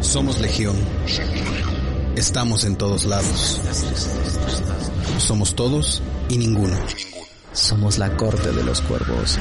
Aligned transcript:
Somos 0.00 0.40
Legión. 0.40 0.76
Estamos 2.16 2.64
en 2.64 2.76
todos 2.76 3.04
lados. 3.04 3.60
Somos 5.18 5.54
todos 5.54 6.02
y 6.28 6.38
ninguno. 6.38 6.76
Somos 7.52 7.98
la 7.98 8.16
corte 8.16 8.50
de 8.50 8.64
los 8.64 8.80
cuervos. 8.80 9.38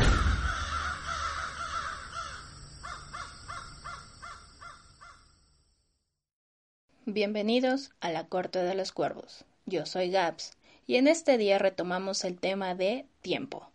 Bienvenidos 7.06 7.92
a 8.02 8.12
la 8.12 8.28
corte 8.28 8.60
de 8.62 8.76
los 8.76 8.92
cuervos. 8.92 9.46
Yo 9.66 9.86
soy 9.86 10.12
Gaps 10.12 10.52
y 10.86 10.98
en 10.98 11.08
este 11.08 11.38
día 11.38 11.58
retomamos 11.58 12.26
el 12.26 12.38
tema 12.38 12.76
de 12.76 13.08
tiempo. 13.22 13.72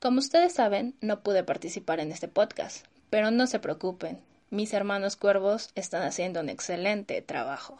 Como 0.00 0.18
ustedes 0.18 0.52
saben, 0.52 0.96
no 1.00 1.22
pude 1.22 1.44
participar 1.44 2.00
en 2.00 2.10
este 2.10 2.28
podcast, 2.28 2.84
pero 3.10 3.30
no 3.30 3.46
se 3.46 3.60
preocupen, 3.60 4.20
mis 4.50 4.72
hermanos 4.72 5.16
cuervos 5.16 5.70
están 5.74 6.02
haciendo 6.02 6.40
un 6.40 6.48
excelente 6.48 7.20
trabajo. 7.22 7.78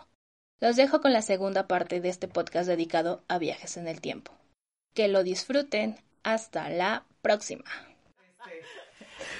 Los 0.60 0.76
dejo 0.76 1.00
con 1.00 1.12
la 1.12 1.22
segunda 1.22 1.66
parte 1.66 2.00
de 2.00 2.08
este 2.08 2.28
podcast 2.28 2.66
dedicado 2.68 3.22
a 3.28 3.38
viajes 3.38 3.76
en 3.76 3.88
el 3.88 4.00
tiempo. 4.00 4.32
Que 4.94 5.08
lo 5.08 5.22
disfruten. 5.22 5.96
Hasta 6.22 6.68
la 6.70 7.04
próxima. 7.22 7.64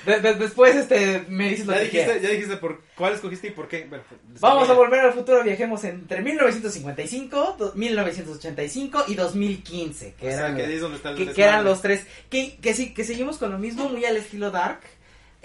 De- 0.04 0.20
de- 0.20 0.34
después 0.34 0.74
este, 0.76 1.24
me 1.28 1.48
dices 1.48 1.66
lo 1.66 1.72
Ya 1.72 1.78
que 1.80 1.84
dijiste, 1.86 2.04
quieras. 2.04 2.22
ya 2.22 2.28
dijiste 2.30 2.56
por 2.58 2.82
cuál 2.96 3.14
escogiste 3.14 3.48
y 3.48 3.50
por 3.50 3.66
qué. 3.68 3.86
Bueno, 3.88 4.04
pues, 4.08 4.40
Vamos 4.40 4.68
a 4.70 4.72
volver 4.74 5.00
al 5.00 5.12
futuro, 5.12 5.42
viajemos 5.42 5.82
entre 5.84 6.22
1955, 6.22 7.56
do- 7.58 7.72
1985 7.74 9.04
y 9.08 9.14
2015, 9.14 10.14
que 10.14 10.28
O 10.28 10.30
sea, 10.30 10.38
eran, 10.38 10.54
que 10.56 10.62
los- 10.62 10.68
ahí 10.68 10.74
es 10.76 10.80
donde 10.80 10.96
está 10.98 11.10
el 11.10 11.16
que, 11.16 11.22
que 11.24 11.28
desmadre. 11.30 11.50
eran 11.52 11.64
los 11.64 11.82
tres, 11.82 12.06
que, 12.30 12.56
que, 12.58 12.74
sí, 12.74 12.94
que 12.94 13.04
seguimos 13.04 13.38
con 13.38 13.50
lo 13.50 13.58
mismo, 13.58 13.88
muy 13.88 14.04
al 14.04 14.16
estilo 14.16 14.50
Dark. 14.52 14.80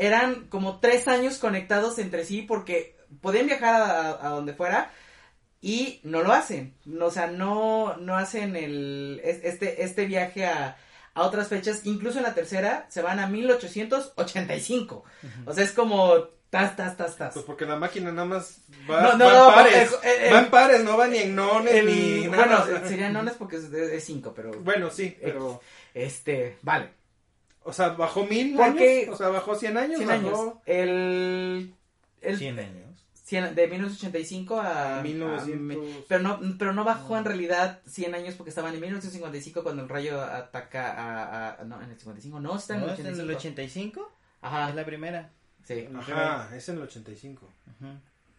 Eran 0.01 0.47
como 0.49 0.79
tres 0.79 1.07
años 1.07 1.37
conectados 1.37 1.99
entre 1.99 2.25
sí 2.25 2.41
porque 2.41 2.97
podían 3.21 3.45
viajar 3.45 3.75
a, 3.81 4.09
a- 4.25 4.29
donde 4.29 4.53
fuera 4.53 4.91
y 5.61 5.99
no 6.03 6.23
lo 6.23 6.34
hacen. 6.34 6.73
No, 6.85 7.05
o 7.05 7.12
sea, 7.12 7.27
no, 7.27 7.95
no 7.98 8.15
hacen 8.17 8.55
el, 8.55 9.21
es- 9.23 9.41
este, 9.43 9.84
este 9.84 10.05
viaje 10.07 10.45
a, 10.48 10.76
a 11.13 11.21
otras 11.21 11.49
fechas. 11.49 11.81
Incluso 11.85 12.17
en 12.17 12.23
la 12.23 12.34
tercera 12.34 12.87
se 12.89 13.01
van 13.03 13.20
a 13.20 13.27
1885. 13.27 15.03
O 15.45 15.53
sea, 15.53 15.63
es 15.63 15.71
como 15.71 16.15
tas, 16.49 16.76
tas, 16.76 16.98
tas, 16.98 17.15
tas. 17.17 17.33
Pues 17.33 17.45
porque 17.45 17.65
la 17.65 17.76
máquina 17.77 18.11
nada 18.11 18.27
más 18.27 18.61
va, 18.89 19.01
No, 19.04 19.17
no, 19.17 19.26
va 19.26 19.33
no, 19.33 19.48
en 19.49 19.54
pares. 19.55 19.89
porque 19.91 20.15
el- 20.17 20.23
el- 20.26 20.33
va 20.33 20.39
en 20.39 20.49
pares, 20.49 20.83
no 20.83 20.98
va 20.98 21.07
ni 21.07 21.17
en 21.20 21.35
nones 21.35 21.73
El- 21.76 21.85
ni 21.85 22.27
bueno, 22.27 22.65
serían 22.87 23.13
nones 23.13 23.35
porque 23.35 23.57
es, 23.57 23.65
es 23.71 24.04
cinco, 24.04 24.33
pero 24.35 24.51
Bueno, 24.61 24.89
sí, 24.89 25.15
pero... 25.21 25.61
este, 25.93 26.57
vale. 26.63 26.89
O 27.63 27.73
sea, 27.73 27.90
bajó 27.90 28.26
mil 28.26 28.55
Porque- 28.55 29.04
años. 29.04 29.13
O 29.15 29.17
sea, 29.17 29.29
bajó 29.29 29.55
100 29.55 29.77
años. 29.77 29.98
100 29.98 30.07
bajó 30.09 30.20
años. 30.41 30.54
El, 30.65 31.76
el 32.21 32.37
100 32.37 32.59
años. 32.59 32.87
100 33.23 33.55
de 33.55 33.67
1985 33.67 34.59
a, 34.59 34.99
a 34.99 35.04
1900. 35.04 35.77
a- 35.77 36.05
pero 36.09 36.21
no 36.21 36.39
pero 36.57 36.73
no 36.73 36.84
bajó 36.84 37.17
en 37.17 37.23
realidad 37.23 37.79
100 37.85 38.13
años 38.15 38.35
porque 38.35 38.49
estaban 38.49 38.73
en 38.73 38.82
1955 38.82 39.63
cuando 39.63 39.84
el 39.84 39.89
rayo 39.89 40.20
ataca 40.21 40.91
a, 40.91 41.62
a- 41.62 41.63
no 41.63 41.82
en 41.82 41.91
el 41.91 41.98
55 41.98 42.39
no 42.41 42.57
está 42.57 42.73
en 42.76 42.82
¿No 42.82 42.85
el 42.87 42.93
es 42.93 42.99
en 42.99 43.05
85 43.05 43.21
el 43.32 43.35
85? 43.37 44.12
ajá 44.41 44.70
Es 44.70 44.76
la 44.76 44.85
primera. 44.85 45.29
sí 45.63 45.87
Ajá, 45.98 46.49
es 46.55 46.67
en 46.67 46.76
el 46.77 46.82
85. 46.84 47.45
Ujú. 47.79 47.87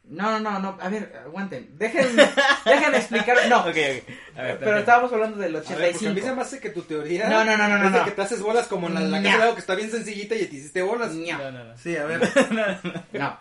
No 0.05 0.31
no 0.33 0.41
no 0.41 0.58
no 0.58 0.78
a 0.81 0.89
ver 0.89 1.12
aguanten 1.25 1.78
dejen 1.78 2.17
dejen 2.64 2.95
explicar 2.95 3.36
no 3.48 3.61
Ok, 3.61 3.67
ok. 3.69 3.77
A 4.36 4.42
ver, 4.42 4.59
pero 4.59 4.78
estábamos 4.78 5.12
hablando 5.12 5.39
del 5.39 5.55
A 5.56 5.61
ver, 5.61 5.62
porque 5.69 5.84
a 5.84 5.89
85 5.89 6.14
mí 6.14 6.20
se 6.20 6.34
me 6.34 6.42
hace 6.42 6.59
que 6.61 6.70
tu 6.70 6.83
teoría... 6.83 7.28
No, 7.28 7.44
no, 7.44 7.56
no, 7.56 7.69
no, 7.69 7.78
no, 7.78 7.86
Es 7.86 7.92
de 7.92 7.98
no. 8.00 8.05
que 8.05 8.11
te 8.11 8.22
haces 8.22 8.41
bolas 8.42 8.67
como 8.67 8.89
la, 8.89 9.00
la 9.00 9.19
No. 9.20 9.22
casa 9.25 9.36
de 9.36 9.42
agua 9.44 9.55
que 9.55 9.61
está 9.61 9.75
bien 9.75 9.91
sencillita 9.91 10.34
y 10.34 10.47
te 10.47 10.56
hiciste 10.56 10.83
bolas. 10.83 11.12
Ña. 11.12 11.39
No, 11.39 11.53
no, 11.53 11.64
no. 11.64 11.78
Sí, 11.78 11.97
a 11.97 12.05
ver. 12.06 12.20
no 13.12 13.39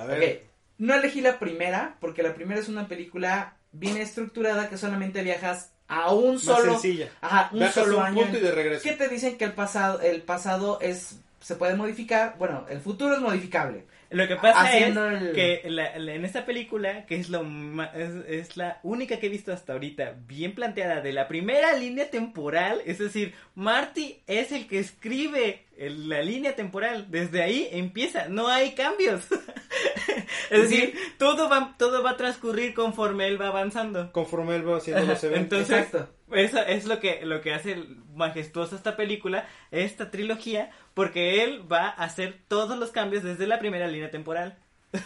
A 0.00 0.04
ver. 0.04 0.18
Ok, 0.40 0.50
no 0.78 0.94
elegí 0.94 1.20
la 1.20 1.38
primera 1.38 1.96
porque 2.00 2.22
la 2.22 2.34
primera 2.34 2.60
es 2.60 2.68
una 2.68 2.86
película 2.88 3.54
bien 3.72 3.96
estructurada 3.96 4.68
que 4.68 4.78
solamente 4.78 5.22
viajas 5.22 5.72
a 5.88 6.12
un 6.12 6.34
Más 6.34 6.42
solo 6.42 6.72
sencilla. 6.72 7.08
ajá, 7.20 7.48
un 7.52 7.58
Viajas 7.60 7.78
a 7.78 7.80
solo 7.84 7.98
un 7.98 8.04
año. 8.04 8.22
punto 8.22 8.38
y 8.38 8.40
de 8.40 8.52
regreso. 8.52 8.82
¿Qué 8.84 8.92
te 8.92 9.08
dicen 9.08 9.36
que 9.38 9.44
el 9.44 9.52
pasado 9.52 10.00
el 10.00 10.22
pasado 10.22 10.78
es 10.80 11.16
se 11.40 11.56
puede 11.56 11.74
modificar? 11.74 12.36
Bueno, 12.38 12.66
el 12.68 12.80
futuro 12.80 13.14
es 13.14 13.20
modificable. 13.20 13.86
Lo 14.10 14.26
que 14.26 14.36
pasa 14.36 14.62
Haciendo 14.62 15.10
es 15.10 15.20
el- 15.22 15.32
que 15.34 15.62
la- 15.66 15.98
la- 15.98 16.14
en 16.14 16.24
esta 16.24 16.46
película, 16.46 17.04
que 17.04 17.16
es, 17.16 17.28
lo 17.28 17.44
ma- 17.44 17.92
es, 17.94 18.10
es 18.26 18.56
la 18.56 18.80
única 18.82 19.18
que 19.18 19.26
he 19.26 19.30
visto 19.30 19.52
hasta 19.52 19.74
ahorita, 19.74 20.14
bien 20.26 20.54
planteada, 20.54 21.02
de 21.02 21.12
la 21.12 21.28
primera 21.28 21.74
línea 21.76 22.10
temporal, 22.10 22.80
es 22.86 22.98
decir, 22.98 23.34
Marty 23.54 24.20
es 24.26 24.50
el 24.52 24.66
que 24.66 24.78
escribe 24.78 25.64
el- 25.78 26.08
la 26.08 26.20
línea 26.22 26.54
temporal, 26.56 27.06
desde 27.10 27.42
ahí 27.42 27.68
empieza, 27.72 28.28
no 28.28 28.48
hay 28.48 28.74
cambios. 28.74 29.22
es 30.50 30.62
decir, 30.62 30.94
todo 31.18 31.48
va, 31.48 31.74
todo 31.78 32.02
va 32.02 32.10
a 32.10 32.16
transcurrir 32.16 32.74
conforme 32.74 33.26
él 33.28 33.40
va 33.40 33.48
avanzando. 33.48 34.10
Conforme 34.12 34.56
él 34.56 34.68
va 34.68 34.78
haciendo 34.78 35.04
los 35.04 35.22
eventos. 35.24 35.60
Entonces, 35.60 35.86
Exacto. 35.86 36.12
eso 36.32 36.58
es 36.60 36.84
lo 36.86 37.00
que, 37.00 37.24
lo 37.24 37.40
que 37.40 37.54
hace 37.54 37.76
majestuosa 38.14 38.76
esta 38.76 38.96
película, 38.96 39.46
esta 39.70 40.10
trilogía, 40.10 40.70
porque 40.94 41.44
él 41.44 41.70
va 41.70 41.88
a 41.88 42.04
hacer 42.04 42.38
todos 42.48 42.76
los 42.78 42.90
cambios 42.90 43.22
desde 43.22 43.46
la 43.46 43.58
primera 43.58 43.86
línea 43.86 44.10
temporal. 44.10 44.58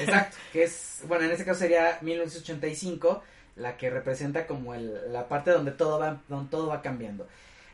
Exacto, 0.00 0.36
que 0.52 0.64
es 0.64 1.02
bueno, 1.06 1.24
en 1.24 1.30
este 1.32 1.44
caso 1.44 1.60
sería 1.60 1.98
1985, 2.00 3.22
la 3.56 3.76
que 3.76 3.90
representa 3.90 4.46
como 4.46 4.74
el- 4.74 5.12
la 5.12 5.28
parte 5.28 5.50
donde 5.50 5.72
todo 5.72 5.98
va 5.98 6.20
donde 6.28 6.50
todo 6.50 6.66
va 6.68 6.82
cambiando. 6.82 7.26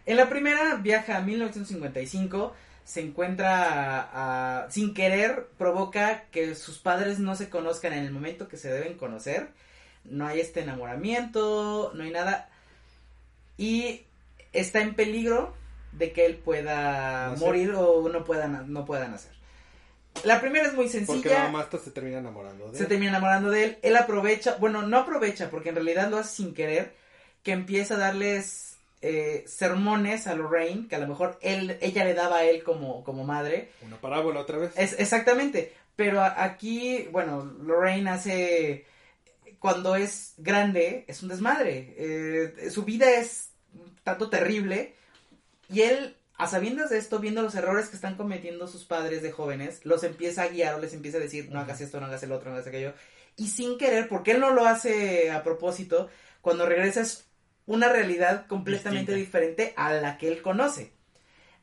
En 0.06 0.16
la 0.16 0.28
primera 0.28 0.76
viaja 0.76 1.16
a 1.18 1.20
1955, 1.22 2.54
se 2.84 3.00
encuentra 3.00 4.00
a- 4.02 4.64
a- 4.64 4.70
sin 4.70 4.92
querer 4.94 5.46
provoca 5.58 6.24
que 6.32 6.54
sus 6.56 6.78
padres 6.78 7.18
no 7.20 7.36
se 7.36 7.48
conozcan 7.48 7.92
en 7.92 8.04
el 8.04 8.10
momento 8.12 8.48
que 8.48 8.56
se 8.56 8.72
deben 8.72 8.94
conocer. 8.98 9.50
No 10.04 10.26
hay 10.26 10.40
este 10.40 10.60
enamoramiento, 10.62 11.92
no 11.94 12.02
hay 12.02 12.10
nada 12.10 12.48
y 13.56 14.02
está 14.52 14.80
en 14.80 14.94
peligro 14.94 15.54
de 15.92 16.12
que 16.12 16.26
él 16.26 16.36
pueda 16.38 17.34
morir 17.38 17.72
o 17.76 18.08
no 18.08 18.24
pueda 18.24 18.48
no 18.48 18.84
pueda 18.84 19.06
nacer. 19.08 19.30
La 20.24 20.40
primera 20.40 20.66
es 20.66 20.74
muy 20.74 20.86
Porque 20.88 21.06
sencilla. 21.06 21.38
la 21.38 21.44
mamá 21.44 21.60
hasta 21.60 21.78
se 21.78 21.90
termina 21.90 22.19
enamorando 22.19 22.70
de 22.70 22.76
Se 22.76 22.82
él. 22.84 22.88
termina 22.88 23.10
enamorando 23.12 23.50
de 23.50 23.64
él. 23.64 23.78
Él 23.82 23.96
aprovecha, 23.96 24.56
bueno, 24.58 24.82
no 24.82 24.98
aprovecha, 24.98 25.48
porque 25.50 25.69
en 25.70 25.76
realidad 25.76 26.10
lo 26.10 26.19
hace 26.19 26.34
sin 26.36 26.52
querer, 26.54 26.94
que 27.42 27.52
empieza 27.52 27.94
a 27.94 27.98
darles 27.98 28.71
eh, 29.02 29.44
sermones 29.46 30.26
a 30.26 30.34
Lorraine, 30.34 30.88
que 30.88 30.94
a 30.96 31.00
lo 31.00 31.08
mejor 31.08 31.38
él, 31.42 31.76
ella 31.80 32.04
le 32.04 32.14
daba 32.14 32.38
a 32.38 32.44
él 32.44 32.62
como, 32.62 33.02
como 33.04 33.24
madre. 33.24 33.70
Una 33.84 34.00
parábola 34.00 34.40
otra 34.40 34.58
vez. 34.58 34.72
Es, 34.76 34.98
exactamente. 34.98 35.72
Pero 35.96 36.20
a- 36.20 36.42
aquí, 36.42 37.08
bueno, 37.10 37.44
Lorraine 37.44 38.08
hace, 38.10 38.86
cuando 39.58 39.96
es 39.96 40.34
grande, 40.38 41.04
es 41.08 41.22
un 41.22 41.28
desmadre. 41.28 41.94
Eh, 41.98 42.70
su 42.70 42.84
vida 42.84 43.10
es 43.10 43.50
tanto 44.04 44.30
terrible. 44.30 44.94
Y 45.69 45.82
él, 45.82 46.16
a 46.38 46.46
sabiendas 46.46 46.90
de 46.90 46.98
esto, 46.98 47.19
viendo 47.19 47.42
los 47.42 47.54
errores 47.54 47.88
que 47.88 47.96
están 47.96 48.16
cometiendo 48.16 48.66
sus 48.69 48.84
padres 48.84 49.22
de 49.22 49.32
jóvenes, 49.32 49.84
los 49.84 50.04
empieza 50.04 50.42
a 50.42 50.48
guiar 50.48 50.74
o 50.74 50.78
les 50.80 50.94
empieza 50.94 51.19
a 51.19 51.20
decir, 51.20 51.50
no 51.50 51.60
hagas 51.60 51.80
esto, 51.80 52.00
no 52.00 52.06
hagas 52.06 52.22
el 52.22 52.32
otro, 52.32 52.50
no 52.50 52.56
hagas 52.56 52.69
aquello. 52.69 52.94
Y 53.36 53.48
sin 53.48 53.78
querer, 53.78 54.08
porque 54.08 54.32
él 54.32 54.40
no 54.40 54.50
lo 54.50 54.66
hace 54.66 55.30
a 55.30 55.42
propósito, 55.42 56.08
cuando 56.40 56.66
regresa 56.66 57.00
es 57.00 57.24
una 57.72 57.88
realidad 57.88 58.46
completamente 58.46 59.12
Distinta. 59.14 59.38
diferente 59.40 59.74
a 59.76 59.92
la 59.92 60.18
que 60.18 60.28
él 60.28 60.42
conoce. 60.42 60.92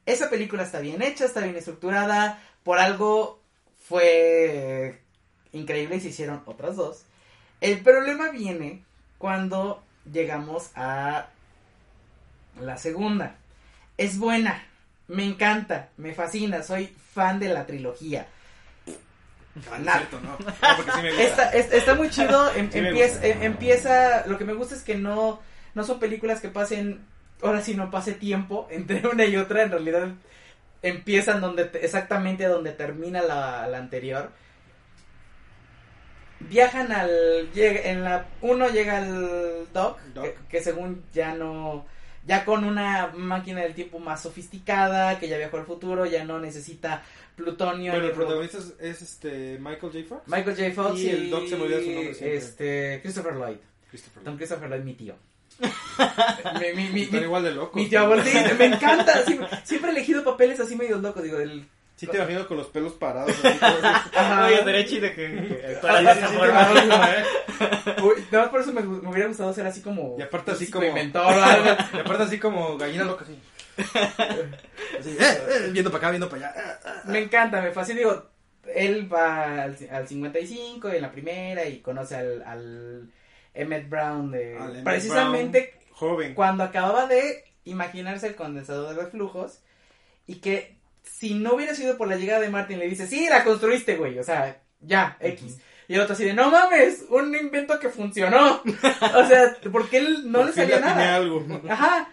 Esa 0.06 0.30
película 0.30 0.64
está 0.64 0.80
bien 0.80 1.02
hecha, 1.02 1.26
está 1.26 1.42
bien 1.42 1.56
estructurada, 1.56 2.42
por 2.64 2.80
algo 2.80 3.40
fue 3.88 5.00
increíble 5.52 5.98
y 5.98 6.02
se 6.02 6.10
hicieron 6.10 6.42
otras 6.46 6.76
dos. 6.76 7.04
El 7.62 7.80
problema 7.82 8.30
viene 8.32 8.84
cuando 9.18 9.84
llegamos 10.12 10.72
a 10.76 11.28
la 12.60 12.78
segunda. 12.78 13.36
Es 13.98 14.18
buena, 14.18 14.66
me 15.08 15.26
encanta, 15.26 15.90
me 15.98 16.14
fascina, 16.14 16.64
soy 16.64 16.88
fan 17.14 17.40
de 17.40 17.50
la 17.50 17.66
trilogía. 17.66 18.28
Ah, 19.72 19.78
no 19.80 19.92
cierto, 19.92 20.20
no. 20.22 20.38
Sí. 20.40 21.08
Está, 21.22 21.50
es- 21.52 21.72
está 21.74 21.94
muy 21.96 22.10
chido, 22.10 22.52
em- 22.56 22.72
Sí 22.72 22.80
empieza, 22.80 23.26
em- 23.26 23.44
empieza, 23.44 24.26
lo 24.28 24.38
que 24.38 24.46
me 24.46 24.54
gusta 24.54 24.74
es 24.76 24.84
que 24.84 24.96
no, 24.96 25.42
no 25.76 25.84
son 25.84 26.00
películas 26.00 26.42
que 26.42 26.50
pasen, 26.50 27.02
ahora 27.42 27.62
sí 27.62 27.76
no 27.76 27.90
pase 27.92 28.14
tiempo 28.14 28.68
entre 28.72 29.08
una 29.08 29.26
y 29.26 29.36
otra, 29.38 29.64
en 29.64 29.72
realidad 29.72 30.10
empiezan 30.82 31.42
donde, 31.42 31.66
te- 31.66 31.84
exactamente 31.86 32.46
donde 32.46 32.72
termina 32.72 33.22
la, 33.22 33.68
la 33.68 33.78
anterior. 33.78 34.32
Viajan 36.42 36.92
al, 36.94 37.52
llega, 37.54 37.82
en 37.92 38.04
la, 38.06 38.28
uno 38.42 38.70
llega 38.70 38.98
al 39.00 39.68
Doc, 39.74 40.00
Doc. 40.14 40.24
Que, 40.24 40.36
que 40.48 40.62
según 40.64 41.04
ya 41.14 41.34
no, 41.36 41.86
ya 42.26 42.46
con 42.46 42.64
una 42.64 43.08
máquina 43.14 43.62
del 43.62 43.74
tiempo 43.74 44.00
más 44.00 44.22
sofisticada, 44.24 45.20
que 45.20 45.28
ya 45.28 45.38
viajó 45.38 45.58
al 45.58 45.66
futuro, 45.66 46.06
ya 46.06 46.24
no 46.24 46.40
necesita 46.40 47.04
plutonio. 47.36 47.92
Bueno, 47.92 48.08
el 48.08 48.12
ro- 48.16 48.24
protagonista 48.24 48.58
es, 48.60 48.74
es, 48.80 49.02
este 49.02 49.58
Michael 49.60 49.92
J. 49.92 50.06
Fox. 50.08 50.22
Michael 50.28 50.56
J. 50.56 50.72
Fox 50.72 51.00
Y 51.02 51.10
el 51.10 51.30
Doc 51.30 51.46
se 51.48 51.58
me 51.58 51.64
olvida 51.64 51.80
su 51.82 51.92
nombre 51.92 52.14
siempre. 52.14 52.38
este 52.38 53.00
Christopher 53.02 53.34
Lloyd. 53.36 53.58
Christopher. 53.90 54.24
Don 54.24 54.38
Christopher 54.38 54.70
Lloyd, 54.70 54.84
mi 54.84 54.94
tío. 54.94 55.16
Mi, 55.60 56.74
mi, 56.84 56.90
mi, 56.90 57.02
Están 57.04 57.20
mi- 57.20 57.26
igual 57.26 57.44
de 57.44 57.52
locos. 57.52 57.76
mi 57.76 57.88
tío 57.90 58.00
abuelo, 58.02 58.24
sí, 58.24 58.32
me 58.58 58.66
encanta. 58.66 59.24
Siempre, 59.26 59.48
siempre 59.64 59.90
he 59.92 59.94
elegido 59.94 60.24
papeles 60.24 60.60
así 60.60 60.76
medio 60.76 60.98
locos. 60.98 61.24
Digo, 61.24 61.40
el 61.40 61.68
Sí 61.96 62.08
te 62.08 62.16
imagino 62.16 62.48
con 62.48 62.56
los 62.56 62.68
pelos 62.68 62.94
parados. 62.94 63.30
Así, 63.44 63.48
así. 63.62 64.10
Ajá. 64.16 64.46
Oye, 64.46 64.56
estaría 64.60 64.86
chido 64.86 65.14
que, 65.14 65.28
de 65.28 65.74
esa 65.74 66.28
forma. 66.30 66.70
¿eh? 67.12 67.24
Nada 68.32 68.44
más 68.46 68.50
por 68.50 68.62
eso 68.62 68.72
me, 68.72 68.82
hubiera 68.82 69.28
gustado 69.28 69.54
ser 69.54 69.68
así 69.68 69.82
como. 69.82 70.16
Y 70.18 70.22
aparte 70.22 70.52
así 70.52 70.60
físico 70.62 70.80
como- 70.80 70.88
inventor. 70.90 71.34
Y 71.94 71.98
aparte 72.00 72.24
así 72.24 72.40
como 72.40 72.78
gallina 72.78 73.04
loca, 73.04 73.26
así. 73.26 73.38
Así, 74.98 75.10
eh, 75.20 75.38
eh, 75.50 75.70
viendo 75.72 75.92
para 75.92 75.98
acá, 76.00 76.10
viendo 76.12 76.30
para 76.30 76.48
allá. 76.50 76.62
eh, 76.62 76.76
eh. 76.86 76.90
Me 77.08 77.20
encanta, 77.20 77.62
me 77.62 77.72
fascina. 77.72 78.00
Digo, 78.00 78.30
él 78.74 79.12
va 79.14 79.64
al, 79.64 79.78
al 79.92 80.08
55 80.08 80.90
en 80.90 81.02
la 81.02 81.12
primera 81.12 81.66
y 81.66 81.80
conoce 81.80 82.16
al, 82.16 82.44
al 82.44 83.10
Emmett 83.54 83.90
Brown 83.90 84.32
de. 84.32 84.56
Emmett 84.56 84.84
precisamente 84.84 85.74
Joven. 85.92 86.34
cuando 86.34 86.64
acababa 86.64 87.08
de 87.08 87.44
imaginarse 87.66 88.28
el 88.28 88.36
condensador 88.36 88.96
de 88.96 89.02
reflujos 89.02 89.60
y 90.26 90.36
que 90.36 90.78
si 91.04 91.34
no 91.34 91.56
hubiera 91.56 91.76
sido 91.76 91.98
por 91.98 92.08
la 92.08 92.16
llegada 92.16 92.40
de 92.40 92.50
Martin 92.50 92.80
le 92.80 92.88
dice, 92.88 93.08
sí, 93.08 93.28
la 93.30 93.44
construiste, 93.44 93.96
güey, 93.96 94.18
o 94.20 94.24
sea, 94.24 94.62
ya, 94.80 95.18
X. 95.20 95.60
Y 95.88 95.96
el 95.96 96.02
otro 96.02 96.14
así 96.14 96.24
de, 96.24 96.34
no 96.34 96.52
mames, 96.52 97.06
un 97.10 97.36
invento 97.36 97.80
que 97.80 97.90
funcionó. 97.90 98.62
o 99.16 99.26
sea, 99.26 99.58
porque 99.72 99.98
él 99.98 100.32
no 100.32 100.44
le 100.44 100.54
salía 100.54 100.80
nada. 100.80 101.16
algo. 101.16 101.44
Ajá. 101.70 102.10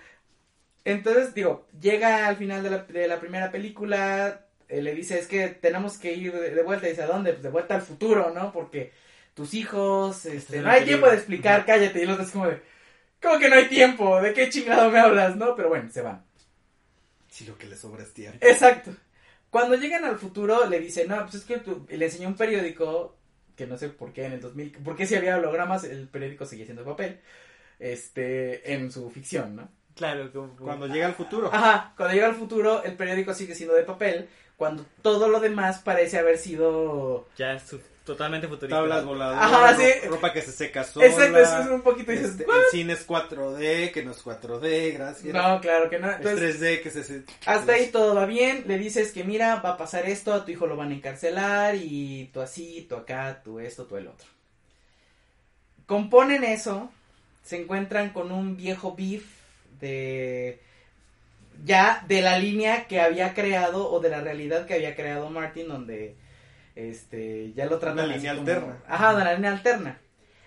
Entonces, 0.83 1.35
digo, 1.35 1.67
llega 1.79 2.27
al 2.27 2.37
final 2.37 2.62
de 2.62 2.71
la, 2.71 2.79
de 2.85 3.06
la 3.06 3.21
primera 3.21 3.50
película, 3.50 4.47
eh, 4.69 4.81
le 4.81 4.94
dice, 4.94 5.19
es 5.19 5.27
que 5.27 5.49
tenemos 5.49 5.99
que 5.99 6.15
ir 6.15 6.33
de, 6.33 6.55
de 6.55 6.62
vuelta. 6.62 6.87
Y 6.87 6.93
dice, 6.93 7.03
¿a 7.03 7.06
dónde? 7.06 7.33
Pues 7.33 7.43
de 7.43 7.50
vuelta 7.50 7.75
al 7.75 7.83
futuro, 7.83 8.33
¿no? 8.35 8.50
Porque 8.50 8.93
tus 9.37 9.53
hijos, 9.53 10.25
este, 10.25 10.56
en 10.56 10.65
no 10.65 10.71
hay 10.71 10.85
tiempo 10.85 11.06
de 11.09 11.15
explicar, 11.15 11.67
cállate. 11.67 12.00
Y 12.00 12.03
el 12.05 12.11
otro 12.11 12.25
es 12.25 12.31
como 12.31 12.47
de, 12.49 12.62
¿cómo 13.23 13.38
que 13.38 13.50
no 13.50 13.56
hay 13.56 13.67
tiempo? 13.69 14.19
¿De 14.23 14.33
qué 14.33 14.49
chingado 14.49 14.91
me 14.91 14.99
hablas, 14.99 15.37
no? 15.37 15.55
Pero 15.55 15.69
bueno, 15.69 15.91
se 15.91 16.00
van. 16.00 16.25
Sí, 17.29 17.44
lo 17.44 17.59
que 17.59 17.67
le 17.67 17.77
sobra 17.77 18.03
es 18.03 18.15
tiempo. 18.15 18.38
Exacto. 18.41 18.93
Cuando 19.50 19.77
llegan 19.77 20.06
al 20.06 20.19
futuro, 20.19 20.67
le 20.67 20.81
dice, 20.81 21.06
no, 21.06 21.21
pues 21.23 21.35
es 21.35 21.44
que 21.44 21.59
tú, 21.59 21.87
le 21.91 22.03
enseñó 22.06 22.29
un 22.29 22.37
periódico, 22.37 23.15
que 23.55 23.67
no 23.67 23.77
sé 23.77 23.91
por 23.91 24.15
qué 24.15 24.25
en 24.25 24.33
el 24.33 24.41
2000, 24.41 24.79
porque 24.83 25.06
si 25.06 25.15
había 25.17 25.37
hologramas, 25.37 25.85
el 25.85 26.09
periódico 26.09 26.47
seguía 26.47 26.65
siendo 26.65 26.83
de 26.83 26.91
papel, 26.91 27.21
este, 27.79 28.73
en 28.73 28.91
su 28.91 29.11
ficción, 29.11 29.55
¿no? 29.55 29.69
Claro, 29.94 30.33
como... 30.33 30.56
Cuando 30.56 30.87
llega 30.87 31.06
al 31.06 31.15
futuro. 31.15 31.50
Ajá, 31.53 31.93
cuando 31.97 32.15
llega 32.15 32.27
al 32.29 32.35
futuro, 32.35 32.83
el 32.85 32.97
periódico 32.97 33.35
sigue 33.35 33.55
siendo 33.55 33.75
de 33.75 33.83
papel, 33.83 34.29
cuando 34.56 34.87
todo 35.03 35.29
lo 35.29 35.41
demás 35.41 35.81
parece 35.81 36.19
haber 36.19 36.38
sido... 36.38 37.29
Ya 37.37 37.53
es 37.53 37.62
su- 37.65 37.81
totalmente 38.06 38.49
futurista. 38.49 38.76
Tablas 38.79 39.05
voladoras, 39.05 39.43
Ajá, 39.44 39.73
ro- 39.73 39.79
sí. 39.79 40.08
ropa 40.08 40.32
que 40.32 40.41
se 40.41 40.53
seca 40.53 40.82
sola. 40.85 41.05
Exacto, 41.06 41.38
eso 41.38 41.61
es 41.61 41.67
un 41.69 41.82
poquito... 41.82 42.12
dices, 42.12 42.31
Este, 42.31 42.44
el 42.44 42.64
cine 42.70 42.93
es 42.94 43.06
4D, 43.06 43.93
que 43.93 44.03
no 44.03 44.12
es 44.12 44.25
4D, 44.25 44.94
gracias. 44.94 45.35
No, 45.35 45.61
claro 45.61 45.91
que 45.91 45.99
no. 45.99 46.08
es 46.11 46.17
Entonces, 46.17 46.58
3D, 46.61 46.82
que 46.82 46.91
se... 46.91 47.05
se- 47.05 47.25
hasta 47.44 47.73
ahí 47.73 47.88
todo 47.88 48.14
va 48.14 48.25
bien, 48.25 48.64
le 48.67 48.79
dices 48.79 49.12
que 49.12 49.25
mira, 49.25 49.56
va 49.56 49.70
a 49.73 49.76
pasar 49.76 50.06
esto, 50.08 50.32
a 50.32 50.44
tu 50.47 50.53
hijo 50.53 50.67
lo 50.67 50.76
van 50.76 50.93
a 50.93 50.94
encarcelar, 50.94 51.75
y 51.75 52.31
tú 52.32 52.41
así, 52.41 52.87
tú 52.88 52.94
acá, 52.97 53.43
tú 53.44 53.61
esto, 53.61 53.85
tú 53.85 53.97
el 53.99 54.06
otro. 54.09 54.26
Componen 55.87 56.43
eso, 56.44 56.91
se 57.44 57.61
encuentran 57.61 58.11
con 58.11 58.32
un 58.32 58.56
viejo 58.56 58.94
beef 58.97 59.25
de... 59.81 60.61
ya 61.64 62.05
de 62.09 62.23
la 62.23 62.38
línea 62.38 62.87
que 62.88 63.00
había 63.00 63.35
creado 63.35 63.91
o 63.91 64.00
de 64.00 64.09
la 64.11 64.20
realidad 64.20 64.67
que 64.67 64.75
había 64.75 64.97
creado 64.97 65.31
Martin 65.31 65.69
donde 65.69 66.17
este 66.76 67.52
ya 67.55 67.67
lo 67.67 67.78
tratan 67.78 68.05
Una 68.05 68.17
línea 68.17 68.34
como- 68.37 68.49
alterna. 68.49 68.82
ajá 68.87 69.14
de 69.17 69.25
la 69.25 69.34
línea 69.34 69.52
alterna 69.52 69.99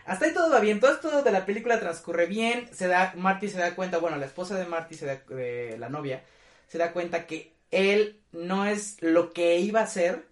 hasta 0.05 0.25
ahí 0.25 0.33
todo 0.33 0.49
va 0.51 0.59
bien 0.59 0.79
todo 0.79 0.93
esto 0.93 1.21
de 1.21 1.31
la 1.31 1.45
película 1.45 1.79
transcurre 1.79 2.25
bien 2.27 2.67
se 2.71 2.87
da 2.87 3.13
Marty 3.17 3.47
se 3.49 3.59
da 3.59 3.75
cuenta 3.75 3.97
bueno 3.97 4.17
la 4.17 4.25
esposa 4.25 4.57
de 4.57 4.65
Marty 4.65 4.95
se 4.95 5.05
da 5.05 5.15
de 5.35 5.75
la 5.79 5.89
novia 5.89 6.23
se 6.67 6.77
da 6.77 6.93
cuenta 6.93 7.25
que 7.27 7.53
él 7.71 8.19
no 8.31 8.65
es 8.65 8.97
lo 9.01 9.31
que 9.33 9.57
iba 9.59 9.81
a 9.81 9.87
ser 9.87 10.23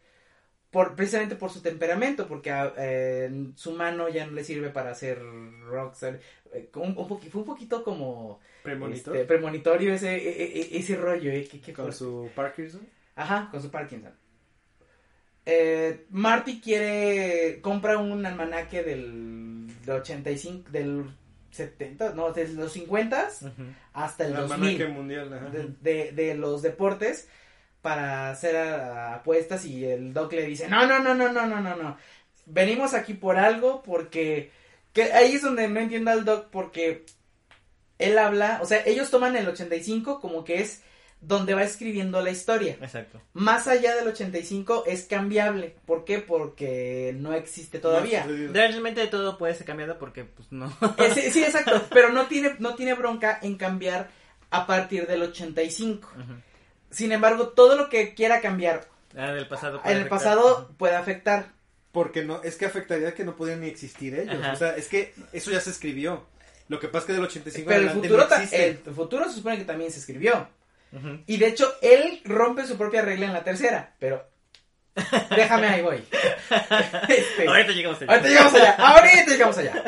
por 0.71 0.95
precisamente 0.95 1.35
por 1.35 1.49
su 1.49 1.61
temperamento 1.61 2.27
porque 2.27 2.51
ah, 2.51 2.73
eh, 2.77 3.47
su 3.55 3.71
mano 3.71 4.09
ya 4.09 4.25
no 4.25 4.33
le 4.33 4.43
sirve 4.43 4.69
para 4.69 4.91
hacer 4.91 5.19
rockstar 5.65 6.19
Eh, 6.53 6.69
un, 6.75 6.95
un 6.97 7.07
poqui- 7.09 7.29
fue 7.29 7.41
un 7.41 7.47
poquito 7.47 7.83
como 7.83 8.39
Premonitor. 8.63 9.13
este, 9.17 9.27
premonitorio 9.27 9.93
ese, 9.93 10.15
e- 10.15 10.43
e- 10.43 10.61
e- 10.61 10.79
ese 10.79 10.95
rollo, 10.95 11.29
eh, 11.29 11.45
que- 11.45 11.59
que 11.59 11.73
con 11.73 11.91
su 11.91 12.29
Parkinson. 12.33 12.87
Ajá, 13.17 13.49
con 13.51 13.61
su 13.61 13.69
Parkinson. 13.69 14.13
Eh, 15.49 16.05
Marty 16.09 16.59
quiere, 16.59 17.61
compra 17.61 17.97
un 17.99 18.25
almanaque 18.25 18.83
del, 18.83 19.67
del 19.85 19.95
85, 19.95 20.69
del 20.71 21.05
70, 21.51 22.09
no, 22.15 22.33
desde 22.33 22.55
los 22.55 22.73
50 22.73 23.29
Ujú. 23.41 23.51
hasta 23.93 24.25
el 24.25 24.31
El 24.31 24.37
2000 24.39 24.53
almanaque 24.53 24.87
mundial. 24.87 25.33
ajá. 25.33 25.45
de, 25.49 25.73
de, 25.79 26.11
de 26.11 26.35
los 26.35 26.61
deportes 26.61 27.29
para 27.81 28.29
hacer 28.31 28.57
apuestas 28.57 29.63
y 29.63 29.85
el 29.85 30.13
doc 30.13 30.33
le 30.33 30.45
dice, 30.45 30.67
no, 30.67 30.85
no, 30.85 30.99
no, 30.99 31.15
no, 31.15 31.31
no, 31.31 31.45
no, 31.45 31.61
no, 31.61 31.75
no, 31.77 31.97
venimos 32.45 32.93
aquí 32.93 33.13
por 33.13 33.37
algo 33.37 33.81
porque, 33.83 34.51
que 34.91 35.13
ahí 35.13 35.35
es 35.35 35.43
donde 35.43 35.69
no 35.69 35.79
entiendo 35.79 36.11
al 36.11 36.25
doc 36.25 36.47
porque 36.51 37.05
él 37.99 38.17
habla, 38.17 38.59
o 38.61 38.65
sea, 38.65 38.83
ellos 38.85 39.09
toman 39.09 39.37
el 39.37 39.47
85 39.47 40.19
como 40.19 40.43
que 40.43 40.59
es 40.61 40.81
donde 41.19 41.53
va 41.55 41.63
escribiendo 41.63 42.21
la 42.21 42.29
historia. 42.29 42.77
Exacto. 42.81 43.21
Más 43.33 43.67
allá 43.67 43.95
del 43.95 44.07
85 44.07 44.83
es 44.85 45.03
cambiable. 45.05 45.75
¿Por 45.85 46.05
qué? 46.05 46.19
Porque 46.19 47.13
no 47.17 47.33
existe 47.33 47.79
todavía. 47.79 48.25
No. 48.25 48.53
Realmente 48.53 49.05
todo 49.07 49.37
puede 49.37 49.55
ser 49.55 49.65
cambiado 49.65 49.97
porque, 49.97 50.23
pues, 50.25 50.51
no. 50.51 50.67
Eh, 50.97 51.11
sí, 51.13 51.31
sí, 51.31 51.43
exacto. 51.43 51.83
Pero 51.89 52.11
no 52.11 52.27
tiene, 52.27 52.55
no 52.59 52.75
tiene 52.75 52.93
bronca 52.93 53.39
en 53.41 53.55
cambiar 53.57 54.09
a 54.51 54.67
partir 54.67 55.07
del 55.07 55.23
85. 55.23 56.07
Ujú. 56.15 56.23
Sin 56.89 57.11
embargo, 57.11 57.49
todo 57.49 57.75
lo 57.75 57.89
que 57.89 58.13
quiera 58.13 58.39
cambiar 58.39 58.87
Ah, 59.15 59.31
del 59.31 59.47
pasado. 59.47 59.81
puede 59.81 59.91
en 59.95 60.01
el 60.01 60.07
afectar. 60.07 60.19
pasado 60.19 60.71
puede 60.77 60.95
afectar. 60.95 61.51
Porque 61.91 62.23
no, 62.23 62.43
es 62.43 62.55
que 62.57 62.65
afectaría 62.67 63.15
que 63.15 63.23
no 63.23 63.35
podían 63.35 63.61
ni 63.61 63.67
existir 63.67 64.13
ellos. 64.13 64.35
Ajá. 64.39 64.53
O 64.53 64.55
sea, 64.55 64.75
es 64.75 64.87
que 64.87 65.13
eso 65.33 65.49
ya 65.49 65.59
se 65.59 65.71
escribió. 65.71 66.25
Lo 66.67 66.79
que 66.79 66.87
pasa 66.89 66.99
es 66.99 67.05
que 67.07 67.13
del 67.13 67.23
85 67.23 67.67
Pero 67.67 67.79
el 67.81 67.87
adelante 67.87 68.07
futuro, 68.09 68.27
no 68.29 68.57
el 68.57 68.77
futuro 68.95 69.25
se 69.29 69.35
supone 69.35 69.57
que 69.57 69.65
también 69.65 69.91
se 69.91 69.99
escribió. 69.99 70.47
Y 71.25 71.37
de 71.37 71.47
hecho, 71.47 71.71
él 71.81 72.21
rompe 72.25 72.65
su 72.65 72.77
propia 72.77 73.01
regla 73.01 73.25
en 73.27 73.33
la 73.33 73.43
tercera. 73.43 73.93
Pero 73.99 74.25
déjame 75.35 75.67
ahí 75.67 75.81
voy. 75.81 76.03
Este, 77.09 77.47
Ahorita 77.47 77.71
llegamos 77.71 78.01
allá. 78.01 78.11
ahorita 78.11 78.29
llegamos 78.29 78.53
allá. 78.55 78.71
Ahorita 78.77 79.31
llegamos 79.31 79.57
allá. 79.57 79.83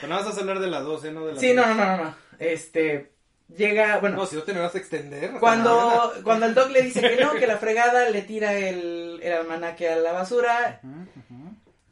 Pero 0.00 0.08
no 0.14 0.24
vas 0.24 0.36
a 0.36 0.40
hablar 0.40 0.58
de 0.60 0.66
la 0.68 0.80
2, 0.80 1.04
¿eh? 1.04 1.12
No 1.12 1.26
de 1.26 1.32
la 1.34 1.40
Sí, 1.40 1.52
no, 1.52 1.66
no, 1.66 1.74
no, 1.74 1.96
no, 1.96 2.04
no. 2.04 2.16
Este, 2.38 3.12
llega, 3.54 3.98
bueno, 3.98 4.16
No, 4.16 4.26
si 4.26 4.36
no 4.36 4.42
te 4.42 4.52
me 4.54 4.60
vas 4.60 4.74
a 4.74 4.78
extender. 4.78 5.28
no 5.30 5.34
te 5.34 5.40
cuando, 5.40 5.76
nada. 5.76 6.10
cuando 6.22 6.46
el 6.46 6.54
doc 6.54 6.70
le 6.70 6.82
dice 6.82 7.00
que 7.00 7.16
no, 7.22 7.32
que 7.34 7.46
la 7.46 7.58
fregada, 7.58 8.08
le 8.10 8.22
tira 8.22 8.54
el, 8.54 9.20
el 9.22 9.32
almanaque 9.32 9.88
a 9.88 9.96
la 9.96 10.12
basura, 10.12 10.80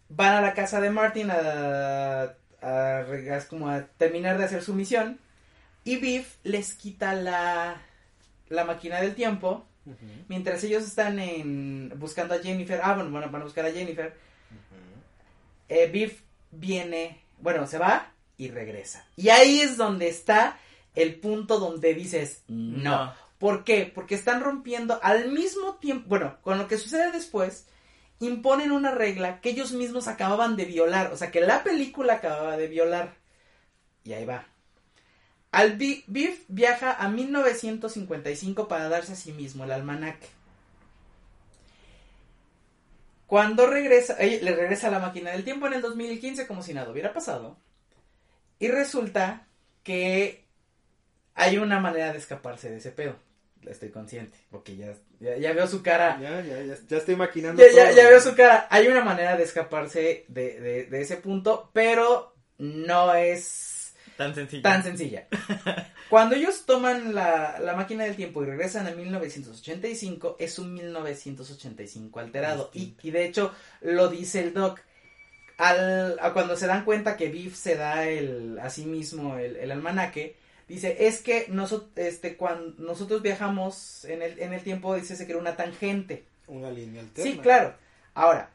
van 0.08 0.34
a 0.34 0.40
la 0.40 0.54
casa 0.54 0.80
de 0.80 0.90
Martin 0.90 1.30
a, 1.30 2.34
a, 2.62 3.04
como 3.48 3.68
a 3.68 3.82
terminar 3.98 4.38
de 4.38 4.44
hacer 4.44 4.62
su 4.62 4.74
misión, 4.74 5.18
y 5.84 5.96
Biff 5.96 6.36
les 6.44 6.74
quita 6.74 7.14
la, 7.14 7.76
la 8.52 8.64
máquina 8.64 9.00
del 9.00 9.14
tiempo, 9.14 9.66
mientras 10.28 10.62
ellos 10.64 10.84
están 10.84 11.18
en, 11.18 11.92
buscando 11.96 12.34
a 12.34 12.38
Jennifer, 12.38 12.80
ah, 12.82 12.94
bueno, 12.94 13.10
bueno, 13.10 13.30
van 13.30 13.42
a 13.42 13.44
buscar 13.44 13.66
a 13.66 13.72
Jennifer, 13.72 14.14
eh, 15.68 15.86
Biff 15.86 16.22
viene, 16.50 17.22
bueno, 17.40 17.66
se 17.66 17.78
va 17.78 18.12
y 18.36 18.48
regresa. 18.48 19.06
Y 19.16 19.30
ahí 19.30 19.60
es 19.60 19.76
donde 19.76 20.08
está 20.08 20.58
el 20.94 21.16
punto 21.16 21.58
donde 21.58 21.94
dices, 21.94 22.42
no. 22.48 23.06
No. 23.06 23.14
¿Por 23.38 23.64
qué? 23.64 23.90
Porque 23.92 24.14
están 24.14 24.40
rompiendo 24.40 25.00
al 25.02 25.32
mismo 25.32 25.74
tiempo, 25.76 26.08
bueno, 26.08 26.36
con 26.42 26.58
lo 26.58 26.68
que 26.68 26.78
sucede 26.78 27.10
después, 27.10 27.66
imponen 28.20 28.70
una 28.70 28.92
regla 28.92 29.40
que 29.40 29.50
ellos 29.50 29.72
mismos 29.72 30.06
acababan 30.06 30.54
de 30.54 30.64
violar, 30.64 31.12
o 31.12 31.16
sea, 31.16 31.32
que 31.32 31.40
la 31.40 31.64
película 31.64 32.14
acababa 32.14 32.56
de 32.56 32.68
violar. 32.68 33.16
Y 34.04 34.12
ahí 34.12 34.24
va. 34.24 34.46
Al 35.52 35.76
Bi- 35.76 36.02
Biff 36.06 36.44
viaja 36.48 36.92
a 36.92 37.08
1955 37.08 38.68
para 38.68 38.88
darse 38.88 39.12
a 39.12 39.16
sí 39.16 39.32
mismo 39.32 39.64
el 39.64 39.72
almanaque. 39.72 40.26
Cuando 43.26 43.66
regresa, 43.66 44.16
eh, 44.18 44.40
le 44.42 44.54
regresa 44.54 44.90
la 44.90 44.98
máquina 44.98 45.30
del 45.30 45.44
tiempo 45.44 45.66
en 45.66 45.74
el 45.74 45.80
2015 45.82 46.46
como 46.46 46.62
si 46.62 46.74
nada 46.74 46.90
hubiera 46.90 47.12
pasado. 47.14 47.56
Y 48.58 48.68
resulta 48.68 49.46
que 49.82 50.44
hay 51.34 51.58
una 51.58 51.80
manera 51.80 52.12
de 52.12 52.18
escaparse 52.18 52.70
de 52.70 52.76
ese 52.76 52.90
pedo. 52.90 53.16
Estoy 53.66 53.90
consciente, 53.90 54.36
porque 54.50 54.76
ya, 54.76 54.92
ya, 55.20 55.36
ya 55.36 55.52
veo 55.52 55.66
su 55.68 55.82
cara. 55.82 56.18
Ya, 56.20 56.40
ya, 56.42 56.62
ya, 56.62 56.76
ya 56.86 56.96
estoy 56.96 57.14
maquinando. 57.16 57.62
Ya, 57.62 57.70
ya, 57.72 57.84
todo. 57.88 57.96
ya 57.96 58.08
veo 58.08 58.20
su 58.20 58.34
cara. 58.34 58.66
Hay 58.70 58.88
una 58.88 59.04
manera 59.04 59.36
de 59.36 59.44
escaparse 59.44 60.24
de, 60.28 60.60
de, 60.60 60.84
de 60.86 61.00
ese 61.00 61.16
punto, 61.16 61.70
pero 61.72 62.34
no 62.58 63.14
es 63.14 63.71
Tan 64.16 64.34
sencillo. 64.34 64.62
tan 64.62 64.82
sencilla. 64.82 65.26
Cuando 66.10 66.34
ellos 66.34 66.66
toman 66.66 67.14
la, 67.14 67.58
la 67.58 67.74
máquina 67.74 68.04
del 68.04 68.16
tiempo 68.16 68.42
y 68.42 68.46
regresan 68.46 68.86
a 68.86 68.90
1985, 68.90 70.36
es 70.38 70.58
un 70.58 70.74
1985 70.74 72.20
alterado. 72.20 72.70
Y, 72.74 72.94
y 73.02 73.10
de 73.10 73.24
hecho, 73.24 73.54
lo 73.80 74.08
dice 74.08 74.40
el 74.40 74.52
doc. 74.52 74.80
Al, 75.58 76.18
a 76.20 76.32
cuando 76.32 76.56
se 76.56 76.66
dan 76.66 76.84
cuenta 76.84 77.16
que 77.16 77.28
Biff 77.28 77.56
se 77.56 77.76
da 77.76 78.08
el, 78.08 78.58
a 78.58 78.68
sí 78.68 78.84
mismo 78.84 79.36
el, 79.36 79.56
el 79.56 79.70
almanaque, 79.70 80.36
dice, 80.66 81.06
es 81.06 81.20
que 81.20 81.46
nosotros, 81.48 81.90
este, 81.96 82.36
cuando 82.36 82.74
nosotros 82.82 83.22
viajamos 83.22 84.04
en 84.06 84.22
el, 84.22 84.38
en 84.40 84.52
el 84.52 84.62
tiempo, 84.62 84.94
dice, 84.94 85.16
se 85.16 85.26
creó 85.26 85.38
una 85.38 85.56
tangente. 85.56 86.24
Una 86.46 86.70
línea 86.70 87.02
alterna. 87.02 87.30
Sí, 87.30 87.38
claro. 87.38 87.74
Ahora, 88.14 88.50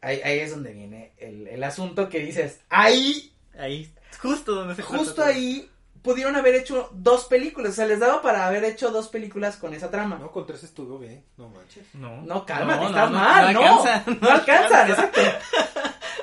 ahí, 0.00 0.20
ahí 0.22 0.38
es 0.40 0.50
donde 0.50 0.72
viene 0.72 1.12
el, 1.18 1.48
el 1.48 1.64
asunto 1.64 2.08
que 2.08 2.20
dices, 2.20 2.60
ahí, 2.68 3.32
Ahí, 3.58 3.90
justo 4.20 4.54
donde 4.54 4.74
se 4.74 4.82
justo 4.82 5.14
todo. 5.16 5.24
ahí, 5.26 5.70
pudieron 6.02 6.36
haber 6.36 6.54
hecho 6.54 6.90
dos 6.92 7.24
películas. 7.26 7.72
O 7.72 7.74
sea, 7.74 7.86
les 7.86 8.00
daba 8.00 8.22
para 8.22 8.46
haber 8.46 8.64
hecho 8.64 8.90
dos 8.90 9.08
películas 9.08 9.56
con 9.56 9.74
esa 9.74 9.90
trama. 9.90 10.18
No, 10.18 10.30
con 10.30 10.46
tres 10.46 10.64
estuvo 10.64 10.98
bien. 10.98 11.24
No 11.36 11.48
manches. 11.48 11.84
No, 11.94 12.22
No, 12.22 12.46
cálmate, 12.46 12.80
No, 12.80 12.88
estás 12.88 13.10
no, 13.10 13.18
mal, 13.18 13.54
no. 13.54 13.60
No, 13.60 13.82
alcanza, 13.82 14.04
alcanzan, 14.32 14.90
exacto. 14.90 15.20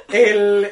El 0.09 0.71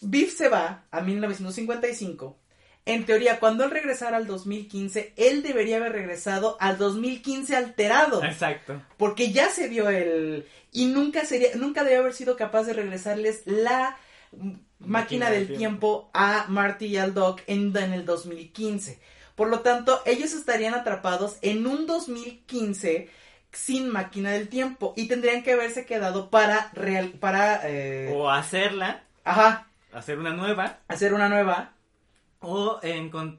Biff 0.00 0.36
se 0.36 0.48
va 0.48 0.84
a 0.90 1.00
1955. 1.00 2.38
En 2.84 3.04
teoría, 3.04 3.38
cuando 3.38 3.64
él 3.64 3.70
regresara 3.70 4.16
al 4.16 4.26
2015, 4.26 5.12
él 5.16 5.42
debería 5.42 5.76
haber 5.76 5.92
regresado 5.92 6.56
al 6.58 6.78
2015 6.78 7.54
alterado. 7.54 8.24
Exacto. 8.24 8.80
Porque 8.96 9.30
ya 9.30 9.50
se 9.50 9.68
vio 9.68 9.90
el... 9.90 10.48
Y 10.72 10.86
nunca 10.86 11.26
sería, 11.26 11.50
nunca 11.56 11.84
debió 11.84 12.00
haber 12.00 12.14
sido 12.14 12.36
capaz 12.36 12.64
de 12.64 12.72
regresarles 12.72 13.42
la 13.44 13.98
máquina 14.80 15.30
del 15.30 15.52
tiempo 15.52 16.10
a 16.14 16.46
Marty 16.48 16.86
y 16.86 16.96
al 16.98 17.14
Doc 17.14 17.42
en, 17.46 17.76
en 17.76 17.92
el 17.92 18.04
2015. 18.04 19.00
Por 19.34 19.48
lo 19.48 19.60
tanto, 19.60 20.02
ellos 20.06 20.32
estarían 20.34 20.74
atrapados 20.74 21.38
en 21.42 21.66
un 21.66 21.86
2015 21.86 23.08
sin 23.52 23.88
máquina 23.90 24.32
del 24.32 24.48
tiempo 24.48 24.92
y 24.96 25.08
tendrían 25.08 25.42
que 25.42 25.52
haberse 25.52 25.86
quedado 25.86 26.30
para 26.30 26.70
real, 26.74 27.10
para 27.20 27.60
eh, 27.64 28.08
O 28.12 28.30
hacerla, 28.30 29.04
ajá, 29.24 29.68
hacer 29.92 30.18
una 30.18 30.30
nueva, 30.34 30.80
hacer 30.88 31.14
una 31.14 31.28
nueva. 31.28 31.72
o, 32.40 32.80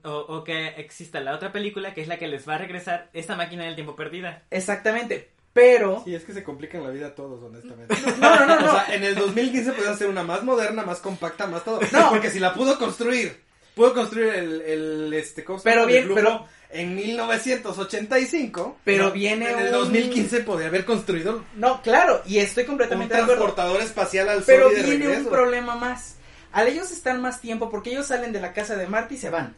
o 0.03 0.43
que 0.43 0.67
exista 0.77 1.19
la 1.22 1.34
otra 1.36 1.51
película 1.51 1.93
que 1.93 2.01
es 2.01 2.08
la 2.08 2.17
que 2.17 2.27
les 2.27 2.48
va 2.48 2.55
a 2.55 2.58
regresar 2.58 3.10
esa 3.13 3.36
máquina 3.36 3.65
del 3.65 3.75
tiempo 3.75 3.96
perdida. 3.96 4.43
Exactamente. 4.51 5.31
Pero 5.60 6.01
Sí, 6.06 6.16
es 6.16 6.24
que 6.24 6.34
se 6.34 6.44
complican 6.44 6.84
la 6.84 6.89
vida 6.89 7.08
a 7.08 7.16
todos, 7.16 7.42
honestamente. 7.44 7.96
no, 8.20 8.36
no, 8.39 8.46
no, 8.46 8.60
no. 8.62 8.68
O 8.68 8.72
sea, 8.72 8.94
en 8.96 9.04
el 9.04 9.16
2015 9.16 9.72
podían 9.74 9.94
hacer 9.94 10.08
una 10.08 10.24
más 10.24 10.44
moderna, 10.44 10.84
más 10.84 11.00
compacta, 11.00 11.48
más 11.48 11.63
todo. 11.66 11.80
No. 11.92 12.10
Porque 12.10 12.30
si 12.32 12.39
la 12.39 12.54
pudo 12.54 12.78
construir, 12.80 13.42
pudo 13.75 13.94
construir 13.94 14.30
el, 14.36 14.62
el 14.62 15.13
este, 15.13 15.44
¿cómo 15.44 15.60
se 15.60 15.63
Pero 15.66 15.86
bien, 15.86 16.04
El 16.06 16.13
pero- 16.13 16.46
en 16.72 16.96
1985. 16.96 18.78
Pero 18.84 19.06
no, 19.06 19.12
viene 19.12 19.51
En 19.51 19.60
el 19.60 19.66
un- 19.68 19.72
2015 19.72 20.42
podía 20.42 20.68
haber 20.68 20.86
construido 20.86 21.44
no, 21.56 21.82
claro, 21.82 22.22
y 22.25 22.38
estoy 22.39 22.63
un 22.63 22.68
completamente 22.70 23.16
de 23.16 23.22
acuerdo. 23.22 23.42
transportador 23.44 23.82
espacial 23.82 24.30
al 24.30 24.44
Pero 24.44 24.70
sol 24.70 24.74
y 24.78 24.82
de 24.82 24.84
viene 24.98 25.18
un 25.18 25.25
problema 25.25 25.75
más. 25.75 26.16
Al 26.51 26.68
ellos 26.68 26.92
estar 26.92 27.18
más 27.20 27.42
tiempo, 27.42 27.70
porque 27.70 27.92
ellos 27.92 28.08
salen 28.08 28.32
de 28.34 28.42
la 28.42 28.54
casa 28.54 28.75
de 28.75 28.88
Marty 28.88 29.16
y 29.16 29.18
se 29.18 29.30
van. 29.30 29.56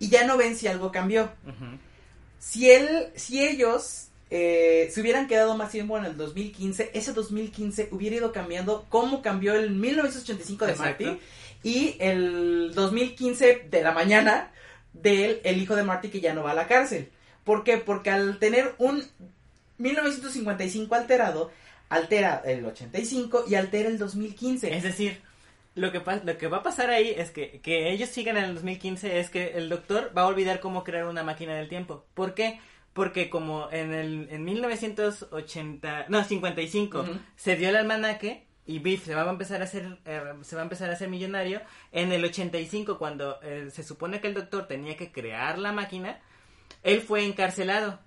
Y 0.00 0.08
ya 0.08 0.24
no 0.24 0.36
ven 0.36 0.56
si 0.56 0.66
algo 0.68 0.90
cambió. 0.92 1.30
Si 2.38 2.70
él, 2.70 3.08
si 3.16 3.44
ellos 3.44 4.07
eh, 4.30 4.88
se 4.92 5.00
hubieran 5.00 5.26
quedado 5.26 5.56
más 5.56 5.70
tiempo 5.70 5.96
en 5.98 6.04
el 6.04 6.16
2015, 6.16 6.90
ese 6.94 7.12
2015 7.12 7.88
hubiera 7.92 8.16
ido 8.16 8.32
cambiando 8.32 8.84
como 8.88 9.22
cambió 9.22 9.54
el 9.54 9.70
1985 9.70 10.66
de 10.66 10.72
Exacto. 10.72 11.04
Marty 11.04 11.20
y 11.62 11.96
el 11.98 12.72
2015 12.74 13.66
de 13.70 13.82
la 13.82 13.92
mañana 13.92 14.50
del 14.92 15.40
el 15.44 15.60
hijo 15.62 15.76
de 15.76 15.82
Marty 15.84 16.08
que 16.08 16.20
ya 16.20 16.34
no 16.34 16.42
va 16.42 16.50
a 16.52 16.54
la 16.54 16.66
cárcel. 16.66 17.08
¿Por 17.44 17.64
qué? 17.64 17.78
Porque 17.78 18.10
al 18.10 18.38
tener 18.38 18.74
un 18.78 19.02
1955 19.78 20.94
alterado, 20.94 21.50
altera 21.88 22.42
el 22.44 22.64
85 22.64 23.44
y 23.48 23.54
altera 23.54 23.88
el 23.88 23.98
2015. 23.98 24.74
Es 24.74 24.82
decir, 24.82 25.20
lo 25.74 25.92
que, 25.92 26.00
pa- 26.00 26.20
lo 26.24 26.36
que 26.36 26.48
va 26.48 26.58
a 26.58 26.62
pasar 26.62 26.90
ahí 26.90 27.14
es 27.16 27.30
que, 27.30 27.60
que 27.62 27.90
ellos 27.92 28.08
sigan 28.10 28.36
en 28.36 28.44
el 28.44 28.54
2015 28.54 29.20
es 29.20 29.30
que 29.30 29.52
el 29.54 29.68
doctor 29.68 30.12
va 30.16 30.22
a 30.22 30.26
olvidar 30.26 30.60
cómo 30.60 30.84
crear 30.84 31.06
una 31.06 31.22
máquina 31.22 31.54
del 31.56 31.68
tiempo. 31.68 32.04
¿Por 32.14 32.34
qué? 32.34 32.60
Porque 32.77 32.77
como 33.30 33.68
en 33.70 33.94
el 33.94 34.28
en 34.30 34.44
1980, 34.44 36.06
no, 36.08 36.24
55 36.24 37.00
Ujú. 37.00 37.12
se 37.36 37.56
dio 37.56 37.68
el 37.68 37.76
almanaque 37.76 38.46
y 38.66 38.80
Biff 38.80 39.04
se 39.04 39.14
va 39.14 39.22
a 39.22 39.30
empezar 39.30 39.60
a 39.62 39.64
hacer 39.64 39.98
eh, 40.04 40.22
se 40.42 40.56
va 40.56 40.62
a 40.62 40.64
empezar 40.64 40.90
a 40.90 40.92
hacer 40.92 41.08
millonario, 41.08 41.62
en 41.92 42.12
el 42.12 42.24
85 42.24 42.98
cuando 42.98 43.40
eh, 43.42 43.68
se 43.70 43.82
supone 43.82 44.20
que 44.20 44.28
el 44.28 44.34
doctor 44.34 44.66
tenía 44.66 44.96
que 44.96 45.10
crear 45.10 45.58
la 45.58 45.72
máquina, 45.72 46.20
él 46.82 47.00
fue 47.00 47.24
encarcelado 47.24 47.98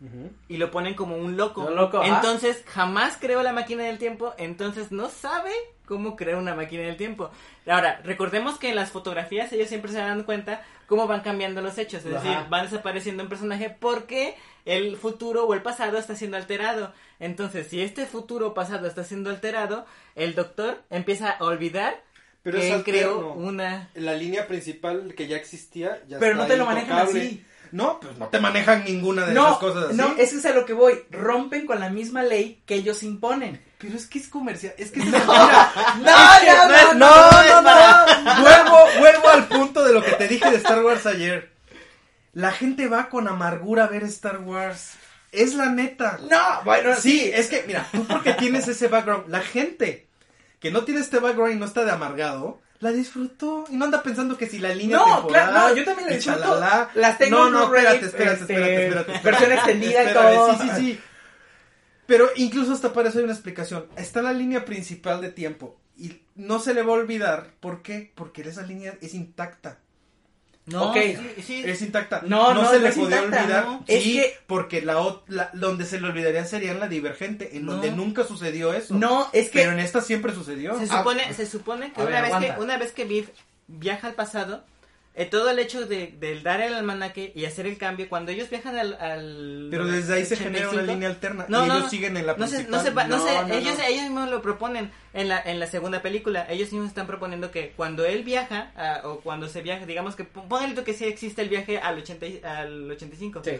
Ujú. 0.00 0.30
y 0.48 0.56
lo 0.56 0.70
ponen 0.70 0.94
como 0.94 1.16
un 1.16 1.36
loco. 1.36 1.66
Un 1.66 1.76
loco, 1.76 2.02
entonces 2.02 2.64
jamás 2.66 3.18
creó 3.20 3.42
la 3.42 3.52
máquina 3.52 3.84
del 3.84 3.98
tiempo, 3.98 4.34
entonces 4.38 4.92
no 4.92 5.10
sabe 5.10 5.52
cómo 5.84 6.16
crear 6.16 6.38
una 6.38 6.54
máquina 6.54 6.84
del 6.84 6.96
tiempo. 6.96 7.30
Ahora, 7.66 8.00
recordemos 8.04 8.58
que 8.58 8.70
en 8.70 8.76
las 8.76 8.92
fotografías 8.92 9.52
ellos 9.52 9.68
siempre 9.68 9.92
se 9.92 9.98
dan 9.98 10.22
cuenta 10.22 10.62
cómo 10.86 11.06
van 11.06 11.20
cambiando 11.20 11.60
los 11.60 11.76
hechos, 11.78 12.04
es 12.04 12.14
Ajá. 12.14 12.28
decir, 12.28 12.48
van 12.48 12.64
desapareciendo 12.64 13.22
un 13.22 13.28
personaje 13.28 13.76
porque 13.78 14.36
el 14.64 14.96
futuro 14.96 15.46
o 15.46 15.54
el 15.54 15.62
pasado 15.62 15.98
está 15.98 16.14
siendo 16.14 16.36
alterado. 16.36 16.92
Entonces, 17.18 17.66
si 17.66 17.82
este 17.82 18.06
futuro 18.06 18.48
o 18.48 18.54
pasado 18.54 18.86
está 18.86 19.04
siendo 19.04 19.30
alterado, 19.30 19.84
el 20.14 20.34
doctor 20.34 20.82
empieza 20.90 21.30
a 21.30 21.44
olvidar 21.44 22.02
Pero 22.42 22.58
que 22.58 22.68
es 22.68 22.74
él 22.74 22.84
creó 22.84 23.34
una... 23.34 23.90
La 23.94 24.14
línea 24.14 24.46
principal 24.46 25.14
que 25.14 25.26
ya 25.26 25.36
existía 25.36 26.02
ya 26.08 26.18
Pero 26.18 26.32
está 26.32 26.42
no 26.42 26.48
te 26.48 26.56
lo 26.56 26.64
manejan 26.66 26.98
así. 27.00 27.44
No, 27.72 28.00
pues 28.00 28.16
no 28.18 28.26
te 28.28 28.40
manejan 28.40 28.84
ninguna 28.84 29.26
de 29.26 29.34
No, 29.34 29.46
esas 29.48 29.58
cosas 29.58 29.84
así. 29.88 29.96
no, 29.96 30.14
eso 30.18 30.38
es 30.38 30.46
a 30.46 30.52
lo 30.52 30.64
que 30.66 30.72
voy. 30.72 31.04
Rompen 31.10 31.66
con 31.66 31.78
la 31.80 31.88
misma 31.90 32.22
ley 32.22 32.62
que 32.66 32.74
ellos 32.74 33.02
imponen. 33.02 33.62
Pero 33.78 33.96
es 33.96 34.06
que 34.06 34.18
es 34.18 34.28
comercial. 34.28 34.74
Es 34.76 34.90
que 34.90 35.00
es 35.02 35.06
No, 35.06 35.16
no, 35.18 36.32
es 36.32 36.40
que 36.40 36.46
no, 36.52 36.74
es- 36.74 36.96
no, 36.96 37.30
no, 37.30 37.62
no, 37.62 37.62
no, 37.62 38.22
no. 38.22 38.40
Vuelvo, 38.42 38.78
vuelvo 39.00 39.28
al 39.28 39.46
punto 39.48 39.84
de 39.84 39.92
lo 39.92 40.02
que 40.02 40.12
te 40.12 40.28
dije 40.28 40.50
de 40.50 40.56
Star 40.56 40.82
Wars 40.84 41.06
ayer. 41.06 41.50
La 42.32 42.52
gente 42.52 42.88
va 42.88 43.08
con 43.08 43.26
amargura 43.28 43.84
a 43.84 43.88
ver 43.88 44.04
Star 44.04 44.38
Wars. 44.38 44.92
Es 45.32 45.54
la 45.54 45.66
neta. 45.66 46.18
No, 46.28 46.62
bueno, 46.64 46.94
Sí, 46.96 47.30
es 47.32 47.48
que, 47.48 47.62
mira, 47.66 47.86
tú 47.92 48.04
porque 48.06 48.34
tienes 48.34 48.66
ese 48.68 48.88
background, 48.88 49.28
la 49.28 49.40
gente 49.40 50.08
que 50.58 50.70
no 50.72 50.82
tiene 50.84 51.00
este 51.00 51.18
background 51.20 51.54
y 51.54 51.56
no 51.56 51.66
está 51.66 51.84
de 51.84 51.92
amargado, 51.92 52.60
la 52.80 52.90
disfrutó 52.92 53.64
y 53.70 53.76
no 53.76 53.84
anda 53.84 54.02
pensando 54.02 54.36
que 54.38 54.46
si 54.48 54.58
la 54.58 54.74
línea 54.74 54.96
No, 54.96 55.04
temporal, 55.16 55.50
claro, 55.50 55.68
no, 55.68 55.76
yo 55.76 55.84
también 55.84 56.08
la 56.08 56.14
disfruto. 56.16 56.40
chalala. 56.40 56.90
Las 56.94 57.18
tengo 57.18 57.38
no, 57.38 57.46
en 57.46 57.52
no, 57.52 57.64
espérate, 57.64 58.06
espérate, 58.06 58.40
este, 58.40 58.52
espérate, 58.54 58.84
espérate, 58.86 59.12
espérate. 59.12 59.22
versión 59.30 59.52
extendida 59.52 60.10
y 60.10 60.14
todo. 60.14 60.52
Sí, 60.54 60.58
sí, 60.62 60.70
sí. 60.76 61.00
Pero 62.06 62.28
incluso 62.36 62.72
hasta 62.72 62.92
para 62.92 63.08
eso 63.10 63.18
hay 63.18 63.24
una 63.24 63.34
explicación. 63.34 63.86
Está 63.96 64.22
la 64.22 64.32
línea 64.32 64.64
principal 64.64 65.20
de 65.20 65.30
tiempo 65.30 65.78
y 65.96 66.22
no 66.34 66.58
se 66.58 66.74
le 66.74 66.82
va 66.82 66.92
a 66.92 66.96
olvidar. 66.96 67.50
¿Por 67.60 67.82
qué? 67.82 68.12
Porque 68.14 68.42
esa 68.42 68.62
línea 68.62 68.96
es 69.00 69.14
intacta. 69.14 69.78
No, 70.70 70.90
Ok. 70.90 70.96
sí, 70.96 71.42
sí. 71.42 71.62
Es 71.64 71.82
intacta. 71.82 72.22
No, 72.26 72.54
no, 72.54 72.68
se 72.70 72.78
no 72.78 72.84
le 72.84 72.92
podía 72.92 73.24
intacta, 73.24 73.42
olvidar. 73.44 73.64
no. 73.66 73.84
Sí, 73.86 73.94
Es 73.94 74.02
que- 74.04 74.38
porque 74.46 74.82
la, 74.82 75.16
la- 75.28 75.50
donde 75.52 75.84
se 75.84 76.00
le 76.00 76.08
olvidaría 76.08 76.44
sería 76.44 76.70
en 76.72 76.80
la 76.80 76.88
divergente, 76.88 77.56
en 77.56 77.66
No. 77.66 77.72
donde 77.72 77.90
nunca 77.90 78.24
sucedió 78.24 78.72
eso. 78.72 78.94
No, 78.94 79.28
es 79.32 79.50
que 79.50 79.58
Pero 79.60 79.72
en 79.72 79.80
esta 79.80 80.00
siempre 80.00 80.32
sucedió. 80.34 80.78
Se 80.78 80.84
Ah, 80.90 80.98
supone, 80.98 81.32
se 81.34 81.46
supone 81.46 81.92
que 81.92 82.00
una, 82.02 82.20
ver, 82.20 82.30
vez 82.40 82.54
que 82.54 82.60
una 82.60 82.76
vez 82.76 82.92
que 82.92 83.04
Biff 83.04 83.28
viaja 83.66 84.06
al 84.08 84.14
pasado, 84.14 84.64
eh, 85.14 85.26
todo 85.26 85.50
el 85.50 85.58
hecho 85.58 85.86
de, 85.86 86.14
del 86.18 86.42
dar 86.42 86.60
el 86.60 86.72
almanaque 86.72 87.32
y 87.34 87.44
hacer 87.44 87.66
el 87.66 87.76
cambio, 87.78 88.08
cuando 88.08 88.30
ellos 88.30 88.48
viajan 88.48 88.78
al... 88.78 88.94
al 89.00 89.68
Pero 89.70 89.86
desde 89.86 90.14
ahí 90.14 90.24
se 90.24 90.36
genera 90.36 90.68
una 90.70 90.82
85, 90.82 90.92
línea 90.94 91.08
alterna 91.08 91.46
No, 91.48 91.64
y 91.64 91.68
no, 91.68 91.72
ellos 91.74 91.84
no. 91.84 91.90
siguen 91.90 92.16
en 92.16 92.26
la 92.26 92.34
no 92.36 92.46
se, 92.46 92.64
principal. 92.64 92.70
no 92.78 92.82
se, 92.84 92.90
va- 92.92 93.04
no 93.08 93.16
No, 93.18 93.26
sé, 93.26 93.48
no, 93.48 93.54
ellos, 93.54 93.78
no. 93.78 93.84
ellos 93.84 94.02
mismos 94.04 94.30
lo 94.30 94.40
proponen 94.40 94.90
en 95.12 95.28
la, 95.28 95.40
en 95.40 95.58
la 95.58 95.66
segunda 95.66 96.00
película. 96.00 96.46
Ellos 96.48 96.70
mismos 96.72 96.88
están 96.90 97.06
proponiendo 97.08 97.50
que 97.50 97.72
cuando 97.76 98.04
él 98.06 98.22
viaja, 98.22 98.70
ah, 98.76 99.00
o 99.04 99.20
cuando 99.20 99.48
se 99.48 99.62
viaja, 99.62 99.84
digamos 99.84 100.14
que, 100.14 100.24
póngale 100.24 100.74
tú 100.74 100.84
que 100.84 100.94
sí 100.94 101.04
existe 101.04 101.42
el 101.42 101.48
viaje 101.48 101.78
al, 101.78 101.98
80, 101.98 102.26
y- 102.26 102.40
al 102.44 102.90
85. 102.90 103.42
Sí. 103.44 103.52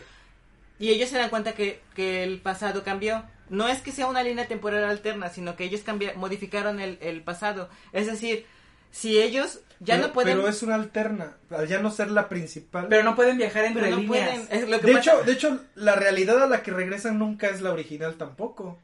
Y 0.79 0.91
ellos 0.91 1.11
se 1.11 1.19
dan 1.19 1.29
cuenta 1.31 1.53
que, 1.53 1.81
que 1.95 2.23
el 2.23 2.39
pasado 2.39 2.83
cambió. 2.85 3.23
No 3.51 3.69
es 3.69 3.83
que 3.83 3.91
sea 3.93 4.07
una 4.07 4.23
línea 4.23 4.47
temporal 4.47 4.85
alterna, 4.85 5.29
sino 5.29 5.57
que 5.57 5.65
ellos 5.65 5.81
cambia, 5.83 6.15
modificaron 6.15 6.81
el, 6.81 6.97
el 7.03 7.21
pasado. 7.23 7.69
Es 7.93 8.07
decir, 8.07 8.47
si 8.91 9.21
ellos 9.21 9.61
ya 9.81 9.95
pero, 9.97 10.09
no 10.09 10.13
pueden... 10.13 10.37
Pero 10.37 10.49
es 10.49 10.63
una 10.63 10.75
alterna, 10.75 11.37
al 11.51 11.67
ya 11.67 11.81
no 11.81 11.91
ser 11.91 12.11
la 12.11 12.29
principal. 12.29 12.87
Pero 12.89 13.03
no 13.03 13.15
pueden 13.17 13.39
viajar 13.39 13.65
entre 13.65 13.83
pero 13.85 13.97
no 13.97 14.03
líneas. 14.03 14.29
pueden. 14.47 14.63
Es 14.63 14.69
lo 14.69 14.81
que 14.81 14.87
de 14.89 14.93
pasa- 14.95 15.13
hecho, 15.13 15.23
de 15.25 15.33
hecho, 15.33 15.61
la 15.75 15.95
realidad 15.97 16.43
a 16.43 16.47
la 16.47 16.63
que 16.63 16.71
regresan 16.71 17.19
nunca 17.19 17.49
es 17.49 17.61
la 17.63 17.73
original 17.73 18.15
tampoco. 18.17 18.79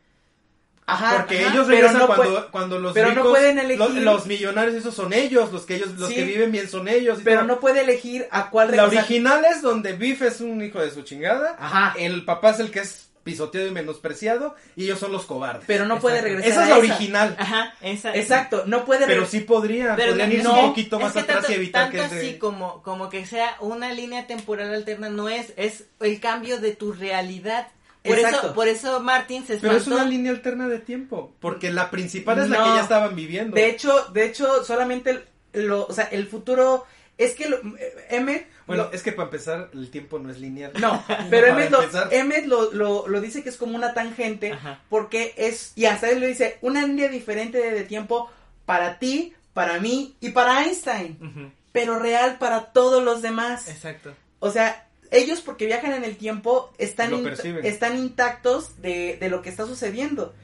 Ajá, 0.88 1.16
Porque 1.16 1.44
ajá, 1.44 1.52
ellos 1.52 1.66
regresan 1.66 1.98
no 1.98 2.06
cuando, 2.06 2.50
cuando 2.52 2.78
los 2.78 2.94
pero 2.94 3.12
no 3.12 3.24
pueden 3.24 3.58
elegir. 3.58 3.78
los, 3.80 3.92
los 3.96 4.26
millonarios, 4.26 4.76
esos 4.76 4.94
son 4.94 5.12
ellos, 5.12 5.52
los 5.52 5.66
que 5.66 5.74
ellos, 5.74 5.90
los 5.98 6.08
Sí. 6.08 6.14
que 6.14 6.22
viven 6.24 6.52
bien 6.52 6.68
son 6.68 6.86
ellos. 6.86 7.18
y 7.20 7.24
Pero 7.24 7.40
todo. 7.40 7.48
no 7.48 7.58
puede 7.60 7.80
elegir 7.80 8.28
a 8.30 8.50
cuál 8.50 8.70
La 8.76 8.84
original 8.84 9.44
es 9.44 9.62
donde 9.62 9.94
Biff 9.94 10.22
es 10.22 10.40
un 10.40 10.62
hijo 10.62 10.80
de 10.80 10.92
su 10.92 11.02
chingada. 11.02 11.56
Ajá. 11.58 11.94
El 11.98 12.24
papá 12.24 12.50
es 12.50 12.60
el 12.60 12.70
que 12.70 12.78
es 12.80 13.05
pisoteado 13.26 13.66
y 13.66 13.72
menospreciado. 13.72 14.54
Y 14.76 14.84
ellos 14.84 14.98
son 15.00 15.12
los 15.12 15.26
cobardes. 15.26 15.64
Pero 15.66 15.84
no 15.84 15.98
puede 15.98 16.22
regresar. 16.22 16.50
esa 16.50 16.62
es 16.62 16.68
la 16.70 16.78
original. 16.78 17.36
Ajá, 17.38 17.74
esa. 17.82 18.14
Exacto, 18.14 18.62
no 18.66 18.86
puede 18.86 19.04
Pero 19.06 19.26
sí 19.26 19.40
podría. 19.40 19.96
Pero 19.96 20.12
podrían 20.12 20.28
no, 20.30 20.34
irse 20.36 20.44
no, 20.48 20.60
un 20.60 20.68
poquito 20.68 20.96
es 20.96 21.02
más 21.02 21.12
que 21.12 21.18
atrás 21.18 21.36
tanto, 21.38 21.52
y 21.52 21.54
evitar 21.56 21.90
que 21.90 21.98
tanto 21.98 22.14
así 22.14 22.38
como, 22.38 22.82
como 22.82 23.10
que 23.10 23.26
sea 23.26 23.56
una 23.60 23.92
línea 23.92 24.26
temporal 24.26 24.72
alterna 24.72 25.08
no 25.10 25.28
es, 25.28 25.52
es 25.56 25.84
el 26.00 26.20
cambio 26.20 26.58
de 26.58 26.74
tu 26.74 26.92
realidad. 26.92 27.68
Por 28.02 28.16
Exacto. 28.16 28.38
eso, 28.46 28.54
por 28.54 28.68
eso 28.68 29.00
Martin 29.00 29.44
se 29.44 29.56
Pero 29.58 29.72
es 29.72 29.78
espantó. 29.82 30.02
una 30.02 30.08
línea 30.10 30.30
alterna 30.30 30.68
de 30.68 30.78
tiempo. 30.78 31.34
Porque 31.40 31.72
la 31.72 31.90
principal 31.90 32.38
es 32.38 32.48
la 32.48 32.58
que 32.58 32.70
ya 32.76 32.82
estaban 32.82 33.16
viviendo. 33.16 33.56
De 33.56 33.68
hecho, 33.68 34.04
de 34.12 34.26
hecho, 34.26 34.64
solamente 34.64 35.10
el- 35.52 35.66
lo, 35.66 35.86
o 35.86 35.92
sea, 35.92 36.04
el 36.04 36.28
futuro 36.28 36.86
Es 37.18 37.34
que 37.34 37.48
lo, 37.48 37.56
eh, 37.78 38.06
Emmet... 38.10 38.46
Bueno, 38.66 38.84
lo- 38.84 38.92
es 38.92 39.02
que 39.02 39.12
para 39.12 39.24
empezar, 39.26 39.70
el 39.74 39.90
tiempo 39.90 40.18
no 40.18 40.30
es 40.30 40.38
lineal. 40.38 40.72
no, 40.80 41.04
pero 41.30 41.46
Emmet, 41.48 41.70
lo. 41.70 41.80
Emmet 42.10 42.46
lo, 42.46 42.72
lo, 42.72 43.06
lo 43.08 43.20
dice 43.20 43.42
que 43.42 43.48
es 43.50 43.56
como 43.56 43.76
una 43.76 43.94
tangente 43.94 44.52
Ajá. 44.52 44.80
porque 44.88 45.34
es, 45.36 45.72
y 45.76 45.84
hasta 45.86 46.10
él 46.10 46.20
lo 46.20 46.26
dice, 46.26 46.58
una 46.62 46.86
línea 46.86 47.08
diferente 47.08 47.58
de, 47.58 47.70
de 47.72 47.84
tiempo 47.84 48.30
para 48.64 48.98
ti, 48.98 49.34
para 49.54 49.78
mí 49.80 50.16
y 50.20 50.30
para 50.30 50.64
Einstein, 50.64 51.52
pero 51.72 51.98
real 51.98 52.38
para 52.38 52.72
todos 52.72 53.02
los 53.04 53.22
demás. 53.22 53.68
Exacto. 53.68 54.12
O 54.40 54.50
sea, 54.50 54.86
ellos 55.12 55.40
porque 55.40 55.66
viajan 55.66 55.92
en 55.92 56.02
el 56.04 56.16
tiempo 56.16 56.72
están, 56.78 57.12
int- 57.12 57.60
están 57.64 57.96
intactos 57.96 58.82
de, 58.82 59.16
de 59.20 59.28
lo 59.28 59.40
que 59.42 59.50
está 59.50 59.64
sucediendo. 59.66 60.34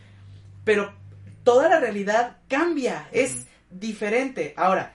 Pero 0.64 0.92
toda 1.42 1.68
la 1.68 1.80
realidad 1.80 2.36
cambia, 2.48 3.08
es 3.10 3.38
diferente. 3.70 4.54
Ahora, 4.56 4.94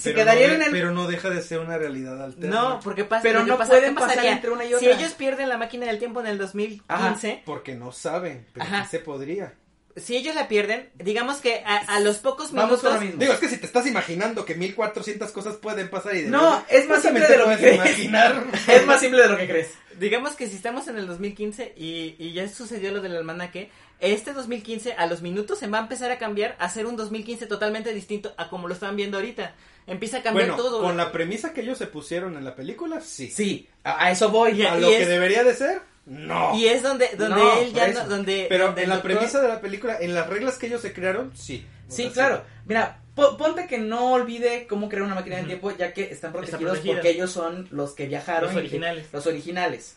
se 0.00 0.10
Pero 0.12 0.22
quedarían 0.24 0.48
no 0.48 0.54
en 0.54 0.60
de- 0.60 0.66
el... 0.66 0.72
Pero 0.72 0.90
no 0.92 1.06
deja 1.06 1.30
de 1.30 1.42
ser 1.42 1.60
una 1.60 1.78
realidad 1.78 2.22
alterna. 2.22 2.54
No, 2.56 2.80
porque 2.82 3.04
pasa. 3.04 3.22
Pero 3.22 3.44
no 3.44 3.56
pasa- 3.58 3.70
pueden 3.70 3.94
¿qué 3.94 4.00
pasar 4.00 4.24
entre 4.26 4.50
una 4.50 4.64
y 4.64 4.68
Si 4.68 4.74
otra. 4.74 4.90
ellos 4.92 5.12
pierden 5.12 5.48
la 5.48 5.58
máquina 5.58 5.86
del 5.86 5.98
tiempo 5.98 6.20
en 6.20 6.26
el 6.26 6.38
2015, 6.38 7.42
Porque 7.44 7.74
no 7.74 7.92
saben, 7.92 8.46
pero 8.52 8.64
Ajá. 8.66 8.84
sí 8.84 8.90
se 8.92 8.98
podría. 9.00 9.54
si 9.96 10.16
ellos 10.16 10.34
la 10.36 10.46
pierden, 10.48 10.88
digamos 10.94 11.38
que 11.38 11.62
a, 11.66 11.76
a 11.78 12.00
los 12.00 12.18
pocos 12.18 12.52
Vamos 12.52 12.82
minutos. 12.82 13.00
mismo. 13.02 13.18
Digo, 13.20 13.32
es 13.34 13.38
que 13.40 13.48
si 13.48 13.56
te 13.58 13.66
estás 13.66 13.86
imaginando 13.86 14.44
que 14.44 14.54
1400 14.54 15.30
cosas 15.32 15.56
pueden 15.56 15.90
pasar 15.90 16.14
y 16.14 16.22
de 16.22 16.30
No, 16.30 16.42
verdad, 16.42 16.64
es 16.70 16.88
más 16.88 17.02
simple 17.02 17.26
de 17.26 17.36
lo 17.36 17.48
que 17.48 17.56
crees. 17.56 17.74
imaginar. 17.74 18.44
Es 18.68 18.86
más 18.86 19.00
simple 19.00 19.20
de 19.22 19.28
lo 19.28 19.36
que 19.36 19.48
crees. 19.48 19.74
Digamos 19.98 20.36
que 20.36 20.46
si 20.48 20.56
estamos 20.56 20.86
en 20.88 20.96
el 20.96 21.06
2015 21.08 21.74
y, 21.76 22.14
y 22.18 22.32
ya 22.32 22.48
sucedió 22.48 22.92
lo 22.92 23.02
del 23.02 23.16
almanaque, 23.16 23.70
este 23.98 24.32
2015 24.32 24.94
a 24.94 25.06
los 25.06 25.20
minutos 25.20 25.58
se 25.58 25.66
va 25.66 25.78
a 25.78 25.82
empezar 25.82 26.10
a 26.10 26.18
cambiar 26.18 26.56
a 26.58 26.70
ser 26.70 26.86
un 26.86 26.96
2015 26.96 27.46
totalmente 27.46 27.92
distinto 27.92 28.32
a 28.38 28.48
como 28.48 28.68
lo 28.68 28.72
están 28.74 28.96
viendo 28.96 29.18
ahorita. 29.18 29.54
Empieza 29.86 30.18
a 30.18 30.22
cambiar 30.22 30.48
Bueno, 30.50 30.62
todo. 30.62 30.82
con 30.82 30.96
la 30.96 31.10
premisa 31.12 31.52
que 31.52 31.62
ellos 31.62 31.78
se 31.78 31.86
pusieron 31.86 32.36
en 32.36 32.44
la 32.44 32.54
película, 32.54 33.00
sí. 33.00 33.28
Sí, 33.30 33.68
a, 33.84 34.04
a 34.04 34.10
eso 34.10 34.28
voy. 34.30 34.52
Y- 34.60 34.66
A 34.66 34.76
lo 34.76 34.88
que 34.88 35.06
debería 35.06 35.42
de 35.42 35.54
ser, 35.54 35.80
no. 36.06 36.54
Y 36.56 36.66
es 36.68 36.82
donde, 36.82 37.08
donde 37.16 37.36
No, 37.40 37.52
él 37.60 37.72
ya 37.72 37.88
no, 37.88 38.06
donde, 38.06 38.46
Pero 38.48 38.66
donde 38.66 38.82
en 38.84 38.88
la 38.88 38.96
doctor- 38.96 39.12
premisa 39.16 39.40
de 39.40 39.48
la 39.48 39.60
película, 39.60 39.98
en 40.00 40.14
las 40.14 40.28
reglas 40.28 40.58
que 40.58 40.66
ellos 40.68 40.80
se 40.82 40.92
crearon, 40.92 41.32
sí. 41.36 41.66
O 41.88 41.92
Sí, 41.92 42.04
sea, 42.04 42.12
claro. 42.12 42.44
Mira, 42.66 43.00
po- 43.16 43.36
ponte 43.36 43.66
que 43.66 43.78
no 43.78 44.12
olvide 44.12 44.66
cómo 44.68 44.88
crear 44.88 45.02
una 45.02 45.16
máquina 45.16 45.36
del 45.36 45.46
Ujú. 45.46 45.48
tiempo, 45.58 45.76
ya 45.76 45.92
que 45.92 46.02
están 46.12 46.30
protegidos 46.32 46.62
protegido. 46.62 46.94
porque 46.94 47.10
ellos 47.10 47.32
son 47.32 47.66
los 47.72 47.92
que 47.92 48.06
viajaron. 48.06 48.42
Los 48.44 48.52
que- 48.52 48.58
originales. 48.58 49.06
los 49.12 49.26
originales. 49.26 49.96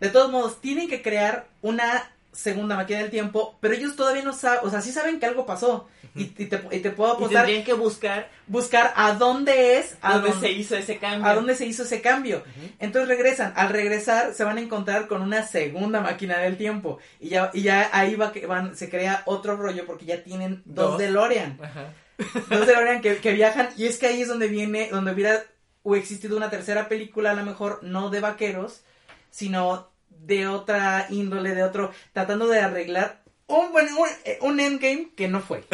De 0.00 0.10
todos 0.10 0.30
modos, 0.30 0.60
tienen 0.60 0.88
que 0.88 1.00
crear 1.02 1.46
una 1.62 2.12
segunda 2.32 2.76
máquina 2.76 3.00
del 3.00 3.10
tiempo, 3.10 3.56
pero 3.60 3.74
ellos 3.74 3.96
todavía 3.96 4.22
no 4.22 4.32
saben, 4.32 4.60
o 4.62 4.70
sea, 4.70 4.80
sí 4.80 4.92
saben 4.92 5.18
que 5.18 5.26
algo 5.26 5.46
pasó. 5.46 5.88
y, 6.14 6.22
y 6.22 6.46
te, 6.46 6.62
y 6.70 6.80
te 6.80 6.90
puedo 6.90 7.12
Y 7.12 7.16
apostar, 7.16 7.44
tendrían 7.44 7.64
que 7.64 7.74
buscar 7.74 8.30
buscar 8.46 8.92
a 8.96 9.14
dónde 9.14 9.78
es, 9.78 9.96
a 10.00 10.14
dónde 10.14 10.30
dónde, 10.30 10.48
se 10.48 10.52
hizo 10.52 10.76
ese 10.76 10.98
cambio. 10.98 11.26
a 11.28 11.34
dónde 11.34 11.54
se 11.54 11.66
hizo 11.66 11.82
ese 11.82 12.00
cambio. 12.00 12.42
Entonces 12.78 13.08
regresan. 13.08 13.52
Al 13.56 13.70
regresar 13.70 14.34
se 14.34 14.44
van 14.44 14.58
a 14.58 14.60
encontrar 14.60 15.06
con 15.08 15.22
una 15.22 15.46
segunda 15.46 16.00
máquina 16.00 16.38
del 16.38 16.56
tiempo. 16.56 16.98
Y 17.20 17.28
ya, 17.30 17.50
y 17.52 17.62
ya 17.62 17.90
ahí 17.92 18.14
va 18.14 18.32
que 18.32 18.46
van, 18.46 18.76
se 18.76 18.88
crea 18.88 19.22
otro 19.26 19.56
rollo 19.56 19.84
porque 19.86 20.06
ya 20.06 20.22
tienen 20.22 20.62
dos, 20.64 20.90
Dos. 20.92 20.98
DeLorean. 20.98 21.58
Ajá. 21.62 21.92
Dos 22.50 22.66
DeLorean 22.66 23.00
que, 23.00 23.16
que 23.18 23.32
viajan. 23.32 23.68
Y 23.76 23.86
es 23.86 23.98
que 23.98 24.06
ahí 24.06 24.22
es 24.22 24.28
donde 24.28 24.48
viene, 24.48 24.88
donde 24.90 25.12
hubiera 25.12 25.42
o 25.82 25.96
existido 25.96 26.36
una 26.36 26.50
tercera 26.50 26.88
película, 26.88 27.30
a 27.30 27.34
lo 27.34 27.44
mejor 27.44 27.80
no 27.82 28.10
de 28.10 28.20
vaqueros, 28.20 28.82
sino 29.30 29.90
de 30.28 30.46
otra 30.46 31.06
índole, 31.08 31.54
de 31.54 31.62
otro, 31.64 31.90
tratando 32.12 32.46
de 32.46 32.60
arreglar 32.60 33.22
un, 33.46 33.72
bueno, 33.72 33.98
un, 33.98 34.08
eh, 34.26 34.38
un 34.42 34.60
endgame 34.60 35.08
que 35.16 35.26
no 35.26 35.40
fue. 35.40 35.64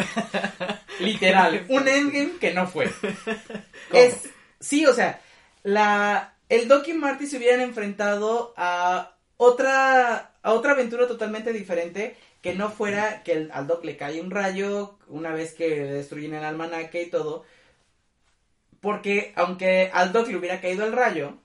Literal, 0.99 1.65
un 1.69 1.87
endgame 1.87 2.37
que 2.39 2.53
no 2.53 2.65
fue. 2.67 2.89
Es, 3.93 4.29
sí, 4.59 4.85
o 4.85 4.93
sea, 4.93 5.21
la, 5.63 6.33
el 6.49 6.67
Doc 6.67 6.87
y 6.87 6.93
Marty 6.93 7.27
se 7.27 7.37
hubieran 7.37 7.61
enfrentado 7.61 8.53
a 8.57 9.15
otra, 9.37 10.31
a 10.41 10.53
otra 10.53 10.71
aventura 10.71 11.05
totalmente 11.07 11.53
diferente 11.53 12.15
que 12.41 12.55
no 12.55 12.69
fuera 12.71 13.23
que 13.23 13.33
el- 13.33 13.51
al 13.51 13.67
Doc 13.67 13.83
le 13.83 13.97
cae 13.97 14.21
un 14.21 14.31
rayo 14.31 14.97
una 15.07 15.31
vez 15.33 15.53
que 15.53 15.69
destruyen 15.69 16.33
el 16.33 16.43
almanaque 16.45 17.03
y 17.03 17.09
todo. 17.09 17.43
Porque 18.79 19.33
aunque 19.35 19.89
al 19.93 20.11
Doc 20.13 20.27
le 20.27 20.37
hubiera 20.37 20.61
caído 20.61 20.85
el 20.85 20.93
rayo, 20.93 21.37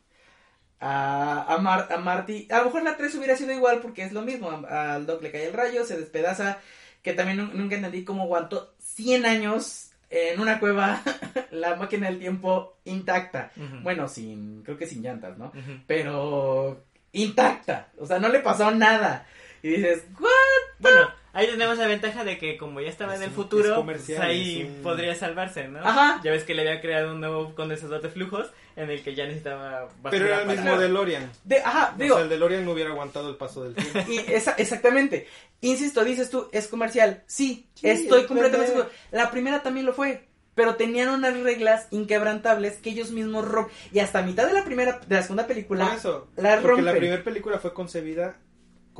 a, 0.81 1.45
a, 1.55 1.59
Mar- 1.59 1.89
a 1.93 1.99
Marty, 1.99 2.49
a 2.51 2.59
lo 2.59 2.65
mejor 2.67 2.83
la 2.83 2.97
3 2.97 3.15
hubiera 3.17 3.37
sido 3.37 3.53
igual 3.53 3.81
porque 3.81 4.03
es 4.03 4.13
lo 4.13 4.23
mismo. 4.23 4.51
Al 4.69 5.07
Doc 5.07 5.23
le 5.23 5.31
cae 5.31 5.47
el 5.47 5.53
rayo, 5.53 5.85
se 5.85 5.99
despedaza, 5.99 6.59
que 7.03 7.13
también 7.13 7.37
nu- 7.39 7.51
nunca 7.55 7.77
entendí 7.77 8.05
cómo 8.05 8.23
aguantó 8.25 8.75
100 8.79 9.27
años 9.27 9.91
en 10.09 10.41
una 10.41 10.59
cueva 10.59 11.01
la 11.51 11.77
máquina 11.77 12.09
del 12.09 12.19
tiempo 12.19 12.77
intacta. 12.85 13.53
Bueno, 13.83 14.09
sin, 14.09 14.63
creo 14.63 14.77
que 14.79 14.87
sin 14.87 15.03
llantas, 15.03 15.37
¿no? 15.39 15.53
Pero 15.87 16.83
intacta, 17.13 17.89
o 17.99 18.07
sea, 18.07 18.19
no 18.19 18.29
le 18.29 18.41
pasó 18.41 18.71
nada. 18.71 19.27
Y 19.63 19.69
dices, 19.69 20.05
¿what? 20.19 20.31
Bueno, 20.79 21.11
ahí 21.33 21.47
tenemos 21.47 21.79
la 21.79 21.87
ventaja 21.87 22.25
de 22.25 22.39
que 22.39 22.57
como 22.57 22.81
ya 22.81 22.89
estaba 22.89 23.15
Es 23.15 23.21
en 23.21 23.25
el 23.27 23.31
futuro, 23.31 23.85
pues 23.85 24.09
ahí 24.19 24.71
un- 24.77 24.83
podría 24.83 25.15
salvarse, 25.15 25.69
¿no? 25.69 25.79
Ajá. 25.81 26.21
Ya 26.25 26.31
ves 26.33 26.45
que 26.45 26.55
le 26.55 26.63
había 26.69 26.81
creado 26.81 27.13
un 27.13 27.21
nuevo 27.21 27.55
condensador 27.55 28.01
de 28.03 28.09
flujos 28.09 28.51
en 28.77 28.91
el 28.91 29.03
que 29.03 29.15
ya 29.15 29.25
necesitaba 29.27 29.89
Pero 30.11 30.27
era 30.27 30.41
el 30.43 30.47
para- 30.47 30.61
mismo 30.63 30.79
DeLorean. 30.79 31.31
De, 31.45 31.59
ajá, 31.59 31.95
O 31.97 32.03
digo, 32.03 32.15
sea, 32.17 32.25
el 32.25 32.31
DeLorean 32.31 32.65
no 32.65 32.73
hubiera 32.73 32.91
aguantado 32.91 33.29
el 33.31 33.37
paso 33.37 33.65
del 33.65 33.75
tiempo. 33.75 33.99
y 34.11 34.19
esa- 34.33 34.53
exactamente. 34.53 35.27
Insisto, 35.61 36.05
dices 36.05 36.31
tú, 36.31 36.49
es 36.53 36.69
comercial. 36.69 37.23
Sí, 37.27 37.67
Sí, 37.75 37.89
estoy 37.89 38.23
es 38.23 38.27
completamente 38.27 38.69
seguro. 38.73 38.89
La 39.11 39.31
primera 39.31 39.63
también 39.63 39.87
lo 39.87 39.93
fue. 39.93 40.27
Pero 40.55 40.75
tenían 40.75 41.09
unas 41.11 41.39
reglas 41.41 41.87
inquebrantables 41.91 42.79
que 42.79 42.91
ellos 42.91 43.13
mismos 43.13 43.47
rompen. 43.47 43.73
Y 43.93 44.01
hasta 44.01 44.21
mitad 44.23 44.47
de 44.47 44.53
la 44.53 44.65
primera, 44.65 45.01
de 45.07 45.15
la 45.15 45.23
segunda 45.23 45.47
película, 45.47 45.87
Por 45.87 45.95
eso, 45.97 46.29
la 46.37 46.59
porque 46.61 46.83
la 46.83 46.93
primera 46.93 47.23
película 47.23 47.59
fue 47.61 47.73
concebida 47.73 48.37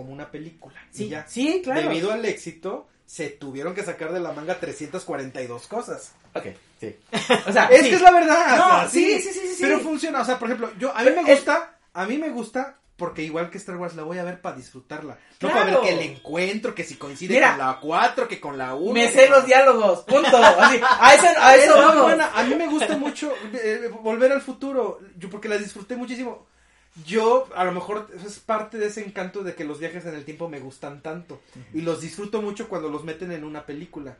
como 0.01 0.13
una 0.13 0.31
película. 0.31 0.75
y 0.93 0.97
Sí, 0.97 1.09
ya. 1.09 1.27
sí, 1.29 1.61
claro. 1.63 1.83
Debido 1.89 2.13
al 2.13 2.25
éxito, 2.25 2.89
se 3.07 3.29
tuvieron 3.29 3.75
que 3.75 3.83
sacar 3.83 4.13
de 4.13 4.21
la 4.21 4.33
manga 4.33 4.59
342 4.61 5.67
cosas. 5.67 6.13
Ok, 6.35 6.47
sí. 6.81 6.97
O 7.47 7.53
sea, 7.53 7.67
Es 7.67 7.83
sí. 7.83 7.91
que 7.91 7.97
es 7.97 8.03
la 8.03 8.11
verdad. 8.13 8.57
No, 8.57 8.65
o 8.67 8.69
sea, 8.81 8.91
sí, 8.91 9.21
sí, 9.21 9.29
sí, 9.33 9.41
sí, 9.41 9.55
sí. 9.55 9.63
Pero 9.63 9.81
funciona, 9.81 10.21
o 10.21 10.25
sea, 10.25 10.39
por 10.39 10.49
ejemplo, 10.49 10.71
yo 10.79 10.95
a 10.97 11.03
mí 11.03 11.11
me 11.11 11.25
gusta, 11.35 11.77
a 11.93 12.07
mí 12.07 12.19
me 12.19 12.31
gusta 12.31 12.77
porque 12.97 13.23
igual 13.23 13.49
que 13.49 13.57
Star 13.57 13.77
Wars 13.79 13.95
la 13.97 14.03
voy 14.03 14.19
a 14.19 14.25
ver 14.25 14.43
para 14.43 14.57
disfrutarla. 14.57 15.15
No 15.41 15.49
Claro. 15.49 15.55
para 15.55 15.71
ver 15.71 15.81
que 15.81 15.89
el 16.05 16.11
encuentro, 16.11 16.75
que 16.75 16.85
si 16.85 16.97
coincide 16.97 17.33
Mira, 17.35 17.51
con 17.57 17.59
la 17.59 17.79
4, 17.81 18.29
que 18.29 18.39
con 18.39 18.59
la 18.59 18.75
1. 18.75 18.93
Me 18.93 19.09
sé 19.09 19.27
los 19.29 19.47
diálogos, 19.47 20.01
punto. 20.01 20.37
Así, 20.37 20.79
a 20.83 21.15
eso, 21.15 21.27
a 21.41 21.57
eso 21.57 21.75
vamos. 21.77 22.03
buena. 22.03 22.31
A 22.35 22.43
mí 22.45 22.55
me 22.55 22.67
gusta 22.69 22.99
mucho 22.99 23.33
eh, 23.55 23.91
volver 24.03 24.31
al 24.33 24.43
futuro, 24.43 25.01
yo 25.17 25.31
porque 25.31 25.49
la 25.49 25.57
disfruté 25.57 25.97
muchísimo. 25.97 26.47
Yo, 27.07 27.49
a 27.55 27.65
lo 27.65 27.73
mejor, 27.73 28.09
es 28.25 28.39
parte 28.41 28.77
de 28.79 28.87
ese 28.87 29.05
encanto 29.05 29.43
de 29.43 29.55
que 29.55 29.65
los 29.65 29.79
viajes 29.79 30.05
en 30.07 30.15
el 30.15 30.25
tiempo 30.25 30.49
me 30.49 30.59
gustan 30.61 31.01
tanto. 31.03 31.41
Y 31.73 31.81
los 31.83 32.01
disfruto 32.01 32.43
mucho 32.43 32.69
cuando 32.69 32.89
los 32.91 33.05
meten 33.05 33.33
en 33.33 33.45
una 33.45 33.65
película. 33.65 34.17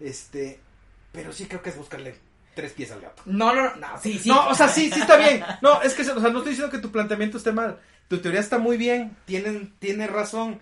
Este, 0.00 0.58
pero 1.12 1.32
sí 1.32 1.46
creo 1.46 1.62
que 1.62 1.70
es 1.70 1.76
buscarle 1.76 2.14
tres 2.54 2.72
pies 2.72 2.90
al 2.92 3.00
gato. 3.00 3.22
No, 3.26 3.54
no, 3.54 3.62
no, 3.62 3.76
no, 3.76 4.00
sí, 4.00 4.18
sí. 4.18 4.28
No, 4.28 4.48
o 4.48 4.54
sea, 4.54 4.68
sí, 4.68 4.90
sí 4.92 5.00
está 5.00 5.16
bien. 5.16 5.44
No, 5.62 5.82
es 5.82 5.94
que, 5.94 6.02
o 6.02 6.04
sea, 6.04 6.14
no 6.30 6.38
estoy 6.38 6.50
diciendo 6.52 6.70
que 6.70 6.78
tu 6.78 6.90
planteamiento 6.92 7.38
esté 7.38 7.52
mal. 7.52 7.78
Tu 8.08 8.18
teoría 8.18 8.40
está 8.40 8.58
muy 8.58 8.76
bien, 8.76 9.16
tienen, 9.26 9.74
tiene 9.78 10.06
razón. 10.06 10.60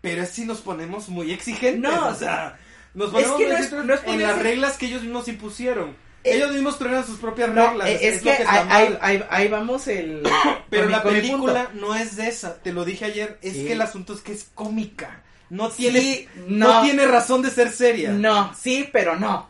Pero 0.00 0.22
es 0.22 0.30
si 0.30 0.44
nos 0.44 0.60
ponemos 0.60 1.08
muy 1.08 1.32
exigentes. 1.32 1.80
No, 1.90 2.08
o 2.08 2.14
sea, 2.14 2.58
nos 2.94 3.08
es 3.08 3.12
ponemos 3.12 3.36
que 3.38 3.44
muy 3.44 3.52
no 3.52 3.58
es- 3.58 3.64
exigentes 3.64 3.86
no 3.86 3.94
es 3.94 4.04
en 4.14 4.22
las 4.22 4.38
reglas 4.42 4.76
que 4.78 4.86
ellos 4.86 5.02
mismos 5.02 5.28
impusieron. 5.28 5.96
Ellos 6.34 6.52
mismos 6.52 6.78
trajeron 6.78 7.06
sus 7.06 7.18
propias 7.18 7.48
No, 7.50 7.68
reglas. 7.68 7.88
eh, 7.88 7.98
es, 8.02 8.24
lo 8.24 8.30
que, 8.36 8.42
ahí, 8.46 8.66
ahí, 8.70 8.98
ahí- 9.00 9.24
ahí 9.30 9.48
vamos 9.48 9.86
el... 9.88 10.22
Pero 10.70 10.88
la 10.88 11.02
película 11.02 11.70
no 11.74 11.94
es 11.94 12.16
de 12.16 12.28
esa. 12.28 12.54
Te 12.62 12.72
lo 12.72 12.84
dije 12.84 13.04
ayer. 13.06 13.38
Es 13.42 13.54
Sí. 13.54 13.64
que 13.66 13.72
el 13.72 13.80
asunto 13.82 14.12
es 14.14 14.20
que 14.20 14.32
es 14.32 14.48
cómica. 14.54 15.22
No 15.50 15.68
tiene, 15.70 16.00
Sí, 16.00 16.28
no. 16.48 16.74
no. 16.74 16.82
tiene 16.82 17.06
razón 17.06 17.42
de 17.42 17.50
ser 17.50 17.70
seria. 17.70 18.10
No, 18.10 18.52
sí, 18.60 18.88
pero 18.92 19.16
no. 19.16 19.48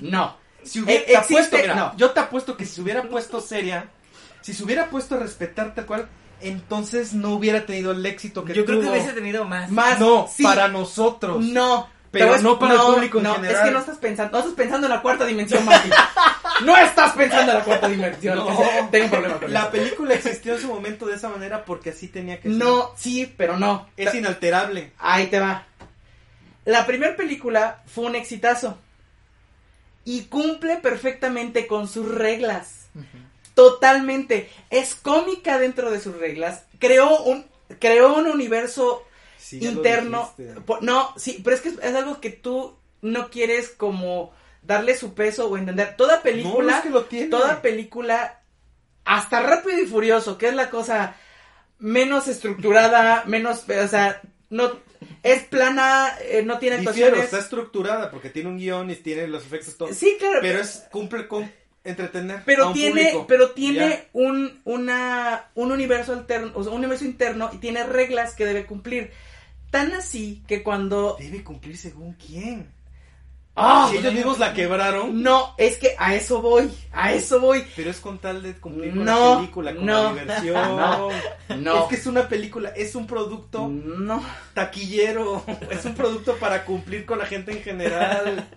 No. 0.00 0.36
Si 0.64 0.80
hubiera, 0.80 1.00
Eh, 1.02 1.04
te 1.06 1.12
existe- 1.14 1.34
apuesto, 1.34 1.56
mira, 1.58 1.74
no. 1.74 1.96
yo 1.96 2.10
te 2.10 2.20
apuesto 2.20 2.56
que 2.56 2.66
si 2.66 2.74
se 2.74 2.80
hubiera 2.82 3.02
puesto 3.04 3.40
seria, 3.40 3.88
si 4.40 4.52
se 4.52 4.64
hubiera 4.64 4.90
puesto 4.90 5.14
a 5.14 5.18
respetar 5.18 5.74
tal 5.74 5.86
cual, 5.86 6.08
entonces 6.40 7.14
no 7.14 7.30
hubiera 7.34 7.64
tenido 7.66 7.92
el 7.92 8.04
éxito 8.04 8.44
que 8.44 8.52
Yo 8.54 8.64
creo 8.64 8.78
que 8.80 8.86
tuvo. 8.86 8.94
hubiese 8.94 9.12
tenido 9.12 9.44
más. 9.44 9.70
Más, 9.70 9.98
No, 10.00 10.28
sí. 10.32 10.42
para 10.42 10.68
nosotros. 10.68 11.44
No. 11.44 11.88
Pero 12.10 12.38
no 12.38 12.58
para 12.58 12.74
el 12.74 12.80
público 12.80 13.18
en 13.18 13.24
no, 13.24 13.34
general. 13.34 13.56
es 13.56 13.62
que 13.62 13.70
no 13.70 13.78
estás 13.80 13.98
pensando, 13.98 14.32
no 14.32 14.38
estás 14.38 14.54
pensando 14.54 14.86
en 14.86 14.92
la 14.92 15.02
cuarta 15.02 15.26
dimensión, 15.26 15.64
Martín. 15.64 15.92
no 16.64 16.76
estás 16.76 17.12
pensando 17.12 17.52
en 17.52 17.58
la 17.58 17.64
cuarta 17.64 17.88
dimensión. 17.88 18.38
No. 18.38 18.88
Tengo 18.90 19.04
un 19.04 19.10
problema 19.10 19.38
con 19.38 19.52
La 19.52 19.60
eso. 19.62 19.70
película 19.70 20.14
existió 20.14 20.54
en 20.54 20.60
su 20.60 20.68
momento 20.68 21.06
de 21.06 21.16
esa 21.16 21.28
manera 21.28 21.64
porque 21.64 21.90
así 21.90 22.08
tenía 22.08 22.40
que 22.40 22.48
ser. 22.48 22.56
No, 22.56 22.92
sí, 22.96 23.32
pero 23.36 23.58
no. 23.58 23.88
Es 23.96 24.14
inalterable. 24.14 24.92
Ahí 24.98 25.26
te 25.26 25.38
va. 25.38 25.66
La 26.64 26.86
primera 26.86 27.16
película 27.16 27.82
fue 27.86 28.06
un 28.06 28.14
exitazo. 28.14 28.78
Y 30.04 30.24
cumple 30.24 30.76
perfectamente 30.76 31.66
con 31.66 31.88
sus 31.88 32.10
reglas. 32.10 32.88
Totalmente. 33.54 34.50
Es 34.70 34.94
cómica 34.94 35.58
dentro 35.58 35.90
de 35.90 36.00
sus 36.00 36.16
reglas. 36.16 36.64
Creó 36.78 37.22
un, 37.24 37.44
creó 37.78 38.14
un 38.14 38.26
universo 38.26 39.04
Sí, 39.38 39.58
interno. 39.64 40.32
No, 40.82 41.14
sí, 41.16 41.40
pero 41.44 41.56
es 41.56 41.62
que 41.62 41.68
es 41.70 41.94
algo 41.94 42.20
que 42.20 42.30
tú 42.30 42.76
no 43.02 43.30
quieres 43.30 43.70
como 43.70 44.32
darle 44.62 44.96
su 44.96 45.14
peso 45.14 45.48
o 45.48 45.56
entender. 45.56 45.96
Toda 45.96 46.22
película, 46.22 46.72
No, 46.72 46.76
es 46.78 46.82
que 46.82 46.90
lo 46.90 47.04
tiene. 47.04 47.28
toda 47.28 47.62
película, 47.62 48.42
hasta 49.04 49.40
Rápido 49.42 49.80
y 49.80 49.86
Furioso, 49.86 50.36
que 50.36 50.48
es 50.48 50.54
la 50.54 50.68
cosa 50.70 51.16
menos 51.78 52.28
estructurada, 52.28 53.24
menos, 53.26 53.64
o 53.68 53.88
sea, 53.88 54.20
no, 54.50 54.72
es 55.22 55.44
plana, 55.44 56.12
eh, 56.22 56.42
no 56.44 56.58
tiene 56.58 56.78
Difiero, 56.78 56.90
actuaciones. 57.06 57.24
está 57.24 57.38
estructurada 57.38 58.10
porque 58.10 58.30
tiene 58.30 58.48
un 58.50 58.58
guion 58.58 58.90
y 58.90 58.96
tiene 58.96 59.28
los 59.28 59.44
efectos. 59.46 59.96
Sí, 59.96 60.16
claro, 60.18 60.40
Pero 60.42 60.58
es 60.60 60.84
cumple 60.90 61.28
con 61.28 61.50
entretener 61.84 62.38
a 62.38 62.44
pero 62.44 62.68
un 62.68 62.74
tiene, 62.74 63.02
público. 63.04 63.26
pero 63.28 63.50
tiene 63.52 63.88
Ya. 63.88 64.04
un, 64.12 64.60
una, 64.64 65.50
un 65.54 65.70
universo 65.72 66.12
alterno, 66.12 66.50
o 66.54 66.62
sea, 66.62 66.72
un 66.72 66.78
universo 66.78 67.04
interno 67.04 67.48
y 67.52 67.58
tiene 67.58 67.84
reglas 67.84 68.34
que 68.34 68.44
debe 68.44 68.66
cumplir. 68.66 69.12
Tan 69.70 69.92
así 69.92 70.42
que 70.46 70.62
cuando... 70.62 71.16
Debe 71.18 71.44
cumplir 71.44 71.76
según 71.76 72.14
quién. 72.14 72.72
¡Ah! 73.60 73.88
Si 73.90 73.96
ellos 73.98 74.14
mismos 74.14 74.38
la 74.38 74.54
quebraron, 74.54 75.20
No, 75.20 75.54
es 75.58 75.78
que 75.78 75.96
a 75.98 76.14
eso 76.14 76.40
voy, 76.40 76.70
a 76.92 77.12
eso 77.12 77.40
voy. 77.40 77.64
pero 77.74 77.90
es 77.90 77.98
con 77.98 78.18
tal 78.18 78.40
de 78.40 78.54
cumplir 78.54 78.94
con 78.94 79.04
No, 79.04 79.30
la 79.34 79.36
película, 79.40 79.74
con 79.74 79.84
no, 79.84 80.02
la 80.04 80.10
diversión. 80.12 81.10
No, 81.58 81.82
Es 81.82 81.88
que 81.88 81.96
es 81.96 82.06
una 82.06 82.28
película, 82.28 82.68
es 82.70 82.94
un 82.94 83.06
producto 83.08 83.66
no. 83.66 84.22
taquillero, 84.54 85.42
es 85.70 85.84
un 85.84 85.94
producto 85.96 86.36
para 86.36 86.64
cumplir 86.64 87.04
con 87.04 87.18
la 87.18 87.26
gente 87.26 87.50
en 87.50 87.62
general. 87.62 88.48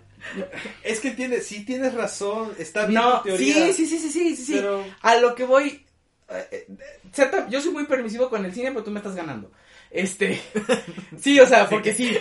Es 0.84 1.00
que 1.00 1.08
entiendes, 1.08 1.48
sí 1.48 1.66
tienes 1.66 1.96
razón, 1.96 2.52
está 2.60 2.86
bien 2.86 3.02
No, 3.02 3.18
tu 3.22 3.30
teoría. 3.30 3.74
sí, 3.74 3.88
sí, 3.88 3.98
sí, 3.98 3.98
sí, 4.12 4.36
sí, 4.36 4.46
sí. 4.46 4.54
Pero 4.54 4.86
A 5.02 5.16
lo 5.16 5.34
que 5.34 5.46
voy, 5.46 5.84
eh, 6.30 6.68
eh, 6.70 7.46
yo 7.50 7.60
soy 7.60 7.72
muy 7.72 7.86
permisivo 7.86 8.30
con 8.30 8.46
el 8.46 8.54
cine, 8.54 8.70
pero 8.72 8.84
tú 8.84 8.92
me 8.92 9.00
estás 9.00 9.16
ganando. 9.16 9.50
Este, 9.92 10.42
sí, 11.20 11.38
o 11.40 11.46
sea, 11.46 11.68
porque 11.70 11.94
sí, 11.94 12.18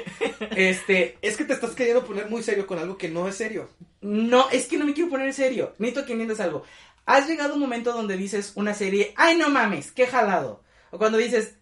este, 0.57 1.17
es 1.23 1.37
que 1.37 1.45
te 1.45 1.53
estás 1.53 1.71
queriendo 1.71 2.05
poner 2.05 2.29
muy 2.29 2.43
serio 2.43 2.67
con 2.67 2.81
algo 2.81 2.99
que 2.99 3.09
no 3.09 3.29
es 3.29 3.37
serio. 3.37 3.69
no, 4.01 4.51
es 4.51 4.67
que 4.67 4.77
no 4.77 4.85
me 4.85 4.93
quiero 4.93 5.09
poner 5.09 5.33
serio, 5.33 5.75
necesito 5.79 6.05
que 6.05 6.13
entiendas 6.13 6.41
algo. 6.41 6.65
Has 7.07 7.29
llegado 7.29 7.53
a 7.53 7.55
un 7.55 7.61
momento 7.61 7.93
donde 7.93 8.17
dices 8.17 8.53
una 8.57 8.75
serie, 8.75 9.15
ay, 9.17 9.37
no 9.37 9.51
mames, 9.51 9.93
qué 9.93 10.07
jalado. 10.07 10.63
O 10.91 10.99
cuando 10.99 11.19
dices, 11.19 11.55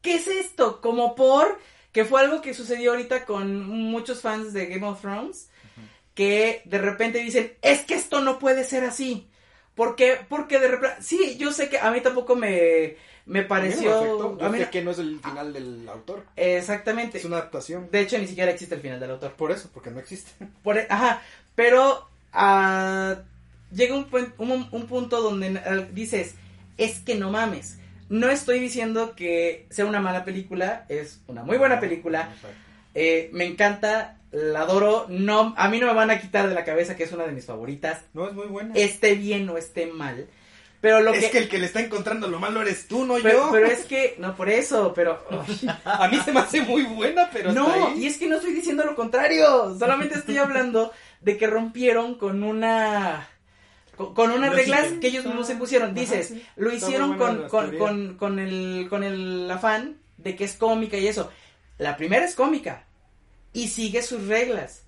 ¿qué 0.00 0.14
es 0.14 0.26
esto? 0.26 0.80
Como 0.80 1.14
por, 1.14 1.58
que 1.92 2.06
fue 2.06 2.22
algo 2.22 2.40
que 2.40 2.54
sucedió 2.54 2.92
ahorita 2.92 3.26
con 3.26 3.66
muchos 3.66 4.22
fans 4.22 4.54
de 4.54 4.66
Game 4.66 4.86
of 4.86 5.00
Thrones, 5.02 5.50
que 6.14 6.62
de 6.64 6.78
repente 6.78 7.18
dicen, 7.18 7.52
es 7.60 7.80
que 7.80 7.94
esto 7.94 8.20
no 8.20 8.38
puede 8.38 8.64
ser 8.64 8.84
así. 8.84 9.28
¿Por 9.74 9.94
qué? 9.94 10.18
Porque 10.28 10.58
de 10.58 10.68
repente, 10.68 11.02
sí, 11.02 11.36
yo 11.38 11.52
sé 11.52 11.68
que 11.68 11.78
a 11.78 11.90
mí 11.90 12.00
tampoco 12.00 12.34
me, 12.36 12.96
me 13.26 13.42
pareció... 13.42 14.36
A 14.40 14.48
mí 14.48 14.58
me 14.58 14.70
que 14.70 14.82
no 14.82 14.90
es 14.90 14.98
el 14.98 15.20
final 15.20 15.52
del 15.52 15.88
autor, 15.88 16.24
Exactamente. 16.36 17.18
es 17.18 17.24
una 17.24 17.36
adaptación. 17.36 17.88
De 17.90 18.00
hecho, 18.00 18.18
ni 18.18 18.26
siquiera 18.26 18.50
existe 18.50 18.74
el 18.74 18.80
final 18.80 19.00
del 19.00 19.10
autor. 19.12 19.32
Por 19.32 19.52
eso, 19.52 19.70
porque 19.72 19.90
no 19.90 20.00
existe. 20.00 20.30
Por, 20.62 20.78
e- 20.78 20.86
ajá, 20.88 21.22
pero 21.54 22.08
ah, 22.32 23.16
llega 23.72 23.94
un, 23.96 24.06
un, 24.38 24.68
un 24.70 24.86
punto 24.86 25.20
donde 25.20 25.88
dices, 25.92 26.34
es 26.78 27.00
que 27.00 27.14
no 27.14 27.30
mames. 27.30 27.78
No 28.08 28.28
estoy 28.28 28.58
diciendo 28.58 29.14
que 29.14 29.66
sea 29.70 29.86
una 29.86 30.00
mala 30.00 30.24
película, 30.24 30.84
es 30.88 31.20
una 31.28 31.44
muy 31.44 31.58
buena 31.58 31.78
película. 31.78 32.30
Eh, 32.94 33.30
me 33.32 33.44
encanta, 33.44 34.16
la 34.32 34.62
adoro. 34.62 35.06
No, 35.08 35.54
a 35.56 35.68
mí 35.68 35.78
no 35.78 35.86
me 35.86 35.94
van 35.94 36.10
a 36.10 36.20
quitar 36.20 36.48
de 36.48 36.54
la 36.56 36.64
cabeza 36.64 36.96
que 36.96 37.04
es 37.04 37.12
una 37.12 37.24
de 37.24 37.30
mis 37.32 37.46
favoritas. 37.46 38.00
No, 38.12 38.26
es 38.26 38.34
muy 38.34 38.46
buena. 38.48 38.74
Esté 38.74 39.14
bien 39.14 39.48
o 39.48 39.56
esté 39.56 39.86
mal. 39.86 40.26
Pero 40.80 41.00
lo 41.00 41.12
es 41.12 41.26
que, 41.26 41.30
que 41.30 41.38
el 41.38 41.48
que 41.50 41.58
le 41.58 41.66
está 41.66 41.80
encontrando 41.80 42.26
lo 42.28 42.38
malo 42.38 42.62
eres 42.62 42.88
tú, 42.88 43.04
no 43.04 43.14
pero, 43.22 43.46
yo. 43.46 43.48
pero 43.52 43.66
es 43.66 43.84
que, 43.84 44.14
no 44.18 44.34
por 44.34 44.48
eso, 44.48 44.92
pero... 44.94 45.22
A 45.84 46.08
mí 46.08 46.18
se 46.24 46.32
me 46.32 46.40
hace 46.40 46.62
muy 46.62 46.84
buena, 46.84 47.28
pero 47.30 47.50
hasta 47.50 47.60
No, 47.60 47.88
ahí. 47.88 48.02
y 48.02 48.06
es 48.06 48.16
que 48.16 48.26
no 48.28 48.36
estoy 48.36 48.52
diciendo 48.54 48.84
lo 48.84 48.94
contrario. 48.94 49.76
Solamente 49.78 50.14
estoy 50.18 50.38
hablando 50.38 50.90
de 51.20 51.36
que 51.36 51.46
rompieron 51.46 52.14
con 52.14 52.42
una. 52.42 53.28
Con, 53.96 54.14
con 54.14 54.30
unas 54.30 54.54
reglas 54.54 54.86
sí, 54.88 55.00
que 55.00 55.08
ellos 55.08 55.26
mismos 55.26 55.46
se 55.46 55.56
pusieron. 55.56 55.90
Ajá, 55.90 56.00
Dices, 56.00 56.28
sí. 56.28 56.42
lo 56.56 56.72
hicieron 56.72 57.18
con, 57.18 57.48
con, 57.48 57.76
con, 57.76 58.16
con 58.16 58.38
el, 58.38 58.86
con 58.88 59.04
el 59.04 59.50
afán 59.50 59.98
de 60.16 60.34
que 60.34 60.44
es 60.44 60.54
cómica 60.54 60.96
y 60.96 61.06
eso. 61.08 61.30
La 61.76 61.98
primera 61.98 62.24
es 62.24 62.34
cómica 62.34 62.86
y 63.52 63.68
sigue 63.68 64.00
sus 64.02 64.26
reglas. 64.28 64.84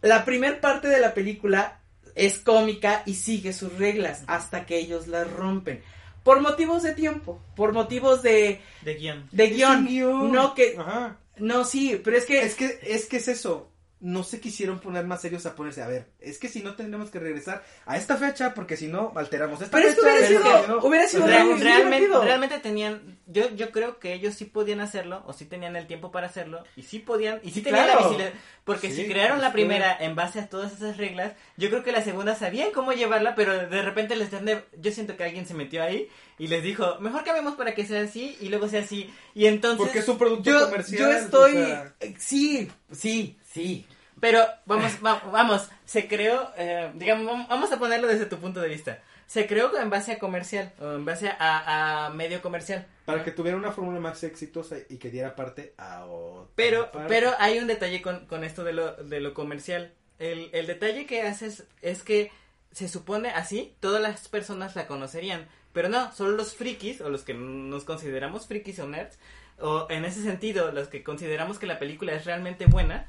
La 0.00 0.24
primera 0.24 0.60
parte 0.62 0.88
de 0.88 0.98
la 1.00 1.12
película 1.12 1.80
es 2.16 2.38
cómica 2.40 3.02
y 3.06 3.14
sigue 3.14 3.52
sus 3.52 3.72
reglas 3.78 4.24
hasta 4.26 4.66
que 4.66 4.78
ellos 4.78 5.06
las 5.06 5.30
rompen. 5.30 5.80
Por 6.24 6.40
motivos 6.40 6.82
de 6.82 6.92
tiempo, 6.94 7.40
por 7.54 7.72
motivos 7.72 8.22
de, 8.22 8.60
De 8.82 8.94
guion. 8.94 9.28
de 9.30 9.46
guion. 9.50 10.32
No 10.32 10.54
que, 10.54 10.74
Ajá. 10.76 11.18
no, 11.36 11.64
sí, 11.64 12.00
pero 12.02 12.16
es 12.16 12.24
que, 12.24 12.40
Es 12.42 12.56
que, 12.56 12.80
es 12.82 13.06
que 13.06 13.18
es 13.18 13.28
eso. 13.28 13.70
No 13.98 14.24
se 14.24 14.40
quisieron 14.40 14.78
poner 14.78 15.06
más 15.06 15.22
serios 15.22 15.46
a 15.46 15.54
ponerse. 15.54 15.82
A 15.82 15.86
ver, 15.88 16.06
es 16.20 16.38
que 16.38 16.48
si 16.48 16.62
no 16.62 16.74
tendremos 16.74 17.10
que 17.10 17.18
regresar 17.18 17.64
a 17.86 17.96
esta 17.96 18.16
fecha, 18.16 18.52
porque 18.52 18.76
si 18.76 18.88
no, 18.88 19.12
alteramos 19.16 19.62
esta 19.62 19.74
Pero 19.74 19.88
es 19.88 19.94
que 19.94 20.02
fecha. 20.02 20.12
hubiera 20.12 20.28
pero 20.28 20.42
sido- 20.42 20.62
si 20.62 20.68
no- 20.68 20.78
hubiera 20.86 21.08
sido 21.08 21.26
Real- 21.26 22.22
realmente, 22.22 22.58
tenían, 22.58 23.18
yo, 23.26 23.48
yo 23.54 23.72
creo 23.72 23.98
que 23.98 24.12
ellos 24.12 24.34
sí 24.34 24.44
podían 24.44 24.80
hacerlo, 24.80 25.22
o 25.26 25.32
sí 25.32 25.46
tenían 25.46 25.76
el 25.76 25.86
tiempo 25.86 26.10
para 26.12 26.26
hacerlo, 26.26 26.62
y 26.76 26.82
sí 26.82 26.98
podían, 26.98 27.40
y 27.42 27.48
sí, 27.48 27.54
Sí, 27.54 27.62
tenían 27.62 27.84
claro. 27.86 28.00
la 28.00 28.06
visibilidad, 28.08 28.38
porque 28.64 28.90
Sí, 28.90 28.96
si 29.04 29.08
crearon 29.08 29.38
la 29.40 29.46
pues, 29.46 29.52
primera 29.54 29.96
en 29.98 30.14
base 30.14 30.40
a 30.40 30.48
todas 30.50 30.72
esas 30.72 30.98
reglas, 30.98 31.32
yo 31.56 31.70
creo 31.70 31.82
que 31.82 31.92
la 31.92 32.02
segunda 32.04 32.34
sabían 32.34 32.72
cómo 32.72 32.92
llevarla, 32.92 33.34
pero 33.34 33.54
de 33.66 33.80
repente 33.82 34.14
les 34.14 34.30
dan 34.30 34.44
de- 34.44 34.62
yo 34.78 34.92
siento 34.92 35.16
que 35.16 35.24
alguien 35.24 35.46
se 35.46 35.54
metió 35.54 35.82
ahí 35.82 36.06
y 36.38 36.48
les 36.48 36.62
dijo, 36.62 36.98
mejor 37.00 37.24
cambiemos 37.24 37.54
para 37.54 37.74
que 37.74 37.86
sea 37.86 38.02
así, 38.02 38.36
y 38.42 38.50
luego 38.50 38.68
sea 38.68 38.82
así, 38.82 39.10
y 39.34 39.46
entonces... 39.46 39.78
Porque 39.78 40.00
es 40.00 40.08
un 40.08 40.18
producto 40.18 40.50
yo, 40.50 40.66
comercial. 40.66 41.00
yo 41.00 41.10
estoy, 41.12 41.52
o 41.56 41.66
sea, 41.66 41.94
eh, 42.00 42.14
sí, 42.18 42.70
sí, 42.92 43.38
sí. 43.56 43.86
Pero 44.20 44.44
vamos, 44.64 44.92
va- 45.04 45.22
vamos, 45.30 45.68
se 45.84 46.08
creó, 46.08 46.50
eh, 46.56 46.90
digamos, 46.94 47.26
vam- 47.30 47.48
vamos 47.48 47.70
a 47.72 47.78
ponerlo 47.78 48.06
desde 48.08 48.24
tu 48.26 48.38
punto 48.38 48.60
de 48.60 48.68
vista. 48.68 49.02
Se 49.26 49.46
creó 49.46 49.76
en 49.76 49.90
base 49.90 50.12
a 50.12 50.18
comercial, 50.18 50.72
o 50.80 50.92
en 50.94 51.04
base 51.04 51.28
a, 51.28 52.06
a 52.06 52.10
medio 52.10 52.40
comercial. 52.40 52.86
para 53.04 53.22
que 53.24 53.30
tuviera 53.32 53.56
una 53.58 53.72
fórmula 53.72 54.00
más 54.00 54.22
exitosa 54.24 54.76
y 54.88 54.96
que 54.98 55.10
diera 55.10 55.34
parte 55.36 55.74
a 55.76 56.06
otra. 56.06 56.50
Pero, 56.54 56.90
parte. 56.92 57.08
pero 57.08 57.32
hay 57.38 57.58
un 57.58 57.66
detalle 57.66 58.00
con, 58.02 58.24
con 58.26 58.42
esto 58.44 58.62
de 58.64 58.72
lo, 58.72 58.92
de 58.96 59.20
lo 59.20 59.34
comercial. 59.34 59.92
El, 60.18 60.48
el 60.52 60.66
detalle 60.66 61.04
que 61.06 61.22
haces 61.22 61.64
es 61.82 62.02
que 62.02 62.30
se 62.72 62.88
supone 62.88 63.28
así, 63.30 63.74
todas 63.80 64.00
las 64.00 64.28
personas 64.28 64.76
la 64.76 64.86
conocerían. 64.86 65.46
Pero 65.74 65.88
no, 65.90 66.10
solo 66.14 66.30
los 66.36 66.54
frikis, 66.54 67.00
o 67.02 67.10
los 67.10 67.22
que 67.22 67.34
nos 67.34 67.84
consideramos 67.84 68.46
frikis 68.46 68.78
o 68.78 68.86
nerds, 68.88 69.18
o 69.58 69.86
en 69.90 70.04
ese 70.06 70.22
sentido, 70.22 70.72
los 70.72 70.88
que 70.88 71.02
consideramos 71.04 71.58
que 71.58 71.66
la 71.66 71.78
película 71.78 72.14
es 72.14 72.24
realmente 72.24 72.64
buena, 72.66 73.06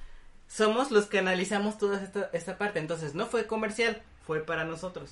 somos 0.48 0.92
los 0.92 1.06
que 1.06 1.20
analizamos 1.20 1.78
toda 1.78 2.02
esta, 2.02 2.30
esta 2.34 2.58
parte. 2.58 2.80
Entonces, 2.80 3.16
no 3.16 3.28
fue 3.28 3.46
comercial, 3.48 4.02
fue 4.26 4.40
para 4.42 4.64
nosotros. 4.66 5.12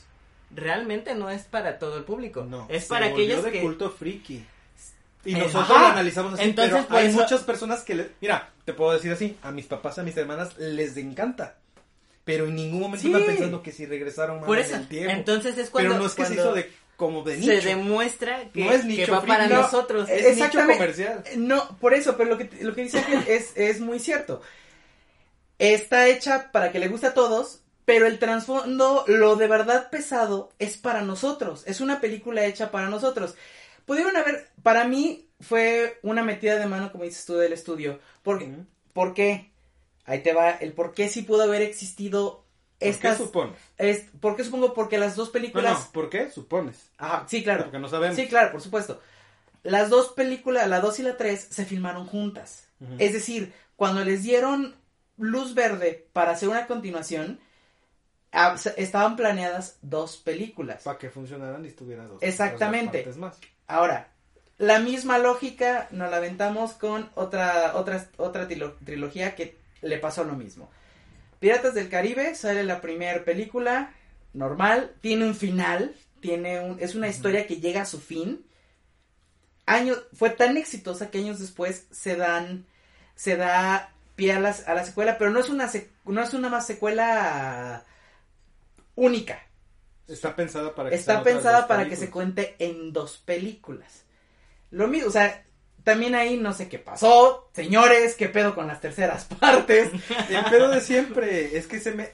Realmente 0.52 1.16
no 1.16 1.30
es 1.30 1.44
para 1.44 1.80
todo 1.80 1.98
el 1.98 2.04
público. 2.04 2.44
No, 2.44 2.68
es 2.70 2.86
para 2.86 3.08
aquellos 3.08 3.44
de 3.44 3.52
que... 3.52 3.62
culto 3.62 3.90
friki. 3.90 4.46
Y 5.26 5.34
Eh, 5.36 5.40
nosotros 5.40 5.72
ajá. 5.72 5.82
lo 5.82 5.88
analizamos 5.88 6.34
así, 6.36 6.44
Entonces, 6.44 6.86
pero 6.88 7.00
hay 7.00 7.08
eso- 7.08 7.18
muchas 7.20 7.42
personas 7.42 7.82
que, 7.82 7.96
le- 7.96 8.12
mira, 8.22 8.52
te 8.64 8.74
puedo 8.74 8.92
decir 8.94 9.12
así, 9.12 9.36
a 9.42 9.52
mis 9.52 9.66
papás, 9.66 9.98
a 9.98 10.04
mis 10.04 10.16
hermanas 10.16 10.56
les 10.60 10.96
encanta, 10.98 11.58
pero 12.24 12.46
en 12.46 12.56
ningún 12.56 12.80
momento 12.82 13.02
Sí. 13.02 13.12
están 13.12 13.26
pensando 13.26 13.64
que 13.64 13.72
si 13.72 13.88
regresaron 13.88 14.38
mal 14.38 14.46
Por 14.46 14.60
en 14.60 14.66
eso, 14.66 14.76
el 14.76 14.88
tiempo. 14.88 15.12
entonces 15.12 15.58
es 15.58 15.72
cuando... 15.72 15.90
pero 15.90 16.00
no 16.02 16.08
es 16.08 16.14
que 16.14 16.26
se 16.26 16.34
hizo 16.36 16.54
de 16.54 16.72
como 16.96 17.24
de 17.24 17.38
nicho. 17.38 17.52
Se 17.52 17.62
demuestra 17.62 18.50
que, 18.54 18.64
No 18.66 18.72
es 18.72 18.82
que 18.82 18.88
nicho 18.88 19.12
va 19.12 19.22
friki, 19.22 19.36
para 19.36 19.48
no. 19.48 19.62
nosotros. 19.64 20.08
es 20.10 20.38
nicho 20.38 20.60
comercial. 20.60 21.24
No, 21.38 21.76
por 21.80 21.96
eso, 21.96 22.16
pero 22.16 22.30
lo 22.30 22.38
que, 22.38 22.50
lo 22.64 22.76
que 22.76 22.84
dice 22.84 23.00
Ángel 23.00 23.24
es, 23.28 23.52
es 23.56 23.82
muy 23.82 23.98
cierto. 24.00 24.42
Está 25.60 26.08
hecha 26.08 26.52
para 26.52 26.72
que 26.72 26.80
le 26.80 26.88
guste 26.88 27.08
a 27.08 27.14
todos, 27.14 27.62
pero 27.86 28.08
el 28.08 28.20
trasfondo, 28.20 29.06
lo 29.08 29.36
de 29.36 29.48
verdad 29.48 29.90
pesado, 29.90 30.52
es 30.60 30.78
para 30.78 31.02
nosotros. 31.02 31.64
Es 31.66 31.82
una 31.82 32.02
película 32.02 32.46
hecha 32.46 32.72
para 32.72 32.90
nosotros. 32.90 33.36
Pudieron 33.86 34.18
haber, 34.18 34.50
para 34.64 34.86
mí 34.86 35.28
fue 35.40 36.00
una 36.02 36.24
metida 36.24 36.58
de 36.58 36.66
mano, 36.66 36.92
como 36.92 37.04
dices 37.04 37.26
tú, 37.26 37.36
del 37.36 37.54
estudio. 37.54 38.00
Porque. 38.24 38.52
¿Por 38.94 39.14
qué? 39.14 39.52
Ahí 40.06 40.22
te 40.22 40.34
va 40.34 40.52
el 40.52 40.74
por 40.74 40.94
qué 40.94 41.10
sí 41.10 41.24
pudo 41.24 41.44
haber 41.44 41.62
existido 41.62 42.46
¿Por 42.80 42.88
estas... 42.88 43.18
qué 43.18 43.24
supones? 43.24 43.56
es, 43.78 44.06
¿Por 44.20 44.36
qué 44.36 44.44
supongo? 44.44 44.74
Porque 44.74 44.98
las 44.98 45.16
dos 45.16 45.30
películas... 45.30 45.80
no, 45.80 45.92
¿por 45.92 46.10
qué 46.10 46.30
supones? 46.30 46.90
Ajá, 46.98 47.26
sí, 47.28 47.44
claro. 47.44 47.64
Porque 47.64 47.80
no 47.80 47.90
sabemos. 47.90 48.16
Sí, 48.16 48.28
claro, 48.28 48.52
por 48.52 48.62
supuesto. 48.62 49.02
Las 49.64 49.90
dos 49.90 50.10
películas, 50.10 50.68
la 50.68 50.80
2 50.80 51.00
y 51.00 51.04
la 51.04 51.18
3, 51.18 51.48
se 51.50 51.66
filmaron 51.66 52.06
juntas. 52.06 52.68
Es 53.00 53.14
decir, 53.14 53.52
cuando 53.76 54.04
les 54.04 54.22
dieron 54.22 54.76
luz 55.18 55.54
verde 55.54 56.08
para 56.14 56.32
hacer 56.32 56.50
una 56.50 56.68
continuación, 56.68 57.40
ah, 58.32 58.56
estaban 58.78 59.16
planeadas 59.16 59.78
dos 59.82 60.18
películas. 60.18 60.84
Para 60.84 60.98
que 60.98 61.10
funcionaran 61.10 61.64
y 61.66 61.70
estuviera 61.70 62.06
dos. 62.06 62.22
Exactamente. 62.22 63.06
más. 63.18 63.38
Ahora, 63.68 64.10
la 64.58 64.80
misma 64.80 65.18
lógica 65.18 65.88
nos 65.92 66.10
la 66.12 66.18
aventamos 66.18 66.74
con 66.74 67.10
otra, 67.16 67.76
otra, 67.76 68.08
otra 68.18 68.48
trilo- 68.48 68.76
trilogía 68.86 69.36
que 69.36 69.58
le 69.82 69.98
pasó 69.98 70.24
lo 70.24 70.34
mismo. 70.34 70.70
Piratas 71.40 71.74
del 71.74 71.90
Caribe 71.90 72.36
sale 72.36 72.64
la 72.64 72.82
primera 72.82 73.24
película, 73.24 73.94
normal, 74.34 74.94
tiene 75.02 75.26
un 75.26 75.36
final, 75.36 75.96
tiene 76.22 76.60
un, 76.60 76.80
es 76.80 76.96
una 76.96 77.08
historia 77.08 77.46
que 77.48 77.58
llega 77.60 77.82
a 77.82 77.86
su 77.86 78.00
fin. 78.00 78.46
Años, 79.66 80.04
fue 80.14 80.30
tan 80.30 80.58
exitosa 80.58 81.10
que 81.10 81.18
años 81.18 81.40
después 81.40 81.88
se 81.92 82.16
dan, 82.16 82.66
se 83.16 83.36
da 83.36 83.92
pie 84.16 84.34
a, 84.34 84.40
las- 84.40 84.68
a 84.68 84.74
la 84.74 84.86
secuela, 84.86 85.18
pero 85.18 85.32
no 85.32 85.40
es 85.40 85.50
una, 85.50 85.70
no 86.06 86.22
es 86.24 86.34
una 86.34 86.50
más 86.50 86.66
secuela 86.68 87.84
única. 88.96 89.42
Está 90.08 90.36
pensada 90.36 90.76
para 90.76 90.90
que 90.90 90.96
Está 90.96 91.24
pensada 91.24 91.68
para 91.68 91.88
que 91.90 91.96
se 91.96 92.10
cuente 92.12 92.56
en 92.60 92.94
dos 92.94 93.18
películas. 93.18 94.04
Lo 94.72 94.88
mismo, 94.88 95.08
o 95.10 95.12
sea, 95.12 95.44
también 95.84 96.16
ahí 96.16 96.38
no 96.38 96.54
sé 96.54 96.70
qué 96.70 96.80
pasó. 96.80 97.50
Señores, 97.54 98.16
qué 98.16 98.30
pedo 98.30 98.54
con 98.56 98.68
las 98.68 98.82
terceras 98.82 99.26
partes. 99.40 99.92
El 100.30 100.46
pedo 100.46 100.70
de 100.70 100.82
siempre 100.82 101.58
es 101.58 101.66
que 101.68 101.80
se 101.80 101.92
me 101.92 102.10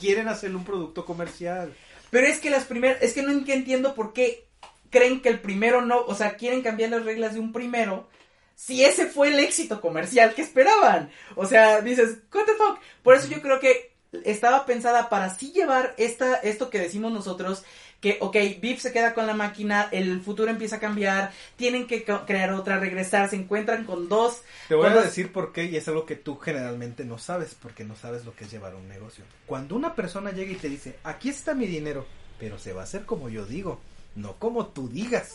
quieren 0.00 0.28
hacer 0.28 0.54
un 0.54 0.64
producto 0.64 1.04
comercial. 1.04 1.74
Pero 2.10 2.26
es 2.28 2.38
que 2.38 2.50
las 2.50 2.64
primeras, 2.64 3.02
es 3.02 3.12
que 3.14 3.22
no 3.22 3.32
en- 3.32 3.48
entiendo 3.50 3.94
por 3.94 4.12
qué 4.12 4.46
creen 4.90 5.20
que 5.20 5.28
el 5.28 5.40
primero 5.40 5.80
no, 5.82 6.00
o 6.02 6.14
sea, 6.14 6.36
quieren 6.36 6.62
cambiar 6.62 6.90
las 6.90 7.04
reglas 7.04 7.34
de 7.34 7.40
un 7.40 7.52
primero. 7.52 8.08
Si 8.56 8.84
ese 8.84 9.06
fue 9.06 9.28
el 9.28 9.38
éxito 9.40 9.80
comercial 9.80 10.34
que 10.34 10.42
esperaban. 10.42 11.10
O 11.34 11.46
sea, 11.46 11.80
dices, 11.80 12.18
what 12.32 12.44
the 12.44 12.52
fuck. 12.54 12.78
Por 13.02 13.14
eso 13.16 13.28
yo 13.28 13.42
creo 13.42 13.58
que 13.60 13.92
estaba 14.24 14.64
pensada 14.64 15.08
para 15.08 15.34
sí 15.34 15.50
llevar 15.52 15.94
esta, 15.98 16.36
esto 16.36 16.70
que 16.70 16.78
decimos 16.78 17.12
nosotros, 17.12 17.64
que, 18.00 18.18
ok, 18.20 18.36
Biff 18.60 18.80
se 18.80 18.92
queda 18.92 19.12
con 19.14 19.26
la 19.26 19.34
máquina, 19.34 19.88
el 19.90 20.20
futuro 20.20 20.50
empieza 20.50 20.76
a 20.76 20.80
cambiar, 20.80 21.32
tienen 21.56 21.86
que 21.88 22.04
crear 22.04 22.52
otra, 22.52 22.78
regresar, 22.78 23.28
se 23.28 23.36
encuentran 23.36 23.84
con 23.84 24.08
dos. 24.08 24.42
Te 24.68 24.74
voy 24.76 24.86
a 24.88 24.94
dos- 24.94 25.04
decir 25.06 25.32
por 25.32 25.52
qué 25.52 25.64
y 25.64 25.76
es 25.76 25.88
algo 25.88 26.04
que 26.06 26.14
tú 26.14 26.36
generalmente 26.36 27.04
no 27.04 27.18
sabes 27.18 27.56
porque 27.60 27.82
no 27.82 27.96
sabes 27.96 28.24
lo 28.24 28.34
que 28.36 28.44
es 28.44 28.50
llevar 28.52 28.74
un 28.76 28.86
negocio. 28.88 29.24
Cuando 29.46 29.74
una 29.74 29.94
persona 29.94 30.30
llega 30.30 30.52
y 30.52 30.56
te 30.56 30.68
dice, 30.68 30.96
aquí 31.02 31.30
está 31.30 31.54
mi 31.54 31.66
dinero, 31.66 32.06
pero 32.38 32.58
se 32.58 32.72
va 32.72 32.82
a 32.82 32.84
hacer 32.84 33.06
como 33.06 33.30
yo 33.30 33.46
digo, 33.46 33.80
no 34.14 34.34
como 34.34 34.66
tú 34.68 34.88
digas. 34.88 35.34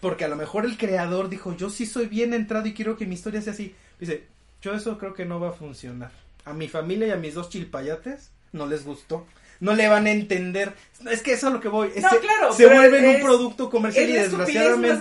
Porque 0.00 0.24
a 0.24 0.28
lo 0.28 0.36
mejor 0.36 0.64
el 0.64 0.78
creador 0.78 1.28
dijo, 1.28 1.54
yo 1.56 1.68
sí 1.70 1.86
soy 1.86 2.06
bien 2.06 2.32
entrado 2.34 2.66
y 2.66 2.72
quiero 2.74 2.96
que 2.96 3.06
mi 3.06 3.14
historia 3.14 3.42
sea 3.42 3.52
así. 3.52 3.74
Dice, 3.98 4.24
yo 4.62 4.72
eso 4.74 4.96
creo 4.98 5.14
que 5.14 5.24
no 5.26 5.40
va 5.40 5.50
a 5.50 5.52
funcionar. 5.52 6.10
A 6.44 6.52
mi 6.54 6.68
familia 6.68 7.08
y 7.08 7.10
a 7.10 7.16
mis 7.16 7.34
dos 7.34 7.50
chilpayates 7.50 8.30
no 8.52 8.66
les 8.66 8.84
gustó. 8.84 9.26
No 9.60 9.74
le 9.74 9.88
van 9.88 10.06
a 10.06 10.10
entender. 10.10 10.72
Es 11.10 11.20
que 11.22 11.32
eso 11.34 11.48
es 11.48 11.52
lo 11.52 11.60
que 11.60 11.68
voy. 11.68 11.90
No, 12.00 12.08
Se- 12.08 12.18
claro, 12.20 12.50
Se 12.54 12.64
vuelven 12.64 13.04
es- 13.04 13.16
un 13.16 13.22
producto 13.22 13.68
comercial 13.68 14.04
Es 14.06 14.10
y 14.10 14.14
la 14.14 14.22
estupidez 14.22 14.46
más 14.46 14.46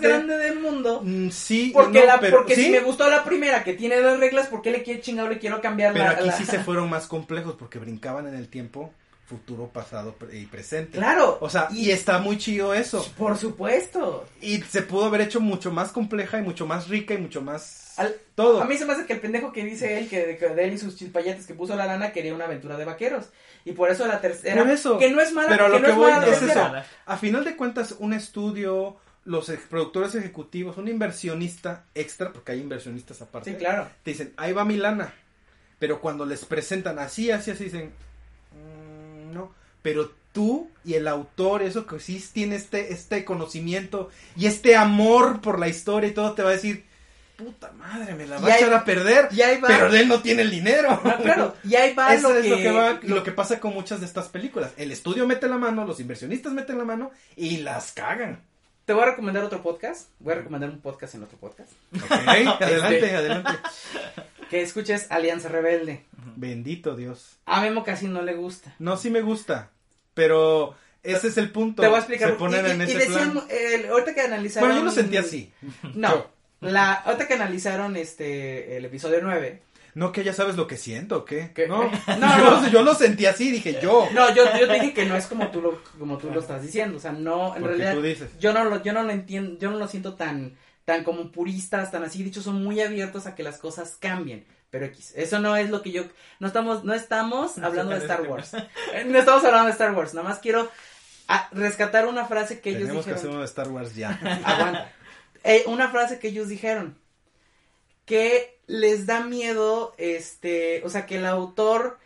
desgraciadamente... 0.01 0.07
grande 0.09 0.37
del 0.37 0.59
mundo. 0.59 1.01
Mm, 1.01 1.29
sí, 1.29 1.71
Porque, 1.73 1.99
no, 2.01 2.05
la, 2.05 2.19
pero- 2.19 2.37
porque 2.39 2.55
¿sí? 2.55 2.63
si 2.63 2.69
me 2.69 2.81
gustó 2.81 3.09
la 3.09 3.23
primera 3.23 3.63
que 3.63 3.71
tiene 3.73 4.01
las 4.01 4.19
reglas, 4.19 4.47
¿por 4.47 4.61
qué 4.61 4.71
le 4.71 4.83
quiero 4.83 4.99
chingado 4.99 5.29
le 5.29 5.39
quiero 5.39 5.61
cambiar 5.61 5.93
Pero 5.93 6.03
la, 6.03 6.11
aquí 6.11 6.25
la- 6.27 6.33
sí 6.37 6.43
se 6.43 6.59
fueron 6.59 6.89
más 6.89 7.07
complejos 7.07 7.55
porque 7.57 7.79
brincaban 7.79 8.27
en 8.27 8.33
el 8.35 8.49
tiempo 8.49 8.91
futuro, 9.29 9.67
pasado 9.67 10.15
y 10.33 10.45
presente. 10.47 10.97
Claro. 10.97 11.37
O 11.39 11.49
sea, 11.49 11.67
y, 11.71 11.91
está 11.91 12.17
muy 12.17 12.37
chido 12.37 12.73
eso. 12.73 13.05
Por 13.17 13.37
supuesto. 13.37 14.25
Y 14.41 14.57
se 14.63 14.81
pudo 14.81 15.05
haber 15.05 15.21
hecho 15.21 15.39
mucho 15.39 15.71
más 15.71 15.91
compleja 15.91 16.39
y 16.39 16.41
mucho 16.41 16.65
más 16.65 16.87
rica 16.89 17.13
y 17.13 17.17
mucho 17.19 17.41
más 17.41 17.93
Al- 17.97 18.15
todo. 18.35 18.61
A 18.61 18.65
mí 18.65 18.75
se 18.77 18.85
me 18.85 18.93
hace 18.93 19.05
que 19.05 19.13
el 19.13 19.19
pendejo 19.21 19.51
que 19.53 19.63
dice 19.63 19.99
él, 19.99 20.09
que 20.09 20.25
de, 20.25 20.37
que 20.37 20.47
de 20.49 20.63
él 20.65 20.73
y 20.73 20.77
sus 20.79 20.95
chilpayates 20.97 21.45
que 21.45 21.53
puso 21.53 21.75
la 21.75 21.85
lana, 21.85 22.11
quería 22.11 22.33
una 22.33 22.45
aventura 22.45 22.75
de 22.75 22.85
vaqueros. 22.85 23.27
Y 23.65 23.73
por 23.73 23.91
eso 23.91 24.07
la 24.07 24.19
tercera. 24.19 24.63
Por 24.63 24.71
eso. 24.71 24.97
Que 24.97 25.11
no 25.11 25.21
es 25.21 25.31
mala, 25.31 25.49
Pero 25.49 25.65
a 25.65 25.67
que 25.67 25.73
lo 25.73 25.79
no 25.79 25.85
que 25.85 25.91
es 25.91 25.97
voy 25.97 26.11
mala 26.11 26.27
es 26.27 26.41
eso. 26.41 26.71
A 27.05 27.17
final 27.17 27.43
de 27.45 27.55
cuentas, 27.55 27.95
un 27.99 28.13
estudio, 28.13 28.97
los 29.25 29.51
productores 29.69 30.15
ejecutivos, 30.15 30.77
un 30.77 30.87
inversionista 30.87 31.85
extra, 31.93 32.33
porque 32.33 32.53
hay 32.53 32.61
inversionistas 32.61 33.21
aparte, 33.21 33.51
Sí, 33.51 33.57
claro. 33.57 33.87
te 34.03 34.11
dicen, 34.11 34.33
ahí 34.37 34.53
va 34.53 34.65
mi 34.65 34.77
lana. 34.77 35.13
Pero 35.77 36.01
cuando 36.01 36.25
les 36.25 36.43
presentan 36.45 36.99
así, 36.99 37.31
así, 37.31 37.51
así, 37.51 37.65
dicen, 37.65 37.85
"Mm, 37.85 37.91
no. 37.91 38.08
Pero 39.81 40.11
tú 40.31 40.69
y 40.85 40.93
el 40.95 41.07
autor, 41.07 41.63
eso 41.63 41.85
que 41.85 41.99
sí 41.99 42.23
tiene 42.33 42.55
este, 42.55 42.93
este 42.93 43.25
conocimiento 43.25 44.09
y 44.35 44.45
este 44.47 44.75
amor 44.75 45.41
por 45.41 45.59
la 45.59 45.67
historia 45.67 46.09
y 46.09 46.13
todo, 46.13 46.33
te 46.33 46.43
va 46.43 46.49
a 46.49 46.53
decir, 46.53 46.85
puta 47.39 47.71
madre, 47.71 48.15
me 48.15 48.27
la 48.27 48.37
va 48.39 48.49
Y 48.49 48.51
a 48.51 48.57
echar 48.57 48.73
a 48.73 48.83
perder. 48.83 49.29
Y 49.31 49.41
ahí 49.41 49.59
va. 49.59 49.67
Pero 49.67 49.87
él 49.87 50.07
no 50.07 50.21
tiene 50.21 50.41
el 50.41 50.51
dinero. 50.51 51.01
No, 51.03 51.17
claro. 51.17 51.55
Y 51.63 51.75
ahí 51.75 51.93
va 51.93 52.13
Eso 52.13 52.29
lo 52.29 52.35
es 52.35 52.43
que, 52.43 52.49
lo 52.49 52.57
que 52.57 52.71
va, 52.71 52.99
lo 53.01 53.23
que 53.23 53.31
pasa 53.31 53.59
con 53.59 53.73
muchas 53.73 54.01
de 54.01 54.05
estas 54.05 54.27
películas. 54.27 54.71
El 54.77 54.91
estudio 54.91 55.25
mete 55.25 55.47
la 55.47 55.57
mano, 55.57 55.85
los 55.85 55.99
inversionistas 55.99 56.53
meten 56.53 56.77
la 56.77 56.85
mano 56.85 57.11
y 57.35 57.57
las 57.57 57.93
cagan. 57.93 58.41
Te 58.85 58.93
voy 58.93 59.03
a 59.03 59.07
recomendar 59.07 59.43
otro 59.43 59.61
podcast. 59.61 60.09
Voy 60.19 60.33
a 60.33 60.37
recomendar 60.37 60.69
un 60.69 60.81
podcast 60.81 61.15
en 61.15 61.23
otro 61.23 61.37
podcast. 61.37 61.71
Ok, 61.95 62.11
adelante, 62.61 63.15
adelante. 63.15 63.51
Que 64.49 64.61
escuches 64.61 65.07
Alianza 65.11 65.47
Rebelde. 65.47 66.05
Bendito 66.35 66.95
Dios. 66.95 67.37
A 67.45 67.61
Memo 67.61 67.83
casi 67.83 68.07
no 68.07 68.21
le 68.21 68.33
gusta. 68.33 68.75
No, 68.79 68.97
sí 68.97 69.09
me 69.09 69.21
gusta, 69.21 69.71
pero 70.13 70.75
ese 71.03 71.27
es 71.29 71.37
el 71.37 71.51
punto. 71.51 71.81
Te 71.81 71.87
voy 71.87 71.95
a 71.97 71.99
explicar. 71.99 72.29
Se 72.31 72.35
ponen 72.35 72.65
y, 72.65 72.69
en 72.71 72.81
y- 72.81 72.83
y 72.83 72.87
ese 72.87 72.97
decían, 72.99 73.31
plan. 73.31 73.45
el- 73.49 73.89
ahorita 73.89 74.13
que 74.13 74.21
analizaron. 74.21 74.69
Bueno, 74.69 74.81
yo 74.81 74.85
lo 74.85 74.91
sentí 74.91 75.17
así. 75.17 75.51
No. 75.95 76.09
Yo. 76.09 76.31
La, 76.61 76.91
ahorita 76.93 77.25
que 77.27 77.35
analizaron 77.35 77.95
este 77.95 78.75
el 78.77 78.85
episodio 78.85 79.19
9. 79.23 79.61
No, 79.95 80.11
que 80.11 80.23
ya 80.23 80.33
sabes 80.33 80.55
lo 80.55 80.67
que 80.67 80.77
siento, 80.77 81.17
¿o 81.19 81.25
¿qué? 81.25 81.51
¿Qué? 81.55 81.67
No, 81.67 81.83
No, 82.19 82.37
yo, 82.37 82.61
no. 82.61 82.67
yo 82.69 82.83
lo 82.83 82.93
sentí 82.95 83.25
así, 83.25 83.49
dije 83.49 83.79
yo. 83.81 84.07
No, 84.13 84.33
yo, 84.35 84.43
yo 84.59 84.67
te 84.67 84.73
dije 84.73 84.93
que 84.93 85.05
no 85.05 85.15
es 85.15 85.25
como 85.27 85.49
tú 85.51 85.61
lo, 85.61 85.81
como 85.97 86.17
tú 86.17 86.29
lo 86.31 86.39
estás 86.41 86.61
diciendo. 86.61 86.97
O 86.97 86.99
sea, 86.99 87.11
no, 87.13 87.55
en 87.55 87.61
Porque 87.61 87.77
realidad. 87.77 87.93
tú 87.95 88.01
dices. 88.01 88.29
Yo 88.39 88.53
no 88.53 88.65
lo, 88.65 88.83
yo 88.83 88.91
no 88.93 89.03
lo 89.03 89.11
entiendo, 89.11 89.57
yo 89.57 89.71
no 89.71 89.77
lo 89.77 89.87
siento 89.87 90.13
tan, 90.15 90.57
tan 90.89 91.03
como 91.03 91.31
puristas, 91.31 91.91
tan 91.91 92.03
así. 92.03 92.23
De 92.23 92.29
hecho, 92.29 92.41
son 92.41 92.63
muy 92.63 92.81
abiertos 92.81 93.27
a 93.27 93.35
que 93.35 93.43
las 93.43 93.59
cosas 93.59 93.95
cambien. 93.99 94.43
Pero 94.71 94.85
X, 94.85 95.13
eso 95.15 95.37
no 95.37 95.55
es 95.55 95.69
lo 95.69 95.83
que 95.83 95.91
yo, 95.91 96.05
no 96.39 96.47
estamos, 96.47 96.83
no 96.83 96.95
estamos 96.95 97.57
No 97.59 97.67
hablando 97.67 97.91
de 97.93 97.99
Star 97.99 98.23
Wars. 98.23 98.55
Eh, 98.55 99.05
No 99.05 99.19
estamos 99.19 99.43
hablando 99.45 99.67
de 99.67 99.73
Star 99.73 99.93
Wars. 99.93 100.15
Nada 100.15 100.27
más 100.27 100.39
quiero 100.39 100.67
ah, 101.27 101.47
rescatar 101.51 102.07
una 102.07 102.25
frase 102.25 102.59
que 102.59 102.71
ellos 102.71 102.81
Tenemos 102.87 103.05
que 103.05 103.11
dijeron. 103.11 103.19
hacer 103.19 103.29
uno 103.29 103.39
de 103.41 103.45
Star 103.45 103.67
Wars 103.67 103.93
ya. 103.95 104.09
Aguanta. 104.45 104.91
Eh, 105.43 105.63
una 105.67 105.89
frase 105.89 106.17
que 106.17 106.29
ellos 106.29 106.47
dijeron. 106.49 106.97
Que 108.05 108.59
les 108.65 109.05
da 109.05 109.19
miedo, 109.21 109.93
este, 109.99 110.81
o 110.83 110.89
sea, 110.89 111.05
que 111.05 111.17
el 111.17 111.27
autor, 111.27 111.99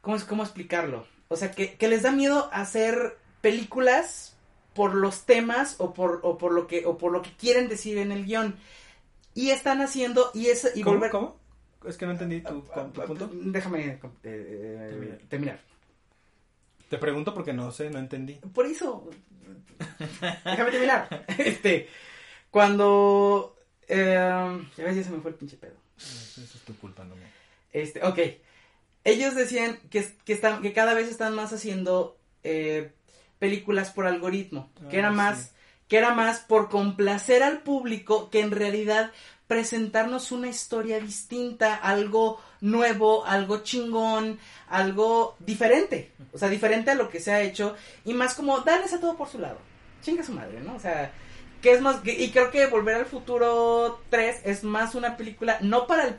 ¿cómo, 0.00 0.16
es- 0.16 0.24
cómo 0.24 0.42
explicarlo? 0.44 1.06
O 1.28 1.36
sea, 1.36 1.50
que, 1.50 1.74
que 1.74 1.88
les 1.88 2.02
da 2.02 2.10
miedo 2.10 2.48
hacer 2.52 3.18
películas 3.42 4.34
por 4.80 4.94
los 4.94 5.26
temas 5.26 5.74
o 5.76 5.92
por, 5.92 6.20
o 6.22 6.38
por 6.38 6.52
lo 6.52 6.66
que, 6.66 6.86
o 6.86 6.96
por 6.96 7.12
lo 7.12 7.20
que 7.20 7.32
quieren 7.36 7.68
decir 7.68 7.98
en 7.98 8.12
el 8.12 8.24
guion. 8.24 8.56
Y 9.34 9.50
están 9.50 9.82
haciendo, 9.82 10.30
y 10.32 10.46
es, 10.46 10.72
y 10.74 10.80
¿Cómo? 10.80 10.96
volver- 10.98 11.10
¿Cómo? 11.10 11.36
Es 11.86 11.98
que 11.98 12.06
no 12.06 12.12
entendí 12.12 12.40
tu, 12.40 12.62
tu 12.94 13.02
punto. 13.02 13.28
Déjame 13.30 13.84
eh, 13.84 13.98
eh, 14.24 14.88
Terminar. 14.90 15.18
terminar. 15.28 15.60
Te 16.88 16.96
pregunto 16.96 17.34
porque 17.34 17.52
no 17.52 17.70
sé, 17.72 17.90
no 17.90 17.98
entendí. 17.98 18.34
Por 18.54 18.64
eso. 18.64 19.10
Déjame 20.46 20.70
terminar. 20.70 21.26
Este. 21.38 21.88
Cuando. 22.50 23.56
Eh, 23.86 24.14
ya 24.78 24.84
ves, 24.84 24.96
ya 24.96 25.04
se 25.04 25.10
me 25.10 25.20
fue 25.20 25.32
el 25.32 25.36
pinche 25.36 25.58
pedo. 25.58 25.74
Eso 25.98 26.40
es 26.40 26.52
tu 26.64 26.74
culpa, 26.76 27.04
no 27.04 27.16
mía. 27.16 27.30
Este, 27.72 28.02
ok. 28.02 28.18
Ellos 29.04 29.34
decían 29.34 29.78
que, 29.90 30.06
que, 30.24 30.32
están, 30.32 30.62
que 30.62 30.72
cada 30.72 30.94
vez 30.94 31.08
están 31.08 31.34
más 31.34 31.52
haciendo 31.52 32.16
eh, 32.44 32.92
películas 33.40 33.90
por 33.90 34.06
algoritmo. 34.06 34.70
Que 34.88 34.96
Ah, 34.98 35.00
era 35.00 35.10
más. 35.10 35.38
sí. 35.40 35.48
Que 35.88 35.98
era 35.98 36.14
más 36.14 36.38
por 36.38 36.68
complacer 36.68 37.42
al 37.42 37.62
público 37.62 38.30
que 38.30 38.38
en 38.40 38.52
realidad 38.52 39.10
presentarnos 39.48 40.30
una 40.30 40.46
historia 40.46 41.00
distinta, 41.00 41.74
algo 41.74 42.40
nuevo, 42.60 43.26
algo 43.26 43.64
chingón, 43.64 44.38
algo 44.68 45.34
diferente. 45.40 46.12
O 46.32 46.38
sea, 46.38 46.48
diferente 46.48 46.92
a 46.92 46.94
lo 46.94 47.08
que 47.08 47.18
se 47.18 47.32
ha 47.32 47.40
hecho. 47.40 47.74
Y 48.04 48.14
más 48.14 48.34
como 48.34 48.60
darles 48.60 48.92
a 48.92 49.00
todo 49.00 49.16
por 49.16 49.28
su 49.28 49.40
lado. 49.40 49.58
Chinga 50.02 50.22
su 50.22 50.32
madre, 50.32 50.60
¿no? 50.60 50.76
O 50.76 50.78
sea, 50.80 51.10
que 51.60 51.72
es 51.72 51.80
más. 51.80 51.96
y 52.04 52.30
creo 52.30 52.52
que 52.52 52.66
Volver 52.68 52.94
al 52.94 53.06
Futuro 53.06 54.00
3 54.10 54.42
es 54.44 54.62
más 54.62 54.94
una 54.94 55.16
película, 55.16 55.58
no 55.60 55.88
para 55.88 56.04
el 56.06 56.14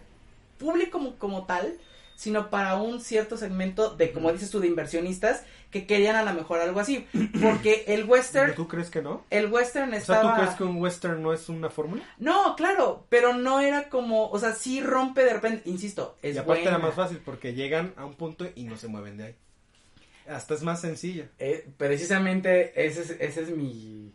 público 0.57 0.91
como, 0.99 1.15
como 1.15 1.45
tal, 1.45 1.77
sino 2.21 2.51
para 2.51 2.75
un 2.75 3.01
cierto 3.01 3.35
segmento 3.35 3.95
de, 3.95 4.11
como 4.11 4.31
dices 4.31 4.51
tú, 4.51 4.59
de 4.59 4.67
inversionistas 4.67 5.43
que 5.71 5.87
querían 5.87 6.15
a 6.15 6.21
lo 6.23 6.33
mejor 6.33 6.59
algo 6.59 6.79
así. 6.79 7.07
Porque 7.41 7.83
el 7.87 8.03
western. 8.03 8.53
¿Tú 8.53 8.67
crees 8.67 8.91
que 8.91 9.01
no? 9.01 9.25
El 9.31 9.51
western 9.51 9.87
O 9.87 9.91
sea, 9.93 9.99
estaba. 9.99 10.35
¿tú 10.35 10.41
crees 10.41 10.55
que 10.55 10.63
un 10.63 10.77
western 10.79 11.23
no 11.23 11.33
es 11.33 11.49
una 11.49 11.71
fórmula? 11.71 12.03
No, 12.19 12.55
claro, 12.55 13.07
pero 13.09 13.33
no 13.33 13.59
era 13.59 13.89
como, 13.89 14.29
o 14.29 14.37
sea, 14.37 14.53
sí 14.53 14.81
rompe 14.81 15.23
de 15.23 15.33
repente, 15.33 15.67
insisto, 15.67 16.15
es 16.21 16.35
y 16.35 16.37
aparte 16.37 16.61
buena. 16.61 16.77
era 16.77 16.85
más 16.85 16.93
fácil 16.93 17.19
porque 17.25 17.55
llegan 17.55 17.93
a 17.97 18.05
un 18.05 18.13
punto 18.13 18.45
y 18.53 18.65
no 18.65 18.77
se 18.77 18.87
mueven 18.87 19.17
de 19.17 19.23
ahí. 19.23 19.35
Hasta 20.29 20.53
es 20.53 20.61
más 20.61 20.79
sencilla. 20.79 21.25
Eh, 21.39 21.67
precisamente 21.77 22.85
ese 22.85 23.01
es, 23.01 23.09
ese 23.19 23.41
es 23.41 23.49
mi... 23.49 24.13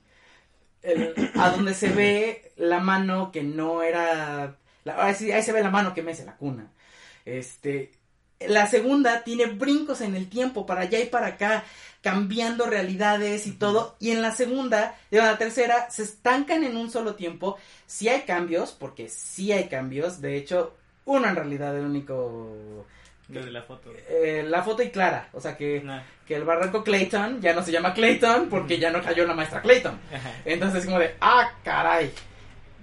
el- 0.82 1.12
a 1.34 1.50
donde 1.50 1.74
se 1.74 1.88
ve 1.90 2.52
la 2.56 2.78
mano 2.78 3.32
que 3.32 3.42
no 3.42 3.82
era... 3.82 4.56
la- 4.84 5.04
ahí, 5.04 5.14
sí- 5.16 5.32
ahí 5.32 5.42
se 5.42 5.52
ve 5.52 5.60
la 5.62 5.70
mano 5.70 5.92
que 5.92 6.02
mece 6.02 6.24
la 6.24 6.36
cuna. 6.36 6.70
Este... 7.24 7.90
La 8.40 8.66
segunda 8.66 9.22
tiene 9.24 9.46
brincos 9.46 10.00
en 10.00 10.14
el 10.14 10.28
tiempo, 10.28 10.66
para 10.66 10.82
allá 10.82 10.98
y 11.00 11.06
para 11.06 11.28
acá, 11.28 11.64
cambiando 12.02 12.66
realidades 12.66 13.46
y 13.46 13.52
todo. 13.52 13.96
Y 13.98 14.10
en 14.10 14.20
la 14.22 14.32
segunda, 14.32 14.94
y 15.10 15.16
en 15.16 15.24
la 15.24 15.38
tercera, 15.38 15.90
se 15.90 16.02
estancan 16.02 16.62
en 16.64 16.76
un 16.76 16.90
solo 16.90 17.14
tiempo. 17.14 17.56
Sí 17.86 18.08
hay 18.08 18.22
cambios, 18.22 18.72
porque 18.72 19.08
sí 19.08 19.52
hay 19.52 19.68
cambios. 19.68 20.20
De 20.20 20.36
hecho, 20.36 20.74
uno 21.06 21.26
en 21.28 21.36
realidad, 21.36 21.76
el 21.78 21.86
único... 21.86 22.84
De 23.28 23.50
la 23.50 23.62
foto. 23.62 23.90
eh, 24.08 24.44
la 24.46 24.62
foto 24.62 24.84
y 24.84 24.90
clara, 24.90 25.30
o 25.32 25.40
sea 25.40 25.56
que 25.56 25.80
Nah. 25.80 26.00
que 26.24 26.36
el 26.36 26.44
barranco 26.44 26.84
Clayton 26.84 27.40
ya 27.40 27.54
no 27.54 27.64
se 27.64 27.72
llama 27.72 27.92
Clayton 27.92 28.48
porque 28.48 28.78
ya 28.78 28.92
no 28.92 29.02
cayó 29.02 29.26
la 29.26 29.34
maestra 29.34 29.62
Clayton. 29.62 29.98
Entonces 30.44 30.84
como 30.84 31.00
de, 31.00 31.16
ah, 31.20 31.50
caray. 31.64 32.12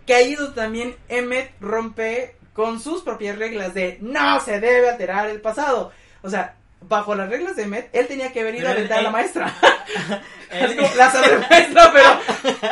Que 0.05 0.15
ahí 0.15 0.33
es 0.33 0.39
donde 0.39 0.55
también 0.55 0.95
Emmet 1.07 1.53
rompe 1.61 2.35
con 2.53 2.79
sus 2.79 3.01
propias 3.01 3.37
reglas 3.37 3.73
de 3.73 3.97
no 4.01 4.39
se 4.39 4.59
debe 4.59 4.89
alterar 4.89 5.29
el 5.29 5.41
pasado. 5.41 5.91
O 6.21 6.29
sea, 6.29 6.55
bajo 6.81 7.15
las 7.15 7.29
reglas 7.29 7.55
de 7.55 7.65
Met, 7.65 7.89
él 7.93 8.07
tenía 8.07 8.31
que 8.31 8.41
haber 8.41 8.55
ido 8.55 8.67
a 8.67 8.71
aventar 8.71 8.99
a 8.99 9.03
la 9.03 9.11
maestra. 9.11 9.53
Así 10.51 10.75
como, 10.75 10.95
la 10.95 11.11
sobremaestra, 11.11 11.93
pero... 11.93 12.59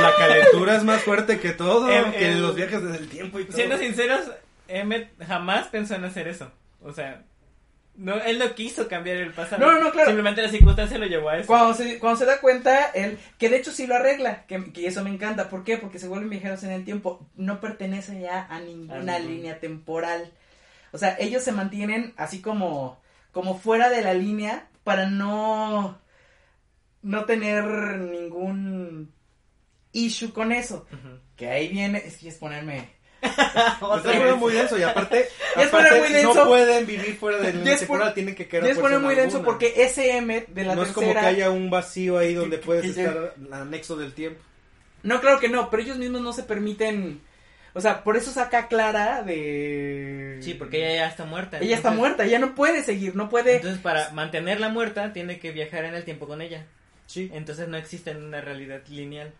La 0.00 0.14
calentura 0.16 0.76
es 0.76 0.84
más 0.84 1.02
fuerte 1.02 1.40
que 1.40 1.50
todo, 1.50 1.90
Em, 1.90 2.12
que 2.12 2.30
em, 2.30 2.40
los 2.40 2.54
viajes 2.54 2.80
en 2.80 2.94
el 2.94 3.08
tiempo 3.08 3.40
y 3.40 3.44
todo. 3.44 3.56
Siendo 3.56 3.76
sinceros, 3.78 4.30
Emmet 4.68 5.10
jamás 5.26 5.66
pensó 5.66 5.96
en 5.96 6.04
hacer 6.04 6.28
eso. 6.28 6.52
O 6.82 6.92
sea, 6.92 7.24
no, 7.98 8.14
él 8.14 8.38
no 8.38 8.54
quiso 8.54 8.86
cambiar 8.86 9.16
el 9.16 9.32
pasado. 9.32 9.66
No, 9.66 9.80
no, 9.80 9.90
claro. 9.90 10.06
Simplemente 10.06 10.40
la 10.40 10.48
circunstancia 10.48 10.98
lo 10.98 11.06
llevó 11.06 11.30
a 11.30 11.38
eso. 11.38 11.48
Cuando 11.48 11.74
se, 11.74 11.98
cuando 11.98 12.16
se 12.20 12.26
da 12.26 12.40
cuenta, 12.40 12.86
él, 12.94 13.18
que 13.38 13.48
de 13.48 13.56
hecho 13.56 13.72
sí 13.72 13.88
lo 13.88 13.96
arregla, 13.96 14.46
que, 14.46 14.72
que 14.72 14.86
eso 14.86 15.02
me 15.02 15.10
encanta. 15.10 15.48
¿Por 15.48 15.64
qué? 15.64 15.78
Porque 15.78 15.98
se 15.98 16.06
vuelven 16.06 16.30
viajeros 16.30 16.62
en 16.62 16.70
el 16.70 16.84
tiempo. 16.84 17.26
No 17.34 17.60
pertenecen 17.60 18.20
ya 18.20 18.46
a 18.48 18.60
ninguna 18.60 19.16
A 19.16 19.18
línea 19.18 19.58
temporal. 19.58 20.32
O 20.92 20.98
sea, 20.98 21.16
ellos 21.18 21.42
se 21.42 21.50
mantienen 21.50 22.14
así 22.16 22.40
como, 22.40 23.00
como 23.32 23.58
fuera 23.58 23.90
de 23.90 24.02
la 24.02 24.14
línea 24.14 24.68
para 24.84 25.10
no, 25.10 25.98
no 27.02 27.24
tener 27.24 27.64
ningún 27.98 29.12
issue 29.90 30.32
con 30.32 30.52
eso. 30.52 30.86
Que 31.34 31.48
ahí 31.48 31.68
viene, 31.68 31.98
es 31.98 32.18
que 32.18 32.28
es 32.28 32.36
ponerme... 32.36 32.97
Está 33.22 33.78
poniendo 33.80 34.36
muy 34.36 34.52
denso 34.52 34.78
y 34.78 34.82
aparte, 34.82 35.28
Ya 35.56 35.62
es 35.62 35.68
aparte 35.68 35.88
poner 35.88 36.02
muy 36.02 36.12
denso. 36.12 36.34
no 36.34 36.46
pueden 36.46 36.86
vivir 36.86 37.16
fuera 37.16 37.38
de 37.38 37.52
Ya 37.52 37.58
la 37.58 37.72
es 37.72 37.78
temporada, 37.80 38.06
pon- 38.10 38.14
tienen 38.14 38.34
que 38.34 38.46
quedar 38.48 38.64
Ya 38.66 38.72
es 38.72 38.78
poner 38.78 38.98
muy 39.00 39.14
denso 39.14 39.38
alguna. 39.38 39.52
porque 39.58 39.74
ese 39.76 40.16
M 40.18 40.44
de 40.48 40.64
la 40.64 40.74
no 40.74 40.82
es 40.82 40.88
tercera... 40.94 41.06
como 41.14 41.20
que 41.20 41.26
haya 41.26 41.50
un 41.50 41.68
vacío 41.70 42.18
ahí 42.18 42.34
donde 42.34 42.60
que- 42.60 42.66
puedes 42.66 42.94
que- 42.94 43.02
estar 43.04 43.34
anexo 43.52 43.96
del 43.96 44.12
tiempo. 44.12 44.40
No, 45.02 45.20
claro 45.20 45.38
que 45.40 45.48
no, 45.48 45.70
pero 45.70 45.82
ellos 45.82 45.96
mismos 45.96 46.20
no 46.20 46.32
se 46.32 46.42
permiten. 46.44 47.20
O 47.74 47.80
sea, 47.80 48.02
por 48.02 48.16
eso 48.16 48.30
saca 48.32 48.58
a 48.60 48.68
Clara 48.68 49.22
de. 49.22 50.38
Sí, 50.42 50.54
porque 50.54 50.78
ella 50.78 51.04
ya 51.04 51.08
está 51.08 51.24
muerta. 51.24 51.58
Ella 51.58 51.76
está 51.76 51.88
Entonces- 51.88 51.98
muerta, 51.98 52.24
ella 52.24 52.38
no 52.38 52.54
puede 52.54 52.82
seguir, 52.82 53.14
no 53.14 53.28
puede. 53.28 53.56
Entonces, 53.56 53.80
para 53.80 54.10
mantenerla 54.10 54.68
muerta, 54.68 55.12
tiene 55.12 55.38
que 55.38 55.52
viajar 55.52 55.84
en 55.84 55.94
el 55.94 56.04
tiempo 56.04 56.26
con 56.26 56.40
ella. 56.42 56.66
Sí, 57.06 57.30
Entonces, 57.32 57.68
no 57.68 57.76
existe 57.76 58.10
una 58.16 58.40
realidad 58.40 58.80
lineal. 58.88 59.32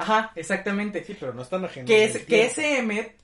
Ajá, 0.00 0.32
exactamente. 0.34 1.04
sí, 1.04 1.16
pero 1.18 1.34
no 1.34 1.42
están 1.42 1.68
que, 1.84 2.04
es, 2.04 2.24
que 2.24 2.46
ese 2.46 2.78
M, 2.78 3.16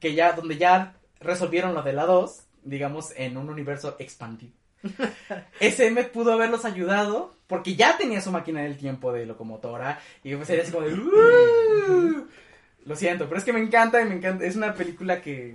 que 0.00 0.14
ya, 0.14 0.32
donde 0.32 0.56
ya 0.56 0.94
resolvieron 1.20 1.74
lo 1.74 1.82
de 1.82 1.92
la 1.92 2.06
2, 2.06 2.42
digamos, 2.64 3.12
en 3.16 3.36
un 3.36 3.50
universo 3.50 3.96
expandido. 3.98 4.52
ese 5.60 5.86
M 5.88 6.02
pudo 6.04 6.32
haberlos 6.32 6.64
ayudado 6.64 7.34
porque 7.46 7.76
ya 7.76 7.96
tenía 7.98 8.20
su 8.20 8.32
máquina 8.32 8.62
del 8.62 8.78
tiempo 8.78 9.12
de 9.12 9.26
locomotora 9.26 10.00
y 10.24 10.34
pues 10.34 10.48
sería 10.48 10.62
así 10.62 10.72
como 10.72 10.86
de. 10.86 10.94
"Uh". 10.94 12.28
Lo 12.86 12.96
siento, 12.96 13.26
pero 13.28 13.38
es 13.38 13.44
que 13.44 13.52
me 13.52 13.60
encanta 13.60 14.00
y 14.00 14.06
me 14.06 14.16
encanta. 14.16 14.44
Es 14.44 14.56
una 14.56 14.74
película 14.74 15.20
que. 15.20 15.54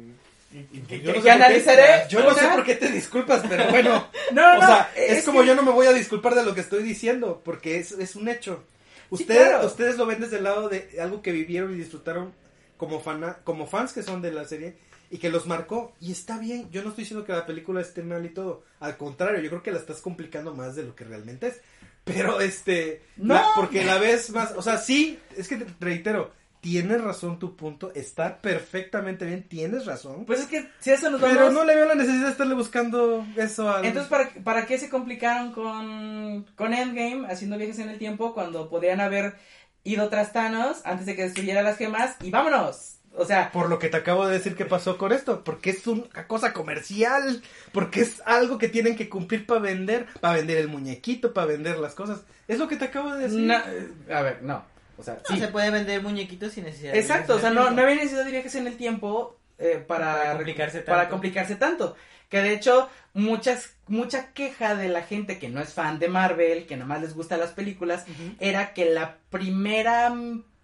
que, 0.87 1.01
Yo 1.01 1.13
no 1.13 1.21
que 1.21 1.31
analizaré. 1.31 2.07
Yo 2.07 2.23
no 2.23 2.33
sé 2.33 2.47
por 2.47 2.63
qué 2.63 2.75
te 2.75 2.89
disculpas, 2.89 3.43
pero 3.49 3.67
bueno. 3.69 4.07
No, 4.31 4.53
no, 4.53 4.59
o 4.59 4.61
sea, 4.61 4.91
no, 4.95 5.01
es, 5.01 5.23
como 5.23 5.41
yo 5.43 5.55
no 5.55 5.63
me 5.63 5.71
voy 5.71 5.87
a 5.87 5.93
disculpar 5.93 6.35
de 6.35 6.43
lo 6.43 6.53
que 6.53 6.61
estoy 6.61 6.83
diciendo, 6.83 7.41
porque 7.43 7.79
es, 7.79 7.93
es 7.93 8.15
un 8.15 8.27
hecho. 8.29 8.63
Sí, 9.09 9.23
Ustedes, 9.23 9.47
claro. 9.47 9.67
ustedes 9.67 9.97
lo 9.97 10.05
ven 10.05 10.19
desde 10.21 10.37
el 10.37 10.43
lado 10.43 10.69
de 10.69 10.89
algo 11.01 11.21
que 11.21 11.31
vivieron 11.31 11.71
y 11.73 11.75
disfrutaron 11.77 12.33
como, 12.77 12.99
fana, 12.99 13.37
como 13.43 13.65
fans 13.67 13.93
que 13.93 14.03
son 14.03 14.21
de 14.21 14.31
la 14.31 14.45
serie 14.45 14.75
y 15.09 15.17
que 15.17 15.29
los 15.29 15.45
marcó. 15.47 15.93
Y 16.01 16.11
está 16.11 16.37
bien, 16.37 16.69
yo 16.71 16.83
no 16.83 16.89
estoy 16.89 17.03
diciendo 17.03 17.25
que 17.25 17.31
la 17.33 17.45
película 17.45 17.81
esté 17.81 18.03
mal 18.03 18.25
y 18.25 18.29
todo. 18.29 18.63
Al 18.79 18.97
contrario, 18.97 19.39
yo 19.41 19.49
creo 19.49 19.63
que 19.63 19.71
la 19.71 19.79
estás 19.79 20.01
complicando 20.01 20.53
más 20.53 20.75
de 20.75 20.83
lo 20.83 20.95
que 20.95 21.05
realmente 21.05 21.47
es. 21.47 21.61
Pero 22.03 22.39
este, 22.41 23.01
No. 23.17 23.33
la- 23.35 23.47
porque 23.55 23.83
la 23.83 23.97
ves 23.97 24.29
más, 24.29 24.51
o 24.55 24.61
sea, 24.61 24.77
sí, 24.77 25.19
es 25.35 25.47
que 25.47 25.57
te 25.57 25.65
reitero, 25.79 26.31
tienes 26.61 27.01
razón 27.01 27.39
tu 27.39 27.55
punto, 27.55 27.91
está 27.93 28.41
perfectamente 28.41 29.25
bien, 29.25 29.47
tienes 29.47 29.85
razón. 29.85 30.25
Pues 30.25 30.41
es 30.41 30.45
que 30.47 30.69
si 30.79 30.91
eso 30.91 31.09
nos 31.09 31.21
vamos. 31.21 31.37
Pero 31.37 31.51
no 31.51 31.63
le 31.63 31.75
veo 31.75 31.85
la 31.85 31.95
necesidad 31.95 32.25
de 32.25 32.31
estarle 32.31 32.55
buscando 32.55 33.25
eso 33.35 33.69
al... 33.69 33.85
Entonces, 33.85 34.09
¿para, 34.09 34.29
¿para 34.43 34.65
qué 34.65 34.77
se 34.77 34.89
complicaron 34.89 35.51
con, 35.51 36.45
con 36.55 36.73
Endgame 36.73 37.27
haciendo 37.31 37.57
viajes 37.57 37.79
en 37.79 37.89
el 37.89 37.97
tiempo 37.97 38.33
cuando 38.33 38.69
podrían 38.69 39.01
haber 39.01 39.35
ido 39.83 40.09
tras 40.09 40.33
Thanos 40.33 40.81
antes 40.83 41.05
de 41.05 41.15
que 41.15 41.23
destruyera 41.23 41.61
las 41.61 41.77
gemas 41.77 42.15
y 42.21 42.31
vámonos? 42.31 42.97
O 43.17 43.25
sea, 43.25 43.51
Por 43.51 43.69
lo 43.69 43.79
que 43.79 43.89
te 43.89 43.97
acabo 43.97 44.27
de 44.27 44.33
decir 44.33 44.55
que 44.55 44.65
pasó 44.65 44.97
con 44.97 45.11
esto, 45.11 45.43
porque 45.43 45.71
es 45.71 45.87
una 45.87 46.27
cosa 46.27 46.53
comercial, 46.53 47.41
porque 47.71 48.01
es 48.01 48.21
algo 48.25 48.59
que 48.59 48.69
tienen 48.69 48.95
que 48.95 49.09
cumplir 49.09 49.47
para 49.47 49.59
vender, 49.59 50.05
para 50.21 50.35
vender 50.35 50.57
el 50.57 50.67
muñequito, 50.67 51.33
para 51.33 51.47
vender 51.47 51.79
las 51.79 51.95
cosas. 51.95 52.21
Es 52.47 52.59
lo 52.59 52.67
que 52.67 52.75
te 52.75 52.85
acabo 52.85 53.13
de 53.15 53.23
decir. 53.23 53.39
no, 53.39 53.55
eh, 53.55 54.13
a 54.13 54.21
ver, 54.21 54.43
no. 54.43 54.63
O 54.97 55.03
sea, 55.03 55.19
No 55.29 55.35
sí. 55.35 55.41
se 55.41 55.47
puede 55.49 55.69
vender 55.71 56.01
muñequitos 56.01 56.53
sin 56.53 56.63
necesidad 56.65 56.93
de 56.93 56.99
Exacto, 56.99 57.35
o 57.35 57.39
sea, 57.39 57.49
no, 57.51 57.69
no 57.71 57.81
había 57.81 57.95
necesidad 57.95 58.25
de 58.25 58.31
viajes 58.31 58.55
en 58.55 58.67
el 58.67 58.77
tiempo 58.77 59.37
eh, 59.59 59.83
para, 59.87 60.13
Para 60.15 60.33
complicarse 60.35 60.79
para 60.81 60.97
tanto. 61.01 61.11
complicarse 61.11 61.55
tanto. 61.55 61.95
Que 62.29 62.41
de 62.41 62.53
hecho, 62.53 62.89
muchas, 63.13 63.75
mucha 63.87 64.33
queja 64.33 64.75
de 64.75 64.89
la 64.89 65.01
gente 65.03 65.39
que 65.39 65.49
no 65.49 65.61
es 65.61 65.73
fan 65.73 65.97
de 65.99 66.09
Marvel, 66.09 66.65
que 66.67 66.75
nada 66.75 66.87
más 66.87 67.01
les 67.01 67.13
gustan 67.13 67.39
las 67.39 67.51
películas, 67.51 68.05
era 68.39 68.73
que 68.73 68.85
la 68.89 69.17
primera 69.29 70.13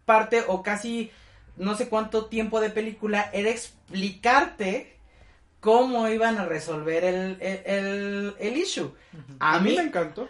parte 0.05 0.43
o 0.47 0.61
casi 0.61 1.09
no 1.55 1.77
sé 1.77 1.87
cuánto 1.87 2.25
tiempo 2.25 2.59
de 2.59 2.69
película 2.71 3.29
era 3.33 3.49
explicarte 3.49 4.97
cómo 5.59 6.07
iban 6.09 6.37
a 6.37 6.45
resolver 6.45 7.03
el, 7.05 7.37
el, 7.39 7.61
el- 7.65 8.35
el 8.39 8.57
issue. 8.57 8.93
A, 9.39 9.55
A 9.55 9.59
mí, 9.59 9.75
me 9.75 9.83
encantó. 9.83 10.27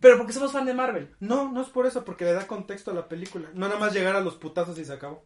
Pero 0.00 0.16
porque 0.18 0.32
somos 0.32 0.52
fan 0.52 0.64
de 0.66 0.74
Marvel. 0.74 1.14
No, 1.20 1.50
no 1.52 1.60
es 1.62 1.68
por 1.68 1.86
eso, 1.86 2.04
porque 2.04 2.24
le 2.24 2.32
da 2.32 2.46
contexto 2.46 2.90
a 2.90 2.94
la 2.94 3.08
película. 3.08 3.50
No 3.54 3.68
nada 3.68 3.78
más 3.80 3.92
llegar 3.92 4.16
a 4.16 4.20
los 4.20 4.34
putazos 4.36 4.78
y 4.78 4.84
se 4.84 4.92
acabó. 4.92 5.24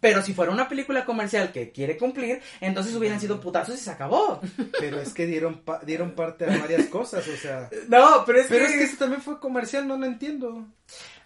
Pero 0.00 0.22
si 0.22 0.32
fuera 0.32 0.52
una 0.52 0.68
película 0.68 1.04
comercial 1.04 1.50
que 1.50 1.72
quiere 1.72 1.96
cumplir, 1.96 2.40
entonces 2.60 2.94
hubieran 2.94 3.18
sido 3.18 3.40
putazos 3.40 3.74
y 3.74 3.78
se 3.78 3.90
acabó. 3.90 4.40
Pero 4.78 5.00
es 5.00 5.12
que 5.12 5.26
dieron, 5.26 5.60
pa- 5.62 5.80
dieron 5.80 6.12
parte 6.12 6.44
a 6.44 6.56
varias 6.56 6.86
cosas, 6.86 7.26
o 7.26 7.36
sea... 7.36 7.68
No, 7.88 8.22
pero 8.24 8.38
es 8.40 8.46
Pero 8.48 8.66
que... 8.66 8.72
es 8.72 8.78
que 8.78 8.84
eso 8.84 8.96
también 8.98 9.22
fue 9.22 9.40
comercial, 9.40 9.88
no 9.88 9.96
lo 9.96 10.06
entiendo. 10.06 10.66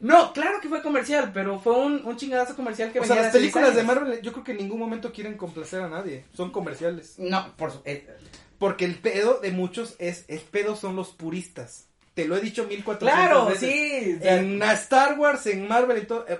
No, 0.00 0.32
claro 0.32 0.58
que 0.62 0.68
fue 0.70 0.80
comercial, 0.80 1.32
pero 1.34 1.58
fue 1.58 1.74
un, 1.76 2.06
un 2.06 2.16
chingadazo 2.16 2.56
comercial 2.56 2.92
que 2.92 3.00
O 3.00 3.04
sea, 3.04 3.16
venía 3.16 3.24
las 3.24 3.32
de 3.32 3.38
hace 3.38 3.38
películas 3.40 3.74
10 3.74 3.76
de. 3.76 3.82
Marvel 3.94 4.22
yo 4.22 4.32
creo 4.32 4.44
que 4.44 4.52
en 4.52 4.58
ningún 4.58 4.78
momento 4.78 5.12
quieren 5.12 5.36
complacer 5.36 5.82
a 5.82 5.88
nadie. 5.88 6.24
Son 6.32 6.50
comerciales. 6.50 7.16
No, 7.18 7.54
por 7.56 7.72
su... 7.72 7.82
eh, 7.84 8.08
Porque 8.58 8.86
el 8.86 8.94
pedo 8.94 9.40
de 9.40 9.50
muchos 9.50 9.96
es, 9.98 10.24
el 10.28 10.40
pedo 10.40 10.76
son 10.76 10.96
los 10.96 11.10
puristas. 11.10 11.88
Te 12.14 12.26
lo 12.26 12.36
he 12.36 12.40
dicho 12.40 12.64
mil 12.64 12.84
cuatrocientas 12.84 13.26
claro, 13.28 13.46
veces. 13.46 13.70
sí. 13.70 14.16
o 14.18 14.22
sea, 14.22 14.36
En 14.36 14.62
Star 14.62 15.18
Wars, 15.18 15.46
en 15.46 15.66
Marvel 15.66 16.02
y 16.02 16.06
todo. 16.06 16.26
eh, 16.28 16.36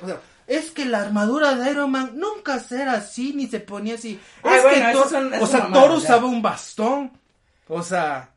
es 0.47 0.71
que 0.71 0.85
la 0.85 1.01
armadura 1.03 1.55
de 1.55 1.71
Iron 1.71 1.91
Man 1.91 2.13
nunca 2.15 2.61
era 2.71 2.95
así, 2.95 3.33
ni 3.35 3.47
se 3.47 3.61
ponía 3.61 3.95
así. 3.95 4.21
Ay, 4.43 4.57
es 4.57 4.63
bueno, 4.63 4.87
que 4.87 4.93
Thor- 4.99 5.09
son- 5.09 5.33
o 5.35 5.47
sea, 5.47 5.69
Thor 5.73 5.91
usaba 5.93 6.27
un 6.27 6.43
bastón. 6.43 7.13
O 7.69 7.83
sea, 7.83 8.31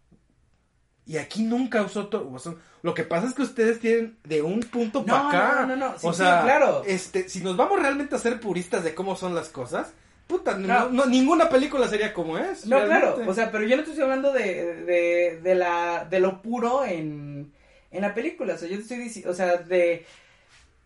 y 1.05 1.17
aquí 1.17 1.43
nunca 1.43 1.81
usó 1.81 2.07
Thor. 2.07 2.27
lo 2.83 2.93
que 2.93 3.03
pasa 3.03 3.27
es 3.27 3.33
que 3.33 3.41
ustedes 3.41 3.79
tienen 3.79 4.17
de 4.23 4.41
un 4.41 4.61
punto 4.61 4.99
No, 5.05 5.05
para 5.13 5.27
acá. 5.27 5.61
no, 5.61 5.75
no, 5.75 5.75
no, 5.75 5.99
sí, 5.99 6.07
o 6.07 6.13
sí, 6.13 6.19
sea, 6.19 6.41
claro. 6.43 6.83
este, 6.85 7.27
si 7.27 7.41
nos 7.41 7.57
vamos 7.57 7.79
realmente 7.81 8.15
a 8.15 8.19
ser 8.19 8.39
puristas 8.39 8.83
de 8.83 8.95
cómo 8.95 9.15
son 9.15 9.35
las 9.35 9.49
cosas, 9.49 9.89
puta, 10.27 10.57
no, 10.57 10.67
No. 10.67 10.89
no- 10.89 11.05
ninguna 11.05 11.49
película 11.49 11.87
sería 11.87 12.13
como 12.13 12.37
es. 12.37 12.65
No, 12.65 12.77
realmente. 12.77 13.13
claro, 13.15 13.31
o 13.31 13.33
sea, 13.33 13.51
pero 13.51 13.63
yo 13.65 13.75
no 13.77 13.83
estoy 13.83 14.01
hablando 14.01 14.31
de, 14.33 14.83
de, 14.83 15.39
de, 15.41 15.55
la, 15.55 16.05
de 16.09 16.19
lo 16.19 16.41
puro 16.41 16.83
en, 16.85 17.51
en 17.91 18.01
la 18.01 18.13
película, 18.13 18.55
o 18.55 18.57
sea, 18.57 18.67
yo 18.67 18.75
te 18.77 18.81
estoy 18.83 18.97
diciendo, 18.97 19.31
o 19.31 19.33
sea, 19.35 19.57
de, 19.57 20.05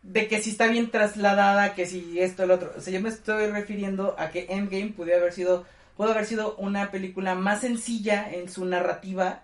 de 0.04 0.28
que 0.28 0.42
si 0.42 0.52
está 0.52 0.68
bien 0.68 0.92
trasladada, 0.92 1.74
que 1.74 1.86
si 1.86 2.20
esto, 2.20 2.44
el 2.44 2.52
otro, 2.52 2.72
o 2.78 2.82
sea, 2.82 2.94
yo 2.94 3.02
me 3.02 3.10
estoy 3.10 3.48
refiriendo 3.48 4.16
a 4.18 4.30
que 4.30 4.48
Endgame 4.50 4.94
pudo 4.96 5.16
haber 5.16 5.34
sido, 5.34 5.66
pudo 5.98 6.12
haber 6.12 6.26
sido 6.26 6.56
una 6.58 6.92
película 6.92 7.36
más 7.36 7.62
sencilla 7.62 8.32
en 8.32 8.50
su 8.50 8.66
narrativa, 8.66 9.44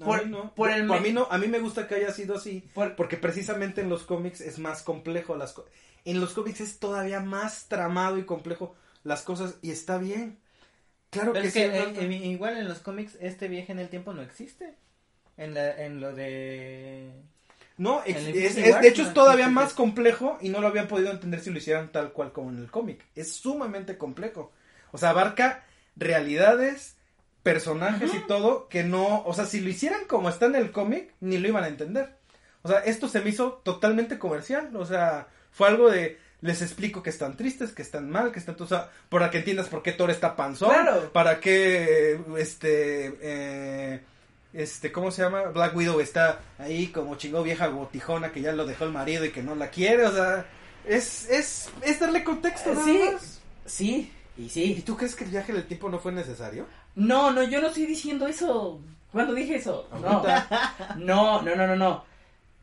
A 0.00 0.04
mí 0.18 0.30
no. 0.30 0.52
por 0.54 0.70
el 0.70 0.90
a 0.90 1.00
mí 1.00 1.12
no, 1.12 1.26
a 1.30 1.38
mí 1.38 1.46
me 1.48 1.58
gusta 1.60 1.86
que 1.88 1.94
haya 1.96 2.12
sido 2.12 2.36
así. 2.36 2.62
por- 2.74 2.96
Porque 2.96 3.16
precisamente 3.16 3.80
en 3.80 3.88
los 3.88 4.02
cómics 4.02 4.40
es 4.40 4.58
más 4.58 4.82
complejo 4.82 5.36
las 5.36 5.52
co- 5.52 5.66
En 6.04 6.20
los 6.20 6.32
cómics 6.34 6.60
es 6.60 6.78
todavía 6.78 7.20
más 7.20 7.66
tramado 7.68 8.18
y 8.18 8.24
complejo 8.24 8.74
las 9.06 9.22
cosas 9.22 9.56
y 9.62 9.70
está 9.70 9.98
bien. 9.98 10.38
Claro 11.10 11.32
Pero 11.32 11.42
que 11.42 11.48
es 11.48 11.54
sí. 11.54 11.60
que 11.60 12.04
eh, 12.04 12.26
igual 12.26 12.56
en 12.58 12.68
los 12.68 12.80
cómics 12.80 13.16
este 13.20 13.48
viaje 13.48 13.72
en 13.72 13.78
el 13.78 13.88
tiempo 13.88 14.12
no 14.12 14.22
existe. 14.22 14.74
En, 15.36 15.54
la, 15.54 15.84
en 15.84 16.00
lo 16.00 16.14
de... 16.14 17.12
no, 17.76 18.02
es- 18.04 18.24
de 18.24 18.88
hecho 18.88 19.02
no 19.02 19.08
es 19.08 19.14
todavía 19.14 19.48
más 19.48 19.74
complejo 19.74 20.38
y 20.40 20.48
no 20.48 20.60
lo 20.60 20.66
habían 20.68 20.88
podido 20.88 21.10
entender 21.10 21.40
si 21.40 21.50
lo 21.50 21.58
hicieran 21.58 21.92
tal 21.92 22.12
cual 22.12 22.32
como 22.32 22.50
en 22.50 22.58
el 22.58 22.70
cómic. 22.70 23.04
Es 23.14 23.34
sumamente 23.34 23.98
complejo. 23.98 24.52
O 24.92 24.98
sea, 24.98 25.10
abarca 25.10 25.64
realidades, 25.94 26.96
personajes 27.42 28.12
y 28.14 28.26
todo 28.26 28.68
que 28.68 28.82
no, 28.82 29.22
o 29.24 29.34
sea, 29.34 29.44
si 29.46 29.60
lo 29.60 29.68
hicieran 29.68 30.06
como 30.06 30.28
está 30.28 30.46
en 30.46 30.56
el 30.56 30.72
cómic, 30.72 31.12
ni 31.20 31.38
lo 31.38 31.48
iban 31.48 31.64
a 31.64 31.68
entender. 31.68 32.16
O 32.62 32.68
sea, 32.68 32.78
esto 32.80 33.08
se 33.08 33.20
me 33.20 33.30
hizo 33.30 33.60
totalmente 33.64 34.18
comercial, 34.18 34.74
o 34.74 34.84
sea, 34.86 35.28
fue 35.52 35.68
algo 35.68 35.90
de 35.90 36.18
les 36.42 36.60
explico 36.62 37.02
que 37.02 37.10
están 37.10 37.36
tristes, 37.36 37.72
que 37.72 37.82
están 37.82 38.10
mal, 38.10 38.30
que 38.32 38.38
están, 38.38 38.56
o 38.58 38.66
sea, 38.66 38.90
para 39.08 39.30
que 39.30 39.38
entiendas 39.38 39.68
por 39.68 39.82
qué 39.82 39.92
Thor 39.92 40.10
está 40.10 40.36
panzón, 40.36 40.68
Claro. 40.70 41.10
para 41.12 41.40
qué 41.40 42.20
este 42.38 43.16
eh, 43.22 44.00
este, 44.52 44.92
¿cómo 44.92 45.10
se 45.10 45.22
llama? 45.22 45.42
Black 45.44 45.74
Widow 45.76 46.00
está 46.00 46.40
ahí 46.58 46.88
como 46.88 47.16
chingó 47.16 47.42
vieja 47.42 47.66
gotijona 47.66 48.32
que 48.32 48.40
ya 48.40 48.52
lo 48.52 48.64
dejó 48.66 48.84
el 48.84 48.92
marido 48.92 49.24
y 49.24 49.30
que 49.30 49.42
no 49.42 49.54
la 49.54 49.68
quiere, 49.70 50.06
o 50.06 50.12
sea, 50.12 50.46
es, 50.86 51.28
es, 51.30 51.68
es 51.82 52.00
darle 52.00 52.22
contexto, 52.24 52.72
nada 52.72 52.84
Sí. 52.84 53.00
más. 53.12 53.40
sí, 53.66 54.12
y 54.38 54.44
¿Y 54.44 54.48
sí, 54.50 54.82
tú 54.84 54.96
crees 54.96 55.14
que 55.14 55.24
el 55.24 55.30
viaje 55.30 55.52
del 55.52 55.66
tiempo 55.66 55.88
no 55.88 55.98
fue 55.98 56.12
necesario? 56.12 56.66
No, 56.94 57.30
no, 57.32 57.42
yo 57.42 57.60
no 57.60 57.68
estoy 57.68 57.86
diciendo 57.86 58.26
eso. 58.26 58.80
¿Cuándo 59.10 59.32
dije 59.34 59.56
eso? 59.56 59.88
No. 60.02 60.22
No, 60.96 61.40
no, 61.42 61.56
no, 61.56 61.66
no, 61.66 61.76
no. 61.76 62.04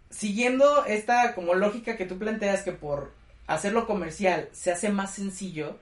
Siguiendo 0.10 0.86
esta 0.86 1.34
como 1.34 1.56
lógica 1.56 1.98
que 1.98 2.06
tú 2.06 2.18
planteas 2.20 2.62
que 2.62 2.72
por 2.72 3.12
hacerlo 3.48 3.86
comercial 3.88 4.50
se 4.52 4.72
hace 4.72 4.90
más 4.90 5.14
sencillo, 5.14 5.78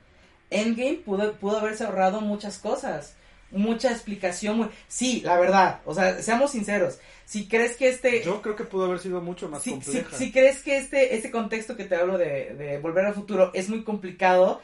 Endgame 0.50 1.02
pudo, 1.06 1.34
pudo 1.34 1.60
haberse 1.60 1.84
ahorrado 1.86 2.22
muchas 2.22 2.58
cosas. 2.58 3.16
Mucha 3.52 3.92
explicación. 3.92 4.58
muy- 4.58 4.70
Sí, 4.88 5.22
la 5.26 5.38
verdad. 5.38 5.82
O 5.86 5.94
sea, 5.94 6.22
seamos 6.22 6.52
sinceros. 6.52 7.00
Si 7.26 7.50
crees 7.50 7.76
que 7.76 7.90
este... 7.90 8.24
Yo 8.24 8.42
creo 8.42 8.56
que 8.56 8.64
pudo 8.64 8.86
haber 8.86 9.00
sido 9.00 9.20
mucho 9.22 9.50
más 9.50 9.62
si, 9.62 9.72
si, 9.82 10.32
crees 10.32 10.64
que 10.64 10.78
este, 10.78 11.16
este 11.16 11.32
contexto 11.32 11.76
que 11.76 11.84
te 11.84 11.96
hablo 11.96 12.18
de, 12.18 12.56
de 12.56 12.80
Volver 12.80 13.06
al 13.06 13.14
Futuro 13.14 13.52
es 13.54 13.68
muy 13.68 13.84
complicado, 13.84 14.62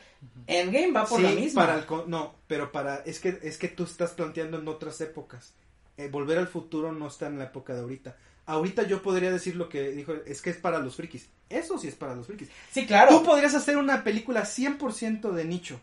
Endgame 0.48 0.92
va 0.94 1.06
por 1.06 1.18
Sí, 1.20 1.24
la 1.26 1.32
misma. 1.32 1.66
para 1.66 1.78
el 1.80 1.86
con- 1.86 2.10
no, 2.10 2.36
pero 2.48 2.72
para 2.72 2.98
es 3.06 3.20
que 3.20 3.38
es 3.44 3.58
que 3.58 3.68
tú 3.68 3.84
estás 3.84 4.12
planteando 4.12 4.58
en 4.60 4.68
otras 4.70 5.00
épocas. 5.02 5.54
Eh, 5.98 6.08
volver 6.10 6.38
al 6.38 6.48
futuro 6.48 6.92
no 6.94 7.08
está 7.08 7.28
en 7.28 7.40
la 7.40 7.46
época 7.46 7.74
de 7.74 7.82
ahorita. 7.82 8.16
Ahorita 8.48 8.84
yo 8.84 9.04
podría 9.04 9.30
decir 9.30 9.58
lo 9.58 9.68
que 9.68 9.92
dijo, 9.92 10.14
es 10.26 10.42
que 10.42 10.50
es 10.50 10.58
para 10.58 10.80
los 10.80 10.96
frikis. 10.96 11.28
Eso 11.50 11.78
sí 11.78 11.90
es 11.90 11.96
para 11.96 12.16
los 12.16 12.28
frikis. 12.28 12.50
Sí, 12.72 12.88
claro. 12.88 13.20
Tú 13.20 13.26
podrías 13.26 13.54
hacer 13.54 13.78
una 13.78 14.06
película 14.06 14.44
100% 14.44 15.32
de 15.32 15.46
nicho 15.46 15.80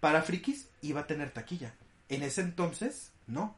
para 0.00 0.22
frikis 0.22 0.66
y 0.80 0.92
va 0.92 1.02
a 1.02 1.06
tener 1.06 1.30
taquilla. 1.30 1.74
En 2.08 2.22
ese 2.22 2.40
entonces, 2.40 3.10
no. 3.26 3.54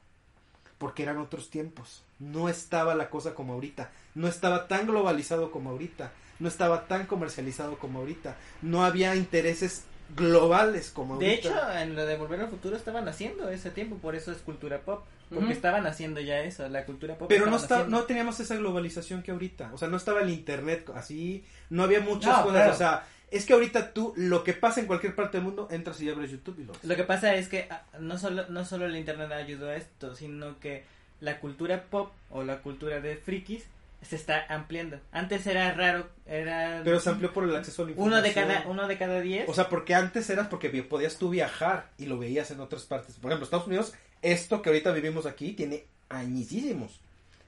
Porque 0.79 1.05
eran 1.05 1.19
otros 1.19 1.51
tiempos. 1.51 2.03
No 2.19 2.49
estaba 2.49 2.97
la 2.97 3.11
cosa 3.11 3.35
como 3.35 3.53
ahorita. 3.53 3.93
No 4.17 4.27
estaba 4.27 4.67
tan 4.67 4.89
globalizado 4.89 5.53
como 5.53 5.71
ahorita. 5.71 6.13
No 6.41 6.49
estaba 6.49 6.89
tan 6.89 7.07
comercializado 7.07 7.79
como 7.79 8.01
ahorita. 8.01 8.37
No 8.61 8.85
había 8.85 9.15
intereses 9.15 9.85
globales 10.17 10.91
como 10.91 11.19
De 11.19 11.27
ahorita. 11.31 11.49
hecho, 11.49 11.79
en 11.79 11.95
lo 11.97 12.05
de 12.07 12.17
Volver 12.17 12.41
al 12.41 12.49
Futuro 12.49 12.77
estaban 12.77 13.09
haciendo 13.09 13.49
ese 13.49 13.71
tiempo, 13.71 13.97
por 13.97 14.15
eso 14.15 14.33
es 14.33 14.39
cultura 14.39 14.81
pop. 14.81 15.05
Porque 15.33 15.55
estaban 15.55 15.87
haciendo 15.87 16.21
ya 16.21 16.41
eso, 16.41 16.69
la 16.69 16.85
cultura 16.85 17.17
pop. 17.17 17.27
Pero 17.29 17.47
no, 17.47 17.57
está, 17.57 17.85
no 17.85 18.03
teníamos 18.03 18.39
esa 18.41 18.55
globalización 18.57 19.23
que 19.23 19.31
ahorita. 19.31 19.71
O 19.73 19.79
sea, 19.79 19.89
no 19.89 19.97
estaba 19.97 20.21
el 20.21 20.29
internet 20.29 20.91
así. 20.95 21.43
No 21.71 21.85
había 21.85 22.01
muchas 22.01 22.37
No, 22.37 22.43
cosas. 22.45 22.53
claro. 22.59 22.73
O 22.73 22.77
sea, 22.77 23.07
es 23.31 23.47
que 23.47 23.55
ahorita 23.55 23.95
tú, 23.95 24.13
lo 24.17 24.45
que 24.45 24.53
pasa 24.53 24.81
en 24.81 24.87
cualquier 24.87 25.15
parte 25.15 25.39
del 25.39 25.47
mundo, 25.47 25.69
entras 25.71 25.99
y 26.03 26.11
abres 26.11 26.31
YouTube 26.31 26.59
y 26.59 26.65
lo 26.65 26.75
ves. 26.75 26.85
Lo 26.85 26.97
que 26.97 27.05
pasa 27.05 27.35
es 27.35 27.49
que 27.49 27.67
ah, 27.71 27.83
no 27.99 28.19
solo, 28.19 28.45
no 28.51 28.67
solo 28.67 28.85
el 28.85 28.95
internet 28.95 29.33
ayudó 29.33 29.71
a 29.71 29.77
esto, 29.77 30.15
sino 30.15 30.61
que 30.61 30.85
la 31.21 31.41
cultura 31.41 31.85
pop 31.85 32.13
o 32.31 32.45
la 32.45 32.59
cultura 32.59 33.01
de 33.01 33.17
frikis 33.17 33.65
se 34.03 34.17
está 34.17 34.45
ampliando. 34.49 35.01
Antes 35.13 35.47
era 35.47 35.73
raro, 35.73 36.09
era 36.27 36.81
Pero 36.85 37.01
se 37.01 37.11
amplió 37.11 37.33
por 37.33 37.45
el 37.45 37.55
acceso 37.55 37.83
a 37.83 37.87
la 37.87 37.93
uno 37.97 38.21
de 38.21 38.33
cada 38.33 38.65
uno 38.67 38.89
de 38.89 38.99
cada 38.99 39.21
diez. 39.21 39.49
O 39.49 39.55
sea, 39.55 39.69
porque 39.69 39.95
antes 39.95 40.29
eras 40.29 40.49
porque 40.49 40.71
podías 40.83 41.17
tú 41.17 41.31
viajar 41.31 41.91
y 41.99 42.07
lo 42.07 42.19
veías 42.19 42.51
en 42.51 42.61
otras 42.61 42.83
partes. 42.83 43.17
Por 43.17 43.31
ejemplo, 43.31 43.45
Estados 43.45 43.67
Unidos, 43.67 43.95
esto 44.21 44.61
que 44.61 44.71
ahorita 44.71 44.93
vivimos 44.93 45.27
aquí 45.27 45.53
tiene 45.53 45.85
añísimos. 46.09 47.01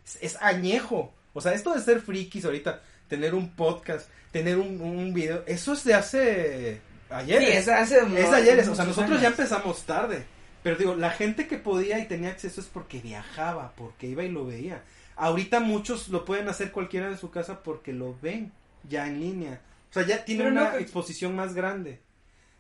Es, 0.05 0.19
es 0.21 0.43
añejo. 0.43 1.13
O 1.33 1.41
sea, 1.41 1.53
esto 1.53 1.75
de 1.75 1.81
ser 1.81 2.01
frikis 2.01 2.45
ahorita, 2.45 2.81
tener 3.09 3.35
un 3.35 3.51
podcast, 3.51 4.09
tener 4.31 4.57
un, 4.57 4.81
un 4.81 5.13
video, 5.13 5.43
eso 5.47 5.73
es 5.73 5.85
de 5.85 5.95
hace 5.95 6.81
ayer. 7.11 7.43
Sí, 7.43 7.49
es 7.49 7.69
hace 7.69 7.99
Es 8.17 8.31
ayer, 8.31 8.69
o 8.69 8.75
sea, 8.75 8.85
nosotros 8.85 9.21
ya 9.21 9.29
empezamos 9.29 9.83
tarde. 9.83 10.25
Pero 10.63 10.77
digo, 10.77 10.95
la 10.95 11.11
gente 11.11 11.47
que 11.47 11.59
podía 11.59 11.99
y 11.99 12.07
tenía 12.07 12.31
acceso 12.31 12.61
es 12.61 12.69
porque 12.69 13.01
viajaba, 13.01 13.73
porque 13.77 14.07
iba 14.07 14.23
y 14.23 14.31
lo 14.31 14.47
veía. 14.47 14.83
Ahorita 15.17 15.61
muchos 15.61 16.09
lo 16.09 16.25
pueden 16.25 16.49
hacer 16.49 16.73
cualquiera 16.73 17.09
de 17.09 17.17
su 17.17 17.31
casa 17.31 17.62
porque 17.62 17.93
lo 17.93 18.17
ven 18.21 18.53
ya 18.89 19.07
en 19.07 19.21
línea. 19.21 19.61
O 19.91 19.93
sea, 19.95 20.05
ya 20.07 20.25
tiene 20.25 20.45
Pero 20.45 20.55
no 20.55 20.61
una 20.62 20.73
que- 20.73 20.79
exposición 20.83 21.37
más 21.37 21.55
grande. 21.55 22.01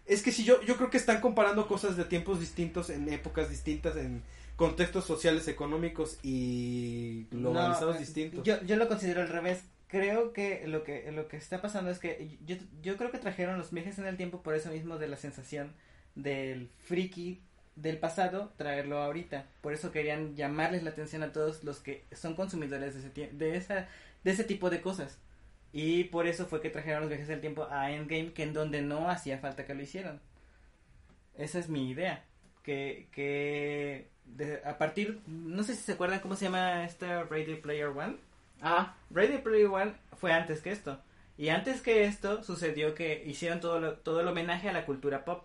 Es 0.06 0.22
que 0.22 0.32
si 0.32 0.44
yo, 0.44 0.60
yo 0.62 0.76
creo 0.76 0.90
que 0.90 0.98
están 0.98 1.20
comparando 1.20 1.66
cosas 1.66 1.96
de 1.96 2.04
tiempos 2.04 2.38
distintos, 2.38 2.90
en 2.90 3.08
épocas 3.12 3.48
distintas, 3.50 3.96
en 3.96 4.22
contextos 4.56 5.04
sociales, 5.06 5.48
económicos 5.48 6.18
y 6.22 7.24
globalizados 7.30 7.94
No, 7.94 8.00
distintos. 8.00 8.44
Yo, 8.44 8.62
yo 8.62 8.76
lo 8.76 8.86
considero 8.86 9.22
al 9.22 9.28
revés. 9.28 9.64
Creo 9.88 10.32
que 10.32 10.66
lo 10.66 10.82
que 10.84 11.10
lo 11.12 11.28
que 11.28 11.36
está 11.36 11.60
pasando 11.62 11.90
es 11.90 11.98
que 11.98 12.36
yo, 12.44 12.56
yo 12.82 12.96
creo 12.96 13.10
que 13.10 13.18
trajeron 13.18 13.58
los 13.58 13.70
viajes 13.72 13.98
en 13.98 14.06
el 14.06 14.16
tiempo 14.16 14.42
por 14.42 14.54
eso 14.54 14.70
mismo 14.70 14.98
de 14.98 15.08
la 15.08 15.16
sensación 15.16 15.72
del 16.14 16.70
friki 16.84 17.40
del 17.76 17.98
pasado 17.98 18.52
traerlo 18.56 18.98
ahorita. 18.98 19.46
Por 19.60 19.72
eso 19.72 19.90
querían 19.92 20.36
llamarles 20.36 20.82
la 20.82 20.90
atención 20.90 21.22
a 21.22 21.32
todos 21.32 21.64
los 21.64 21.80
que 21.80 22.04
son 22.12 22.34
consumidores 22.34 22.94
de 22.94 23.00
ese 23.00 23.32
de 23.32 23.56
esa 23.56 23.88
de 24.24 24.30
ese 24.30 24.44
tipo 24.44 24.70
de 24.70 24.80
cosas. 24.80 25.18
Y 25.72 26.04
por 26.04 26.26
eso 26.28 26.46
fue 26.46 26.60
que 26.60 26.70
trajeron 26.70 27.00
los 27.00 27.08
viajes 27.10 27.26
del 27.28 27.40
tiempo 27.40 27.66
a 27.70 27.90
Endgame, 27.90 28.32
que 28.32 28.44
en 28.44 28.52
donde 28.52 28.80
no 28.80 29.10
hacía 29.10 29.38
falta 29.38 29.66
que 29.66 29.74
lo 29.74 29.82
hicieran. 29.82 30.20
Esa 31.36 31.58
es 31.58 31.68
mi 31.68 31.90
idea. 31.90 32.24
Que, 32.62 33.08
que 33.12 34.08
de- 34.24 34.62
a 34.64 34.78
partir, 34.78 35.20
no 35.26 35.62
sé 35.64 35.74
si 35.74 35.82
se 35.82 35.92
acuerdan 35.92 36.20
cómo 36.20 36.36
se 36.36 36.44
llama 36.46 36.84
esta 36.84 37.24
Ready 37.24 37.56
Player 37.56 37.88
One. 37.88 38.16
Ah, 38.62 38.94
Ready 39.10 39.38
Player 39.38 39.66
One 39.66 39.94
fue 40.16 40.32
antes 40.32 40.62
que 40.62 40.70
esto. 40.70 41.00
Y 41.36 41.48
antes 41.48 41.82
que 41.82 42.04
esto 42.04 42.42
sucedió 42.44 42.94
que 42.94 43.24
hicieron 43.26 43.60
todo, 43.60 43.80
lo- 43.80 43.94
todo 43.98 44.20
el 44.20 44.28
homenaje 44.28 44.68
a 44.68 44.72
la 44.72 44.86
cultura 44.86 45.24
pop. 45.24 45.44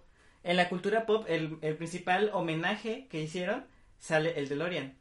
En 0.50 0.58
la 0.58 0.68
cultura 0.68 1.06
pop, 1.06 1.26
el, 1.30 1.58
el 1.62 1.76
principal 1.78 2.32
homenaje 2.34 3.08
que 3.10 3.22
hicieron 3.22 3.66
sale 4.00 4.40
el 4.40 4.50
DeLorean. 4.50 4.96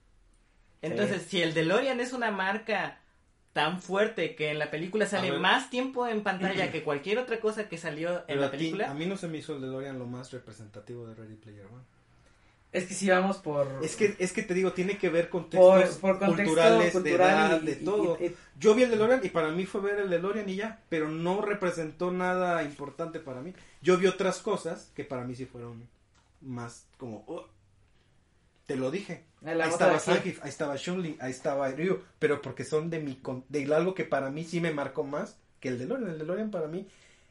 Entonces, 0.82 1.22
si 1.22 1.40
el 1.42 1.54
DeLorean 1.54 2.00
es 2.00 2.12
una 2.12 2.30
marca 2.30 3.00
tan 3.54 3.80
fuerte 3.80 4.34
que 4.36 4.50
en 4.50 4.58
la 4.58 4.70
película 4.70 5.06
sale 5.06 5.32
más 5.38 5.70
tiempo 5.70 6.06
en 6.06 6.22
pantalla 6.22 6.70
que 6.72 6.82
cualquier 6.84 7.18
otra 7.18 7.40
cosa 7.40 7.68
que 7.68 7.78
salió 7.78 8.18
en 8.20 8.24
Pero 8.26 8.40
la 8.42 8.46
a, 8.48 8.50
ti- 8.50 8.56
película, 8.58 8.90
a 8.90 8.94
mí 8.94 9.06
no 9.06 9.16
se 9.16 9.26
me 9.26 9.38
hizo 9.38 9.54
el 9.56 9.62
DeLorean 9.62 9.98
lo 9.98 10.06
más 10.06 10.30
representativo 10.32 11.06
de 11.06 11.14
Ready 11.14 11.36
Player 11.36 11.64
One. 11.66 11.82
Es 12.72 12.84
que 12.86 12.94
si 12.94 13.08
vamos 13.08 13.38
por... 13.38 13.66
Es 13.82 13.96
que, 13.96 14.14
es 14.18 14.32
que 14.32 14.42
te 14.42 14.52
digo, 14.54 14.72
tiene 14.72 14.98
que 14.98 15.08
ver 15.08 15.30
con 15.30 15.48
por, 15.48 15.78
textos 15.80 15.98
por 15.98 16.18
contexto 16.18 16.44
culturales, 16.44 16.92
cultural 16.92 17.02
de 17.02 17.14
edad, 17.54 17.62
y- 17.62 17.66
de 17.66 17.76
todo. 17.76 18.18
y- 18.20 18.26
y- 18.26 18.36
Yo 18.58 18.74
vi 18.74 18.82
el 18.82 18.90
DeLorean 18.90 19.20
y 19.24 19.28
para 19.30 19.50
mí 19.50 19.64
fue 19.66 19.80
ver 19.80 19.98
el 20.00 20.10
DeLorean 20.10 20.48
y 20.48 20.56
ya, 20.56 20.80
pero 20.88 21.08
no 21.08 21.40
representó 21.40 22.10
nada 22.10 22.62
importante 22.62 23.20
para 23.20 23.40
mí. 23.40 23.54
Yo 23.80 23.96
vi 23.96 24.06
otras 24.06 24.38
cosas 24.40 24.90
que 24.94 25.04
para 25.04 25.24
mí 25.24 25.34
sí 25.34 25.46
fueron 25.46 25.88
más 26.42 26.86
como... 26.98 27.24
"Oh". 27.26 27.46
te 28.66 28.76
lo 28.76 28.90
dije. 28.90 29.24
ahí 29.46 29.58
estaba. 29.70 29.98
Zangief, 29.98 30.42
ahí 30.42 30.50
estaba 30.50 30.76
Chun-Li, 30.76 31.16
ahí 31.20 31.30
estaba 31.30 31.70
Ryu, 31.70 32.02
pero 32.18 32.42
porque 32.42 32.64
son 32.64 32.90
de 32.90 32.98
mi 33.00 33.14
con- 33.16 33.44
de 33.48 33.74
algo 33.74 33.94
que 33.94 34.04
para 34.04 34.28
mí 34.30 34.44
sí 34.44 34.60
me 34.60 34.72
marcó 34.72 35.04
más 35.04 35.38
que 35.60 35.68
el 35.68 35.78
DeLorean. 35.78 36.10
El 36.10 36.18
DeLorean 36.18 36.50
para 36.50 36.66
mí... 36.68 36.86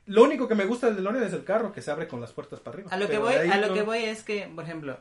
Lo 0.07 0.23
único 0.23 0.47
que 0.47 0.55
me 0.55 0.65
gusta 0.65 0.88
del 0.88 0.95
DeLorean 0.95 1.23
es 1.25 1.33
el 1.33 1.43
carro 1.43 1.71
que 1.73 1.81
se 1.83 1.91
abre 1.91 2.07
con 2.07 2.21
las 2.21 2.31
puertas 2.31 2.59
para 2.59 2.75
arriba. 2.75 2.89
A 2.91 2.97
lo 2.97 3.07
que 3.07 3.17
voy, 3.19 3.35
a 3.35 3.57
lo 3.57 3.67
no- 3.67 3.73
que 3.75 3.81
voy 3.83 3.99
es 4.05 4.23
que, 4.23 4.49
por 4.55 4.63
ejemplo, 4.63 4.97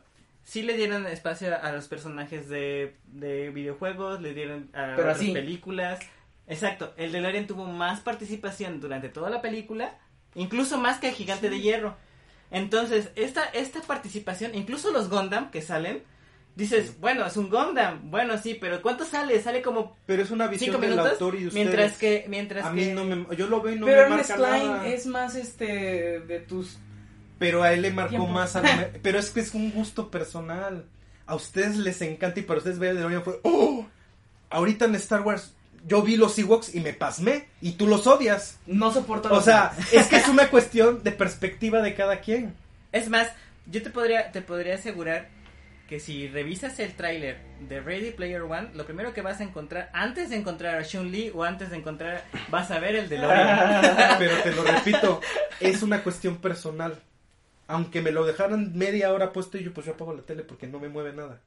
sí 0.47 0.63
le 0.63 0.77
dieron 0.77 1.07
espacio 1.09 1.55
a 1.61 1.73
los 1.73 1.89
personajes 1.89 2.49
de, 2.49 2.95
de 3.09 3.51
videojuegos, 3.51 4.23
le 4.23 4.33
dieron 4.33 4.71
a 4.73 4.93
Pero 4.95 5.03
otras 5.03 5.17
así. 5.17 5.33
películas. 5.33 5.99
Exacto, 6.47 6.95
el 6.97 7.11
DeLorean 7.11 7.49
tuvo 7.49 7.65
más 7.67 7.99
participación 8.01 8.81
durante 8.81 9.09
toda 9.09 9.29
la 9.29 9.43
película, 9.43 9.99
incluso 10.37 10.79
más 10.79 11.01
que 11.01 11.09
el 11.09 11.15
Gigante 11.15 11.51
de 11.51 11.61
Hierro. 11.61 11.97
Entonces, 12.53 13.11
esta, 13.17 13.43
esta 13.47 13.83
participación, 13.83 14.55
incluso 14.55 14.93
los 14.93 15.11
Gundam 15.11 15.51
que 15.51 15.61
salen, 15.63 16.05
dices, 16.55 17.01
bueno, 17.01 17.27
es 17.27 17.37
un 17.37 17.51
Gundam, 17.51 18.09
bueno, 18.13 18.39
sí, 18.39 18.55
pero 18.55 18.81
¿cuánto 18.81 19.05
sale? 19.05 19.43
Sale 19.43 19.61
como 19.63 19.97
Pero 20.07 20.23
es 20.23 20.31
una 20.31 20.47
visión 20.47 20.81
del 20.81 20.97
autor 20.97 21.35
y 21.35 21.41
de 21.41 21.47
ustedes. 21.49 21.65
mientras 21.67 21.99
que, 21.99 22.25
mientras 22.29 22.65
a 22.65 22.69
que... 22.71 22.75
mí 22.77 22.87
no 22.93 23.03
me, 23.05 23.37
yo 23.37 23.49
lo 23.49 23.61
veo 23.61 23.75
y 23.75 23.81
no 23.81 23.87
Pero 23.87 24.03
me 24.09 24.15
Ernest 24.15 24.31
marca 24.31 24.49
Klein 24.49 24.69
nada. 24.69 24.87
es 24.87 25.07
más 25.07 25.35
este 25.35 26.21
de 26.21 26.39
tus... 26.39 26.79
Pero 27.39 27.63
a 27.63 27.73
él 27.73 27.83
le 27.83 27.91
marcó 27.93 28.11
Tiempo. 28.11 28.29
más 28.29 28.57
a 28.57 28.63
la- 28.63 28.89
Pero 29.03 29.19
es 29.19 29.31
que 29.31 29.41
es 29.41 29.55
un 29.55 29.71
gusto 29.71 30.11
personal. 30.11 30.85
A 31.27 31.35
ustedes 31.35 31.77
les 31.77 32.01
encanta 32.03 32.41
y 32.41 32.45
para 32.45 32.59
ustedes 32.59 32.79
ver 32.79 32.91
el 32.91 32.97
DeLorean 32.97 33.23
fue 33.25 33.41
¡Oh! 33.43 33.87
Ahorita 34.51 34.85
en 34.87 34.95
Star 34.95 35.23
Wars 35.23 35.53
yo 35.87 36.03
vi 36.03 36.17
los 36.17 36.37
Ewoks 36.39 36.75
y 36.75 36.81
me 36.81 36.93
pasmé 36.95 37.47
y 37.61 37.73
tú 37.73 37.87
los 37.87 38.07
odias. 38.07 38.59
No 38.67 38.93
soporto 38.93 39.29
O 39.29 39.35
los 39.35 39.45
sea, 39.45 39.73
demás. 39.77 39.93
es 39.93 40.07
que 40.09 40.17
es 40.17 40.29
una 40.29 40.49
cuestión 40.49 41.03
de 41.03 41.13
perspectiva 41.13 41.83
de 41.83 41.95
cada 41.95 42.21
quien. 42.21 42.55
Es 42.93 43.09
más, 43.09 43.29
yo 43.67 43.83
te 43.83 43.91
podría, 43.91 44.33
te 44.33 44.41
podría 44.43 44.75
asegurar 44.77 45.29
que 45.89 46.01
si 46.01 46.27
revisas 46.27 46.81
el 46.81 46.95
tráiler 46.95 47.39
de 47.69 47.81
Ready 47.81 48.11
Player 48.13 48.43
One, 48.43 48.71
lo 48.75 48.85
primero 48.87 49.13
que 49.15 49.23
vas 49.23 49.39
a 49.41 49.45
encontrar, 49.45 49.91
antes 49.93 50.31
de 50.31 50.37
encontrar 50.37 50.75
a 50.77 50.85
Chun-Li 50.85 51.31
o 51.33 51.45
antes 51.45 51.71
de 51.71 51.77
encontrar, 51.77 52.25
vas 52.51 52.71
a 52.73 52.81
ver 52.81 52.97
el 52.97 53.09
DeLorean. 53.09 54.17
Pero 54.19 54.37
te 54.43 54.53
lo 54.53 54.65
repito, 54.65 55.21
es 55.61 55.83
una 55.85 56.03
cuestión 56.03 56.39
personal. 56.39 56.99
Aunque 57.69 58.01
me 58.01 58.13
lo 58.13 58.25
dejaran 58.25 58.77
media 58.77 59.13
hora 59.13 59.33
puesto 59.33 59.59
y 59.59 59.65
yo 59.65 59.73
pues 59.75 59.87
yo 59.87 59.93
apago 59.93 60.15
la 60.15 60.23
tele 60.23 60.43
porque 60.45 60.67
no 60.67 60.79
me 60.79 60.89
mueve 60.89 61.13
nada. 61.13 61.41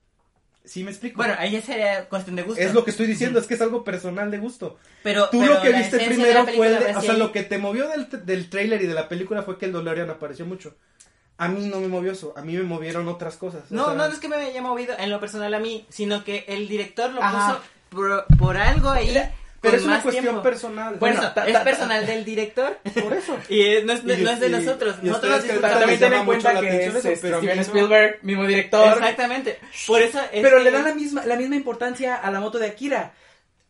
¿Sí 0.65 0.83
me 0.83 0.91
explico? 0.91 1.17
bueno, 1.17 1.33
ahí 1.37 1.51
ya 1.51 1.61
sería 1.61 2.09
cuestión 2.09 2.35
de 2.35 2.43
gusto. 2.43 2.61
es 2.61 2.73
lo 2.73 2.83
que 2.83 2.91
estoy 2.91 3.07
diciendo, 3.07 3.39
es 3.39 3.47
que 3.47 3.53
es 3.53 3.61
algo 3.61 3.83
personal 3.83 4.29
de 4.29 4.37
gusto. 4.37 4.77
pero, 5.01 5.29
Tú 5.29 5.39
pero 5.39 5.53
lo 5.55 5.61
que 5.61 5.71
viste 5.71 5.97
primero 6.05 6.45
fue, 6.45 6.67
el 6.67 6.95
o 6.97 7.01
sea, 7.01 7.13
lo 7.13 7.31
que 7.31 7.43
te 7.43 7.57
movió 7.57 7.87
del, 7.87 8.07
del 8.25 8.49
trailer 8.49 8.81
y 8.81 8.85
de 8.87 8.93
la 8.93 9.07
película 9.07 9.41
fue 9.43 9.57
que 9.57 9.65
el 9.65 9.73
DeLorean 9.73 10.09
apareció 10.09 10.45
mucho. 10.45 10.75
A 11.37 11.47
mí 11.47 11.65
no 11.67 11.79
me 11.79 11.87
movió 11.87 12.11
eso, 12.11 12.33
a 12.35 12.41
mí 12.41 12.55
me 12.57 12.63
movieron 12.63 13.07
otras 13.07 13.37
cosas. 13.37 13.63
o 13.71 13.73
No, 13.73 13.85
sea, 13.85 13.93
no 13.95 14.05
es 14.07 14.19
que 14.19 14.27
me 14.27 14.35
haya 14.35 14.61
movido 14.61 14.93
en 14.99 15.09
lo 15.09 15.21
personal 15.21 15.53
a 15.53 15.59
mí, 15.59 15.85
sino 15.89 16.25
que 16.25 16.43
el 16.49 16.67
director 16.67 17.13
lo 17.13 17.23
Ajá. 17.23 17.53
puso 17.55 17.61
por, 17.89 18.25
por 18.37 18.57
algo 18.57 18.89
ahí. 18.89 19.11
La- 19.11 19.31
Pero 19.61 19.77
es 19.77 19.83
una 19.83 20.01
cuestión 20.01 20.23
tiempo. 20.25 20.41
personal. 20.43 20.95
Bueno, 20.95 21.17
Bueno, 21.17 21.33
ta- 21.33 21.45
es 21.47 21.53
ta- 21.53 21.63
personal 21.63 22.05
del 22.05 22.23
director. 22.23 22.77
por 23.01 23.13
eso. 23.13 23.37
Y 23.49 23.83
no 23.83 23.93
es, 23.93 24.01
Y- 24.03 24.23
no 24.23 24.29
es 24.31 24.39
de 24.39 24.47
y- 24.47 24.51
nosotros. 24.51 24.95
y 25.01 25.07
Nosotros 25.07 25.45
también 25.61 25.99
ten 25.99 26.13
en 26.13 26.25
cuenta 26.25 26.59
que 26.59 26.85
es 26.85 26.95
eso, 26.95 27.09
este, 27.09 27.15
Steven. 27.17 27.59
Spielberg, 27.59 28.19
mismo 28.23 28.45
director. 28.45 28.97
Exactamente. 28.97 29.59
Por 29.87 30.01
eso 30.01 30.19
es 30.31 30.41
Pero 30.41 30.57
que- 30.59 30.63
le 30.63 30.71
dan 30.71 30.83
la 30.85 30.93
misma, 30.95 31.25
la 31.25 31.35
misma 31.35 31.55
importancia 31.55 32.15
a 32.15 32.31
la 32.31 32.39
moto 32.39 32.57
de 32.59 32.67
Akira. 32.67 33.13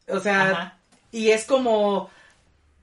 O 0.08 0.20
sea, 0.20 0.50
Ajá. 0.52 0.78
y 1.12 1.32
es 1.32 1.46
como. 1.46 2.10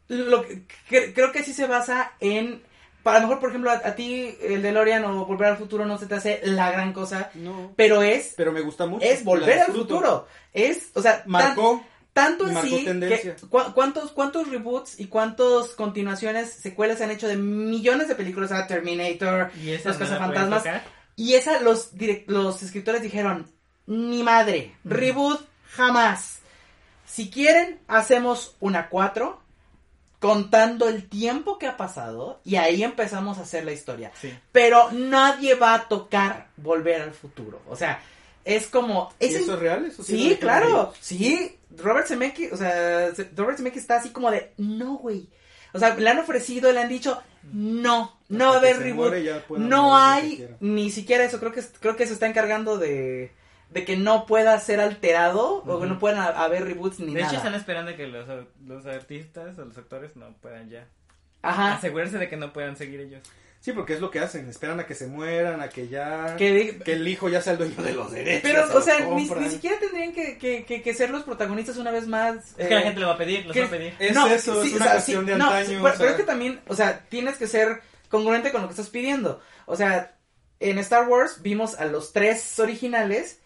Lo 0.09 0.43
que, 0.47 0.63
cre- 0.89 1.13
creo 1.15 1.33
que 1.33 1.43
sí 1.43 1.53
se 1.53 1.67
basa 1.67 2.13
en. 2.21 2.63
Para 3.03 3.21
lo 3.21 3.27
mejor, 3.29 3.41
por 3.41 3.51
ejemplo, 3.51 3.71
a, 3.71 3.75
a 3.75 3.95
ti 3.95 4.37
el 4.43 4.63
DeLorean 4.63 5.05
o 5.05 5.27
Volver 5.27 5.49
al 5.49 5.57
Futuro 5.57 5.85
no 5.87 5.97
se 5.99 6.07
te 6.07 6.17
hace 6.17 6.41
la 6.43 6.71
gran 6.73 6.93
cosa. 6.93 7.31
No. 7.35 7.73
Pero 7.77 8.03
es. 8.03 8.35
Pero 8.37 8.51
me 8.53 8.61
gusta 8.63 8.87
mucho. 8.87 9.05
Es 9.07 9.23
volver 9.25 9.61
al 9.61 9.73
futuro. 9.73 10.27
Es, 10.53 10.91
o 10.95 11.03
sea, 11.03 11.19
tan- 11.23 11.31
Marcó. 11.31 11.85
Tanto 12.17 12.47
así 12.47 12.85
que 12.85 13.37
cu- 13.51 13.73
cuántos 13.75 14.11
cuántos 14.13 14.49
reboots 14.49 14.99
y 14.99 15.07
cuántas 15.07 15.69
continuaciones, 15.77 16.51
secuelas 16.51 16.99
se 16.99 17.05
han 17.05 17.11
hecho 17.11 17.29
de 17.29 17.37
millones 17.37 18.09
de 18.09 18.15
películas, 18.15 18.51
a 18.53 18.67
Terminator, 18.67 19.51
Y 19.63 19.73
Los 19.79 19.97
cazafantasmas. 19.97 20.65
y 21.15 21.35
esa 21.35 21.61
los 21.61 21.91
los 22.27 22.63
escritores 22.63 23.03
dijeron, 23.03 23.47
ni 23.87 24.23
madre, 24.23 24.75
reboot 24.85 25.41
jamás. 25.71 26.39
Si 27.07 27.31
quieren, 27.31 27.79
hacemos 27.87 28.57
una 28.61 28.89
4 28.89 29.41
contando 30.19 30.89
el 30.89 31.09
tiempo 31.09 31.59
que 31.59 31.67
ha 31.67 31.77
pasado 31.77 32.41
y 32.45 32.57
ahí 32.57 32.83
empezamos 32.83 33.39
a 33.39 33.43
hacer 33.43 33.65
la 33.65 33.73
historia. 33.73 34.11
Sí. 34.21 34.33
Pero 34.51 34.91
nadie 34.93 35.55
va 35.55 35.75
a 35.75 35.89
tocar 35.89 36.49
volver 36.57 37.03
al 37.03 37.13
futuro. 37.13 37.61
O 37.69 37.77
sea, 37.77 38.01
es 38.45 38.67
como... 38.67 39.13
¿Y 39.21 39.27
es 39.27 39.35
eso 39.35 39.55
es 39.55 39.59
real? 39.61 39.85
¿Eso 39.87 40.03
Sí, 40.03 40.31
lo 40.31 40.39
claro. 40.39 40.95
Sí, 41.01 41.56
Robert 41.77 42.07
Zemeckis, 42.07 42.53
o 42.53 42.57
sea, 42.57 43.15
Se- 43.15 43.31
Robert 43.37 43.57
Zemeckis 43.59 43.83
está 43.83 43.97
así 43.97 44.11
como 44.11 44.31
de, 44.31 44.53
no, 44.59 44.95
güey. 44.99 45.29
O 45.73 45.79
sea, 45.79 45.95
le 45.95 46.09
han 46.09 46.19
ofrecido, 46.19 46.73
le 46.73 46.81
han 46.81 46.89
dicho, 46.89 47.21
no, 47.53 48.17
no 48.29 48.49
va 48.49 48.55
a 48.55 48.59
haber 48.59 48.79
reboot. 48.79 49.13
No 49.59 49.97
hay 49.97 50.49
ni 50.61 50.91
siquiera 50.91 51.25
eso. 51.25 51.39
Creo 51.39 51.53
que 51.53 51.63
creo 51.81 51.97
que 51.97 52.07
se 52.07 52.15
está 52.15 52.27
encargando 52.27 52.79
de, 52.79 53.31
de 53.71 53.85
que 53.85 53.97
no 53.97 54.25
pueda 54.27 54.59
ser 54.59 54.81
alterado 54.81 55.63
o 55.67 55.81
que 55.81 55.87
no 55.87 55.99
puedan 55.99 56.21
ha- 56.21 56.43
haber 56.45 56.65
reboots 56.65 57.01
ni 57.01 57.13
De 57.15 57.21
hecho, 57.21 57.27
nada. 57.27 57.37
están 57.39 57.55
esperando 57.55 57.95
que 57.95 58.07
los, 58.07 58.27
los 58.67 58.87
artistas 58.87 59.59
o 59.59 59.65
los 59.65 59.77
actores 59.77 60.17
no 60.17 60.33
puedan 60.41 60.71
ya. 60.71 60.87
Ajá. 61.43 61.75
Asegurarse 61.75 62.17
de 62.19 62.29
que 62.29 62.37
no 62.39 62.53
puedan 62.53 62.77
seguir 62.77 63.01
ellos. 63.01 63.23
Sí, 63.67 63.73
porque 63.73 63.95
es 63.95 64.01
lo 64.01 64.13
que 64.13 64.21
hacen. 64.21 64.49
Esperan 64.49 64.79
a 64.79 64.87
que 64.87 64.95
se 64.95 65.09
mueran, 65.09 65.61
a 65.61 65.69
que 65.69 65.89
ya... 65.89 66.37
Que 66.37 66.79
el 66.87 67.09
hijo 67.09 67.29
ya 67.29 67.43
sea 67.43 67.55
el 67.55 67.59
dueño 67.59 67.83
de 67.83 67.95
los 67.95 68.13
derechos. 68.13 68.43
pero, 68.45 68.65
se 68.69 68.77
o 68.77 68.81
sea, 68.81 69.01
ni, 69.01 69.29
ni 69.29 69.51
siquiera 69.51 69.77
tendrían 69.81 70.13
que, 70.13 70.39
que, 70.39 70.65
que, 70.65 70.83
que 70.83 70.95
ser 70.95 71.11
los 71.11 71.25
protagonistas 71.25 71.77
una 71.77 71.91
vez 71.91 72.07
más. 72.07 72.53
Es 72.57 72.67
eh, 72.67 72.69
que 72.69 72.75
la 72.77 72.83
gente 72.83 73.01
lo 73.01 73.09
va 73.09 73.15
a 73.15 73.19
pedir, 73.19 73.45
los 73.45 73.53
que- 73.53 73.63
va 73.63 73.67
a 73.67 73.71
pedir. 73.71 73.95
Es 73.99 74.15
No, 74.15 74.29
eso, 74.29 74.63
sí, 74.63 74.69
es 74.69 74.75
o 74.75 74.77
una 74.77 74.85
sea, 74.85 74.95
cuestión 74.95 75.25
sí, 75.25 75.31
de 75.33 75.37
no, 75.39 75.45
antaño. 75.47 75.67
sí, 75.67 75.75
o 75.75 75.83
pero, 75.99 76.11
es 76.11 76.17
que 76.17 76.23
también, 76.23 76.61
o 76.69 76.77
sea, 76.77 77.01
tienes 77.09 77.39
que 77.39 77.49
ser 77.49 77.81
congruente 78.09 78.53
con 78.53 78.63
lo 78.63 78.69
que 78.69 78.73
estás 78.75 78.89
pidiendo. 78.89 79.41
O 79.65 79.75
sea, 79.75 80.17
en 80.61 80.79
Star 80.79 81.09
Wars 81.09 81.43
vimos 81.43 81.75
a 81.75 81.87
los 81.87 82.13
tres 82.13 82.61
originales 82.61 83.41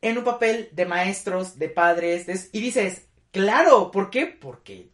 en 0.00 0.16
un 0.16 0.24
papel 0.24 0.70
de 0.72 0.86
maestros, 0.86 1.58
de 1.58 1.68
padres, 1.68 2.24
de- 2.24 2.40
y 2.52 2.60
dices, 2.62 3.02
claro, 3.30 3.90
¿por 3.90 4.08
qué? 4.08 4.24
Porque 4.26 4.88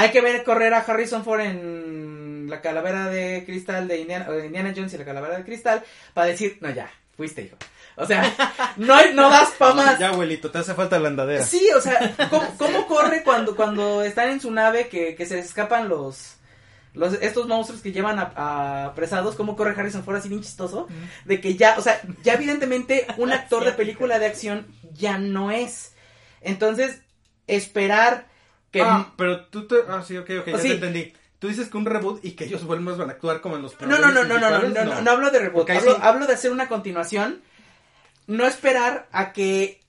hay 0.00 0.10
que 0.10 0.20
ver 0.20 0.42
correr 0.44 0.74
a 0.74 0.78
Harrison 0.80 1.24
Ford 1.24 1.40
en 1.40 2.46
la 2.48 2.60
calavera 2.60 3.08
de 3.08 3.44
cristal 3.46 3.86
de 3.88 4.00
Indiana, 4.00 4.26
o 4.28 4.32
de 4.32 4.46
Indiana 4.46 4.72
Jones 4.74 4.92
y 4.94 4.98
la 4.98 5.04
calavera 5.04 5.36
de 5.38 5.44
cristal 5.44 5.82
para 6.14 6.26
decir, 6.28 6.58
no, 6.60 6.70
ya, 6.70 6.90
fuiste 7.16 7.42
hijo. 7.42 7.56
O 7.96 8.06
sea, 8.06 8.22
no, 8.76 8.94
hay- 8.94 9.14
no 9.14 9.28
das 9.30 9.50
pa' 9.58 9.74
más. 9.74 9.98
Ya, 9.98 10.08
abuelito, 10.08 10.50
te 10.50 10.58
hace 10.58 10.74
falta 10.74 10.98
la 10.98 11.08
andadera. 11.08 11.44
Sí, 11.44 11.68
o 11.76 11.80
sea, 11.80 12.14
¿cómo, 12.30 12.54
cómo 12.56 12.86
corre 12.86 13.22
cuando, 13.22 13.54
cuando 13.54 14.02
están 14.02 14.30
en 14.30 14.40
su 14.40 14.50
nave 14.50 14.88
que, 14.88 15.14
que 15.14 15.26
se 15.26 15.38
escapan 15.38 15.88
los, 15.88 16.36
los 16.94 17.14
estos 17.14 17.46
monstruos 17.46 17.82
que 17.82 17.92
llevan 17.92 18.18
a, 18.18 18.32
a 18.34 18.84
apresados? 18.86 19.34
¿Cómo 19.36 19.54
corre 19.54 19.78
Harrison 19.78 20.02
Ford 20.02 20.16
así 20.16 20.28
bien 20.28 20.40
chistoso? 20.42 20.88
De 21.26 21.40
que 21.40 21.56
ya, 21.56 21.74
o 21.78 21.82
sea, 21.82 22.00
ya 22.22 22.34
evidentemente 22.34 23.06
un 23.18 23.32
actor 23.34 23.64
de 23.64 23.72
película 23.72 24.18
de 24.18 24.26
acción 24.26 24.66
ya 24.94 25.18
no 25.18 25.50
es. 25.50 25.92
Entonces, 26.40 27.02
esperar 27.46 28.26
que... 28.70 28.80
Ah, 28.82 29.12
pero 29.16 29.46
tú 29.46 29.66
te... 29.66 29.76
Ah, 29.88 30.02
sí, 30.06 30.16
ok, 30.16 30.30
ok, 30.40 30.46
ya 30.48 30.58
Sí. 30.58 30.68
te 30.68 30.74
entendí. 30.74 31.12
Tú 31.38 31.48
dices 31.48 31.68
que 31.68 31.76
un 31.78 31.86
reboot 31.86 32.24
y 32.24 32.32
que 32.32 32.44
ellos 32.44 32.64
vuelvan 32.64 32.98
van 32.98 33.08
a 33.08 33.12
actuar 33.12 33.40
como 33.40 33.56
en 33.56 33.62
los 33.62 33.80
No, 33.80 33.86
no, 33.86 33.98
no, 33.98 34.12
no, 34.12 34.24
no, 34.24 34.38
no, 34.38 34.50
no, 34.50 34.60
principales, 34.60 34.94
no, 34.96 35.00
no 35.02 35.10
hablo 35.10 35.30
de 35.30 35.38
reboot, 35.38 35.70
hablo, 35.70 35.94
sí- 35.94 36.00
hablo 36.02 36.26
de 36.26 36.34
hacer 36.34 36.52
una 36.52 36.68
continuación, 36.68 37.40
no 38.26 38.46
esperar 38.46 39.08
a 39.10 39.32
que 39.32 39.80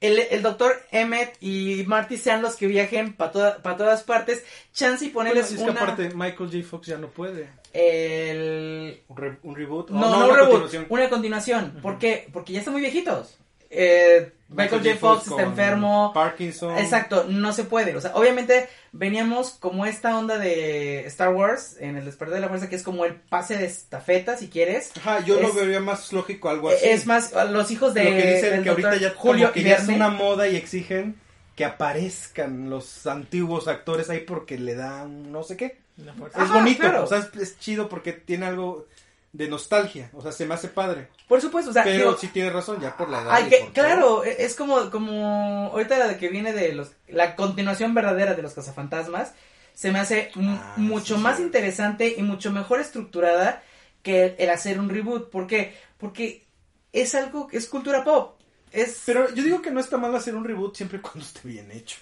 el, 0.00 0.18
el 0.18 0.42
doctor 0.42 0.74
Emmett 0.90 1.36
y 1.40 1.84
Marty 1.86 2.16
sean 2.16 2.42
los 2.42 2.56
que 2.56 2.66
viajen 2.66 3.12
para 3.12 3.30
todas 3.76 4.02
partes, 4.02 4.44
chance 4.72 5.04
y 5.04 5.10
Bueno, 5.10 5.30
ponerles 5.30 5.52
es 5.52 5.58
que 5.58 5.70
una... 5.70 5.80
aparte 5.80 6.10
Michael 6.14 6.50
J. 6.50 6.64
Fox 6.68 6.86
ya 6.88 6.96
no 6.98 7.08
puede. 7.08 7.48
el... 7.72 9.02
Un, 9.08 9.16
re- 9.16 9.38
un 9.42 9.54
reboot. 9.54 9.90
o 9.90 9.94
No, 9.94 10.00
no, 10.10 10.16
una 10.26 10.26
reboot, 10.36 10.50
continuación. 10.50 10.86
una 10.88 11.08
continuación, 11.08 11.78
¿por 11.82 11.98
qué? 11.98 12.28
Porque 12.32 12.52
ya 12.54 12.58
están 12.60 12.72
muy 12.74 12.80
viejitos. 12.82 13.36
Eh, 13.70 14.32
Michael 14.48 14.82
J. 14.82 14.96
Fox 14.96 15.28
está 15.28 15.42
enfermo, 15.42 16.10
Parkinson. 16.12 16.76
Exacto, 16.76 17.24
no 17.28 17.52
se 17.52 17.62
puede. 17.62 17.94
O 17.94 18.00
sea, 18.00 18.12
obviamente 18.16 18.68
veníamos 18.90 19.50
como 19.50 19.86
esta 19.86 20.18
onda 20.18 20.38
de 20.38 21.06
Star 21.06 21.32
Wars 21.32 21.76
en 21.78 21.96
el 21.96 22.04
despertar 22.04 22.34
de 22.34 22.40
la 22.40 22.48
fuerza, 22.48 22.68
que 22.68 22.74
es 22.74 22.82
como 22.82 23.04
el 23.04 23.14
pase 23.14 23.56
de 23.56 23.66
estafeta, 23.66 24.36
si 24.36 24.48
quieres. 24.48 24.90
Ajá, 24.96 25.24
yo 25.24 25.40
lo 25.40 25.52
vería 25.52 25.78
más 25.78 26.12
lógico 26.12 26.48
algo 26.48 26.70
así. 26.70 26.78
Es 26.82 27.06
más, 27.06 27.32
los 27.50 27.70
hijos 27.70 27.94
de 27.94 28.04
lo 28.04 28.10
que 28.10 28.34
dicen 28.34 28.62
que 28.64 28.70
ahorita 28.70 28.96
ya 28.96 29.10
Julio 29.16 29.46
como 29.46 29.54
que 29.54 29.62
ya 29.62 29.76
es 29.76 29.88
una 29.88 30.08
moda 30.08 30.48
y 30.48 30.56
exigen 30.56 31.20
que 31.54 31.64
aparezcan 31.64 32.70
los 32.70 33.06
antiguos 33.06 33.68
actores 33.68 34.10
ahí 34.10 34.20
porque 34.20 34.58
le 34.58 34.74
dan 34.74 35.30
no 35.30 35.44
sé 35.44 35.56
qué. 35.56 35.78
La 35.96 36.14
fuerza. 36.14 36.42
Es 36.42 36.44
Ajá, 36.44 36.58
bonito, 36.58 36.80
claro. 36.80 37.04
o 37.04 37.06
sea, 37.06 37.18
es, 37.18 37.28
es 37.40 37.58
chido 37.58 37.88
porque 37.88 38.14
tiene 38.14 38.46
algo 38.46 38.86
de 39.32 39.48
nostalgia, 39.48 40.10
o 40.12 40.20
sea, 40.22 40.32
se 40.32 40.44
me 40.44 40.54
hace 40.54 40.68
padre. 40.68 41.08
Por 41.28 41.40
supuesto, 41.40 41.70
o 41.70 41.72
sea, 41.74 41.84
Pero 41.84 41.98
digo, 41.98 42.18
sí 42.18 42.28
tienes 42.28 42.52
razón, 42.52 42.80
ya 42.80 42.96
por 42.96 43.08
la 43.08 43.22
edad. 43.22 43.32
hay 43.32 43.46
y 43.46 43.48
que, 43.50 43.58
por 43.58 43.72
claro, 43.72 44.24
e- 44.24 44.44
es 44.44 44.54
como, 44.56 44.90
como 44.90 45.70
ahorita 45.72 45.98
la 45.98 46.08
de 46.08 46.16
que 46.18 46.28
viene 46.28 46.52
de 46.52 46.72
los, 46.72 46.92
la 47.08 47.36
continuación 47.36 47.94
verdadera 47.94 48.34
de 48.34 48.42
los 48.42 48.54
cazafantasmas, 48.54 49.32
se 49.74 49.92
me 49.92 50.00
hace 50.00 50.30
Ah, 50.36 50.74
mucho 50.76 51.16
sí, 51.16 51.22
más 51.22 51.36
sí. 51.36 51.42
interesante 51.44 52.14
y 52.18 52.22
mucho 52.22 52.50
mejor 52.50 52.80
estructurada 52.80 53.62
que 54.02 54.24
el, 54.24 54.34
el 54.38 54.50
hacer 54.50 54.80
un 54.80 54.88
reboot. 54.88 55.30
¿Por 55.30 55.46
qué? 55.46 55.76
Porque 55.96 56.44
es 56.92 57.14
algo, 57.14 57.48
es 57.52 57.66
cultura 57.68 58.02
pop. 58.02 58.36
Es, 58.72 59.02
Pero 59.06 59.32
yo 59.34 59.42
digo 59.44 59.62
que 59.62 59.70
no 59.70 59.78
está 59.80 59.96
mal 59.96 60.14
hacer 60.14 60.34
un 60.34 60.44
reboot 60.44 60.74
siempre 60.76 60.98
y 60.98 61.00
cuando 61.00 61.20
esté 61.24 61.40
bien 61.48 61.70
hecho. 61.70 61.98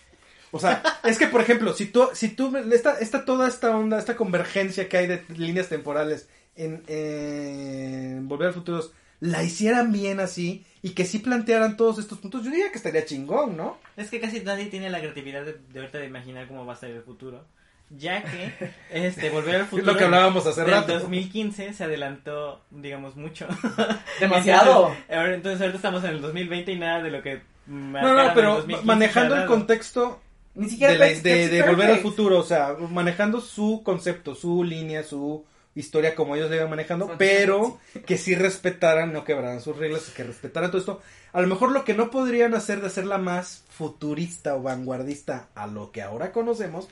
O 0.51 0.59
sea, 0.59 0.83
es 1.05 1.19
que 1.19 1.27
por 1.27 1.43
ejemplo, 1.43 1.75
si 1.75 1.87
tú, 1.87 2.09
si 2.15 2.29
tú, 2.31 2.57
esta, 2.73 2.99
esta, 3.01 3.25
toda 3.27 3.47
esta 3.49 3.77
onda, 3.77 3.99
esta 3.99 4.17
convergencia 4.17 4.89
que 4.89 4.97
hay 4.97 5.07
de 5.07 5.23
líneas 5.37 5.69
temporales 5.69 6.27
en, 6.59 6.83
en 6.89 8.29
Volver 8.29 8.49
al 8.49 8.55
Futuro, 8.55 8.83
la 9.21 9.43
hicieran 9.43 9.93
bien 9.93 10.21
así 10.21 10.65
y 10.83 10.91
que 10.91 11.05
sí 11.05 11.19
plantearan 11.19 11.77
todos 11.77 11.99
estos 11.99 12.19
puntos, 12.19 12.45
yo 12.45 12.51
diría 12.51 12.71
que 12.71 12.77
estaría 12.79 13.05
chingón, 13.05 13.57
¿no? 13.57 13.79
Es 13.97 14.11
que 14.11 14.21
casi 14.21 14.41
nadie 14.41 14.67
tiene 14.67 14.91
la 14.91 15.01
creatividad 15.01 15.45
de, 15.45 15.57
de 15.73 15.81
ahorita 15.81 15.99
de 15.99 16.07
imaginar 16.07 16.47
cómo 16.47 16.65
va 16.67 16.75
a 16.75 16.77
ser 16.77 16.91
el 16.91 17.03
futuro. 17.03 17.45
Ya 17.91 18.23
que, 18.23 18.53
este, 18.91 19.31
volver 19.31 19.57
al 19.57 19.67
futuro. 19.67 19.93
lo 19.93 19.99
que 19.99 20.05
hablábamos 20.05 20.47
hace 20.47 20.61
del 20.61 20.71
rato. 20.73 20.93
2015 21.01 21.73
se 21.73 21.85
adelantó, 21.85 22.61
digamos, 22.71 23.17
mucho. 23.17 23.49
demasiado. 24.21 24.95
Entonces, 25.09 25.61
ahorita 25.61 25.77
estamos 25.77 26.05
en 26.05 26.11
el 26.11 26.21
2020 26.21 26.73
y 26.73 26.79
nada 26.79 27.03
de 27.03 27.11
lo 27.11 27.23
que. 27.23 27.41
No, 27.67 28.15
no, 28.15 28.35
pero 28.35 28.65
manejando 28.85 29.37
el 29.37 29.47
contexto 29.47 30.21
Ni 30.55 30.69
siquiera 30.71 30.93
de, 30.95 30.99
la- 30.99 31.07
de- 31.21 31.49
de 31.49 31.63
volver 31.63 31.91
al 31.91 31.99
futuro, 32.01 32.39
o 32.39 32.43
sea, 32.45 32.75
manejando 32.91 33.41
su 33.41 33.83
concepto, 33.85 34.35
su 34.35 34.63
línea, 34.65 35.03
su 35.03 35.45
historia 35.79 36.15
como 36.15 36.37
ellos 36.37 36.51
le 36.51 36.57
iban 36.57 36.71
manejando, 36.71 37.15
pero 37.19 37.79
que 38.07 38.19
sí 38.19 38.35
respetaran, 38.35 39.13
no 39.13 39.25
quebraran 39.25 39.61
sus 39.61 39.77
reglas, 39.77 40.11
que 40.15 40.25
respetaran 40.25 40.71
todo 40.71 40.81
esto. 40.81 41.03
A 41.33 41.41
lo 41.41 41.47
mejor 41.47 41.73
lo 41.73 41.85
que 41.85 41.95
no 41.95 42.11
podrían 42.11 42.55
hacer 42.55 42.81
de 42.81 42.89
hacerla 42.89 43.19
más 43.19 43.65
futurista 43.69 44.57
o 44.57 44.63
vanguardista 44.63 45.49
a 45.55 45.67
lo 45.67 45.93
que 45.93 46.03
ahora 46.03 46.33
conocemos, 46.33 46.89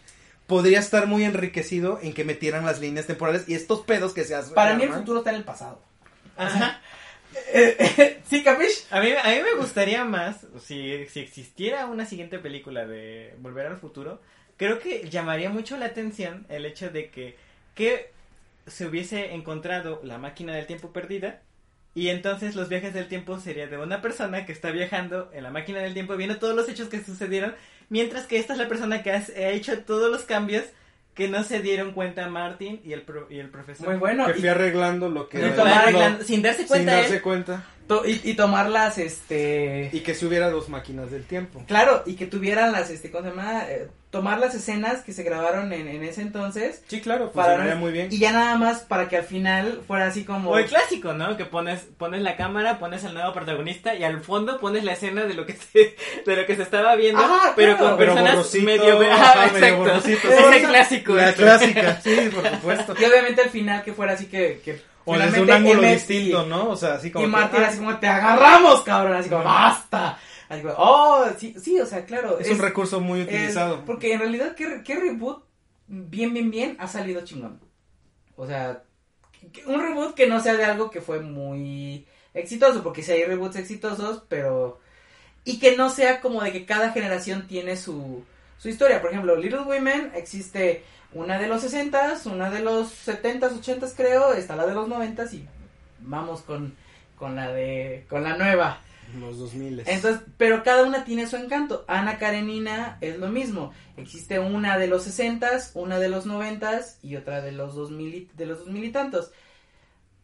podría 0.47 0.79
estar 0.79 1.07
muy 1.07 1.25
enriquecido 1.25 1.99
en 2.03 2.13
que 2.13 2.25
metieran 2.25 2.65
las 2.65 2.81
líneas 2.81 3.07
temporales 3.07 3.49
y 3.49 3.55
estos 3.55 3.81
pedos 3.81 4.13
que 4.13 4.25
se 4.25 4.35
hacen. 4.35 4.55
Para 4.55 4.75
mí 4.77 4.85
el 4.85 4.93
futuro 4.93 5.19
está 5.19 5.31
en 5.31 5.37
el 5.37 5.45
pasado. 5.45 5.81
Ajá. 6.37 6.81
¿Sí, 8.29 8.43
Capish? 8.43 8.87
A 8.91 9.01
mí, 9.01 9.11
a 9.11 9.29
mí 9.29 9.43
me 9.43 9.55
gustaría 9.59 10.05
más, 10.05 10.47
si, 10.63 11.07
si 11.07 11.21
existiera 11.21 11.87
una 11.87 12.07
siguiente 12.07 12.39
película 12.39 12.87
de 12.87 13.35
Volver 13.39 13.67
al 13.67 13.77
Futuro, 13.77 14.21
creo 14.57 14.79
que 14.79 15.09
llamaría 15.09 15.51
mucho 15.51 15.77
la 15.77 15.87
atención 15.87 16.47
el 16.49 16.67
hecho 16.67 16.91
de 16.91 17.11
que, 17.11 17.37
que 17.75 18.13
se 18.67 18.87
hubiese 18.87 19.35
encontrado 19.35 20.01
la 20.05 20.19
máquina 20.19 20.55
del 20.55 20.67
tiempo 20.67 20.93
perdida 20.93 21.41
y 21.95 22.09
entonces 22.09 22.55
los 22.57 22.69
viajes 22.69 22.93
del 22.93 23.09
tiempo 23.09 23.39
sería 23.41 23.67
de 23.69 23.79
una 23.79 24.03
persona 24.03 24.45
que 24.45 24.53
está 24.53 24.71
viajando 24.71 25.31
en 25.33 25.43
la 25.45 25.51
máquina 25.51 25.79
del 25.81 25.95
tiempo 25.95 26.17
viendo 26.17 26.37
todos 26.39 26.55
los 26.55 26.69
hechos 26.69 26.89
que 26.89 27.03
sucedieron, 27.03 27.55
mientras 27.89 28.27
que 28.27 28.39
esta 28.39 28.53
es 28.53 28.59
la 28.59 28.69
persona 28.69 29.03
que 29.03 29.13
has- 29.13 29.31
ha 29.31 29.49
hecho 29.51 29.79
todos 29.85 30.11
los 30.11 30.23
cambios 30.23 30.65
que 31.15 31.29
no 31.29 31.43
se 31.45 31.61
dieron 31.63 31.93
cuenta 31.93 32.29
Martin 32.29 32.81
y 32.85 32.93
el, 32.93 33.01
pro- 33.01 33.27
y 33.31 33.39
el 33.39 33.49
profesor. 33.49 33.89
Muy 33.89 33.97
bueno. 33.97 34.27
Que 34.27 34.33
y- 34.33 34.41
fue 34.43 34.51
arreglando 34.51 35.09
lo 35.09 35.31
que... 35.31 35.39
Arreglando- 35.43 36.23
sin 36.25 36.43
darse 36.43 36.59
sin 36.59 36.69
cuenta 36.69 36.93
darse 36.97 37.17
él, 37.17 37.23
cuenta. 37.23 37.65
To- 37.87 38.05
y, 38.07 38.21
y 38.25 38.35
tomarlas, 38.35 38.99
este... 38.99 39.91
Y 39.93 40.01
que 40.01 40.15
si 40.15 40.27
hubiera 40.27 40.51
dos 40.51 40.69
máquinas 40.69 41.11
del 41.11 41.25
tiempo. 41.25 41.63
Claro, 41.69 42.03
y 42.07 42.15
que 42.17 42.27
tuvieran 42.27 42.73
las, 42.73 42.91
este, 42.91 43.11
¿cómo 43.11 43.23
se 43.25 43.31
llama? 43.31 43.65
Eh, 43.69 43.89
tomar 44.11 44.39
las 44.41 44.55
escenas 44.55 45.03
que 45.05 45.13
se 45.13 45.23
grabaron 45.23 45.73
en, 45.73 45.87
en 45.87 46.03
ese 46.03 46.23
entonces. 46.23 46.83
Sí, 46.89 47.01
claro, 47.01 47.31
Para 47.33 47.49
funcionaría 47.49 47.75
no- 47.75 47.81
muy 47.81 47.93
bien. 47.93 48.09
Y 48.11 48.19
ya 48.19 48.33
nada 48.33 48.57
más 48.57 48.81
para 48.81 49.09
que 49.09 49.17
al 49.19 49.25
final 49.25 49.83
fuera 49.87 50.07
así 50.07 50.25
como... 50.25 50.51
O 50.51 50.59
el 50.59 50.67
clásico, 50.67 51.13
¿no? 51.13 51.37
Que 51.37 51.45
pones, 51.45 51.87
pones 51.97 52.23
la 52.23 52.37
cámara, 52.37 52.79
pones 52.79 53.05
al 53.05 53.15
nuevo 53.15 53.33
protagonista 53.33 53.95
y 53.95 54.03
al 54.05 54.21
fondo 54.21 54.59
pones 54.59 54.83
la 54.83 54.93
escena 54.95 55.25
de 55.25 55.35
lo 55.35 55.47
que 55.47 55.53
se, 55.55 55.95
de 56.27 56.37
lo 56.37 56.45
que 56.47 56.57
se 56.57 56.63
estaba 56.63 56.97
viendo, 56.97 57.21
Ah, 57.23 57.53
pero 57.55 57.77
claro. 57.77 57.91
con 57.91 57.99
Pero 57.99 58.15
personas 58.15 58.55
medio, 58.55 58.99
ah, 59.13 59.49
medio 59.53 59.87
exacto. 59.87 60.09
Es 60.29 60.63
el 60.63 60.69
clásico. 60.69 61.15
La 61.15 61.29
este. 61.31 61.43
clásica, 61.43 62.01
sí, 62.03 62.17
por 62.35 62.49
supuesto. 62.51 62.95
Y 63.01 63.05
obviamente 63.05 63.43
al 63.43 63.51
final 63.51 63.85
que 63.85 63.93
fuera 63.93 64.15
así 64.15 64.27
que... 64.27 64.61
que 64.65 64.96
O 65.07 65.17
desde 65.17 65.41
un 65.41 65.51
ángulo 65.51 65.83
distinto, 65.83 66.45
y- 66.45 66.49
¿no? 66.49 66.71
O 66.71 66.77
sea, 66.77 66.95
así 66.95 67.11
como. 67.11 67.25
Y 67.25 67.29
Marty 67.29 67.57
ah, 67.57 67.59
era 67.61 67.69
así 67.69 67.79
como, 67.79 67.99
te 67.99 68.07
agarramos, 68.09 68.83
cabrón, 68.83 69.15
así 69.17 69.29
como, 69.31 69.45
basta. 69.45 70.19
Así 70.49 70.63
como, 70.63 70.75
oh, 70.77 71.25
sí, 71.39 71.55
sí, 71.63 71.81
o 71.81 71.87
sea, 71.87 72.05
claro. 72.05 72.39
Es 72.39 72.51
un 72.51 72.59
recurso 72.59 73.01
muy 73.01 73.21
es- 73.21 73.27
utilizado. 73.27 73.85
porque 73.85 74.13
en 74.13 74.21
realidad, 74.21 74.55
¿qué, 74.55 74.83
qué 74.85 74.97
reboot 74.97 75.45
bien, 75.87 76.35
bien, 76.35 76.51
bien 76.51 76.77
ha 76.79 76.87
salido 76.89 77.23
chingón? 77.23 77.61
O 78.37 78.47
sea, 78.47 78.83
un 79.67 79.81
reboot 79.81 80.15
que 80.15 80.27
no 80.27 80.41
sea 80.41 80.55
de 80.55 80.65
algo 80.65 80.91
que 80.91 81.01
fue 81.01 81.21
muy 81.21 82.07
exitoso, 82.35 82.83
porque 82.83 83.03
si 83.03 83.13
hay 83.13 83.25
reboots 83.25 83.57
exitosos, 83.57 84.23
pero... 84.29 84.81
Y 85.45 85.59
que 85.61 85.77
no 85.77 85.89
sea 85.91 86.21
como 86.21 86.43
de 86.43 86.51
que 86.53 86.67
cada 86.67 86.91
generación 86.91 87.47
tiene 87.47 87.77
su, 87.77 88.25
su 88.59 88.69
historia. 88.69 89.01
Por 89.01 89.11
ejemplo, 89.11 89.37
Little 89.37 89.61
Women 89.61 90.11
existe 90.15 90.83
una 91.13 91.39
de 91.39 91.49
los 91.49 91.63
60s, 91.65 92.27
una 92.27 92.51
de 92.51 92.61
los 92.61 92.89
70s, 93.07 93.61
80s 93.61 93.95
creo, 93.97 94.33
está 94.33 94.57
la 94.57 94.67
de 94.67 94.75
los 94.75 94.89
90s 94.89 95.33
y 95.35 95.49
vamos 96.01 96.43
con, 96.43 96.75
con 97.17 97.37
la 97.37 97.53
de 97.53 98.05
con 98.09 98.23
la 98.25 98.37
nueva. 98.37 98.81
Los 99.21 99.39
2000. 99.39 99.85
Entonces, 99.87 100.21
pero 100.37 100.65
cada 100.65 100.83
una 100.83 101.05
tiene 101.05 101.29
su 101.29 101.37
encanto. 101.37 101.85
Ana 101.87 102.19
Karenina 102.19 102.99
es 103.01 103.19
lo 103.19 103.29
mismo. 103.29 103.73
Existe 103.97 104.41
una 104.41 104.79
de 104.79 104.89
los 104.89 105.07
60s, 105.07 105.71
una 105.75 106.01
de 106.01 106.09
los 106.09 106.27
90s 106.27 106.97
y 107.03 107.15
otra 107.15 107.41
de 107.41 107.53
los 107.53 107.77
2000 107.77 108.15
y- 108.15 108.29
de 108.35 108.47
los 108.47 108.59
2000 108.65 108.85
y 108.85 108.91
tantos. 108.91 109.31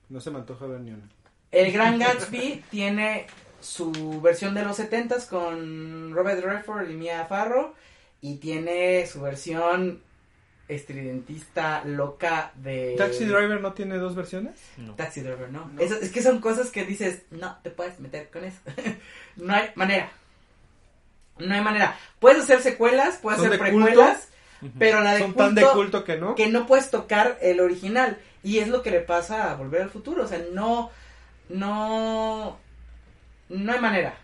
No 0.09 0.20
se 0.20 0.30
me 0.33 0.39
antoja 0.41 0.66
ver 0.66 0.80
ni 0.80 0.91
una. 0.91 1.09
El 1.53 1.70
Gran 1.72 1.99
Gatsby 2.01 2.64
tiene 2.70 3.26
su 3.61 4.20
versión 4.20 4.53
de 4.55 4.62
los 4.64 4.80
70s 4.80 5.28
con 5.28 6.12
Robert 6.12 6.45
Redford 6.45 6.91
y 6.91 6.95
Mia 6.95 7.24
Farrow 7.26 7.74
y 8.20 8.37
tiene 8.39 9.07
su 9.07 9.20
versión 9.20 10.03
estridentista 10.75 11.85
loca 11.85 12.53
de 12.57 12.95
¿Taxi 12.97 13.25
Driver 13.25 13.61
no 13.61 13.73
tiene 13.73 13.97
dos 13.99 14.14
versiones? 14.14 14.55
No. 14.77 14.95
Taxi 14.95 15.20
Driver, 15.20 15.51
¿no? 15.51 15.70
Es 15.79 16.11
que 16.11 16.23
son 16.23 16.41
cosas 16.41 16.70
que 16.70 16.85
dices, 16.85 17.23
no 17.31 17.57
te 17.62 17.70
puedes 17.70 18.01
meter 18.01 18.31
con 18.31 18.45
eso. 18.45 18.59
no 19.37 19.55
hay 19.55 19.70
manera. 19.75 20.11
No 21.39 21.55
hay 21.55 21.61
manera. 21.61 21.97
Puedes 22.18 22.43
hacer 22.43 22.61
secuelas, 22.61 23.18
puedes 23.20 23.41
¿Son 23.41 23.49
hacer 23.49 23.59
culto? 23.70 23.87
precuelas, 23.87 24.29
pero 24.79 25.01
la 25.01 25.14
de 25.14 25.20
Son 25.20 25.33
culto, 25.33 25.45
tan 25.45 25.55
de 25.55 25.66
culto 25.66 26.05
que 26.05 26.16
no. 26.16 26.35
que 26.35 26.49
no 26.49 26.66
puedes 26.66 26.91
tocar 26.91 27.39
el 27.41 27.61
original. 27.61 28.18
Y 28.43 28.59
es 28.59 28.68
lo 28.68 28.83
que 28.83 28.91
le 28.91 29.01
pasa 29.01 29.51
a 29.51 29.55
Volver 29.55 29.83
al 29.83 29.91
Futuro. 29.91 30.25
O 30.25 30.27
sea, 30.27 30.43
no, 30.53 30.91
no, 31.49 32.59
no 33.49 33.73
hay 33.73 33.81
manera. 33.81 34.16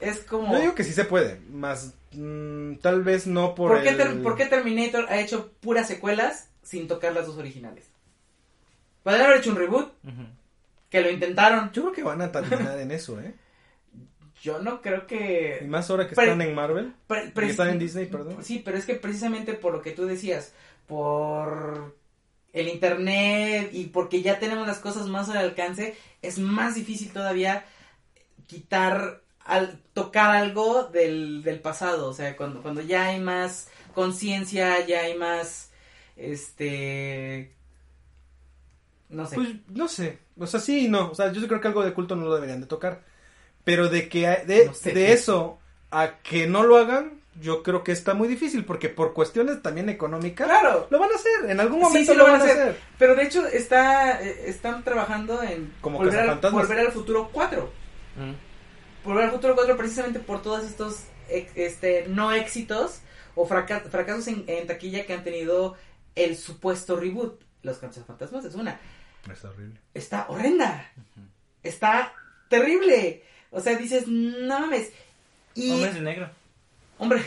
Es 0.00 0.20
como... 0.20 0.52
Yo 0.52 0.60
digo 0.60 0.74
que 0.74 0.84
sí 0.84 0.92
se 0.92 1.04
puede, 1.04 1.40
más 1.50 1.94
mm, 2.12 2.76
tal 2.76 3.02
vez 3.02 3.26
no 3.26 3.54
por, 3.54 3.72
¿Por, 3.72 3.82
qué 3.82 3.90
el... 3.90 3.96
Ter- 3.96 4.22
por 4.22 4.36
qué 4.36 4.46
Terminator 4.46 5.06
ha 5.08 5.18
hecho 5.20 5.52
puras 5.60 5.86
secuelas 5.88 6.50
sin 6.62 6.88
tocar 6.88 7.12
las 7.12 7.26
dos 7.26 7.38
originales? 7.38 7.90
Podrían 9.02 9.26
haber 9.26 9.38
hecho 9.38 9.50
un 9.50 9.56
reboot, 9.56 9.92
que 10.90 11.00
lo 11.00 11.10
intentaron. 11.10 11.70
Yo 11.72 11.82
creo 11.82 11.94
que 11.94 12.02
van 12.02 12.20
a 12.22 12.30
terminar 12.32 12.78
en 12.78 12.90
eso, 12.90 13.20
¿eh? 13.20 13.34
Yo 14.42 14.60
no 14.60 14.80
creo 14.82 15.02
Y 15.04 15.06
que... 15.06 15.64
más 15.66 15.90
ahora 15.90 16.08
que 16.08 16.14
Pero- 16.14 16.32
están 16.32 16.46
en 16.46 16.54
Marvel. 16.54 16.94
Pre- 17.06 17.32
que 17.32 17.46
están 17.46 17.70
en 17.70 17.78
Disney, 17.78 18.06
perdón. 18.06 18.44
Sí, 18.44 18.60
pero 18.64 18.76
es 18.78 18.84
que 18.86 18.94
precisamente 18.94 19.54
por 19.54 19.72
lo 19.72 19.82
que 19.82 19.90
tú 19.92 20.06
decías, 20.06 20.52
por 20.86 21.96
el 22.52 22.68
internet 22.68 23.70
y 23.72 23.86
porque 23.86 24.22
ya 24.22 24.38
tenemos 24.38 24.66
las 24.66 24.78
cosas 24.78 25.06
más 25.08 25.28
al 25.28 25.38
alcance, 25.38 25.96
es 26.22 26.38
más 26.38 26.74
difícil 26.74 27.12
todavía 27.12 27.64
quitar, 28.46 29.22
al, 29.48 29.80
tocar 29.94 30.30
algo 30.36 30.84
del, 30.84 31.42
del 31.42 31.60
pasado. 31.60 32.08
O 32.08 32.14
sea, 32.14 32.36
cuando, 32.36 32.62
cuando 32.62 32.82
ya 32.82 33.06
hay 33.06 33.18
más 33.18 33.68
conciencia, 33.94 34.86
ya 34.86 35.00
hay 35.00 35.16
más, 35.16 35.70
este, 36.16 37.52
no 39.08 39.26
sé. 39.26 39.34
Pues 39.34 39.48
no 39.68 39.88
sé, 39.88 40.18
o 40.38 40.46
sea, 40.46 40.60
sí 40.60 40.84
y 40.84 40.88
no, 40.88 41.10
o 41.10 41.14
sea, 41.14 41.32
yo 41.32 41.46
creo 41.48 41.60
que 41.60 41.68
algo 41.68 41.82
de 41.82 41.94
culto 41.94 42.14
no 42.14 42.26
lo 42.26 42.34
deberían 42.34 42.60
de 42.60 42.66
tocar, 42.66 43.02
pero 43.64 43.88
de 43.88 44.08
que 44.08 44.28
de, 44.46 44.66
No 44.66 44.74
sé. 44.74 44.92
de 44.92 45.12
eso 45.12 45.58
a 45.90 46.18
que 46.22 46.46
no 46.46 46.62
lo 46.62 46.76
hagan, 46.76 47.22
yo 47.40 47.62
creo 47.62 47.82
que 47.82 47.92
está 47.92 48.12
muy 48.14 48.28
difícil, 48.28 48.64
porque 48.64 48.90
por 48.90 49.14
cuestiones 49.14 49.62
también 49.62 49.88
económicas, 49.88 50.46
claro, 50.46 50.86
lo 50.90 50.98
van 50.98 51.10
a 51.10 51.14
hacer, 51.14 51.50
en 51.50 51.58
algún 51.58 51.80
momento 51.80 52.12
sí 52.12 52.18
lo, 52.18 52.24
van 52.24 52.40
a 52.40 52.44
hacer. 52.44 52.78
pero 52.98 53.14
de 53.14 53.22
hecho 53.24 53.46
está, 53.46 54.22
eh, 54.22 54.44
están 54.46 54.84
trabajando 54.84 55.42
en 55.42 55.72
Como 55.80 55.98
volver, 55.98 56.28
al, 56.28 56.38
volver 56.38 56.80
al 56.80 56.92
futuro 56.92 57.30
4. 57.32 57.72
Volver 59.08 59.24
al 59.24 59.30
futuro 59.32 59.54
4 59.56 59.76
precisamente 59.76 60.18
por 60.20 60.42
todos 60.42 60.64
estos 60.64 61.04
este 61.28 62.06
no 62.08 62.32
éxitos 62.32 63.00
o 63.34 63.46
fraca- 63.46 63.80
fracasos 63.90 64.28
en, 64.28 64.44
en 64.46 64.66
taquilla 64.66 65.04
que 65.06 65.14
han 65.14 65.24
tenido 65.24 65.76
el 66.14 66.36
supuesto 66.36 66.96
reboot. 66.96 67.40
Los 67.62 67.78
cazafantasmas 67.78 68.44
es 68.44 68.54
una. 68.54 68.78
Es 69.30 69.44
horrible. 69.44 69.80
Está 69.94 70.26
horrenda. 70.28 70.90
Está 71.62 72.12
terrible. 72.48 73.22
O 73.50 73.60
sea, 73.60 73.76
dices, 73.76 74.06
no 74.06 74.60
mames. 74.60 74.92
Y, 75.54 75.72
Hombres 75.72 75.94
de 75.94 76.00
negro. 76.02 76.30
hombre, 76.98 77.22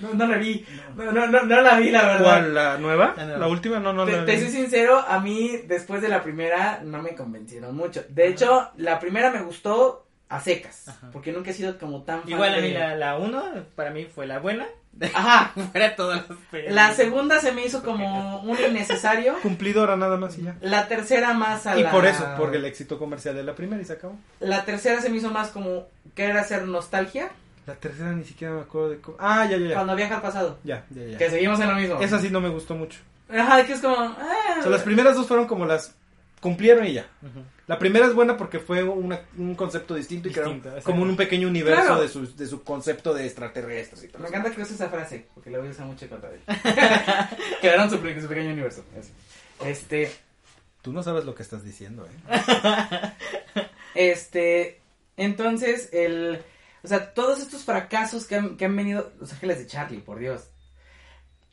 no, 0.00 0.14
no 0.14 0.26
la 0.26 0.38
vi. 0.38 0.64
No, 0.96 1.12
no, 1.12 1.26
no, 1.28 1.42
no 1.42 1.60
la 1.60 1.78
vi, 1.78 1.90
la 1.90 2.02
verdad. 2.06 2.22
¿Cuál, 2.24 2.54
la 2.54 2.78
nueva? 2.78 3.14
La 3.16 3.24
nueva. 3.24 3.38
La 3.38 3.48
última, 3.48 3.78
no, 3.78 3.92
no, 3.92 4.04
Te, 4.06 4.12
la 4.12 4.24
te 4.24 4.36
vi. 4.36 4.40
soy 4.42 4.50
sincero, 4.50 4.98
a 5.06 5.20
mí 5.20 5.56
después 5.66 6.02
de 6.02 6.08
la 6.08 6.22
primera 6.22 6.80
no 6.82 7.02
me 7.02 7.14
convencieron 7.14 7.74
mucho. 7.76 8.04
De 8.08 8.28
hecho, 8.28 8.70
la 8.76 8.98
primera 8.98 9.30
me 9.30 9.42
gustó 9.42 10.05
a 10.28 10.40
secas, 10.40 10.88
Ajá. 10.88 11.10
porque 11.12 11.32
nunca 11.32 11.50
he 11.50 11.54
sido 11.54 11.78
como 11.78 12.02
tan 12.02 12.22
fan 12.22 12.30
Igual 12.30 12.54
a 12.54 12.56
de- 12.56 12.62
mí 12.62 12.70
la, 12.72 12.96
la 12.96 13.16
uno, 13.16 13.44
para 13.76 13.90
mí 13.90 14.06
fue 14.06 14.26
la 14.26 14.38
buena. 14.40 14.66
Ajá. 15.14 15.52
Fuera 15.72 15.94
todas 15.94 16.24
las 16.28 16.72
La 16.72 16.92
segunda 16.94 17.38
se 17.38 17.52
me 17.52 17.64
hizo 17.66 17.82
como 17.82 18.40
un 18.40 18.58
innecesario. 18.58 19.34
Cumplidora 19.42 19.94
nada 19.96 20.16
más 20.16 20.38
y 20.38 20.42
ya. 20.44 20.56
La 20.62 20.88
tercera 20.88 21.34
más 21.34 21.66
a 21.66 21.78
Y 21.78 21.82
la... 21.82 21.90
por 21.90 22.06
eso, 22.06 22.26
porque 22.38 22.56
el 22.56 22.64
éxito 22.64 22.98
comercial 22.98 23.34
de 23.36 23.44
la 23.44 23.54
primera 23.54 23.80
y 23.80 23.84
se 23.84 23.92
acabó. 23.92 24.16
La 24.40 24.64
tercera 24.64 25.00
se 25.02 25.10
me 25.10 25.18
hizo 25.18 25.30
más 25.30 25.48
como 25.48 25.86
querer 26.14 26.38
hacer 26.38 26.64
nostalgia 26.66 27.28
La 27.66 27.74
tercera 27.74 28.12
ni 28.12 28.24
siquiera 28.24 28.54
me 28.54 28.62
acuerdo 28.62 28.88
de 28.90 29.00
cómo... 29.00 29.18
Ah, 29.20 29.44
ya, 29.44 29.58
ya, 29.58 29.68
ya. 29.68 29.74
cuando 29.74 29.94
viaja 29.96 30.16
al 30.16 30.22
pasado. 30.22 30.58
Ya, 30.64 30.84
ya, 30.90 31.04
ya. 31.04 31.18
Que 31.18 31.28
seguimos 31.30 31.60
en 31.60 31.68
lo 31.68 31.74
mismo. 31.76 32.00
Esa 32.00 32.18
sí 32.18 32.30
no 32.30 32.40
me 32.40 32.48
gustó 32.48 32.74
mucho. 32.74 32.98
Ajá, 33.28 33.64
que 33.66 33.74
es 33.74 33.80
como... 33.80 33.96
ah. 33.96 34.56
O 34.58 34.62
sea, 34.62 34.70
las 34.70 34.82
primeras 34.82 35.14
dos 35.14 35.26
fueron 35.28 35.46
como 35.46 35.66
las 35.66 35.94
cumplieron 36.40 36.86
y 36.86 36.92
ya. 36.94 37.06
La 37.66 37.78
primera 37.78 38.06
es 38.06 38.14
buena 38.14 38.36
porque 38.36 38.58
fue 38.60 38.82
una- 38.84 39.20
un 39.36 39.54
concepto 39.54 39.94
distinto 39.94 40.28
y 40.28 40.32
crearon 40.32 40.62
como 40.84 41.02
un 41.02 41.16
pequeño 41.16 41.48
universo 41.48 41.82
Claro. 41.82 42.00
de, 42.02 42.08
su, 42.08 42.36
de 42.36 42.46
su 42.46 42.62
concepto 42.62 43.12
de 43.14 43.24
extraterrestres 43.26 44.04
y 44.04 44.08
todo 44.08 44.22
Me 44.22 44.28
encanta 44.28 44.50
que 44.52 44.60
uses 44.62 44.74
esa 44.74 44.88
frase, 44.88 45.26
porque 45.34 45.50
la 45.50 45.58
voy 45.58 45.68
a 45.68 45.70
usar 45.72 45.86
mucho 45.86 46.08
contra 46.08 46.30
él. 46.30 46.40
Quedaron 47.60 47.90
su, 47.90 47.96
su 47.96 48.02
pequeño 48.28 48.50
universo. 48.52 48.84
Eso. 48.96 49.10
Este... 49.64 50.10
Tú 50.82 50.92
no 50.92 51.02
sabes 51.02 51.24
lo 51.24 51.34
que 51.34 51.42
estás 51.42 51.64
diciendo, 51.64 52.06
¿eh? 52.06 53.12
Este, 53.94 54.80
entonces, 55.16 55.88
el, 55.92 56.40
o 56.82 56.88
sea, 56.88 57.14
todos 57.14 57.40
estos 57.40 57.64
fracasos 57.64 58.26
que 58.26 58.36
han, 58.36 58.56
que 58.56 58.66
han 58.66 58.76
venido, 58.76 59.10
Los 59.18 59.32
Ángeles 59.32 59.58
de 59.58 59.66
Charlie, 59.66 60.00
por 60.00 60.18
Dios. 60.18 60.42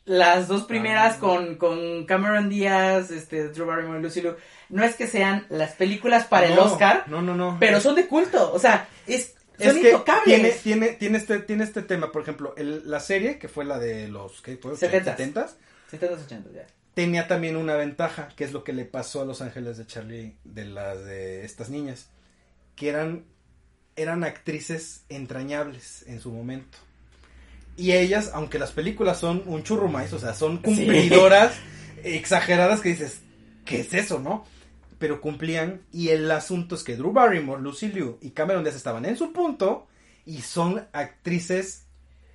Las 0.06 0.48
dos 0.48 0.64
primeras 0.64 1.16
Ah. 1.16 1.20
con, 1.20 1.54
con 1.56 2.04
Cameron 2.04 2.48
Díaz, 2.50 3.10
este, 3.10 3.48
Drew 3.48 3.66
Barrymore 3.66 4.00
y 4.00 4.02
Lucy 4.02 4.20
Liu, 4.20 4.34
no 4.68 4.84
es 4.84 4.96
que 4.96 5.06
sean 5.06 5.46
las 5.48 5.72
películas 5.72 6.26
para 6.26 6.46
el 6.46 6.58
Oscar, 6.58 7.04
No, 7.06 7.22
no, 7.22 7.34
no. 7.34 7.56
pero 7.58 7.80
son 7.80 7.94
de 7.94 8.06
culto, 8.06 8.52
o 8.52 8.58
sea, 8.58 8.86
es, 9.06 9.34
Es 9.58 9.72
son 9.72 9.80
que 9.80 9.90
intocables. 9.90 10.24
tiene, 10.24 10.50
tiene, 10.50 10.88
tiene, 10.88 11.18
este, 11.18 11.38
tiene 11.40 11.64
este 11.64 11.80
tema, 11.82 12.12
por 12.12 12.20
ejemplo, 12.22 12.54
el- 12.58 12.82
la 12.90 13.00
serie, 13.00 13.38
que 13.38 13.48
fue 13.48 13.64
la 13.64 13.78
de 13.78 14.08
los 14.08 14.42
¿qué 14.42 14.56
fue? 14.58 14.76
Setentas. 14.76 15.16
70s, 15.18 15.56
70, 15.90 16.16
80 16.22 16.50
ya. 16.52 16.66
tenía 16.94 17.26
también 17.26 17.56
una 17.56 17.74
ventaja, 17.74 18.28
que 18.36 18.44
es 18.44 18.52
lo 18.52 18.62
que 18.62 18.72
le 18.74 18.84
pasó 18.84 19.22
a 19.22 19.24
Los 19.24 19.40
Ángeles 19.40 19.78
de 19.78 19.86
Charlie 19.86 20.36
de 20.44 20.64
las 20.66 21.02
de 21.04 21.44
estas 21.46 21.70
niñas, 21.70 22.10
que 22.76 22.88
eran, 22.90 23.24
eran 23.96 24.22
actrices 24.24 25.04
entrañables 25.08 26.04
en 26.08 26.20
su 26.20 26.30
momento. 26.30 26.76
Y 27.76 27.92
ellas, 27.92 28.30
aunque 28.34 28.58
las 28.58 28.72
películas 28.72 29.18
son 29.18 29.42
un 29.46 29.62
churrumais, 29.62 30.12
o 30.12 30.18
sea, 30.18 30.34
son 30.34 30.58
cumplidoras 30.58 31.52
exageradas 32.04 32.80
que 32.80 32.90
dices, 32.90 33.20
¿qué 33.64 33.80
es 33.80 33.92
eso, 33.94 34.20
no? 34.20 34.44
Pero 34.98 35.20
cumplían, 35.20 35.82
y 35.92 36.10
el 36.10 36.30
asunto 36.30 36.76
es 36.76 36.84
que 36.84 36.96
Drew 36.96 37.12
Barrymore, 37.12 37.60
Lucy 37.60 37.88
Liu 37.88 38.18
y 38.20 38.30
Cameron 38.30 38.62
Diaz 38.62 38.76
estaban 38.76 39.04
en 39.04 39.16
su 39.16 39.32
punto, 39.32 39.86
y 40.24 40.40
son 40.42 40.86
actrices 40.92 41.84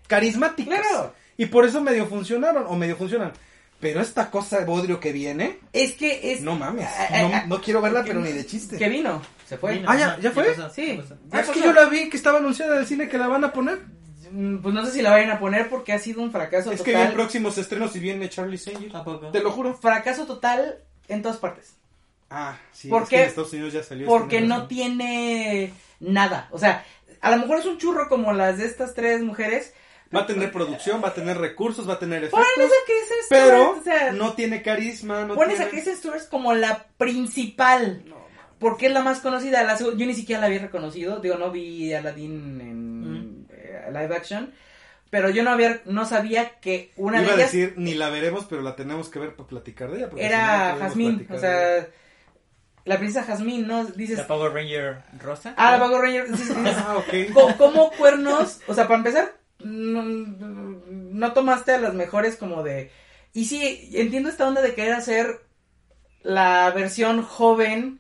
carismáticas. 0.08 0.80
Claro. 0.82 1.14
Y 1.38 1.46
por 1.48 1.66
eso 1.66 1.82
medio 1.82 2.06
funcionaron, 2.08 2.66
o 2.68 2.76
medio 2.76 2.96
funcionan. 2.98 3.32
Pero 3.80 4.02
esta 4.02 4.30
cosa 4.30 4.60
de 4.60 4.66
bodrio 4.66 5.00
que 5.00 5.14
viene, 5.14 5.60
Es 5.72 5.94
que 5.94 6.34
es... 6.34 6.42
no 6.42 6.56
mames. 6.58 6.86
No, 7.12 7.46
no 7.48 7.62
quiero 7.62 7.82
verla, 7.82 8.04
pero 8.06 8.20
ni 8.20 8.34
de 8.34 8.46
chiste. 8.46 8.78
Que 8.78 8.90
vino. 8.90 9.22
se 9.48 9.58
fue. 9.58 9.76
Vino, 9.76 9.90
Ah, 9.90 9.96
¿ya- 9.98 10.20
ya 10.20 10.32
fue? 10.32 10.44
pasó, 10.54 10.70
Sí. 10.70 10.98
ya. 10.98 11.04
Ya 11.04 11.16
Ah, 11.32 11.40
es 11.40 11.50
que 11.50 11.62
yo 11.62 11.72
la 11.72 11.86
vi 11.86 12.10
que 12.10 12.18
estaba 12.18 12.40
anunciada 12.40 12.76
en 12.76 12.82
el 12.82 12.88
cine 12.88 13.08
que 13.08 13.18
la 13.18 13.28
van 13.28 13.46
a 13.46 13.54
poner. 13.54 13.80
Mm, 14.32 14.58
Pues 14.62 14.74
no 14.76 14.86
sé 14.86 14.92
si 14.92 15.02
la 15.02 15.12
vayan 15.12 15.32
a 15.32 15.40
poner 15.40 15.70
porque 15.70 15.94
ha 15.94 16.00
sido 16.00 16.22
un 16.22 16.32
fracaso 16.32 16.72
Es 16.72 16.82
que 16.82 16.92
total. 16.92 16.96
vienen 16.96 17.14
próximos 17.16 17.58
estrenos 17.58 17.96
y 17.96 18.00
viene 18.00 18.30
Charlie 18.30 18.58
Singer. 18.58 18.96
¿A 18.96 19.04
poco? 19.04 19.28
Te 19.32 19.42
lo 19.42 19.52
juro. 19.52 19.74
Fracaso 19.76 20.26
total 20.26 20.80
en 21.08 21.22
todas 21.22 21.38
partes. 21.38 21.76
Ah, 22.30 22.58
sí. 22.72 22.90
¿Por 22.90 23.04
es 23.04 23.10
que 23.10 23.22
en 23.24 23.28
Estados 23.28 23.54
Unidos 23.54 23.74
ya 23.74 23.84
salió. 23.84 24.08
Porque 24.08 24.38
tienes 24.38 24.50
no 24.50 24.68
tiene 24.68 25.74
nada. 26.00 26.48
O 26.52 26.60
sea, 26.60 26.86
a 27.22 27.32
lo 27.32 27.38
mejor 27.38 27.60
es 27.60 27.66
un 27.66 27.78
churro 27.78 28.08
como 28.08 28.34
las 28.34 28.58
de 28.60 28.66
estas 28.66 28.94
tres 28.94 29.22
mujeres. 29.22 29.74
Va 30.16 30.22
a 30.22 30.26
tener 30.26 30.52
producción, 30.52 31.04
va 31.04 31.10
a 31.10 31.14
tener 31.14 31.38
recursos, 31.38 31.88
va 31.88 31.94
a 31.94 32.00
tener 32.00 32.30
Pones 32.30 32.48
efectos. 32.58 32.72
Pero 33.30 33.48
Stewart, 33.48 33.80
o 33.80 33.84
sea, 33.84 34.12
no 34.12 34.34
tiene 34.34 34.62
carisma. 34.64 35.24
No 35.26 35.36
pones 35.36 35.56
tiene... 35.58 35.66
a 35.66 35.70
Kristen 35.70 35.98
Stewart 35.98 36.28
como 36.30 36.54
la 36.54 36.88
principal. 36.98 38.04
No, 38.08 38.16
Porque 38.60 38.88
es 38.88 38.92
la 38.92 39.02
más 39.02 39.20
conocida. 39.20 39.64
La 39.64 39.78
yo 39.78 39.94
ni 39.94 40.14
siquiera 40.16 40.42
la 40.42 40.48
había 40.48 40.60
reconocido. 40.60 41.20
Digo, 41.20 41.36
no 41.36 41.52
vi 41.52 41.94
Aladdin 41.94 42.62
en 42.62 43.04
live 43.92 44.16
action. 44.16 44.54
Pero 45.10 45.30
yo 45.32 45.42
no 45.44 45.50
había, 45.50 45.82
no 45.86 46.06
sabía 46.06 46.60
que 46.60 46.92
una 46.96 47.18
Iba 47.22 47.28
de 47.28 47.32
a 47.32 47.36
ellas 47.38 47.52
decir, 47.52 47.74
ni 47.78 47.96
la 47.96 48.10
veremos, 48.10 48.46
pero 48.48 48.62
la 48.62 48.76
tenemos 48.76 49.10
que 49.10 49.18
ver 49.20 49.36
para 49.36 49.50
platicar 49.50 49.90
de 49.90 49.98
ella. 49.98 50.10
porque 50.10 50.24
si 50.24 50.30
no, 50.30 50.36
era 50.36 50.48
no 50.48 50.64
podemos 50.74 50.82
Jasmine. 50.90 51.28
O 51.32 51.40
sea, 51.40 51.88
la 52.86 52.98
princesa 53.00 53.24
Jasmine, 53.26 53.68
¿no? 53.68 53.86
Dices, 53.86 54.20
¿La 54.20 54.28
Power 54.28 54.54
Ranger 54.54 55.02
rosa? 55.20 55.54
ah, 55.58 55.72
la 55.78 55.80
Power 55.80 56.02
Ranger. 56.02 56.28
dices- 56.30 56.48
dices, 56.56 56.76
Ah, 56.78 56.98
ok. 56.98 57.34
Co- 57.34 57.56
¿Cómo 57.58 57.92
cuernos? 57.92 58.60
O 58.68 58.74
sea, 58.76 58.84
para 58.88 58.98
empezar, 59.00 59.34
no, 59.64 60.04
no 60.04 61.34
tomaste 61.34 61.72
a 61.74 61.80
las 61.80 61.94
mejores 61.96 62.36
como 62.36 62.62
de... 62.64 62.92
Y 63.34 63.46
sí, 63.46 63.90
entiendo 63.94 64.30
esta 64.30 64.48
onda 64.48 64.62
de 64.62 64.74
querer 64.76 64.94
hacer 64.94 65.42
la 66.22 66.70
versión 66.72 67.24
joven, 67.24 68.00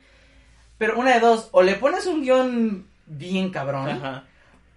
pero 0.78 1.00
una 1.00 1.14
de 1.14 1.20
dos, 1.22 1.50
o 1.52 1.62
le 1.64 1.74
pones 1.76 2.06
un 2.06 2.22
guion 2.22 2.88
bien 3.08 3.50
cabrón, 3.52 3.90
Ajá. 3.90 4.26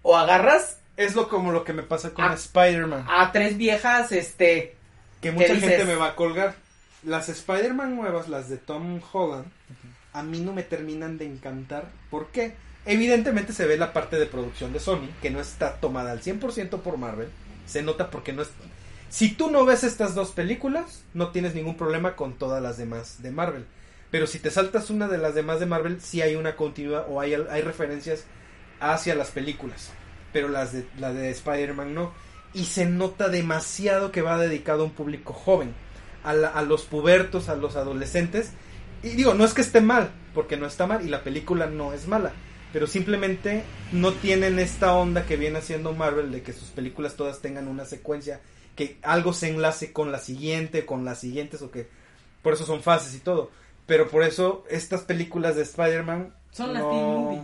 o 0.01 0.15
agarras 0.17 0.79
Es 0.97 1.15
lo 1.15 1.27
como 1.27 1.51
lo 1.51 1.63
que 1.63 1.73
me 1.73 1.83
pasa 1.83 2.13
con 2.13 2.25
Ah. 2.25 2.33
Spider-Man. 2.33 3.05
a 3.09 3.31
tres 3.31 3.57
viejas, 3.57 4.11
este... 4.11 4.75
Que 5.21 5.31
mucha 5.31 5.53
dices? 5.53 5.69
gente 5.69 5.85
me 5.85 5.95
va 5.95 6.07
a 6.09 6.15
colgar. 6.15 6.55
Las 7.03 7.29
Spider-Man 7.29 7.95
nuevas, 7.95 8.27
las 8.29 8.49
de 8.49 8.57
Tom 8.57 9.01
Holland, 9.11 9.45
a 10.13 10.21
mí 10.23 10.39
no 10.41 10.53
me 10.53 10.63
terminan 10.63 11.17
de 11.17 11.25
encantar. 11.25 11.89
¿Por 12.09 12.27
qué? 12.27 12.53
Evidentemente 12.85 13.53
se 13.53 13.65
ve 13.65 13.77
la 13.77 13.93
parte 13.93 14.17
de 14.17 14.25
producción 14.25 14.73
de 14.73 14.79
Sony, 14.79 15.07
que 15.21 15.29
no 15.31 15.39
está 15.39 15.75
tomada 15.79 16.11
al 16.11 16.21
100% 16.21 16.81
por 16.81 16.97
Marvel. 16.97 17.29
Se 17.65 17.81
nota 17.81 18.09
porque 18.11 18.33
no 18.33 18.41
es... 18.41 18.49
Si 19.09 19.29
tú 19.31 19.49
no 19.49 19.63
ves 19.65 19.83
estas 19.83 20.15
dos 20.15 20.31
películas, 20.31 21.03
no 21.13 21.29
tienes 21.29 21.55
ningún 21.55 21.77
problema 21.77 22.15
con 22.15 22.33
todas 22.33 22.61
las 22.61 22.77
demás 22.77 23.21
de 23.23 23.31
Marvel. 23.31 23.65
Pero 24.11 24.27
si 24.27 24.39
te 24.39 24.51
saltas 24.51 24.89
una 24.89 25.07
de 25.07 25.17
las 25.17 25.33
demás 25.35 25.59
de 25.59 25.65
Marvel, 25.65 26.01
sí 26.01 26.21
hay 26.21 26.35
una 26.35 26.55
continua 26.55 27.01
o 27.09 27.19
hay, 27.21 27.33
hay 27.33 27.61
referencias 27.61 28.25
hacia 28.79 29.15
las 29.15 29.31
películas. 29.31 29.89
Pero 30.33 30.49
las 30.49 30.73
de, 30.73 30.85
la 30.99 31.13
de 31.13 31.29
Spider-Man 31.29 31.93
no. 31.93 32.11
Y 32.53 32.65
se 32.65 32.85
nota 32.85 33.29
demasiado 33.29 34.11
que 34.11 34.21
va 34.21 34.37
dedicado 34.37 34.81
a 34.81 34.85
un 34.85 34.91
público 34.91 35.31
joven. 35.33 35.73
A, 36.23 36.33
la- 36.33 36.49
a 36.49 36.61
los 36.63 36.83
pubertos, 36.83 37.47
a 37.49 37.55
los 37.55 37.75
adolescentes. 37.75 38.51
Y 39.03 39.09
digo, 39.09 39.33
no 39.33 39.43
es 39.45 39.53
que 39.53 39.61
esté 39.61 39.81
mal, 39.81 40.11
porque 40.33 40.55
no 40.57 40.65
está 40.65 40.87
mal 40.87 41.05
y 41.05 41.09
la 41.09 41.23
película 41.23 41.65
no 41.67 41.93
es 41.93 42.07
mala. 42.07 42.31
Pero 42.71 42.87
simplemente 42.87 43.63
no 43.91 44.13
tienen 44.13 44.57
esta 44.59 44.95
onda 44.95 45.25
que 45.25 45.35
viene 45.37 45.59
haciendo 45.59 45.93
Marvel 45.93 46.31
de 46.31 46.41
que 46.41 46.53
sus 46.53 46.69
películas 46.69 47.15
todas 47.15 47.39
tengan 47.39 47.67
una 47.67 47.85
secuencia, 47.85 48.39
que 48.75 48.97
algo 49.03 49.33
se 49.33 49.49
enlace 49.49 49.91
con 49.93 50.11
la 50.11 50.17
siguiente, 50.19 50.85
con 50.85 51.05
las 51.05 51.19
siguientes, 51.19 51.61
o 51.61 51.69
que 51.69 51.87
por 52.41 52.53
eso 52.53 52.65
son 52.65 52.81
fases 52.81 53.13
y 53.13 53.19
todo. 53.19 53.51
Pero 53.85 54.07
por 54.09 54.23
eso 54.23 54.63
estas 54.69 55.01
películas 55.01 55.55
de 55.57 55.63
Spider-Man 55.63 56.33
Son 56.51 56.73
las 56.73 56.81
no- 56.81 56.89
movie. 56.91 57.41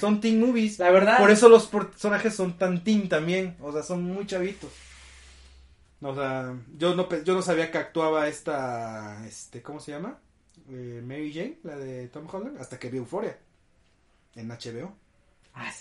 Son 0.00 0.20
teen 0.20 0.40
movies. 0.40 0.78
La 0.78 0.90
verdad... 0.90 1.18
Por 1.18 1.30
eso 1.30 1.48
los 1.48 1.66
personajes 1.66 2.34
son 2.34 2.58
tan 2.58 2.82
teen 2.82 3.08
también, 3.08 3.56
o 3.60 3.70
sea, 3.72 3.82
son 3.82 4.02
muy 4.02 4.26
chavitos. 4.26 4.70
O 6.02 6.14
sea, 6.14 6.54
yo 6.76 6.94
no 6.94 7.08
yo 7.24 7.34
no 7.34 7.40
sabía 7.42 7.70
que 7.70 7.78
actuaba 7.78 8.28
esta 8.28 9.26
este 9.26 9.62
¿cómo 9.62 9.80
se 9.80 9.92
llama? 9.92 10.18
Eh, 10.70 11.02
Mary 11.04 11.32
Jane, 11.32 11.58
la 11.62 11.76
de 11.76 12.08
Tom 12.08 12.26
Holland, 12.30 12.60
hasta 12.60 12.78
que 12.78 12.90
vi 12.90 12.98
Euphoria 12.98 13.36
en 14.34 14.48
HBO. 14.48 14.92
Ah. 15.54 15.72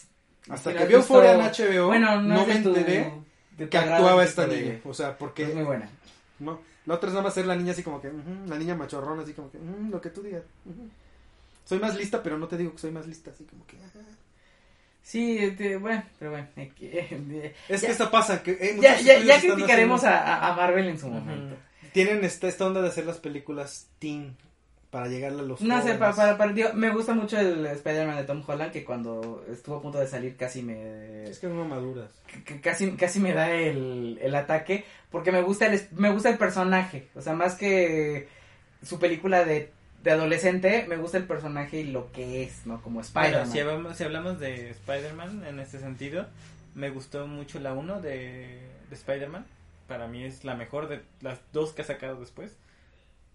Hasta 0.49 0.71
que 0.73 0.85
vi 0.85 0.93
has 0.93 0.99
Euphoria 1.01 1.33
en 1.33 1.41
HBO, 1.41 1.87
Bueno, 1.87 2.21
no, 2.21 2.45
me 2.45 2.59
tu- 2.61 2.69
enteré 2.69 3.11
de 3.57 3.67
que 3.69 3.77
actuaba 3.77 4.23
esta 4.23 4.47
niña, 4.47 4.79
o 4.85 4.93
sea, 4.93 5.17
porque 5.17 5.43
Es 5.43 5.55
muy 5.55 5.63
buena. 5.63 5.89
no, 6.39 6.59
la 6.85 6.93
otra 6.93 7.09
es 7.09 7.13
nada 7.13 7.23
más 7.25 7.33
ser 7.33 7.45
la 7.47 7.55
niña 7.55 7.71
así 7.73 7.83
como 7.83 7.99
que, 8.01 8.07
ujú, 8.09 8.47
la 8.47 8.57
niña 8.57 8.75
machorrona 8.75 9.23
así 9.23 9.33
como 9.33 9.51
que, 9.51 9.57
ujú, 9.57 9.89
lo 9.91 9.99
que 9.99 10.09
tú 10.11 10.21
digas. 10.21 10.43
Soy 11.66 11.80
más 11.80 11.95
lista, 11.97 12.22
pero 12.24 12.38
no 12.38 12.47
te 12.47 12.57
digo 12.57 12.72
que 12.72 12.78
soy 12.78 12.91
más 12.91 13.05
lista, 13.07 13.32
así 13.32 13.43
como 13.43 13.66
que, 13.68 13.76
ajá. 13.78 13.99
Sí, 15.01 15.38
este, 15.38 15.78
bueno, 15.78 16.03
pero 16.18 16.32
bueno. 16.32 16.47
eh, 16.55 16.72
que- 16.78 16.99
eh, 16.99 17.55
Es 17.70 17.82
ya- 17.82 17.88
que 17.88 17.91
esto 17.93 18.09
pasa, 18.09 18.41
que 18.41 18.51
eh, 18.51 18.78
Ya, 18.80 18.99
ya, 18.99 19.20
ya 19.20 19.39
criticaremos 19.39 20.03
haciendo- 20.03 20.18
a, 20.32 20.47
a- 20.47 20.55
Marvel 20.55 20.88
en 20.88 20.97
su 20.99 21.07
momento. 21.09 21.55
tienen 21.93 22.24
esta, 22.24 22.47
esta 22.47 22.66
onda 22.66 22.82
de 22.82 22.88
hacer 22.89 23.05
las 23.05 23.18
películas 23.18 23.88
teen 23.99 24.36
para 24.89 25.07
llegarle 25.07 25.41
a 25.41 25.43
los 25.43 25.61
No 25.61 25.82
sé, 25.84 25.95
para, 25.95 26.13
para, 26.16 26.38
para- 26.38 26.53
digo, 26.53 26.70
me 26.74 26.89
gusta 26.89 27.13
mucho 27.13 27.38
el 27.39 27.66
Spider-Man 27.66 28.16
de 28.18 28.24
Tom 28.24 28.43
Holland 28.47 28.72
que 28.72 28.84
cuando 28.86 29.45
estuvo 29.51 29.76
a 29.78 29.82
punto 29.82 29.99
de 29.99 30.07
salir 30.07 30.38
casi 30.38 30.61
me 30.61 31.24
Es 31.26 31.39
que 31.39 31.47
no 31.47 31.66
maduras. 31.66 32.11
casi 32.61 32.91
casi 32.93 33.20
me 33.20 33.34
da 33.34 33.51
el, 33.51 34.18
el 34.22 34.36
ataque 34.36 34.86
porque 35.11 35.32
me 35.32 35.41
gusta 35.41 35.68
el 35.68 35.74
es- 35.76 35.91
me 35.91 36.09
gusta 36.11 36.30
el 36.30 36.38
personaje, 36.38 37.07
o 37.16 37.22
sea, 37.22 37.34
más 37.34 37.55
que 37.55 38.28
su 38.84 38.97
película 38.99 39.43
de, 39.45 39.72
de 40.05 40.11
adolescente, 40.11 40.85
me 40.87 40.95
gusta 40.95 41.17
el 41.17 41.25
personaje 41.25 41.81
y 41.81 41.83
lo 41.91 42.11
que 42.13 42.43
es, 42.43 42.65
¿no? 42.65 42.81
Como 42.81 43.01
Bueno, 43.01 43.07
Spider-Man. 43.07 43.51
si 43.51 43.59
hablamos, 43.59 43.97
si 43.97 44.03
hablamos 44.05 44.39
de 44.39 44.69
Spider-Man 44.69 45.43
en 45.45 45.59
este 45.59 45.79
sentido, 45.79 46.27
me 46.75 46.89
gustó 46.91 47.27
mucho 47.27 47.59
la 47.59 47.73
1 47.73 47.99
de, 48.01 48.59
de 48.89 48.95
Spider-Man. 48.95 49.45
Para 49.87 50.07
mí 50.07 50.23
es 50.23 50.45
la 50.45 50.55
mejor 50.55 50.87
de 50.87 51.01
las 51.21 51.39
dos 51.51 51.73
que 51.73 51.81
ha 51.81 51.85
sacado 51.85 52.19
después. 52.19 52.55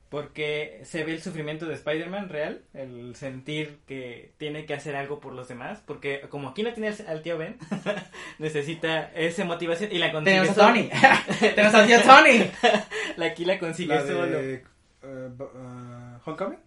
Porque 0.09 0.81
se 0.85 1.05
ve 1.05 1.13
el 1.13 1.23
sufrimiento 1.23 1.67
de 1.67 1.75
Spider-Man 1.75 2.31
real, 2.31 2.63
el 2.75 3.15
sentir 3.15 3.79
que 3.87 4.33
tiene 4.39 4.67
que 4.67 4.75
hacer 4.75 4.97
algo 4.97 5.21
por 5.21 5.33
los 5.33 5.47
demás. 5.47 5.81
Porque 5.87 6.23
como 6.29 6.49
aquí 6.49 6.65
no 6.65 6.73
tiene 6.73 6.93
al- 7.07 7.23
tío 7.23 7.39
Ben, 7.39 7.57
necesita 8.41 9.13
esa 9.15 9.45
motivación 9.45 9.93
y 9.93 9.99
la 9.99 10.11
consigue 10.11 10.37
Tenemos 10.37 10.59
a 10.59 10.61
solo. 10.61 10.67
Tony. 10.69 10.91
Tenemos 11.55 11.75
a 11.75 11.87
tío 11.87 12.03
Tony. 12.03 12.51
La- 13.17 13.27
Aquí 13.27 13.45
la 13.45 13.59
consigue 13.61 13.95
La 13.95 14.01
solo. 14.05 14.27
de 14.27 14.55
eh, 14.55 15.29
bu- 15.37 15.45
uh, 15.55 16.10
Homecoming. 16.25 16.59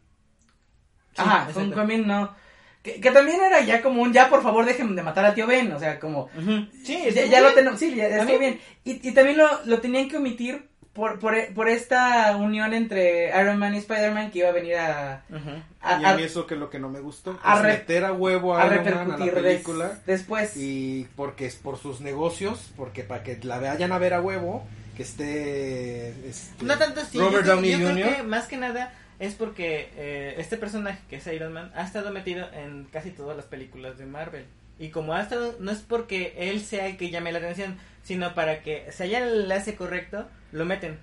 Ajá, 1.18 1.38
exacto. 1.50 1.60
Homecoming 1.62 2.08
no. 2.08 2.36
Que, 2.82 3.00
que 3.00 3.12
también 3.12 3.40
era 3.42 3.62
ya 3.62 3.82
como 3.82 4.02
un 4.02 4.12
ya 4.12 4.30
por 4.30 4.44
favor 4.44 4.66
dejen 4.66 4.94
de 4.96 5.04
matar 5.04 5.24
al 5.26 5.34
tío 5.36 5.48
Ben, 5.48 5.72
o 5.72 5.80
sea, 5.80 6.00
como 6.00 6.24
Ujú. 6.38 6.68
Sí, 6.84 7.00
ya, 7.14 7.26
ya 7.26 7.40
lo 7.40 7.48
bien. 7.48 7.56
tenemos, 7.56 7.80
sí, 7.80 7.96
ya, 7.96 8.22
A 8.22 8.26
mí- 8.26 8.38
bien. 8.38 8.60
Y, 8.84 9.08
y 9.08 9.14
también 9.14 9.38
lo, 9.38 9.48
lo 9.66 9.80
tenían 9.80 10.10
que 10.10 10.18
omitir 10.18 10.68
por, 10.92 11.18
por, 11.18 11.34
por 11.56 11.70
esta 11.70 12.36
unión 12.36 12.74
entre 12.74 13.30
Iron 13.40 13.58
Man 13.58 13.74
y 13.74 13.78
Spider-Man 13.78 14.32
que 14.32 14.40
iba 14.40 14.50
a 14.50 14.52
venir 14.52 14.76
a, 14.76 15.24
Ujú. 15.30 15.50
a, 15.82 16.02
y 16.02 16.04
a 16.04 16.10
a- 16.10 16.16
mí 16.18 16.24
eso 16.24 16.46
que 16.46 16.56
es 16.56 16.60
lo 16.60 16.70
que 16.70 16.78
no 16.78 16.90
me 16.90 17.00
gustó. 17.00 17.40
a 17.42 17.56
es 17.56 17.62
re- 17.62 17.72
meter 17.74 18.04
a 18.04 18.12
huevo 18.12 18.54
a, 18.56 18.64
a 18.64 18.66
Iron 18.66 18.84
Man 18.84 18.88
a 18.88 18.98
la 18.98 19.04
repercutir 19.26 19.34
des- 19.34 19.44
película. 19.54 20.00
después. 20.06 20.58
Y 20.58 21.08
porque 21.16 21.46
es 21.46 21.56
por 21.56 21.78
sus 21.78 22.02
negocios, 22.02 22.74
porque 22.76 23.04
para 23.04 23.24
que 23.24 23.40
la 23.44 23.60
vayan 23.60 23.94
a 23.94 23.98
ver 23.98 24.14
a 24.14 24.20
huevo, 24.22 24.66
que 24.98 25.04
esté 25.04 26.10
este, 26.28 26.66
No 26.66 26.78
tanto 26.78 27.00
así. 27.00 27.18
Robert 27.18 27.46
yo, 27.46 27.54
Downey 27.56 27.72
yo 27.72 27.78
creo 27.78 27.90
Jr. 28.08 28.16
que 28.18 28.24
más 28.24 28.48
que 28.48 28.58
nada 28.58 28.94
es 29.20 29.36
porque 29.36 29.90
eh, 29.96 30.36
este 30.38 30.58
personaje 30.58 31.00
que 31.10 31.18
es 31.18 31.28
Iron 31.28 31.54
Man 31.54 31.72
ha 31.76 31.84
estado 31.84 32.12
metido 32.12 32.48
en 32.54 32.86
casi 32.86 33.12
todas 33.12 33.36
las 33.38 33.46
películas 33.46 33.98
de 33.98 34.06
Marvel. 34.06 34.46
Y 34.80 34.90
como 34.90 35.14
ha 35.14 35.22
estado, 35.22 35.56
no 35.60 35.72
es 35.72 35.80
porque 35.80 36.34
él 36.38 36.62
sea 36.62 36.88
el 36.88 36.98
que 36.98 37.10
llame 37.10 37.32
la 37.32 37.38
atención, 37.40 37.78
sino 38.04 38.34
para 38.34 38.62
que 38.64 38.92
se 38.92 39.04
haya 39.04 39.20
el 39.20 39.42
enlace 39.44 39.76
correcto, 39.76 40.28
lo 40.52 40.66
meten. 40.66 40.98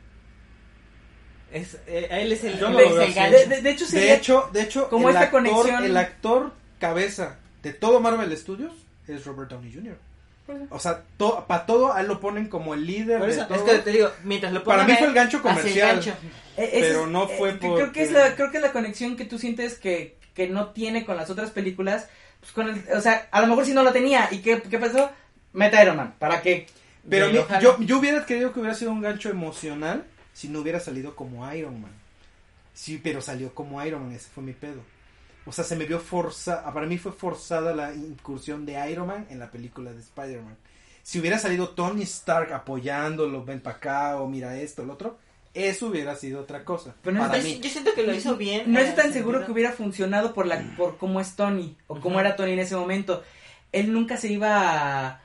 Es, 1.53 1.79
eh, 1.87 2.09
a 2.11 2.21
él 2.21 2.33
es 2.33 2.45
el, 2.45 2.59
Yo 2.59 2.71
no 2.71 2.79
es 2.79 2.89
lo 2.89 2.95
veo 2.95 3.03
el 3.03 3.09
así. 3.11 3.15
gancho. 3.19 3.39
de, 3.39 3.47
de- 3.47 3.63
de 3.63 3.71
hecho, 3.71 3.85
De 3.85 3.91
sería- 3.91 4.15
hecho, 4.15 4.51
de 4.53 4.63
hecho, 4.63 4.89
como 4.89 5.09
el 5.09 5.15
esta 5.17 5.25
actor, 5.27 5.43
conexión- 5.43 5.85
el 5.85 5.97
actor 5.97 6.53
cabeza 6.79 7.39
de 7.63 7.73
todo 7.73 8.01
Marvel 8.01 8.37
Studios 8.37 8.73
es 9.09 9.25
Robert 9.25 9.51
Downey 9.51 9.73
Jr. 9.73 9.97
O 10.71 10.81
sea, 10.81 11.03
para 11.47 11.65
todo 11.65 11.93
a 11.93 12.01
él 12.01 12.09
lo 12.09 12.19
ponen 12.21 12.49
como 12.49 12.75
el 12.75 12.85
líder 12.85 13.19
Por 13.21 13.29
de 13.33 13.37
todo. 13.45 13.55
es 13.55 13.63
que 13.63 13.79
te 13.79 13.91
digo, 13.93 14.11
mientras 14.25 14.53
lo 14.53 14.65
Para 14.65 14.83
mí 14.85 14.95
fue 14.97 15.07
el 15.07 15.15
gancho 15.15 15.37
el 15.37 15.43
comercial. 15.45 15.89
gancho. 15.97 16.15
Eh, 16.61 16.71
ese 16.79 16.89
Pero 16.89 17.05
es- 17.05 17.09
no 17.11 17.25
eh, 17.25 17.35
fue 17.39 17.53
que 17.59 17.59
Creo 17.59 17.93
que 17.93 18.03
es 18.03 18.13
la, 18.13 18.35
creo 18.37 18.51
que 18.51 18.57
es 18.59 18.63
la 18.63 18.73
conexión 18.73 19.17
que 19.17 19.25
tú 19.25 19.39
sientes 19.39 19.75
que, 19.79 20.17
que 20.35 20.49
no 20.49 20.69
tiene 20.71 21.05
con 21.05 21.17
las 21.17 21.31
otras 21.31 21.51
películas. 21.51 22.09
Pues 22.41 22.53
con 22.53 22.69
el, 22.69 22.85
o 22.97 23.01
sea, 23.01 23.29
a 23.31 23.41
lo 23.41 23.47
mejor 23.49 23.65
si 23.67 23.73
no 23.75 23.83
lo 23.83 23.93
tenía. 23.93 24.29
¿Y 24.31 24.39
qué, 24.39 24.63
qué 24.63 24.79
pasó? 24.79 25.11
Meta 25.53 25.83
Iron 25.83 25.97
Man. 25.97 26.15
¿Para 26.19 26.41
qué? 26.43 26.67
Pero 27.09 27.29
mi- 27.29 27.41
yo, 27.61 27.79
yo 27.81 27.99
hubiera 27.99 28.25
querido 28.27 28.53
que 28.53 28.61
hubiera 28.61 28.75
sido 28.75 28.93
un 28.93 29.01
gancho 29.01 29.31
emocional 29.31 30.05
si 30.33 30.49
no 30.49 30.61
hubiera 30.61 30.81
salido 30.81 31.17
como 31.17 31.51
Iron 31.53 31.81
Man. 31.81 31.93
Sí, 32.75 33.01
pero 33.03 33.21
salió 33.21 33.55
como 33.55 33.85
Iron 33.85 34.03
Man, 34.05 34.13
ese 34.15 34.29
fue 34.29 34.43
mi 34.43 34.53
pedo. 34.53 34.81
O 35.47 35.53
sea, 35.53 35.65
se 35.65 35.75
me 35.77 35.87
vio 35.87 35.99
forzada, 35.99 36.73
para 36.73 36.87
mí 36.87 36.99
fue 36.99 37.13
forzada 37.13 37.75
la 37.75 37.95
incursión 37.95 38.65
de 38.67 38.91
Iron 38.91 39.07
Man 39.09 39.27
en 39.31 39.39
la 39.39 39.51
película 39.51 39.93
de 39.93 40.01
Spider-Man. 40.01 40.57
Si 41.03 41.19
hubiera 41.19 41.39
salido 41.39 41.71
Tony 41.71 42.03
Stark 42.03 42.53
apoyándolo, 42.53 43.45
ven 43.45 43.61
para 43.61 43.77
acá, 43.77 44.17
o 44.21 44.29
mira 44.29 44.57
esto, 44.61 44.83
el 44.83 44.91
otro, 44.91 45.19
eso 45.55 45.87
hubiera 45.89 46.15
sido 46.17 46.41
otra 46.41 46.65
cosa. 46.65 46.95
Pero 47.03 47.17
no 47.17 47.23
para 47.27 47.39
Yo, 47.39 47.45
mí. 47.45 47.61
yo 47.61 47.71
siento 47.71 47.93
que 47.95 48.03
lo 48.05 48.15
hizo 48.15 48.37
bien. 48.37 48.73
No 48.73 48.79
estoy 48.79 49.05
tan 49.05 49.13
seguro 49.13 49.45
que 49.45 49.53
hubiera 49.53 49.73
funcionado 49.73 50.33
por 50.35 50.47
la 50.47 50.61
por 50.77 50.97
cómo 50.99 51.21
es 51.21 51.35
Tony 51.37 51.77
o 51.87 52.01
cómo 52.01 52.21
era 52.21 52.37
Tony 52.37 52.53
en 52.53 52.61
ese 52.61 52.77
momento. 52.77 53.23
Él 53.73 53.93
nunca 53.93 54.17
se 54.17 54.29
iba 54.33 55.09
a... 55.09 55.23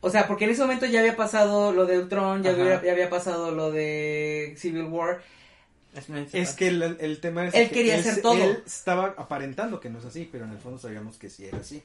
O 0.00 0.10
sea, 0.10 0.26
porque 0.28 0.44
en 0.44 0.50
ese 0.50 0.62
momento 0.62 0.86
ya 0.86 1.00
había 1.00 1.16
pasado 1.16 1.72
lo 1.72 1.84
de 1.86 1.98
Ultron, 1.98 2.42
ya, 2.42 2.50
había, 2.50 2.82
ya 2.82 2.92
había 2.92 3.10
pasado 3.10 3.50
lo 3.50 3.72
de 3.72 4.54
Civil 4.56 4.84
War. 4.84 5.20
Es 6.32 6.52
que 6.52 6.68
el, 6.68 6.82
el 7.00 7.20
tema 7.20 7.46
es 7.46 7.54
Él 7.54 7.68
que 7.68 7.74
quería 7.76 7.96
hacer 7.98 8.16
se- 8.16 8.20
todo. 8.22 8.34
Él 8.42 8.62
estaba 8.66 9.14
aparentando 9.16 9.80
que 9.80 9.88
no 9.88 9.98
es 9.98 10.04
así, 10.04 10.28
pero 10.30 10.44
en 10.44 10.50
el 10.52 10.58
fondo 10.58 10.78
sabíamos 10.78 11.16
que 11.16 11.30
sí 11.30 11.46
era 11.46 11.58
así. 11.58 11.82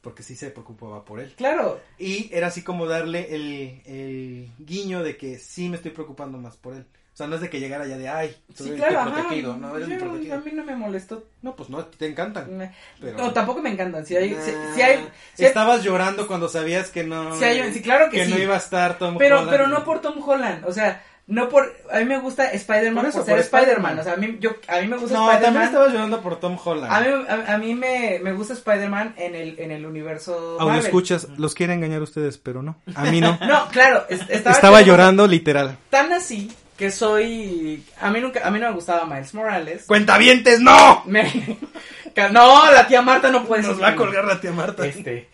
Porque 0.00 0.24
sí 0.24 0.34
se 0.34 0.50
preocupaba 0.50 1.04
por 1.04 1.20
él. 1.20 1.32
Claro, 1.36 1.80
Y 1.96 2.28
era 2.34 2.48
así 2.48 2.62
como 2.64 2.86
darle 2.86 3.32
el, 3.36 3.80
el 3.86 4.48
guiño 4.58 5.04
de 5.04 5.16
que 5.16 5.38
sí 5.38 5.68
me 5.68 5.76
estoy 5.76 5.92
preocupando 5.92 6.38
más 6.38 6.56
por 6.56 6.74
él. 6.74 6.84
O 7.12 7.16
sea, 7.16 7.26
no 7.26 7.34
es 7.34 7.42
de 7.42 7.50
que 7.50 7.60
llegara 7.60 7.86
ya 7.86 7.98
de, 7.98 8.08
ay, 8.08 8.34
soy 8.54 8.68
sí, 8.68 8.72
el 8.72 8.78
claro, 8.78 8.92
que 8.92 8.98
ajá. 9.00 9.12
protegido. 9.20 9.56
No, 9.58 9.76
eres 9.76 9.86
mi 9.88 9.94
Yo- 9.94 10.00
protegido. 10.00 10.34
A 10.34 10.38
mí 10.38 10.50
no 10.54 10.64
me 10.64 10.74
molestó. 10.76 11.24
No, 11.42 11.54
pues 11.54 11.68
no, 11.68 11.84
te 11.84 12.06
encantan. 12.06 12.56
Me- 12.56 12.72
Pero... 13.00 13.18
No, 13.18 13.32
tampoco 13.32 13.60
me 13.60 13.70
encantan. 13.70 14.06
Si 14.06 14.16
hay, 14.16 14.30
si, 14.30 14.50
Nah, 14.52 14.74
si 14.74 14.80
hay, 14.82 15.08
si 15.34 15.42
hay- 15.42 15.48
Estabas 15.48 15.82
llorando 15.84 16.26
cuando 16.26 16.48
sabías 16.48 16.88
que 16.88 17.04
no... 17.04 17.36
si 17.36 17.44
hay- 17.44 17.72
sí, 17.74 17.82
claro 17.82 18.08
que, 18.10 18.16
que 18.16 18.24
sí. 18.24 18.30
no 18.32 18.38
iba 18.38 18.54
a 18.54 18.58
estar 18.58 18.96
Tom 18.98 19.16
pero, 19.18 19.36
Holland. 19.40 19.50
pero 19.50 19.66
no 19.68 19.84
por 19.84 20.00
Tom 20.00 20.22
Holland. 20.26 20.64
O 20.66 20.72
sea, 20.72 21.02
no 21.26 21.48
por. 21.50 21.72
A 21.92 21.98
mí 21.98 22.04
me 22.06 22.18
gusta 22.18 22.50
Spider-Man 22.50 23.04
Por 23.04 23.12
por, 23.12 23.24
ser 23.26 23.38
Spider-Man. 23.40 23.98
O 23.98 24.02
sea, 24.02 24.14
a 24.14 24.16
mí, 24.16 24.38
yo, 24.40 24.52
a 24.66 24.80
mí 24.80 24.88
me 24.88 24.96
gusta 24.96 25.14
No, 25.14 25.26
también 25.26 25.36
Spider-Man. 25.42 25.64
estabas 25.66 25.92
llorando 25.92 26.20
por 26.22 26.40
Tom 26.40 26.58
Holland. 26.64 26.92
A 26.92 27.00
mí, 27.00 27.24
a, 27.28 27.54
a 27.54 27.58
mí 27.58 27.74
me, 27.74 28.20
me 28.22 28.32
gusta 28.32 28.54
Spider-Man 28.54 29.14
en 29.18 29.34
el, 29.34 29.58
en 29.60 29.70
el 29.70 29.84
universo. 29.84 30.34
Audio 30.54 30.66
Marvel. 30.66 30.84
escuchas, 30.86 31.28
los 31.36 31.54
quiere 31.54 31.74
engañar 31.74 32.00
ustedes, 32.00 32.38
pero 32.38 32.62
no. 32.62 32.76
A 32.94 33.04
mí 33.04 33.20
no. 33.20 33.38
No, 33.46 33.68
claro, 33.68 34.04
es- 34.08 34.22
estaba, 34.30 34.56
Estaba 34.56 34.80
llorando 34.80 35.26
literal. 35.26 35.76
Tan 35.90 36.10
así 36.12 36.50
que 36.82 36.90
soy. 36.90 37.84
A 38.00 38.10
mí 38.10 38.20
nunca, 38.20 38.44
a 38.44 38.50
mí 38.50 38.58
no 38.58 38.66
me 38.66 38.74
gustaba 38.74 39.06
Miles 39.06 39.32
Morales. 39.34 39.84
¡Cuentavientes, 39.86 40.58
no! 40.58 41.04
Me- 41.06 41.30
no, 42.32 42.72
la 42.72 42.88
tía 42.88 43.00
Marta 43.02 43.30
no 43.30 43.44
puede 43.44 43.62
Nos 43.62 43.80
va 43.80 43.90
a 43.90 43.94
colgar 43.94 44.24
la 44.24 44.40
tía 44.40 44.50
Marta. 44.50 44.84
Este. 44.84 45.28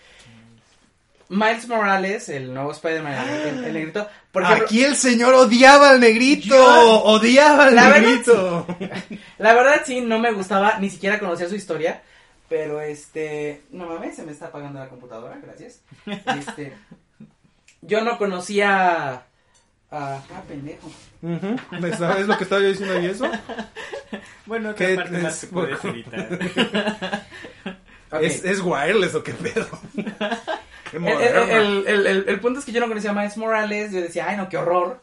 Miles 1.31 1.67
Morales, 1.67 2.29
el 2.29 2.53
nuevo 2.53 2.73
Spider-Man, 2.73 3.15
el, 3.31 3.49
el- 3.49 3.65
el 3.65 3.73
negrito. 3.73 4.07
Por 4.31 4.43
ejemplo, 4.43 4.67
Aquí 4.67 4.85
el 4.85 4.95
señor 4.95 5.33
odiaba 5.33 5.89
al 5.89 6.01
negrito. 6.01 6.49
Yo- 6.49 7.03
odiaba 7.05 7.69
al 7.69 7.75
La 7.75 7.89
verdad, 7.89 8.01
negrito. 8.03 8.67
la 9.39 9.55
verdad 9.55 9.81
sí, 9.87 10.03
no 10.03 10.19
me 10.19 10.33
gustaba, 10.33 10.79
ni 10.81 10.91
siquiera 10.91 11.19
conocía 11.19 11.49
su 11.49 11.55
historia. 11.55 12.03
Pero 12.51 12.83
este. 12.83 13.63
No 13.71 13.87
mames, 13.87 14.17
se 14.17 14.23
me 14.23 14.33
está 14.33 14.49
apagando 14.49 14.81
la 14.81 14.89
computadora, 14.91 15.39
gracias. 15.43 15.81
Este. 16.39 16.75
Yo 17.81 18.03
no 18.03 18.19
conocía. 18.19 19.23
Ah, 19.91 20.21
pendejo. 20.47 20.91
Ujú. 21.23 21.57
¿Sabes 21.97 22.27
lo 22.27 22.37
que 22.39 22.45
estaba 22.45 22.61
yo 22.63 22.69
diciendo 22.69 23.01
y 23.01 23.07
eso? 23.07 23.31
Bueno, 24.47 24.75
¿Qué 24.75 24.93
otra 24.93 25.05
parte 25.05 25.19
más 25.19 25.35
es- 25.35 25.41
que 25.41 25.47
puedes 25.55 25.85
editar. 25.85 26.29
Ok. 28.11 28.23
¿Es, 28.23 28.43
¿Es 28.43 28.61
wireless 28.63 29.15
o 29.15 29.23
qué 29.23 29.35
pedo? 29.35 29.67
qué 30.91 30.97
El, 30.97 31.07
el- 31.07 31.87
el- 31.87 32.07
el- 32.07 32.25
el 32.27 32.41
punto 32.41 32.59
es 32.59 32.65
que 32.65 32.73
yo 32.73 32.81
no 32.81 32.89
conocía 32.89 33.11
a 33.11 33.13
Miles 33.13 33.37
Morales. 33.37 33.93
Yo 33.93 34.01
decía, 34.01 34.27
ay, 34.31 34.39
no, 34.39 34.49
qué 34.49 34.57
horror. 34.57 35.03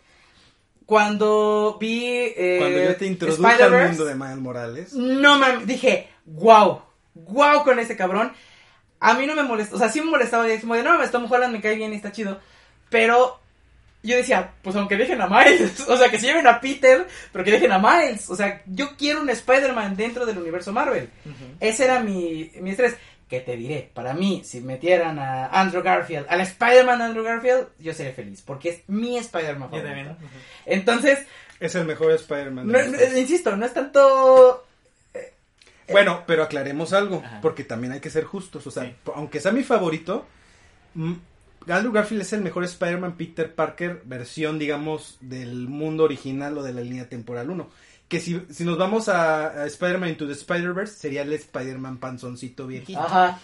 Cuando 0.88 1.77
vi. 1.79 2.03
eh, 2.07 2.57
Cuando 2.59 2.79
yo 2.83 2.95
te 2.95 3.05
introduje 3.05 3.63
al 3.63 3.88
mundo 3.89 4.05
de 4.05 4.15
Miles 4.15 4.38
Morales. 4.38 4.93
No 4.93 5.38
mames, 5.38 5.67
dije, 5.67 6.09
wow, 6.25 6.81
wow 7.13 7.63
con 7.63 7.77
este 7.77 7.95
cabrón. 7.95 8.33
A 8.99 9.13
mí 9.13 9.27
no 9.27 9.36
me 9.36 9.43
molestó, 9.43 9.75
o 9.75 9.79
sea, 9.79 9.89
sí 9.89 10.01
me 10.01 10.09
molestaba, 10.09 10.51
y 10.51 10.59
como 10.59 10.73
de, 10.73 10.81
no, 10.81 10.97
Tom 11.11 11.31
Holland 11.31 11.53
me 11.53 11.61
cae 11.61 11.75
bien 11.75 11.93
y 11.93 11.97
está 11.97 12.11
chido. 12.11 12.39
Pero 12.89 13.39
yo 14.06 14.16
decía, 14.18 14.51
pues 14.62 14.76
aunque 14.76 14.95
dejen 14.97 15.22
a 15.22 15.28
Miles, 15.28 15.80
o 15.88 15.97
sea, 15.97 16.10
que 16.10 16.20
se 16.20 16.28
lleven 16.28 16.47
a 16.47 16.60
Peter, 16.62 17.08
pero 17.32 17.43
que 17.43 17.51
dejen 17.51 17.72
a 17.72 17.80
Miles. 17.80 18.30
O 18.30 18.36
sea, 18.36 18.62
yo 18.66 18.95
quiero 18.97 19.22
un 19.22 19.30
Spider-Man 19.30 19.95
dentro 19.95 20.26
del 20.26 20.38
universo 20.38 20.72
Marvel. 20.72 21.10
Ese 21.60 21.86
era 21.86 21.99
mi, 21.99 22.51
mi 22.62 22.72
estrés. 22.72 22.95
Que 23.28 23.39
te 23.39 23.58
diré, 23.58 23.89
para 23.91 24.14
mí, 24.14 24.43
si 24.45 24.62
metieran 24.62 25.18
a 25.18 25.47
Andrew 25.47 25.82
Garfield, 25.82 26.28
al 26.30 26.41
Spider-Man 26.41 27.01
Andrew 27.01 27.24
Garfield, 27.24 27.70
yo 27.80 27.91
sería 27.91 28.14
feliz, 28.14 28.43
porque 28.45 28.70
es 28.70 28.82
mi 28.88 29.18
Spider-Man 29.18 29.70
favorito. 29.72 29.88
también. 29.88 30.16
Entonces, 30.68 31.20
Es 31.60 31.74
el 31.74 31.86
mejor 31.86 32.12
Spider-Man. 32.12 32.68
no- 32.68 32.78
de 32.78 32.88
no- 32.88 32.97
los 32.99 33.18
insisto, 33.18 33.56
no 33.58 33.66
es 33.66 33.74
tanto 33.74 34.64
Bueno, 35.91 36.24
pero 36.28 36.43
aclaremos 36.43 36.93
algo, 36.93 37.24
Ajá. 37.26 37.39
porque 37.41 37.64
también 37.64 37.93
hay 37.93 37.99
que 37.99 38.12
ser 38.12 38.26
justos. 38.26 38.68
O 38.68 38.72
sea, 38.72 38.84
Sí. 38.84 38.93
aunque 39.16 39.39
sea 39.39 39.51
mi 39.51 39.64
favorito, 39.64 40.28
Andrew 41.68 41.91
Garfield 41.91 42.22
es 42.22 42.34
el 42.34 42.41
mejor 42.41 42.63
Spider-Man 42.63 43.16
Peter 43.18 43.53
Parker 43.53 44.01
versión, 44.05 44.59
digamos, 44.59 45.18
del 45.22 45.68
mundo 45.68 46.03
original 46.03 46.57
o 46.57 46.63
de 46.63 46.74
la 46.74 46.82
línea 46.82 47.09
temporal 47.09 47.49
1. 47.49 47.70
Que 48.07 48.20
si, 48.20 48.39
si 48.51 48.63
nos 48.66 48.78
vamos 48.78 49.09
a, 49.09 49.47
a 49.63 49.66
Spider-Man 49.66 50.09
Into 50.09 50.28
the 50.28 50.34
Spider-Verse, 50.34 50.93
sería 50.95 51.24
el 51.24 51.34
Spider-Man 51.34 51.97
panzoncito 51.97 52.68
viejito. 52.68 52.99
Ajá. 52.99 53.39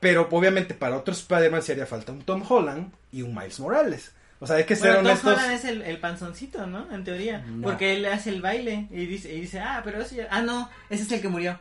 Pero 0.00 0.28
obviamente 0.30 0.74
para 0.74 0.96
otro 0.96 1.12
Spider-Man 1.12 1.62
se 1.62 1.72
haría 1.72 1.86
falta 1.86 2.10
un 2.12 2.22
Tom 2.22 2.42
Holland 2.48 2.92
y 3.12 3.22
un 3.22 3.34
Miles 3.34 3.60
Morales. 3.60 4.12
O 4.40 4.46
sea, 4.46 4.56
hay 4.56 4.64
que 4.64 4.74
ser 4.74 4.94
Bueno, 4.94 5.00
Tom 5.00 5.06
honestos. 5.10 5.32
Holland 5.34 5.52
es 5.52 5.64
el, 5.66 5.82
el 5.82 5.98
panzoncito, 6.00 6.66
¿no? 6.66 6.90
En 6.92 7.04
teoría. 7.04 7.38
No. 7.46 7.62
Porque 7.68 7.94
él 7.94 8.04
hace 8.06 8.30
el 8.30 8.40
baile 8.42 8.88
y 8.90 9.06
dice, 9.06 9.32
y 9.32 9.42
dice, 9.42 9.60
ah, 9.60 9.82
pero 9.84 10.00
eso 10.02 10.16
ya... 10.16 10.26
Ah, 10.30 10.42
no, 10.42 10.68
ese 10.90 11.04
es 11.04 11.12
el 11.12 11.20
que 11.20 11.28
murió. 11.28 11.60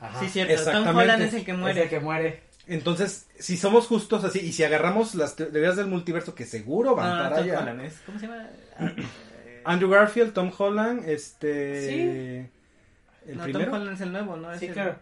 Ajá. 0.00 0.18
Sí, 0.20 0.28
cierto. 0.30 0.70
Tom. 0.70 0.96
Holland 0.96 1.22
es 1.22 1.34
el 1.34 1.44
que 1.44 1.50
Es 1.50 1.58
muere. 1.58 1.82
el 1.82 1.88
que 1.90 2.00
muere. 2.00 2.42
Entonces, 2.66 3.26
si 3.38 3.56
somos 3.56 3.86
justos 3.86 4.22
así, 4.24 4.38
y 4.40 4.52
si 4.52 4.62
agarramos 4.64 5.14
las 5.14 5.34
teorías 5.36 5.76
del 5.76 5.86
multiverso 5.86 6.34
que 6.34 6.44
seguro 6.46 6.94
van 6.94 7.08
No, 7.10 7.16
no, 7.16 7.22
para 7.24 7.36
Tom 7.36 7.44
allá. 7.44 7.60
Holland 7.60 7.80
es... 7.82 7.94
¿Cómo 8.06 8.18
se 8.18 8.26
llama? 8.26 8.46
Ah, 8.78 8.92
eh, 9.46 9.62
Andrew 9.64 9.90
Garfield, 9.90 10.32
Tom 10.32 10.52
Holland, 10.56 11.08
este... 11.08 11.86
Sí. 11.88 13.30
¿El 13.30 13.36
no, 13.38 13.44
primero? 13.44 13.64
Tom 13.70 13.74
Holland 13.80 13.94
es 13.96 14.00
el 14.02 14.12
nuevo, 14.12 14.36
¿no? 14.36 14.52
Es 14.52 14.60
Sí, 14.60 14.66
el- 14.66 14.72
claro. 14.74 14.96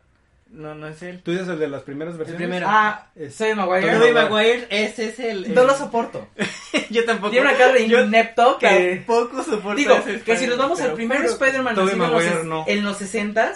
No, 0.51 0.75
no 0.75 0.87
es 0.89 1.03
él. 1.03 1.21
¿Tú 1.23 1.33
dices 1.33 1.47
el 1.49 1.59
de 1.59 1.69
las 1.69 1.83
primeras 1.83 2.17
versiones? 2.17 2.41
primero. 2.41 2.67
Ah, 2.71 3.09
Es- 3.15 3.35
soy 3.35 3.55
Maguire. 3.55 3.93
Tobey 3.93 4.13
Maguire, 4.15 4.67
ese 4.71 5.09
es 5.11 5.19
el... 5.19 5.53
No 5.55 5.61
el- 5.61 5.67
lo 5.67 5.77
soporto. 5.77 6.27
Yo 6.91 7.05
tampoco. 7.05 7.31
Tiene 7.33 7.49
una 7.51 7.59
cara 7.59 7.75
de 7.75 7.83
inepto 7.83 8.57
que... 8.59 9.03
tampoco 9.05 9.43
soporto 9.43 9.75
Digo, 9.77 9.95
ese 9.97 10.23
que 10.23 10.37
si 10.39 10.47
nos 10.47 10.57
vamos 10.57 10.81
al 10.81 10.95
primer 10.95 11.23
Spider-Man 11.27 11.75
Tobey 11.75 11.97
los, 11.97 12.09
Maguire 12.11 12.33
ses- 12.37 12.45
no. 12.45 12.65
en 12.67 12.83
los 12.83 12.97
60 12.97 13.55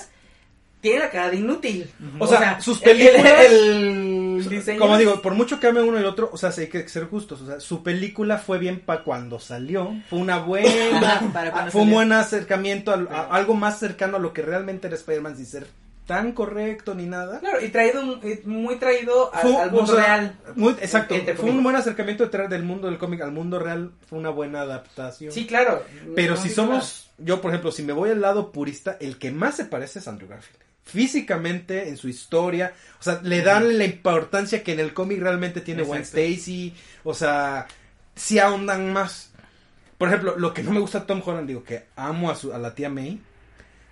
tiene 0.83 0.99
la 0.99 1.11
cara 1.11 1.31
de 1.31 1.37
inútil. 1.37 1.91
O 2.19 2.27
sea, 2.27 2.61
sus 2.61 2.83
el- 2.83 3.01
el- 3.01 3.07
películas- 3.13 3.45
el 3.47 4.49
diseño 4.51 4.81
Como 4.81 4.99
digo, 4.99 5.23
por 5.23 5.35
mucho 5.35 5.59
que 5.61 5.69
ame 5.69 5.81
uno 5.81 5.97
y 5.97 6.01
el 6.01 6.07
otro, 6.07 6.29
o 6.33 6.37
sea, 6.37 6.51
hay 6.59 6.67
que 6.67 6.87
ser 6.89 7.05
justos. 7.07 7.41
O 7.41 7.47
sea, 7.47 7.61
su 7.61 7.83
película 7.83 8.37
fue 8.39 8.59
bien 8.59 8.81
para 8.81 9.05
cuando 9.05 9.39
salió. 9.39 9.95
Fue 10.11 10.19
una 10.19 10.39
buena. 10.39 10.69
Ajá, 10.99 11.23
para 11.33 11.53
cuando 11.53 11.71
fue 11.73 11.83
un 11.83 11.91
buen 11.91 12.13
acercamiento 12.13 12.93
al- 12.93 13.09
a, 13.11 13.23
algo 13.29 13.55
más 13.55 13.79
cercano 13.79 14.17
a 14.17 14.21
lo 14.21 14.33
que 14.33 14.43
realmente 14.43 14.89
era 14.89 14.97
Spider-Man 14.97 15.37
sin 15.37 15.47
ser 15.47 15.67
tan 16.07 16.33
correcto 16.33 16.95
ni 16.97 17.07
nada. 17.07 17.39
Claro, 17.39 17.65
y 17.65 17.69
traído, 17.69 18.03
muy 18.45 18.75
traído 18.77 19.33
al, 19.33 19.41
Fue, 19.41 19.57
al 19.57 19.69
o 19.69 19.73
mundo 19.73 19.95
sea, 19.95 20.05
real. 20.05 20.37
muy- 20.57 20.73
exacto. 20.73 21.15
Entre 21.15 21.35
Fue 21.37 21.49
un 21.49 21.63
buen 21.63 21.77
acercamiento 21.77 22.25
de 22.25 22.31
traer 22.31 22.49
del 22.51 22.65
mundo 22.65 22.89
del 22.89 22.99
cómic 22.99 23.21
al 23.23 23.31
mundo 23.31 23.61
real. 23.61 23.93
Fue 24.09 24.19
una 24.19 24.31
buena 24.31 24.63
adaptación. 24.63 25.31
Sí, 25.31 25.47
claro. 25.47 25.85
Pero 26.17 26.35
No 26.35 26.41
si 26.43 26.49
somos, 26.49 27.09
yo 27.19 27.41
por 27.41 27.53
ejemplo, 27.53 27.71
si 27.71 27.85
me 27.85 27.93
voy 27.93 28.11
al 28.11 28.21
lado 28.21 28.51
purista, 28.51 28.97
el 29.01 29.17
que 29.17 29.31
más 29.31 29.55
se 29.57 29.65
parece 29.67 30.01
es 30.01 30.09
Andrew 30.09 30.29
Garfield. 30.29 30.59
Físicamente, 30.85 31.89
en 31.89 31.97
su 31.97 32.09
historia, 32.09 32.75
o 33.01 33.03
sea, 33.03 33.21
le 33.23 33.41
dan 33.43 33.79
la 33.79 33.85
importancia 33.85 34.63
que 34.63 34.73
en 34.73 34.81
el 34.81 34.93
cómic 34.93 35.21
realmente 35.21 35.61
tiene 35.61 35.85
Gwen. 35.85 36.03
Stacy, 36.03 36.75
o 37.05 37.15
sea, 37.15 37.67
si 38.15 38.39
ahondan 38.39 38.93
más. 38.93 39.31
Por 39.97 40.09
ejemplo, 40.09 40.35
lo 40.37 40.53
que 40.53 40.63
no 40.63 40.73
me 40.73 40.81
gusta 40.81 41.01
de 41.01 41.07
Tom 41.07 41.23
Holland, 41.25 41.47
digo 41.47 41.63
que 41.63 41.85
amo 41.97 42.31
a, 42.31 42.35
su, 42.35 42.53
a 42.53 42.59
la 42.59 42.75
tía 42.75 42.91
May 42.91 43.21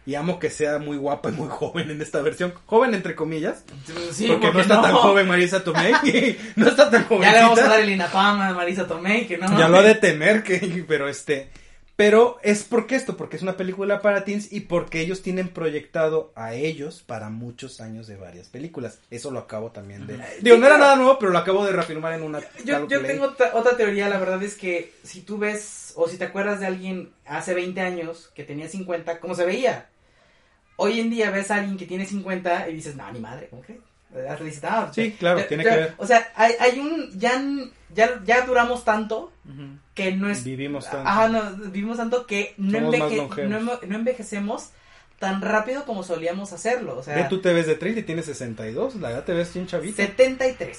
y 0.07 0.15
amo 0.17 0.39
que 0.41 0.51
sea 0.51 0.79
muy 0.79 0.97
guapa 0.97 1.29
y 1.29 1.33
muy 1.33 1.49
joven 1.51 1.91
en 1.91 2.03
esta 2.03 2.21
versión, 2.21 2.53
joven 2.67 2.95
entre 2.95 3.15
comillas. 3.15 3.65
Sí, 4.13 4.27
porque, 4.27 4.53
no 4.53 4.61
está 4.61 4.83
tan 4.83 4.95
joven 4.95 5.29
Marisa 5.29 5.63
Tomei, 5.63 5.95
no 6.57 6.69
está 6.69 6.91
tan 6.91 7.05
joven. 7.05 7.23
Ya 7.23 7.33
le 7.33 7.43
vamos 7.43 7.59
a 7.61 7.69
dar 7.69 7.81
el 7.81 7.91
INAPAM 7.91 8.41
a 8.41 8.53
Marisa 8.53 8.87
Tomei, 8.87 9.27
que 9.27 9.39
no. 9.39 9.59
Ya 9.59 9.69
lo 9.69 9.79
ha 9.79 9.83
de 9.83 9.95
tener, 9.95 10.43
que, 10.43 10.85
pero 10.89 11.09
este. 11.09 11.51
Pero 12.01 12.39
es 12.43 12.65
porque 12.65 12.97
esto, 12.97 13.15
porque 13.19 13.37
es 13.37 13.43
una 13.43 13.59
película 13.59 14.01
para 14.01 14.25
teens 14.25 14.51
y 14.51 14.61
porque 14.61 15.03
ellos 15.03 15.21
tienen 15.21 15.51
proyectado 15.51 16.33
a 16.35 16.55
ellos 16.55 17.03
para 17.07 17.29
muchos 17.29 17.83
años 17.83 18.07
de 18.07 18.17
varias 18.17 18.49
películas. 18.49 19.01
Eso 19.11 19.31
lo 19.31 19.41
acabo 19.41 19.71
también 19.71 20.07
de. 20.07 20.19
Digo, 20.41 20.57
no 20.57 20.67
era 20.67 20.79
nada 20.79 20.97
nuevo, 20.97 21.19
pero 21.19 21.31
lo 21.31 21.37
acabo 21.37 21.63
de 21.63 21.73
reafirmar 21.73 22.15
en 22.15 22.23
una. 22.23 22.41
Yo, 22.65 22.89
yo 22.89 23.03
tengo 23.03 23.27
otra, 23.27 23.51
otra 23.53 23.77
teoría, 23.77 24.09
la 24.09 24.17
verdad 24.17 24.43
es 24.43 24.55
que 24.55 24.95
si 25.03 25.21
tú 25.21 25.37
ves 25.37 25.93
o 25.95 26.09
si 26.09 26.17
te 26.17 26.25
acuerdas 26.25 26.61
de 26.61 26.69
alguien 26.69 27.13
hace 27.27 27.53
20 27.53 27.79
años 27.83 28.31
que 28.35 28.45
tenía 28.45 28.67
50, 28.67 29.21
¿cómo 29.21 29.35
se 29.35 29.45
veía? 29.45 29.91
Hoy 30.77 31.01
en 31.01 31.11
día 31.11 31.31
ves 31.31 31.51
a 31.51 31.57
alguien 31.57 31.77
que 31.77 31.85
tiene 31.85 32.07
50 32.07 32.71
y 32.71 32.77
dices, 32.77 32.97
no, 32.97 33.13
ni 33.13 33.21
madre, 33.21 33.49
¿cómo 33.51 33.61
que? 33.61 33.79
Dices, 34.45 34.65
"Ah, 34.65 34.91
Sí, 34.93 35.13
claro, 35.19 35.39
ya- 35.41 35.49
tiene 35.49 35.65
ya- 35.65 35.71
que 35.71 35.77
ver. 35.77 35.95
O 35.99 36.07
sea, 36.07 36.33
hay, 36.35 36.55
hay 36.59 36.79
un, 36.81 37.11
ya, 37.19 37.41
ya, 37.95 38.21
ya 38.25 38.45
duramos 38.47 38.85
tanto 38.85 39.33
que 39.95 40.13
no 40.13 40.29
es... 40.31 40.43
Vivimos 40.45 40.91
tanto. 40.91 41.09
Ajá, 41.09 41.29
no, 41.29 41.43
vivimos 41.71 41.97
tanto 41.97 42.27
que 42.27 42.55
no, 42.59 42.79
enveje- 42.93 43.47
no, 43.49 43.59
no 43.87 43.95
envejecemos 43.97 44.71
tan 45.19 45.43
rápido 45.43 45.85
como 45.85 46.03
solíamos 46.03 46.53
hacerlo. 46.53 46.97
O 46.99 47.03
sea, 47.03 47.15
Ve, 47.17 47.27
tú 47.29 47.41
te 47.41 47.53
ves 47.53 47.67
de 47.67 47.75
30 47.77 48.01
y 48.01 48.03
tienes 48.05 48.25
62, 48.27 48.97
la 48.97 49.09
verdad 49.09 49.25
te 49.25 49.33
ves 49.35 49.53
bien 49.55 49.67
chavita. 49.67 49.97
73. 49.97 50.79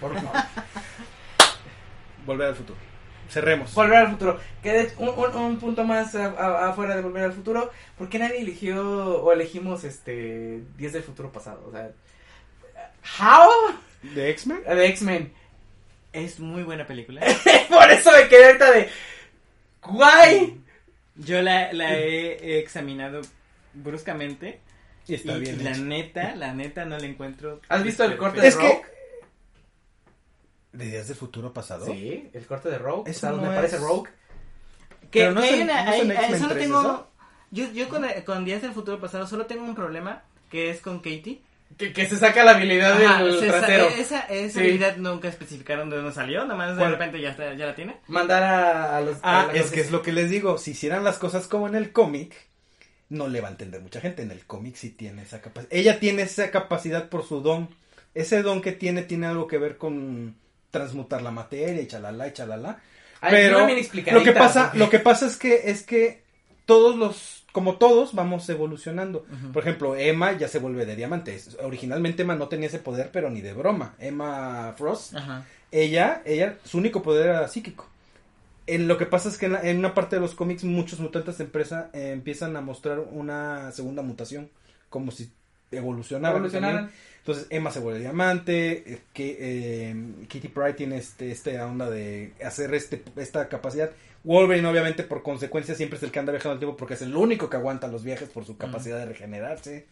Por 0.00 0.14
favor. 0.14 0.30
Volver 2.26 2.48
al 2.48 2.54
futuro. 2.54 2.78
cerremos. 3.28 3.74
Volver 3.74 3.96
al 3.98 4.10
futuro. 4.10 4.38
Que 4.62 4.72
de- 4.72 4.92
un, 4.98 5.08
un- 5.08 5.34
un 5.36 5.58
punto 5.58 5.84
más 5.84 6.14
a- 6.14 6.26
a- 6.26 6.68
afuera 6.70 6.94
de 6.96 7.02
Volver 7.02 7.24
al 7.24 7.32
futuro. 7.32 7.70
¿Por 7.96 8.08
qué 8.08 8.18
nadie 8.18 8.40
eligió 8.40 8.82
o 9.22 9.32
elegimos 9.32 9.84
este 9.84 10.62
10 10.76 10.92
del 10.92 11.02
futuro 11.02 11.32
pasado? 11.32 11.64
O 11.68 11.72
sea, 11.72 11.90
¿how? 13.20 13.48
¿De 14.02 14.30
X-Men? 14.30 14.62
De 14.64 14.86
X-Men. 14.88 15.32
Es 16.12 16.40
muy 16.40 16.62
buena 16.62 16.86
película. 16.86 17.20
Por 17.68 17.90
eso 17.90 18.10
me 18.12 18.28
quedé 18.28 18.46
ahorita 18.46 18.70
de. 18.72 18.88
¡Guay! 19.82 20.60
Yo 21.16 21.42
la, 21.42 21.72
la 21.72 21.94
he 21.98 22.58
examinado 22.58 23.20
bruscamente. 23.74 24.60
Y 25.06 25.14
está 25.14 25.32
y 25.36 25.40
bien. 25.40 25.64
la 25.64 25.70
hecho. 25.72 25.82
neta, 25.82 26.34
la 26.36 26.54
neta 26.54 26.84
no 26.84 26.96
le 26.98 27.06
encuentro. 27.08 27.60
¿Has 27.68 27.82
visto 27.82 28.04
el 28.04 28.16
corte 28.16 28.46
Es 28.46 28.54
de 28.56 28.60
que- 28.60 28.68
Rogue? 28.68 28.82
¿De 30.72 30.86
Días 30.86 31.08
del 31.08 31.16
Futuro 31.16 31.52
Pasado? 31.52 31.86
Sí, 31.86 32.30
el 32.32 32.46
corte 32.46 32.70
de 32.70 32.78
Rogue. 32.78 33.10
Eso 33.10 33.18
o 33.18 33.20
sea, 33.20 33.30
donde 33.32 33.48
aparece 33.48 33.76
es- 33.76 33.82
Rogue. 33.82 34.10
Que 35.10 35.20
Pero 35.20 35.32
no 35.32 35.40
hay 35.42 35.60
una- 35.60 35.84
no 35.84 35.90
hay- 35.90 36.38
solo 36.38 36.54
3 36.54 36.58
tengo. 36.66 36.80
eso. 36.80 37.10
Yo, 37.50 37.70
yo 37.72 37.88
con, 37.90 38.06
con 38.24 38.44
Días 38.46 38.62
del 38.62 38.72
Futuro 38.72 38.98
Pasado 39.00 39.26
solo 39.26 39.44
tengo 39.46 39.64
un 39.64 39.74
problema 39.74 40.22
que 40.50 40.70
es 40.70 40.80
con 40.80 40.98
Katie. 41.00 41.42
Que, 41.78 41.92
que 41.92 42.06
se 42.06 42.16
saca 42.16 42.44
la 42.44 42.52
habilidad 42.52 43.00
Ajá, 43.02 43.24
del 43.24 43.38
trasero. 43.38 43.88
esa 43.88 44.20
esa 44.20 44.52
Sí. 44.54 44.58
habilidad 44.60 44.96
nunca 44.96 45.28
especificaron 45.28 45.88
de 45.90 45.96
dónde 45.96 46.12
salió, 46.12 46.44
nomás 46.44 46.72
de 46.72 46.78
¿Cuál? 46.78 46.92
repente 46.92 47.20
ya, 47.20 47.30
está, 47.30 47.54
ya 47.54 47.66
la 47.66 47.74
tiene. 47.74 47.96
Mandar 48.08 48.42
a, 48.42 48.96
a 48.96 49.00
los. 49.00 49.16
Ah, 49.22 49.48
a 49.50 49.52
es 49.54 49.70
que 49.70 49.80
es 49.80 49.90
lo 49.90 50.02
que 50.02 50.12
les 50.12 50.28
digo. 50.30 50.58
Si 50.58 50.72
hicieran 50.72 51.04
las 51.04 51.18
cosas 51.18 51.46
como 51.46 51.66
en 51.68 51.74
el 51.74 51.92
cómic, 51.92 52.34
no 53.08 53.28
le 53.28 53.40
va 53.40 53.48
a 53.48 53.52
entender 53.52 53.80
mucha 53.80 54.00
gente. 54.00 54.22
En 54.22 54.30
el 54.30 54.44
cómic 54.46 54.74
sí 54.76 54.90
tiene 54.90 55.22
esa 55.22 55.40
capacidad. 55.40 55.72
Ella 55.72 55.98
tiene 56.00 56.22
esa 56.22 56.50
capacidad 56.50 57.08
por 57.08 57.26
su 57.26 57.40
don. 57.40 57.68
Ese 58.14 58.42
don 58.42 58.60
que 58.60 58.72
tiene 58.72 59.02
tiene 59.02 59.26
algo 59.26 59.46
que 59.46 59.58
ver 59.58 59.78
con 59.78 60.36
transmutar 60.70 61.22
la 61.22 61.30
materia 61.30 61.80
y 61.82 61.86
chalala 61.86 62.28
y 62.28 62.32
chalala. 62.32 62.80
Ay, 63.20 63.30
Pero 63.32 63.66
lo 64.12 64.22
que 64.24 64.32
pasa, 64.32 64.64
porque- 64.64 64.78
lo 64.78 64.90
que 64.90 64.98
pasa 64.98 65.26
es 65.26 65.36
que 65.36 65.70
es 65.70 65.82
que 65.84 66.22
todos 66.66 66.96
los, 66.96 67.41
como 67.52 67.76
todos, 67.76 68.14
vamos 68.14 68.48
evolucionando. 68.48 69.24
Por 69.52 69.62
ejemplo, 69.62 69.94
Emma 69.94 70.32
ya 70.32 70.48
se 70.48 70.58
vuelve 70.58 70.86
de 70.86 70.96
diamante. 70.96 71.34
Es- 71.34 71.56
Originalmente 71.62 72.22
Emma 72.22 72.34
no 72.34 72.48
tenía 72.48 72.68
ese 72.68 72.78
poder, 72.78 73.10
pero 73.12 73.30
ni 73.30 73.40
de 73.42 73.52
broma. 73.52 73.94
Emma 73.98 74.74
Frost, 74.78 75.14
Ajá. 75.14 75.44
ella, 75.70 76.22
ella, 76.24 76.56
su 76.64 76.78
único 76.78 77.02
poder 77.02 77.26
era 77.28 77.48
psíquico. 77.48 77.88
En 78.66 78.86
lo 78.88 78.96
que 78.96 79.06
pasa 79.06 79.28
es 79.28 79.38
que 79.38 79.46
en, 79.46 79.52
la- 79.52 79.62
en 79.68 79.78
una 79.78 79.92
parte 79.92 80.16
de 80.16 80.20
los 80.20 80.34
cómics 80.34 80.64
muchos 80.64 80.98
mutantes 81.00 81.36
de 81.38 81.44
empresa 81.44 81.90
eh, 81.92 82.12
empiezan 82.12 82.56
a 82.56 82.60
mostrar 82.60 83.00
una 83.00 83.70
segunda 83.72 84.02
mutación, 84.02 84.48
como 84.88 85.10
si 85.10 85.30
evolucionaran. 85.72 86.36
Evolucionaran. 86.36 86.90
Entonces 87.18 87.46
Emma 87.50 87.70
se 87.70 87.78
vuelve 87.80 88.00
diamante, 88.00 88.92
eh, 88.94 89.00
que, 89.12 89.36
eh, 89.40 89.96
Kitty 90.28 90.48
Pryde 90.48 90.74
tiene 90.74 90.96
este, 90.96 91.30
esta 91.30 91.66
onda 91.66 91.88
de 91.90 92.32
hacer 92.44 92.74
este, 92.74 93.02
esta 93.16 93.48
capacidad. 93.48 93.90
Wolverine 94.24 94.68
obviamente 94.68 95.02
por 95.02 95.22
consecuencia 95.22 95.74
siempre 95.74 95.96
es 95.96 96.02
el 96.02 96.12
que 96.12 96.18
anda 96.18 96.32
viajando 96.32 96.54
el 96.54 96.58
tiempo 96.60 96.76
porque 96.76 96.94
es 96.94 97.02
el 97.02 97.16
único 97.16 97.50
que 97.50 97.56
aguanta 97.56 97.88
los 97.88 98.04
viajes 98.04 98.28
por 98.28 98.44
su 98.44 98.56
capacidad 98.56 98.98
de 98.98 99.06
regenerarse 99.06 99.86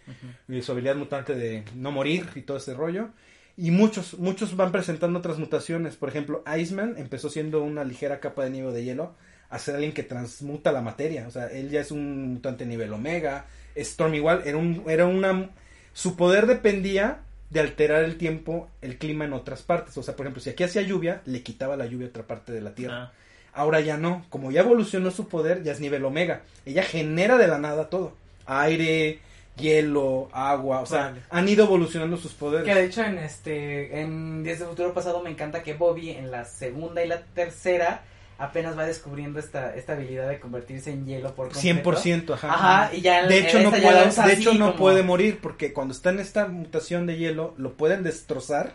y 0.48 0.62
su 0.62 0.72
habilidad 0.72 0.96
mutante 0.96 1.34
de 1.34 1.64
no 1.74 1.90
morir 1.90 2.28
y 2.34 2.42
todo 2.42 2.56
ese 2.56 2.74
rollo. 2.74 3.10
Y 3.56 3.72
muchos, 3.72 4.18
muchos 4.18 4.56
van 4.56 4.72
presentando 4.72 5.18
otras 5.18 5.38
mutaciones. 5.38 5.96
Por 5.96 6.08
ejemplo, 6.08 6.42
Iceman 6.58 6.94
empezó 6.96 7.28
siendo 7.28 7.62
una 7.62 7.84
ligera 7.84 8.20
capa 8.20 8.44
de 8.44 8.50
nieve 8.50 8.72
de 8.72 8.84
hielo 8.84 9.14
a 9.50 9.58
ser 9.58 9.74
alguien 9.74 9.92
que 9.92 10.02
transmuta 10.02 10.72
la 10.72 10.80
materia. 10.80 11.26
O 11.26 11.30
sea, 11.30 11.48
él 11.48 11.68
ya 11.68 11.80
es 11.80 11.90
un 11.90 12.34
mutante 12.34 12.64
nivel 12.64 12.92
omega. 12.92 13.46
Storm 13.74 14.14
igual, 14.14 14.42
era, 14.46 14.56
un, 14.56 14.84
era 14.88 15.06
una... 15.06 15.50
Su 15.92 16.16
poder 16.16 16.46
dependía 16.46 17.20
de 17.50 17.60
alterar 17.60 18.04
el 18.04 18.16
tiempo, 18.16 18.70
el 18.80 18.96
clima 18.96 19.24
en 19.24 19.32
otras 19.32 19.62
partes. 19.62 19.98
O 19.98 20.02
sea, 20.02 20.16
por 20.16 20.24
ejemplo, 20.24 20.40
si 20.40 20.50
aquí 20.50 20.62
hacía 20.62 20.82
lluvia, 20.82 21.20
le 21.26 21.42
quitaba 21.42 21.76
la 21.76 21.86
lluvia 21.86 22.06
a 22.06 22.10
otra 22.10 22.26
parte 22.26 22.52
de 22.52 22.60
la 22.60 22.74
Tierra. 22.74 23.02
Ah. 23.02 23.12
Ahora 23.52 23.80
ya 23.80 23.96
no, 23.96 24.24
como 24.30 24.50
ya 24.50 24.60
evolucionó 24.60 25.10
su 25.10 25.28
poder, 25.28 25.62
ya 25.62 25.72
es 25.72 25.80
nivel 25.80 26.04
omega. 26.04 26.42
Ella 26.64 26.82
genera 26.82 27.36
de 27.36 27.48
la 27.48 27.58
nada 27.58 27.88
todo. 27.90 28.12
Aire, 28.46 29.18
hielo, 29.56 30.28
agua, 30.32 30.80
o 30.80 30.86
sea, 30.86 31.00
Órale. 31.06 31.20
han 31.30 31.48
ido 31.48 31.64
evolucionando 31.64 32.16
sus 32.16 32.32
poderes. 32.32 32.64
Que 32.66 32.74
de 32.74 32.84
hecho 32.86 33.02
en 33.02 33.18
este 33.18 34.00
en 34.00 34.42
Días 34.42 34.58
de 34.60 34.66
Futuro 34.66 34.94
Pasado 34.94 35.22
me 35.22 35.30
encanta 35.30 35.62
que 35.62 35.74
Bobby 35.74 36.10
en 36.10 36.30
la 36.30 36.44
segunda 36.44 37.04
y 37.04 37.08
la 37.08 37.22
tercera 37.22 38.02
apenas 38.38 38.78
va 38.78 38.86
descubriendo 38.86 39.38
esta, 39.38 39.74
esta 39.74 39.92
habilidad 39.92 40.26
de 40.28 40.40
convertirse 40.40 40.90
en 40.90 41.04
hielo 41.04 41.34
por 41.34 41.52
completo. 41.52 41.92
100%, 41.92 42.32
ajá. 42.34 42.52
Ajá, 42.54 42.94
y 42.94 43.02
ya 43.02 43.26
de 43.26 43.38
hecho 43.38 43.58
no 43.60 43.70
puede, 43.70 43.82
de 44.26 44.32
hecho 44.32 44.54
no 44.54 44.66
como- 44.68 44.76
puede 44.78 45.02
morir 45.02 45.40
porque 45.42 45.74
cuando 45.74 45.92
está 45.92 46.08
en 46.10 46.20
esta 46.20 46.46
mutación 46.46 47.06
de 47.06 47.18
hielo 47.18 47.52
lo 47.58 47.74
pueden 47.74 48.02
destrozar 48.02 48.72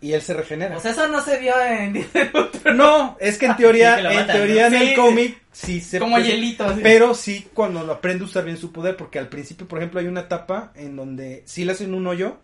y 0.00 0.12
él 0.12 0.20
se 0.22 0.34
regenera. 0.34 0.76
O 0.76 0.80
sea, 0.80 0.90
eso 0.90 1.08
no 1.08 1.22
se 1.22 1.38
vio 1.38 1.54
en 1.62 2.06
no, 2.76 3.16
es 3.20 3.38
que 3.38 3.46
en 3.46 3.56
teoría, 3.56 3.96
Sí, 3.96 4.02
que 4.02 4.02
lo 4.02 4.10
en 4.20 4.26
teoría 4.26 4.70
¿no? 4.70 4.76
en 4.76 4.82
Sí. 4.82 4.88
el 4.90 4.94
cómic 4.96 5.38
sí 5.52 5.80
se 5.80 5.98
Como 5.98 6.16
pues, 6.16 6.26
hielito. 6.26 6.64
así. 6.64 6.80
Pero 6.82 7.14
sí 7.14 7.48
cuando 7.54 7.82
lo 7.84 7.92
aprende 7.94 8.24
a 8.24 8.26
usar 8.26 8.44
bien 8.44 8.56
su 8.58 8.72
poder, 8.72 8.96
porque 8.96 9.18
al 9.18 9.28
principio, 9.28 9.66
por 9.68 9.78
ejemplo, 9.78 10.00
hay 10.00 10.06
una 10.06 10.20
etapa 10.22 10.72
en 10.74 10.96
donde 10.96 11.42
sí 11.46 11.64
le 11.64 11.72
hacen 11.72 11.94
un 11.94 12.06
hoyo 12.06 12.38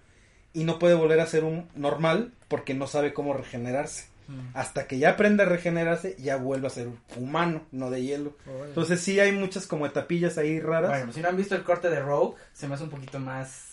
y 0.52 0.64
no 0.64 0.78
puede 0.78 0.94
volver 0.94 1.20
a 1.20 1.26
ser 1.26 1.44
un 1.44 1.68
normal 1.74 2.32
porque 2.48 2.74
no 2.74 2.86
sabe 2.86 3.12
cómo 3.12 3.34
regenerarse. 3.34 4.06
Mm. 4.28 4.54
Hasta 4.56 4.86
que 4.86 4.98
ya 4.98 5.10
aprende 5.10 5.42
a 5.42 5.46
regenerarse, 5.46 6.14
ya 6.18 6.36
vuelve 6.36 6.68
a 6.68 6.70
ser 6.70 6.88
humano, 7.16 7.62
no 7.72 7.90
de 7.90 8.02
hielo. 8.02 8.36
Entonces 8.66 9.00
sí 9.00 9.18
hay 9.20 9.32
muchas 9.32 9.66
como 9.66 9.86
etapillas 9.86 10.38
ahí 10.38 10.60
raras. 10.60 10.90
Bueno, 10.90 11.12
si 11.12 11.20
no 11.20 11.28
han 11.28 11.36
visto 11.36 11.56
el 11.56 11.62
corte 11.64 11.90
de 11.90 12.00
Rogue, 12.00 12.36
se 12.52 12.68
me 12.68 12.74
hace 12.74 12.84
un 12.84 12.90
poquito 12.90 13.18
más 13.18 13.69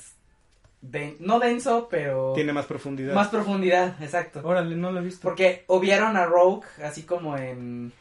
no 1.19 1.39
denso, 1.39 1.87
pero 1.89 2.33
Tiene 2.33 2.53
más 2.53 2.65
profundidad. 2.65 3.13
más 3.13 3.27
profundidad, 3.29 4.01
exacto. 4.01 4.41
Órale, 4.43 4.75
no 4.75 4.91
lo 4.91 4.99
he 4.99 5.03
visto. 5.03 5.21
Porque 5.21 5.63
obviaron 5.67 6.17
a 6.17 6.25
Rogue, 6.25 6.65
así 6.83 7.03
como 7.03 7.37
en, 7.37 7.91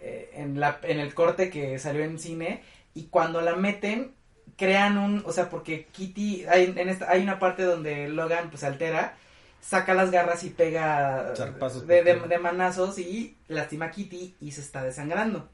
eh, 0.00 0.30
en, 0.34 0.58
la, 0.60 0.78
en 0.82 1.00
el 1.00 1.14
corte 1.14 1.50
que 1.50 1.78
salió 1.78 2.04
en 2.04 2.18
cine, 2.18 2.62
y 2.94 3.04
cuando 3.04 3.40
la 3.40 3.56
meten, 3.56 4.12
crean 4.56 4.98
un, 4.98 5.22
o 5.26 5.32
sea, 5.32 5.48
porque 5.48 5.86
Kitty, 5.92 6.44
hay, 6.46 6.72
en 6.76 6.88
esta, 6.88 7.10
hay 7.10 7.22
una 7.22 7.38
parte 7.38 7.62
donde 7.62 8.08
Logan 8.08 8.50
pues 8.50 8.60
se 8.60 8.66
altera, 8.66 9.16
saca 9.60 9.94
las 9.94 10.10
garras 10.10 10.42
y 10.44 10.50
pega 10.50 11.32
de, 11.86 12.02
de 12.02 12.38
manazos 12.38 12.98
y 12.98 13.36
lastima 13.48 13.86
a 13.86 13.90
Kitty 13.90 14.36
y 14.40 14.52
se 14.52 14.60
está 14.60 14.82
desangrando. 14.82 15.48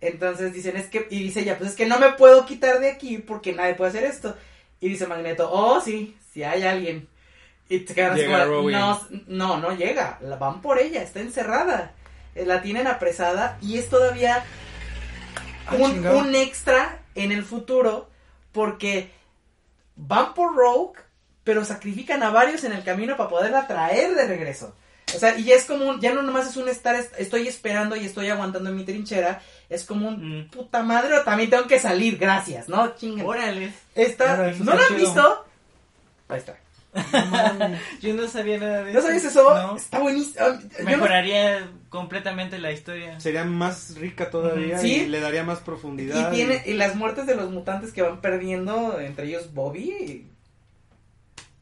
Entonces 0.00 0.52
dicen, 0.52 0.76
es 0.76 0.86
que, 0.88 1.06
y 1.10 1.22
dice 1.22 1.40
ella, 1.40 1.56
pues 1.56 1.70
es 1.70 1.76
que 1.76 1.86
no 1.86 1.98
me 1.98 2.12
puedo 2.12 2.44
quitar 2.44 2.80
de 2.80 2.90
aquí 2.90 3.18
porque 3.18 3.52
nadie 3.54 3.74
puede 3.74 3.90
hacer 3.90 4.04
esto. 4.04 4.36
Y 4.84 4.90
dice 4.90 5.06
Magneto, 5.06 5.48
oh 5.50 5.80
sí, 5.80 6.14
si 6.32 6.42
hay 6.44 6.62
alguien. 6.64 7.08
Y 7.70 7.78
te 7.80 7.94
quedas 7.94 8.16
Llega 8.18 8.44
como, 8.44 8.56
Robin. 8.56 8.76
no, 8.78 9.00
no, 9.28 9.56
no 9.58 9.72
llega, 9.74 10.18
la 10.20 10.36
van 10.36 10.60
por 10.60 10.78
ella, 10.78 11.02
está 11.02 11.20
encerrada. 11.20 11.92
Eh, 12.34 12.44
La 12.44 12.60
tienen 12.60 12.86
apresada 12.86 13.56
y 13.62 13.78
es 13.78 13.88
todavía 13.88 14.44
Ah, 15.66 15.76
un, 15.78 16.06
un 16.06 16.34
extra 16.34 16.98
en 17.14 17.32
el 17.32 17.44
futuro 17.44 18.10
porque 18.52 19.10
van 19.96 20.34
por 20.34 20.54
Rogue, 20.54 21.00
pero 21.44 21.64
sacrifican 21.64 22.22
a 22.22 22.28
varios 22.28 22.64
en 22.64 22.72
el 22.72 22.84
camino 22.84 23.16
para 23.16 23.30
poderla 23.30 23.66
traer 23.66 24.14
de 24.14 24.26
regreso. 24.26 24.76
O 25.16 25.18
sea, 25.18 25.38
y 25.38 25.44
ya 25.44 25.54
es 25.56 25.64
como 25.64 25.86
un, 25.88 26.00
ya 26.00 26.12
no 26.14 26.22
nomás 26.22 26.48
es 26.48 26.56
un 26.56 26.68
estar, 26.68 26.94
est- 26.94 27.14
estoy 27.18 27.46
esperando 27.48 27.96
y 27.96 28.04
estoy 28.04 28.28
aguantando 28.28 28.70
en 28.70 28.76
mi 28.76 28.84
trinchera, 28.84 29.40
es 29.68 29.84
como 29.84 30.08
un 30.08 30.40
Mm. 30.40 30.48
puta 30.50 30.82
madre, 30.82 31.18
o 31.18 31.22
también 31.22 31.50
tengo 31.50 31.66
que 31.66 31.78
salir, 31.80 32.18
gracias, 32.18 32.68
¿no? 32.68 32.94
Chinga. 32.96 33.24
Órale. 33.24 33.72
Eso 33.94 34.24
¿No 34.64 34.74
lo 34.74 34.80
han 34.82 34.88
chido. 34.88 34.98
visto? 34.98 35.44
Ahí 36.28 36.38
está. 36.38 36.56
Yo 38.00 38.14
no 38.14 38.28
sabía 38.28 38.58
nada 38.58 38.84
de 38.84 38.92
¿No 38.92 38.98
eso. 39.00 39.08
sabes 39.08 39.24
eso? 39.24 39.42
No. 39.54 39.76
Está 39.76 39.98
buenísimo. 39.98 40.36
Ah, 40.46 40.58
no- 40.78 40.84
Mejoraría 40.84 41.68
completamente 41.88 42.58
la 42.58 42.70
historia. 42.70 43.18
Sería 43.18 43.44
más 43.44 43.96
rica 43.96 44.30
todavía 44.30 44.78
Sí. 44.78 44.94
y 45.02 45.06
le 45.06 45.18
daría 45.20 45.42
más 45.42 45.58
profundidad. 45.58 46.30
Y 46.32 46.34
tiene, 46.36 46.62
y 46.66 46.74
las 46.74 46.94
muertes 46.94 47.26
de 47.26 47.34
los 47.34 47.50
mutantes 47.50 47.92
que 47.92 48.02
van 48.02 48.20
perdiendo, 48.20 49.00
entre 49.00 49.26
ellos 49.26 49.52
Bobby. 49.52 50.28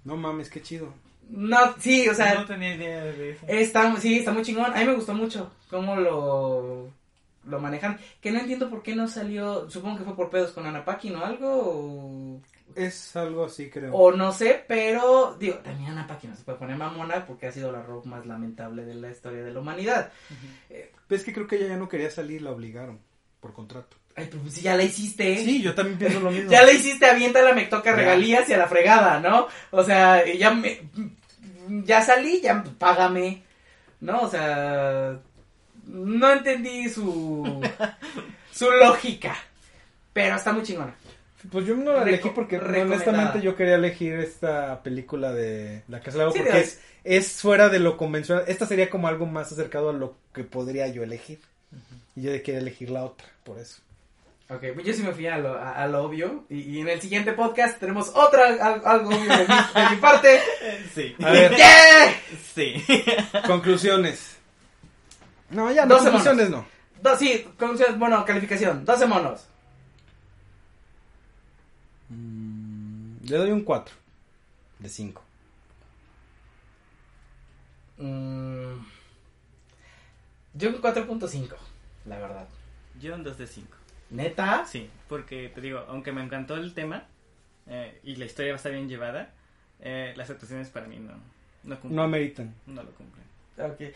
No 0.04 0.16
mames, 0.16 0.50
qué 0.50 0.60
chido. 0.60 0.92
No, 1.32 1.74
sí, 1.78 2.08
o 2.08 2.14
sea, 2.14 2.34
no 2.34 2.44
tenía 2.44 2.74
idea 2.74 3.04
de 3.04 3.30
eso. 3.30 3.44
Está, 3.48 3.96
sí, 3.96 4.18
está 4.18 4.32
muy 4.32 4.42
chingón. 4.42 4.72
A 4.72 4.78
mí 4.78 4.84
me 4.84 4.94
gustó 4.94 5.14
mucho 5.14 5.50
cómo 5.70 5.96
lo, 5.96 6.90
lo 7.46 7.60
manejan. 7.60 7.98
Que 8.20 8.30
no 8.30 8.38
entiendo 8.40 8.68
por 8.68 8.82
qué 8.82 8.94
no 8.94 9.08
salió. 9.08 9.68
Supongo 9.70 9.98
que 9.98 10.04
fue 10.04 10.14
por 10.16 10.30
pedos 10.30 10.52
con 10.52 10.66
Anapaki, 10.66 11.10
¿no? 11.10 11.24
Algo. 11.24 11.48
O, 11.50 12.40
Es 12.76 13.16
algo 13.16 13.46
así, 13.46 13.70
creo. 13.70 13.94
o 13.94 14.12
no 14.12 14.30
sé, 14.32 14.62
pero. 14.68 15.36
Digo, 15.40 15.56
también 15.56 15.92
Anapaki 15.92 16.26
no 16.28 16.36
se 16.36 16.44
puede 16.44 16.58
poner 16.58 16.76
mamona 16.76 17.24
porque 17.26 17.46
ha 17.46 17.52
sido 17.52 17.72
la 17.72 17.82
rock 17.82 18.04
más 18.06 18.26
lamentable 18.26 18.84
de 18.84 18.94
la 18.94 19.10
historia 19.10 19.42
de 19.42 19.52
la 19.52 19.60
humanidad. 19.60 20.12
Pero 20.68 21.18
es 21.18 21.24
que 21.24 21.32
creo 21.32 21.46
que 21.46 21.56
ella 21.56 21.68
ya 21.68 21.76
no 21.78 21.88
quería 21.88 22.10
salir, 22.10 22.42
la 22.42 22.50
obligaron 22.52 23.00
por 23.40 23.54
contrato. 23.54 23.96
Ay, 24.14 24.26
pero 24.30 24.42
pues 24.42 24.52
si 24.54 24.60
ya 24.60 24.76
la 24.76 24.82
hiciste. 24.82 25.38
Sí, 25.42 25.62
yo 25.62 25.74
también 25.74 25.98
pienso 25.98 26.20
lo 26.20 26.30
mismo. 26.30 26.50
Ya 26.50 26.62
la 26.62 26.72
hiciste, 26.72 27.06
aviéntala, 27.06 27.54
me 27.54 27.64
toca 27.64 27.92
regalías 27.96 28.46
y 28.48 28.52
a 28.52 28.58
la 28.58 28.68
fregada, 28.68 29.18
¿no? 29.20 29.46
O 29.70 29.82
sea, 29.82 30.22
ya 30.30 30.50
me. 30.50 30.80
Ya 31.84 32.02
salí, 32.02 32.40
ya 32.40 32.64
págame. 32.78 33.42
¿No? 34.00 34.22
O 34.22 34.30
sea. 34.30 35.18
No 35.86 36.32
entendí 36.32 36.88
su. 36.88 37.60
su 38.52 38.70
lógica. 38.70 39.36
Pero 40.12 40.36
está 40.36 40.52
muy 40.52 40.62
chingona. 40.62 40.94
Pues 41.50 41.66
yo 41.66 41.76
no 41.76 41.92
la 41.92 42.02
elegí 42.02 42.30
porque 42.30 42.58
honestamente 42.58 43.40
yo 43.40 43.56
quería 43.56 43.74
elegir 43.74 44.14
esta 44.14 44.82
película 44.82 45.32
de 45.32 45.82
La 45.88 45.98
Casa 45.98 46.18
del 46.18 46.18
Lago 46.18 46.32
Sí, 46.32 46.38
porque 46.40 46.68
es 47.04 47.40
fuera 47.40 47.68
de 47.68 47.80
lo 47.80 47.96
convencional. 47.96 48.44
Esta 48.46 48.66
sería 48.66 48.88
como 48.90 49.08
algo 49.08 49.26
más 49.26 49.50
acercado 49.50 49.90
a 49.90 49.92
lo 49.92 50.14
que 50.32 50.44
podría 50.44 50.86
yo 50.88 51.02
elegir. 51.02 51.40
Y 52.14 52.22
yo 52.22 52.30
quería 52.42 52.60
elegir 52.60 52.90
la 52.90 53.04
otra, 53.04 53.26
por 53.42 53.58
eso. 53.58 53.82
Ok, 54.50 54.64
pues 54.74 54.84
yo 54.86 54.92
sí 54.92 55.02
me 55.02 55.12
fui 55.12 55.26
a 55.26 55.38
lo, 55.38 55.54
a, 55.56 55.72
a 55.82 55.86
lo 55.86 56.02
obvio. 56.04 56.44
Y, 56.50 56.60
y 56.60 56.80
en 56.80 56.88
el 56.88 57.00
siguiente 57.00 57.32
podcast 57.32 57.78
tenemos 57.78 58.10
otra, 58.14 58.46
al- 58.48 58.82
algo 58.84 59.08
obvio 59.10 59.20
de 59.36 59.46
mi, 59.48 59.80
de 59.82 59.90
mi 59.90 59.96
parte. 59.96 60.40
Sí. 60.94 61.16
A 61.24 61.30
ver, 61.30 61.56
¡Yeah! 61.56 62.12
Sí. 62.54 62.84
conclusiones. 63.46 64.36
No, 65.50 65.70
ya 65.72 65.86
no, 65.86 65.94
12 65.94 66.04
conclusiones 66.10 66.50
no. 66.50 66.66
Do- 67.00 67.16
sí, 67.16 67.46
conclusión, 67.58 67.98
bueno, 67.98 68.22
calificación. 68.26 68.84
12 68.84 69.06
monos. 69.06 69.46
Mm, 72.10 73.16
Le 73.24 73.36
doy 73.38 73.50
un 73.50 73.62
4 73.64 73.94
de 74.80 74.88
5. 74.88 75.22
Mm, 77.98 78.74
yo 80.54 80.68
un 80.68 80.80
4.5, 80.82 81.54
la 82.06 82.18
verdad. 82.18 82.48
Yo 83.00 83.14
un 83.14 83.22
2 83.24 83.38
de 83.38 83.46
5. 83.46 83.76
¿Neta? 84.12 84.64
Sí, 84.66 84.88
porque 85.08 85.50
te 85.54 85.60
digo, 85.60 85.84
aunque 85.88 86.12
me 86.12 86.22
encantó 86.22 86.56
el 86.56 86.74
tema 86.74 87.06
eh, 87.66 87.98
y 88.04 88.16
la 88.16 88.26
historia 88.26 88.52
va 88.52 88.56
a 88.56 88.58
estar 88.58 88.72
bien 88.72 88.88
llevada, 88.88 89.30
eh, 89.80 90.12
las 90.16 90.30
actuaciones 90.30 90.68
para 90.68 90.86
mí 90.86 90.98
no, 90.98 91.12
no 91.64 91.74
cumplen. 91.80 91.96
No 91.96 92.02
ameritan. 92.02 92.54
No 92.66 92.82
lo 92.82 92.90
cumplen. 92.92 93.24
Ok. 93.58 93.94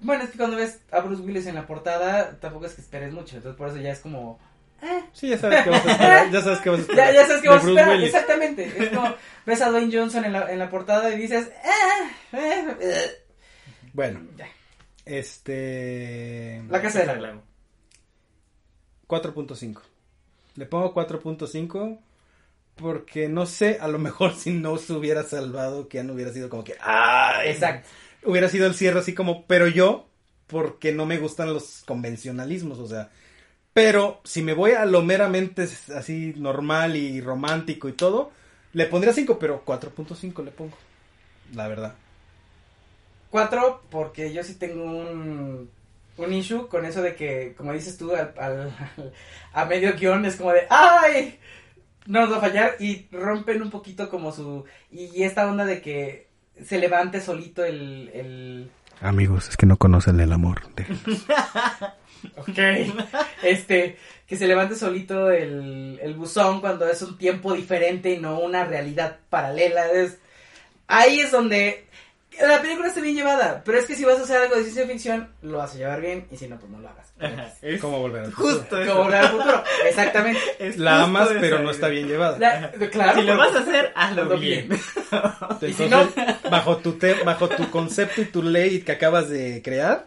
Bueno, 0.00 0.24
es 0.24 0.30
que 0.30 0.38
cuando 0.38 0.56
ves 0.56 0.80
a 0.92 1.00
Bruce 1.00 1.22
Willis 1.22 1.46
en 1.46 1.54
la 1.56 1.66
portada, 1.66 2.38
tampoco 2.40 2.66
es 2.66 2.74
que 2.74 2.80
esperes 2.82 3.12
mucho. 3.12 3.36
Entonces 3.36 3.56
por 3.58 3.68
eso 3.68 3.78
ya 3.78 3.90
es 3.92 4.00
como... 4.00 4.38
eh, 4.82 5.02
Sí, 5.12 5.28
ya 5.28 5.38
sabes 5.38 5.64
que 5.64 5.70
vas 5.70 5.86
a 5.86 5.90
esperar. 5.92 6.30
Ya 6.30 6.40
sabes 6.40 6.60
que 6.60 6.70
vas 6.70 6.78
a 6.78 6.82
esperar. 6.82 7.12
Ya, 7.14 7.20
ya 7.20 7.26
sabes 7.26 7.42
que 7.42 7.48
vas 7.48 7.64
a 7.64 7.68
esperar. 7.68 7.88
Willis. 7.90 8.06
Exactamente. 8.06 8.64
Es 8.84 8.88
como 8.90 9.14
ves 9.46 9.60
a 9.62 9.70
Dwayne 9.70 9.96
Johnson 9.96 10.24
en 10.24 10.32
la, 10.32 10.52
en 10.52 10.58
la 10.58 10.70
portada 10.70 11.12
y 11.12 11.18
dices... 11.18 11.48
"Eh, 11.48 12.36
eh, 12.36 12.76
eh". 12.80 13.24
Bueno, 13.92 14.20
Ya. 14.36 14.46
este. 15.04 16.62
La 16.68 16.80
casa 16.82 17.00
del 17.04 17.22
lago. 17.22 17.42
4.5. 19.08 19.80
Le 20.56 20.66
pongo 20.66 20.94
4.5 20.94 21.98
porque 22.76 23.28
no 23.28 23.46
sé, 23.46 23.78
a 23.80 23.88
lo 23.88 23.98
mejor 23.98 24.34
si 24.34 24.52
no 24.52 24.78
se 24.78 24.92
hubiera 24.92 25.24
salvado, 25.24 25.88
que 25.88 25.98
ya 25.98 26.04
no 26.04 26.14
hubiera 26.14 26.32
sido 26.32 26.48
como 26.48 26.64
que. 26.64 26.76
¡Ay! 26.80 27.50
Exacto. 27.50 27.88
Hubiera 28.24 28.48
sido 28.48 28.66
el 28.66 28.74
cierre 28.74 29.00
así 29.00 29.14
como, 29.14 29.44
pero 29.46 29.68
yo, 29.68 30.06
porque 30.46 30.92
no 30.92 31.06
me 31.06 31.18
gustan 31.18 31.52
los 31.52 31.82
convencionalismos, 31.86 32.78
o 32.78 32.86
sea. 32.86 33.10
Pero 33.72 34.20
si 34.24 34.42
me 34.42 34.54
voy 34.54 34.72
a 34.72 34.84
lo 34.86 35.02
meramente 35.02 35.68
así 35.94 36.34
normal 36.36 36.96
y 36.96 37.20
romántico 37.20 37.88
y 37.88 37.92
todo, 37.92 38.32
le 38.72 38.86
pondría 38.86 39.12
5, 39.12 39.38
pero 39.38 39.64
4.5 39.64 40.44
le 40.44 40.50
pongo. 40.50 40.76
La 41.54 41.68
verdad. 41.68 41.94
Cuatro, 43.30 43.82
porque 43.90 44.32
yo 44.32 44.42
sí 44.42 44.54
tengo 44.54 44.84
un, 44.84 45.70
un 46.18 46.32
issue 46.32 46.68
con 46.68 46.84
eso 46.84 47.00
de 47.02 47.14
que, 47.14 47.54
como 47.56 47.72
dices 47.72 47.96
tú, 47.96 48.14
al, 48.14 48.34
al- 48.38 48.72
a 49.52 49.64
medio 49.64 49.94
guion 49.94 50.24
es 50.26 50.36
como 50.36 50.52
de 50.52 50.66
¡ay! 50.68 51.38
No 52.06 52.20
nos 52.22 52.32
va 52.32 52.36
a 52.38 52.40
fallar 52.40 52.76
y 52.80 53.06
rompen 53.12 53.62
un 53.62 53.70
poquito 53.70 54.08
como 54.08 54.32
su... 54.32 54.64
Y 54.90 55.22
esta 55.22 55.46
onda 55.48 55.64
de 55.64 55.80
que 55.82 56.28
se 56.64 56.78
levante 56.78 57.20
solito 57.20 57.64
el... 57.64 58.10
el 58.14 58.70
Amigos, 59.00 59.48
es 59.48 59.56
que 59.56 59.66
no 59.66 59.76
conocen 59.76 60.18
el 60.20 60.32
amor. 60.32 60.62
ok. 62.36 62.58
Este, 63.42 63.96
que 64.26 64.36
se 64.36 64.46
levante 64.48 64.74
solito 64.74 65.30
el, 65.30 65.98
el 66.02 66.14
buzón 66.14 66.60
cuando 66.60 66.88
es 66.88 67.00
un 67.02 67.16
tiempo 67.18 67.52
diferente 67.52 68.10
y 68.12 68.18
no 68.18 68.40
una 68.40 68.64
realidad 68.64 69.18
paralela. 69.30 69.86
Es, 69.92 70.18
ahí 70.88 71.20
es 71.20 71.30
donde 71.30 71.86
la 72.46 72.60
película 72.62 72.88
está 72.88 73.00
bien 73.00 73.16
llevada, 73.16 73.62
pero 73.64 73.78
es 73.78 73.86
que 73.86 73.94
si 73.96 74.04
vas 74.04 74.18
a 74.18 74.22
hacer 74.22 74.36
algo 74.42 74.54
de 74.56 74.62
ciencia 74.62 74.86
ficción, 74.86 75.28
lo 75.42 75.58
vas 75.58 75.74
a 75.74 75.78
llevar 75.78 76.00
bien 76.00 76.26
y 76.30 76.36
si 76.36 76.46
no, 76.48 76.58
pues 76.58 76.70
no 76.70 76.78
lo 76.80 76.88
hagas. 76.88 77.12
Ajá, 77.20 77.52
es 77.62 77.80
¿Cómo 77.80 77.98
volver 77.98 78.24
al 78.26 78.32
futuro? 78.32 78.54
justo 78.60 78.76
Como 78.86 79.02
volver 79.04 79.16
al 79.16 79.28
futuro. 79.28 79.64
Exactamente. 79.88 80.40
Es 80.60 80.76
La 80.78 81.02
amas, 81.02 81.28
pero 81.40 81.58
no 81.60 81.70
es- 81.70 81.76
está 81.76 81.88
bien 81.88 82.06
llevada. 82.06 82.38
La- 82.38 82.70
claro. 82.90 83.20
Si 83.20 83.26
lo 83.26 83.36
vas 83.36 83.56
a 83.56 83.58
hacer, 83.60 83.92
hazlo 83.96 84.38
bien. 84.38 84.68
bien. 84.68 84.80
Entonces, 85.12 85.70
Y 85.70 85.72
si 85.74 85.88
no- 85.88 86.08
bajo 86.50 86.76
tu 86.76 86.92
te- 86.92 87.24
bajo 87.24 87.48
tu 87.48 87.68
concepto 87.70 88.20
y 88.22 88.26
tu 88.26 88.42
ley 88.42 88.82
que 88.82 88.92
acabas 88.92 89.28
de 89.28 89.60
crear, 89.62 90.06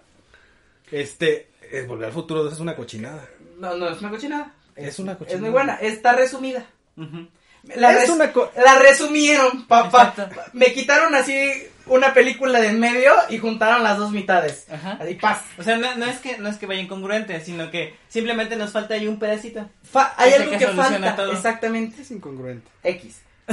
este 0.92 1.50
es 1.72 1.88
volver 1.88 2.08
al 2.08 2.14
futuro, 2.14 2.48
es 2.50 2.60
una 2.60 2.76
cochinada. 2.76 3.28
No, 3.60 3.76
no 3.76 3.90
es 3.90 4.00
una 4.00 4.10
cochinada. 4.10 4.54
Es 4.76 5.00
una 5.00 5.14
Es 5.14 5.18
cochinada. 5.18 5.42
muy 5.42 5.50
buena. 5.52 5.76
Está 5.76 6.14
resumida. 6.14 6.66
Ujú. 6.98 7.28
La, 7.76 7.92
es 7.94 8.00
res- 8.02 8.10
una 8.10 8.32
co- 8.32 8.52
la 8.64 8.80
resumieron, 8.80 9.68
papá. 9.68 10.10
Exacto. 10.18 10.42
Me 10.54 10.74
quitaron 10.74 11.14
así 11.16 11.68
una 11.86 12.14
película 12.14 12.60
de 12.60 12.70
en 12.70 12.80
medio 12.80 13.14
y 13.30 13.38
juntaron 13.38 13.84
las 13.84 13.98
dos 13.98 14.12
mitades. 14.12 14.66
Ajá. 14.72 14.98
Así, 15.00 15.16
paz. 15.16 15.42
O 15.58 15.64
sea, 15.64 15.78
no, 15.78 15.96
no 15.96 16.06
es 16.06 16.18
que 16.20 16.38
no 16.38 16.50
es 16.50 16.58
que 16.58 16.66
vaya 16.66 16.82
incongruente, 16.82 17.40
sino 17.42 17.70
que 17.70 17.96
simplemente 18.10 18.56
nos 18.56 18.72
falta 18.72 18.96
ahí 18.96 19.08
un 19.08 19.20
pedacito. 19.20 19.70
Fa- 19.84 20.14
hay 20.18 20.34
algo 20.34 20.58
que 20.58 20.68
falta. 20.68 21.16
todo. 21.16 21.32
Exactamente. 21.34 22.02
es 22.02 22.12
incongruente. 22.12 22.70
X. 22.84 23.22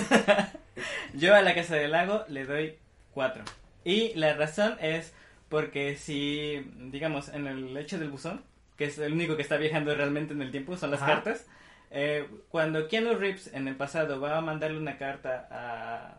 Yo 1.15 1.35
a 1.35 1.43
la 1.43 1.55
Casa 1.55 1.75
del 1.77 1.91
Lago 1.93 2.25
le 2.29 2.45
doy 2.45 2.77
4. 3.13 3.43
Y 3.85 4.13
la 4.15 4.35
razón 4.35 4.77
es 4.81 5.13
porque 5.49 5.97
si, 5.97 6.65
digamos, 6.91 7.29
en 7.29 7.47
el 7.47 7.77
hecho 7.77 7.99
del 7.99 8.11
buzón, 8.11 8.43
que 8.77 8.85
es 8.87 8.99
el 8.99 9.13
único 9.13 9.37
que 9.37 9.43
está 9.43 9.57
viajando 9.57 9.95
realmente 9.95 10.35
en 10.35 10.43
el 10.43 10.51
tiempo, 10.51 10.77
son 10.77 10.91
las 10.93 11.03
Ajá. 11.03 11.15
cartas. 11.15 11.47
Eh, 11.91 12.29
cuando 12.51 12.89
Keanu 12.89 13.15
Reeves 13.15 13.53
en 13.55 13.69
el 13.69 13.77
pasado 13.77 14.21
va 14.21 14.37
a 14.39 14.41
mandarle 14.41 14.79
una 14.79 14.99
carta 14.99 15.49
a, 15.51 16.19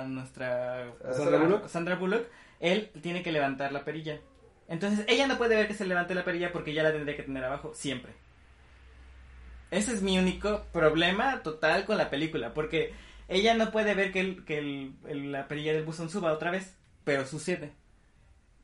a 0.00 0.04
nuestra 0.04 0.88
¿A 1.04 1.12
Sandra 1.12 1.38
Bullock? 1.38 1.68
Sandra 1.68 1.96
Bullock, 1.96 2.26
él 2.60 2.90
tiene 3.02 3.22
que 3.22 3.32
levantar 3.32 3.72
la 3.72 3.84
perilla. 3.84 4.20
Entonces 4.68 5.04
ella 5.08 5.26
no 5.26 5.38
puede 5.38 5.56
ver 5.56 5.66
que 5.68 5.74
se 5.74 5.86
levante 5.86 6.14
la 6.14 6.24
perilla 6.24 6.52
porque 6.52 6.72
ya 6.72 6.82
la 6.82 6.92
tendría 6.92 7.16
que 7.16 7.24
tener 7.24 7.44
abajo 7.44 7.72
siempre. 7.74 8.12
Ese 9.70 9.92
es 9.92 10.02
mi 10.02 10.18
único 10.18 10.64
problema 10.72 11.42
total 11.42 11.84
con 11.86 11.96
la 11.96 12.10
película, 12.10 12.52
porque 12.52 12.92
ella 13.28 13.54
no 13.54 13.70
puede 13.70 13.94
ver 13.94 14.12
que, 14.12 14.20
el- 14.20 14.44
que 14.44 14.58
el- 14.58 14.94
el- 15.08 15.32
la 15.32 15.48
perilla 15.48 15.72
del 15.72 15.84
buzón 15.84 16.10
suba 16.10 16.32
otra 16.32 16.50
vez, 16.50 16.76
pero 17.04 17.26
sucede. 17.26 17.72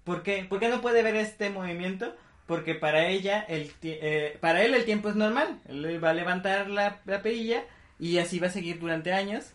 ¿Por 0.04 0.22
qué? 0.22 0.44
¿Por 0.48 0.60
qué 0.60 0.68
no 0.68 0.80
puede 0.80 1.02
ver 1.02 1.16
este 1.16 1.50
movimiento? 1.50 2.14
Porque 2.48 2.74
para 2.74 3.06
ella, 3.08 3.44
el, 3.46 3.70
eh, 3.82 4.38
para 4.40 4.64
él 4.64 4.72
el 4.72 4.86
tiempo 4.86 5.10
es 5.10 5.16
normal. 5.16 5.60
Él 5.68 6.02
va 6.02 6.10
a 6.10 6.14
levantar 6.14 6.70
la, 6.70 7.02
la 7.04 7.20
perilla 7.20 7.62
y 7.98 8.16
así 8.16 8.38
va 8.38 8.46
a 8.46 8.50
seguir 8.50 8.80
durante 8.80 9.12
años. 9.12 9.52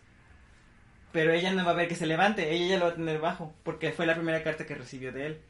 Pero 1.12 1.34
ella 1.34 1.52
no 1.52 1.66
va 1.66 1.72
a 1.72 1.76
ver 1.76 1.88
que 1.88 1.96
se 1.96 2.06
levante, 2.06 2.54
ella 2.54 2.68
ya 2.68 2.78
lo 2.78 2.86
va 2.86 2.92
a 2.92 2.96
tener 2.96 3.20
bajo, 3.20 3.52
porque 3.64 3.92
fue 3.92 4.06
la 4.06 4.14
primera 4.14 4.44
carta 4.44 4.68
que 4.68 4.76
recibió 4.76 5.12
de 5.12 5.26
él. 5.26 5.42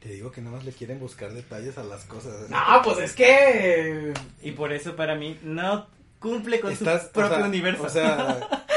Te 0.00 0.08
digo 0.08 0.32
que 0.32 0.40
nada 0.40 0.56
más 0.56 0.64
le 0.64 0.72
quieren 0.72 0.98
buscar 0.98 1.30
detalles 1.32 1.76
a 1.76 1.82
las 1.82 2.04
cosas. 2.06 2.48
No, 2.48 2.82
pues 2.82 2.98
es 3.00 3.12
que. 3.12 4.14
Y 4.40 4.52
por 4.52 4.72
eso 4.72 4.96
para 4.96 5.16
mí 5.16 5.38
no 5.42 5.88
cumple 6.18 6.60
con 6.60 6.72
Estás, 6.72 7.02
su 7.02 7.08
o 7.08 7.12
propio 7.12 7.36
sea, 7.36 7.46
universo. 7.46 7.82
O 7.82 7.88
sea, 7.90 8.64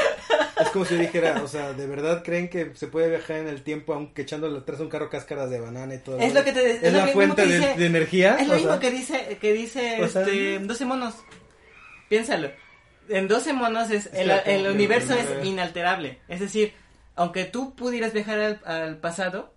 como 0.74 0.84
si 0.84 0.94
yo 0.94 1.00
dijera, 1.00 1.40
o 1.42 1.48
sea, 1.48 1.72
¿de 1.72 1.86
verdad 1.86 2.22
creen 2.22 2.50
que 2.50 2.72
se 2.74 2.86
puede 2.88 3.08
viajar 3.08 3.36
en 3.38 3.48
el 3.48 3.62
tiempo 3.62 3.94
aunque 3.94 4.22
echándole 4.22 4.58
atrás 4.58 4.80
un 4.80 4.90
carro 4.90 5.08
cáscaras 5.08 5.48
de 5.48 5.58
banana 5.60 5.94
y 5.94 5.98
todo? 5.98 6.18
Es 6.18 6.34
lo 6.34 6.44
que 6.44 6.52
te- 6.52 6.70
es 6.72 6.82
Es 6.82 6.92
la 6.92 7.06
mismo 7.06 7.12
fuente 7.12 7.42
que 7.44 7.48
de, 7.48 7.58
dice- 7.58 7.74
de 7.78 7.86
energía. 7.86 8.36
Es 8.38 8.46
lo 8.48 8.52
o 8.52 8.56
mismo 8.56 8.70
sea, 8.72 8.80
que 8.80 8.90
dice, 8.90 9.38
que 9.40 9.52
dice 9.54 10.02
o 10.02 10.08
sea, 10.08 10.22
este, 10.22 10.58
12 10.58 10.84
monos. 10.84 11.14
Piénsalo. 12.08 12.50
En 13.08 13.28
12 13.28 13.52
monos 13.52 13.90
es 13.90 14.10
el, 14.12 14.30
el 14.30 14.66
ok, 14.66 14.74
universo 14.74 15.14
es 15.14 15.44
inalterable. 15.46 16.20
Es 16.28 16.40
decir, 16.40 16.72
aunque 17.14 17.44
tú 17.44 17.74
pudieras 17.74 18.12
viajar 18.12 18.38
al, 18.40 18.60
al 18.64 18.98
pasado, 18.98 19.54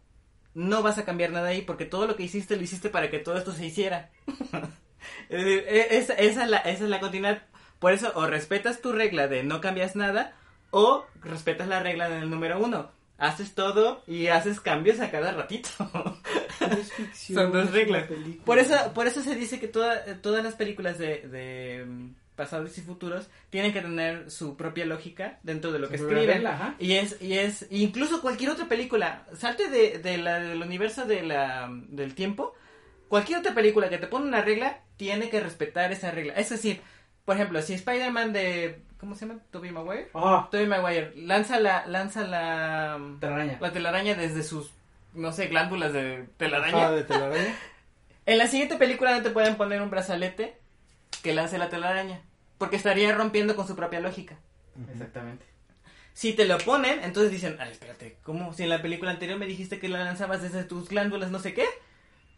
no 0.53 0.81
vas 0.83 0.97
a 0.97 1.05
cambiar 1.05 1.31
nada 1.31 1.49
ahí 1.49 1.61
porque 1.61 1.85
todo 1.85 2.07
lo 2.07 2.15
que 2.15 2.23
hiciste 2.23 2.55
lo 2.55 2.63
hiciste 2.63 2.89
para 2.89 3.09
que 3.09 3.19
todo 3.19 3.37
esto 3.37 3.51
se 3.53 3.65
hiciera. 3.65 4.09
es 5.29 5.43
decir, 5.45 5.63
e- 5.67 5.97
esa, 5.97 6.13
esa 6.13 6.43
es 6.43 6.49
la, 6.49 6.57
esa 6.57 6.83
es 6.83 6.89
la 6.89 6.99
continuidad. 6.99 7.43
Por 7.79 7.93
eso, 7.93 8.11
o 8.15 8.25
respetas 8.27 8.81
tu 8.81 8.91
regla 8.91 9.27
de 9.27 9.43
no 9.43 9.61
cambias 9.61 9.95
nada, 9.95 10.35
o 10.71 11.05
respetas 11.21 11.67
la 11.67 11.79
regla 11.81 12.09
del 12.09 12.29
número 12.29 12.59
uno. 12.59 12.91
Haces 13.19 13.55
todo 13.55 14.03
y 14.05 14.27
haces 14.27 14.59
cambios 14.59 14.99
a 14.99 15.09
cada 15.09 15.31
ratito. 15.31 15.69
es 16.71 16.93
ficción, 16.93 17.37
Son 17.43 17.51
dos 17.51 17.71
reglas. 17.71 18.07
Por 18.45 18.59
eso, 18.59 18.75
por 18.93 19.07
eso 19.07 19.21
se 19.23 19.35
dice 19.35 19.59
que 19.59 19.67
toda- 19.67 20.03
todas 20.21 20.43
las 20.43 20.53
películas 20.53 20.99
de, 20.99 21.27
de 21.27 21.85
mm, 21.87 22.09
pasados 22.35 22.77
y 22.77 22.81
futuros 22.81 23.27
tienen 23.49 23.73
que 23.73 23.81
tener 23.81 24.29
su 24.29 24.55
propia 24.55 24.85
lógica 24.85 25.39
dentro 25.41 25.71
de 25.71 25.79
lo 25.79 25.89
que 25.89 25.95
escriben. 25.95 26.27
regla. 26.27 26.75
Y 26.77 26.93
es, 26.93 27.19
y 27.19 27.33
es, 27.33 27.65
incluso 27.71 28.21
cualquier 28.21 28.51
otra 28.51 28.67
película, 28.67 29.25
salte 29.35 29.67
de, 29.69 29.97
de 29.97 30.17
la, 30.19 30.39
del 30.39 30.61
universo 30.61 31.05
de 31.05 31.23
la, 31.23 31.67
del 31.89 32.13
tiempo, 32.13 32.53
cualquier 33.07 33.39
otra 33.39 33.55
película 33.55 33.89
que 33.89 33.97
te 33.97 34.05
pone 34.05 34.27
una 34.27 34.41
regla, 34.43 34.81
tiene 34.95 35.31
que 35.31 35.39
respetar 35.39 35.91
esa 35.91 36.11
regla. 36.11 36.33
Es 36.33 36.49
decir, 36.51 36.81
por 37.25 37.35
ejemplo, 37.35 37.59
si 37.63 37.73
Spider-Man 37.73 38.31
de, 38.33 38.81
¿cómo 38.99 39.15
se 39.15 39.25
llama? 39.25 39.39
Tobey 39.51 39.71
Maguire. 39.71 40.09
Oh, 40.13 40.47
Tobey 40.51 40.67
Maguire 40.67 41.13
lanza 41.15 41.59
la, 41.59 41.85
lanza 41.87 42.21
la, 42.25 42.99
telaraña. 43.19 43.57
la 43.59 43.71
telaraña 43.71 44.15
desde 44.15 44.43
sus, 44.43 44.71
no 45.13 45.31
sé, 45.31 45.47
glándulas 45.47 45.93
de 45.93 46.27
telaraña. 46.37 46.87
Ah, 46.87 46.91
de 46.91 47.03
telaraña. 47.03 47.55
En 48.25 48.37
la 48.37 48.47
siguiente 48.47 48.75
película 48.75 49.15
no 49.15 49.23
te 49.23 49.29
pueden 49.29 49.55
poner 49.55 49.81
un 49.81 49.89
brazalete 49.89 50.57
que 51.23 51.33
lance 51.33 51.57
la 51.57 51.69
telaraña. 51.69 52.19
Porque 52.57 52.75
estaría 52.75 53.15
rompiendo 53.15 53.55
con 53.55 53.65
su 53.65 53.73
propia 53.73 54.01
lógica. 54.01 54.35
Exactamente. 54.91 55.45
Si 56.13 56.33
te 56.33 56.45
lo 56.45 56.57
ponen, 56.57 57.03
entonces 57.03 57.31
dicen, 57.31 57.55
ay, 57.59 57.71
espérate, 57.71 58.17
¿cómo? 58.23 58.51
Si 58.51 58.63
en 58.63 58.69
la 58.69 58.81
película 58.81 59.11
anterior 59.11 59.39
me 59.39 59.45
dijiste 59.45 59.79
que 59.79 59.87
la 59.87 60.03
lanzabas 60.03 60.41
desde 60.41 60.65
tus 60.65 60.89
glándulas, 60.89 61.31
no 61.31 61.39
sé 61.39 61.53
qué. 61.53 61.65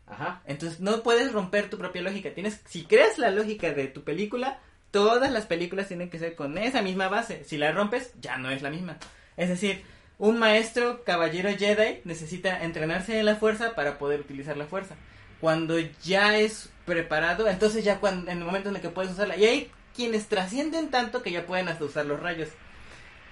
Ajá. 0.06 0.44
Entonces 0.45 0.80
no 0.80 1.02
puedes 1.02 1.31
romper 1.31 1.72
tu 1.72 1.80
propia 1.80 2.03
lógica. 2.03 2.34
Tienes, 2.36 2.61
si 2.65 2.84
creas 2.84 3.18
la 3.18 3.31
lógica 3.31 3.72
de 3.72 3.88
tu 3.88 4.03
película, 4.03 4.60
todas 4.91 5.32
las 5.32 5.45
películas 5.45 5.88
tienen 5.88 6.10
que 6.10 6.20
ser 6.20 6.36
con 6.36 6.57
esa 6.57 6.82
misma 6.82 7.07
base. 7.07 7.44
Si 7.44 7.57
la 7.57 7.72
rompes, 7.72 8.14
ya 8.20 8.38
no 8.38 8.49
es 8.49 8.61
la 8.61 8.70
misma. 8.70 8.98
Es 9.38 9.49
decir, 9.49 9.84
un 10.18 10.38
maestro 10.38 11.03
caballero 11.03 11.49
Jedi 11.57 12.02
necesita 12.03 12.64
entrenarse 12.64 13.20
en 13.20 13.26
la 13.26 13.36
fuerza 13.36 13.76
para 13.76 13.98
poder 13.98 14.20
utilizar 14.20 14.57
la 14.57 14.66
fuerza. 14.66 14.95
Cuando 15.40 15.80
ya 16.03 16.38
es 16.38 16.70
preparado, 16.86 17.48
entonces 17.48 17.86
ya 17.86 17.99
en 18.03 18.28
el 18.28 18.44
momento 18.44 18.70
en 18.70 18.76
el 18.76 18.82
que 18.82 18.90
puedes 18.90 19.11
usarla. 19.11 19.38
Y 19.38 19.45
hay 19.45 19.72
quienes 19.95 20.28
trascienden 20.28 20.90
tanto 20.90 21.22
que 21.22 21.32
ya 21.32 21.45
pueden 21.45 21.70
hasta 21.70 21.86
usar 21.86 22.06
los 22.06 22.20
rayos. 22.20 22.49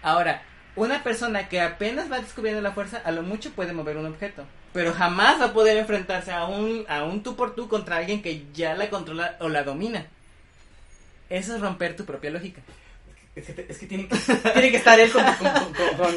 Ahora, 0.01 0.43
una 0.77 1.03
persona 1.03 1.49
que 1.49 1.59
apenas 1.59 2.09
va 2.09 2.19
descubriendo 2.19 2.61
la 2.61 2.71
fuerza, 2.71 3.01
a 3.03 3.11
lo 3.11 3.23
mucho 3.23 3.51
puede 3.51 3.73
mover 3.73 3.97
un 3.97 4.05
objeto. 4.05 4.45
Pero 4.73 4.93
jamás 4.93 5.41
va 5.41 5.45
a 5.45 5.53
poder 5.53 5.75
enfrentarse 5.77 6.31
a 6.31 6.45
un, 6.45 6.85
a 6.87 7.03
un 7.03 7.23
tú 7.23 7.35
por 7.35 7.55
tú 7.55 7.67
contra 7.67 7.97
alguien 7.97 8.21
que 8.21 8.45
ya 8.53 8.75
la 8.75 8.89
controla 8.89 9.35
o 9.39 9.49
la 9.49 9.63
domina. 9.63 10.05
Eso 11.29 11.55
es 11.55 11.61
romper 11.61 11.95
tu 11.95 12.05
propia 12.05 12.29
lógica. 12.31 12.61
Es 13.35 13.45
que, 13.45 13.53
te- 13.53 13.71
es 13.71 13.77
que 13.77 13.85
tiene, 13.85 14.07
que, 14.07 14.15
tiene 14.15 14.71
que 14.71 14.77
estar 14.77 14.99
él 14.99 15.11
con, 15.11 15.23
con, 15.23 15.35
con, 15.53 15.73
con, 15.73 16.15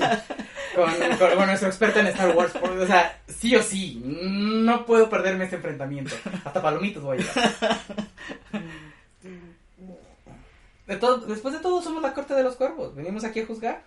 con- 0.74 1.18
con- 1.18 1.36
con 1.36 1.46
nuestro 1.46 1.68
experto 1.68 2.00
en 2.00 2.06
Star 2.08 2.34
Wars. 2.34 2.52
por- 2.52 2.70
O 2.70 2.86
sea, 2.86 3.20
sí 3.28 3.54
o 3.56 3.62
sí. 3.62 4.00
No 4.04 4.86
puedo 4.86 5.10
perderme 5.10 5.44
este 5.44 5.56
enfrentamiento. 5.56 6.14
Hasta 6.44 6.62
palomitos 6.62 7.02
voy 7.02 7.18
a 7.18 7.20
llevar. 7.20 7.78
De 10.86 10.96
todo, 10.96 11.18
después 11.26 11.54
de 11.54 11.60
todo, 11.60 11.82
somos 11.82 12.02
la 12.02 12.14
corte 12.14 12.34
de 12.34 12.42
los 12.42 12.56
cuervos. 12.56 12.94
Venimos 12.94 13.22
aquí 13.24 13.40
a 13.40 13.46
juzgar. 13.46 13.82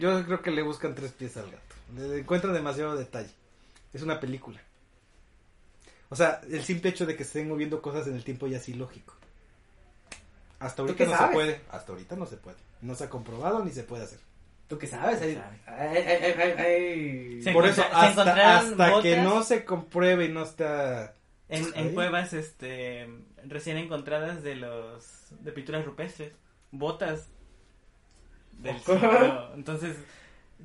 Yo 0.00 0.24
creo 0.24 0.42
que 0.42 0.50
le 0.50 0.62
buscan 0.62 0.94
tres 0.94 1.12
pies 1.12 1.36
al 1.36 1.50
gato. 1.50 1.74
Le 1.96 2.18
encuentran 2.20 2.52
demasiado 2.52 2.96
detalle. 2.96 3.30
Es 3.94 4.02
una 4.02 4.20
película. 4.20 4.60
O 6.12 6.16
sea, 6.16 6.42
el 6.50 6.62
simple 6.62 6.90
hecho 6.90 7.06
de 7.06 7.16
que 7.16 7.24
se 7.24 7.28
estén 7.28 7.48
moviendo 7.48 7.80
cosas 7.80 8.06
en 8.06 8.14
el 8.14 8.22
tiempo 8.22 8.46
ya 8.46 8.58
es 8.58 8.68
ilógico. 8.68 9.14
Hasta 10.58 10.76
¿Tú 10.76 10.82
ahorita 10.82 11.04
no 11.06 11.10
sabes? 11.12 11.26
se 11.28 11.32
puede. 11.34 11.60
Hasta 11.70 11.92
ahorita 11.92 12.16
no 12.16 12.26
se 12.26 12.36
puede. 12.36 12.56
No 12.82 12.94
se 12.94 13.04
ha 13.04 13.08
comprobado 13.08 13.64
ni 13.64 13.70
se 13.70 13.82
puede 13.82 14.04
hacer. 14.04 14.18
¿Tú 14.68 14.78
qué 14.78 14.86
sabes? 14.86 15.22
Hay- 15.66 17.42
Se 17.42 17.52
Por 17.52 17.66
eso, 17.66 17.82
hasta, 17.90 19.00
que 19.00 19.16
no 19.22 19.42
se 19.42 19.64
compruebe 19.64 20.26
y 20.26 20.28
no 20.28 20.42
está... 20.42 21.14
En, 21.48 21.66
en 21.74 21.94
cuevas 21.94 22.34
este 22.34 23.08
recién 23.44 23.78
encontradas 23.78 24.42
de 24.42 24.54
los 24.56 25.28
de 25.40 25.50
pinturas 25.52 25.84
rupestres, 25.86 26.32
botas 26.70 27.28
del 28.58 28.78
siglo. 28.80 29.54
Entonces, 29.54 29.96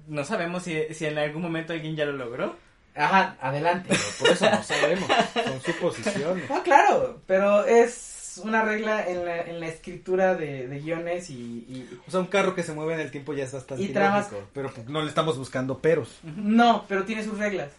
no 0.08 0.26
sabemos 0.26 0.64
si, 0.64 0.94
si 0.94 1.06
en 1.06 1.18
algún 1.18 1.42
momento 1.42 1.72
alguien 1.72 1.96
ya 1.96 2.06
lo 2.06 2.12
logró. 2.14 2.58
Ajá, 2.98 3.38
adelante. 3.42 3.90
Pero 3.90 4.02
por 4.20 4.30
eso 4.30 4.50
no 4.50 4.64
sabemos. 4.64 5.08
Son 5.34 5.62
suposiciones. 5.62 6.50
No, 6.50 6.64
claro, 6.64 7.22
pero 7.28 7.66
es 7.66 8.42
una 8.44 8.62
regla 8.64 9.08
en 9.08 9.26
la, 9.26 9.42
en 9.42 9.60
la 9.60 9.68
escritura 9.68 10.36
de, 10.36 10.68
de 10.68 10.80
guiones 10.80 11.30
y, 11.30 11.34
y- 11.34 12.00
O 12.08 12.12
sea, 12.12 12.20
un 12.20 12.28
carro 12.28 12.54
que 12.56 12.64
se 12.64 12.74
mueve 12.74 12.94
en 12.96 13.00
el 13.00 13.12
tiempo 13.12 13.34
ya 13.34 13.44
es 13.46 13.52
bastante 13.54 13.84
Y 13.84 13.88
tramas- 13.90 14.30
Pero 14.54 14.72
pues, 14.72 14.88
no 14.88 15.02
le 15.02 15.10
estamos 15.10 15.38
buscando 15.38 15.80
peros. 15.80 16.20
No, 16.24 16.86
pero 16.88 17.04
tiene 17.06 17.24
sus 17.24 17.38
reglas. 17.38 17.72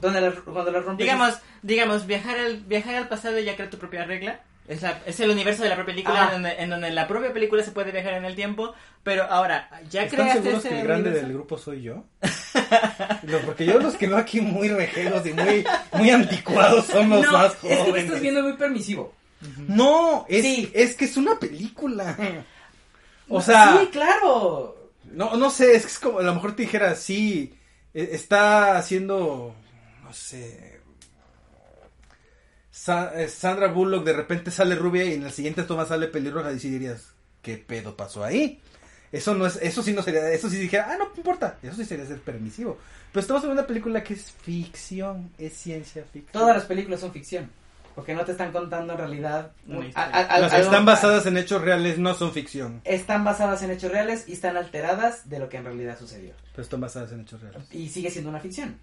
Donde 0.00 0.20
las- 0.20 0.34
cuando 0.40 0.70
las 0.70 0.84
rompes... 0.84 1.04
Digamos, 1.04 1.34
digamos, 1.62 2.06
viajar 2.06 2.38
al, 2.38 2.58
viajar 2.60 2.94
al 2.96 3.08
pasado 3.08 3.38
ya 3.40 3.56
crea 3.56 3.70
tu 3.70 3.78
propia 3.78 4.04
regla. 4.04 4.40
Es, 4.68 4.82
la- 4.82 5.00
es 5.06 5.18
el 5.20 5.30
universo 5.30 5.62
de 5.62 5.70
la 5.70 5.74
propia 5.76 5.94
película 5.94 6.24
Ah. 6.24 6.26
en 6.26 6.42
donde, 6.42 6.62
en 6.62 6.70
donde 6.70 6.90
la 6.90 7.08
propia 7.08 7.32
película 7.32 7.62
se 7.64 7.70
puede 7.72 7.90
viajar 7.90 8.12
en 8.14 8.24
el 8.26 8.34
tiempo. 8.36 8.74
Pero 9.02 9.24
ahora, 9.24 9.68
ya 9.90 10.02
¿Están 10.04 10.20
creaste 10.20 10.42
seguros 10.42 10.64
ese 10.64 10.68
que 10.74 10.80
el 10.80 10.86
grande 10.86 11.08
universo? 11.08 11.26
del 11.26 11.34
grupo 11.36 11.58
soy 11.58 11.82
yo? 11.82 12.04
No, 13.22 13.38
porque 13.46 13.64
yo 13.66 13.78
los 13.78 13.94
que 13.96 14.06
veo 14.08 14.16
aquí 14.16 14.40
muy 14.40 14.68
rejeros 14.68 15.24
y 15.26 15.32
muy, 15.32 15.64
muy 15.92 16.10
anticuados 16.10 16.86
son 16.86 17.08
los 17.10 17.24
no, 17.24 17.32
más 17.32 17.52
es 17.52 17.58
que 17.58 17.68
me 17.68 17.76
jóvenes. 17.76 18.04
estás 18.04 18.20
viendo 18.20 18.42
muy 18.42 18.52
permisivo. 18.54 19.14
No, 19.68 20.26
es, 20.28 20.42
Sí. 20.42 20.70
es 20.74 20.96
que 20.96 21.04
es 21.04 21.16
una 21.16 21.38
película. 21.38 22.16
O 23.28 23.40
sea, 23.40 23.78
Sí, 23.80 23.86
claro. 23.88 24.90
no, 25.12 25.36
no 25.36 25.50
sé, 25.50 25.76
es 25.76 25.82
que 25.82 25.92
es 25.92 25.98
como, 25.98 26.18
a 26.18 26.22
lo 26.22 26.34
mejor 26.34 26.56
te 26.56 26.62
dijera, 26.62 26.94
sí, 26.94 27.54
e- 27.94 28.10
está 28.12 28.76
haciendo, 28.76 29.54
no 30.02 30.12
sé, 30.12 30.67
Sa- 32.88 33.12
eh, 33.20 33.28
Sandra 33.28 33.66
Bullock 33.68 34.02
de 34.02 34.14
repente 34.14 34.50
sale 34.50 34.74
rubia 34.74 35.04
y 35.04 35.12
en 35.12 35.24
la 35.24 35.30
siguiente 35.30 35.62
toma 35.64 35.84
sale 35.84 36.06
pelirroja 36.08 36.50
y 36.52 36.58
sí 36.58 36.70
dirías, 36.70 37.12
¿qué 37.42 37.58
pedo 37.58 37.94
pasó 37.94 38.24
ahí? 38.24 38.62
Eso 39.12 39.34
no 39.34 39.44
es, 39.44 39.56
eso 39.60 39.82
sí 39.82 39.92
no 39.92 40.00
sería, 40.02 40.30
eso 40.30 40.48
sí 40.48 40.56
dijera, 40.56 40.88
ah, 40.90 40.96
no 40.98 41.10
importa, 41.14 41.58
eso 41.62 41.76
sí 41.76 41.84
sería 41.84 42.06
ser 42.06 42.20
permisivo. 42.22 42.78
Pero 43.12 43.20
estamos 43.20 43.44
en 43.44 43.50
una 43.50 43.66
película 43.66 44.02
que 44.02 44.14
es 44.14 44.32
ficción, 44.32 45.30
es 45.36 45.52
ciencia 45.52 46.02
ficción. 46.04 46.32
Todas 46.32 46.56
las 46.56 46.64
películas 46.64 47.00
son 47.00 47.12
ficción. 47.12 47.50
Porque 47.94 48.14
no 48.14 48.24
te 48.24 48.32
están 48.32 48.52
contando 48.52 48.92
en 48.94 48.98
realidad... 48.98 49.50
Una 49.66 49.80
a- 49.80 49.88
historia. 49.88 50.10
a- 50.14 50.20
a- 50.20 50.38
Las 50.40 50.50
que 50.50 50.56
algo- 50.56 50.68
están 50.70 50.84
basadas 50.86 51.26
en 51.26 51.36
hechos 51.36 51.60
reales 51.60 51.98
no 51.98 52.14
son 52.14 52.32
ficción, 52.32 52.80
Están 52.84 53.22
basadas 53.24 53.62
en 53.62 53.70
hechos 53.72 53.90
reales 53.92 54.24
y 54.28 54.32
están 54.34 54.56
alteradas 54.56 55.28
de 55.28 55.38
lo 55.40 55.48
que 55.50 55.56
en 55.58 55.64
realidad 55.64 55.98
sucedió. 55.98 56.32
pero 56.52 56.62
están 56.62 56.80
basadas 56.80 57.12
en 57.12 57.20
hechos 57.20 57.40
reales. 57.42 57.62
Y 57.70 57.88
sigue 57.90 58.10
siendo 58.10 58.30
una 58.30 58.40
ficción. 58.40 58.78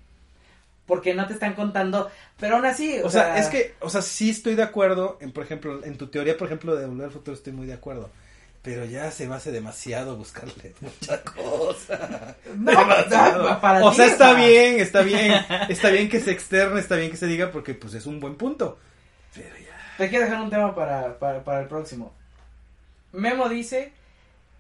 Porque 0.86 1.14
no 1.16 1.26
te 1.28 1.34
están 1.34 1.54
contando... 1.56 2.12
Pero 2.40 2.58
aún 2.58 2.66
así... 2.66 3.00
O 3.04 3.10
sea, 3.10 3.38
es 3.40 3.48
que, 3.48 3.74
o 3.80 3.90
sea, 3.90 4.02
sí 4.04 4.30
estoy 4.30 4.56
de 4.56 4.64
acuerdo, 4.64 5.18
en, 5.20 5.32
por 5.32 5.44
ejemplo, 5.44 5.84
en 5.84 5.98
tu 5.98 6.08
teoría, 6.08 6.38
por 6.38 6.48
ejemplo, 6.48 6.76
de 6.76 6.86
Volver 6.86 7.06
al 7.08 7.12
Futuro 7.12 7.36
estoy 7.36 7.54
muy 7.54 7.66
de 7.66 7.74
acuerdo. 7.74 8.10
Pero 8.62 8.84
ya 8.86 9.12
se 9.12 9.28
me 9.28 9.36
hace 9.36 9.52
demasiado 9.52 10.16
buscarle 10.16 10.74
mucha 10.82 11.22
cosa. 11.24 12.36
No, 12.56 12.72
no, 12.72 13.62
para 13.62 13.84
o 13.86 13.92
ti 13.92 13.98
sea, 13.98 14.06
está 14.08 14.32
está- 14.32 14.34
bien, 14.46 14.80
está 14.80 15.02
bien, 15.02 15.34
está 15.70 15.90
bien 15.90 16.10
que 16.10 16.20
se 16.20 16.32
externe, 16.32 16.80
está 16.80 16.96
bien 16.96 17.12
que 17.12 17.18
se 17.18 17.28
diga 17.28 17.52
porque 17.52 17.74
pues 17.76 17.94
es 17.94 18.06
un 18.08 18.20
buen 18.20 18.36
punto. 18.36 18.80
Pero 19.36 19.50
ya. 19.58 19.96
Te 19.98 20.10
quiero 20.10 20.26
dejar 20.26 20.42
un 20.42 20.50
tema 20.50 20.74
para, 20.74 21.18
para, 21.20 21.44
para 21.44 21.62
el 21.62 21.68
próximo. 21.68 22.14
Memo 23.12 23.50
dice 23.50 23.94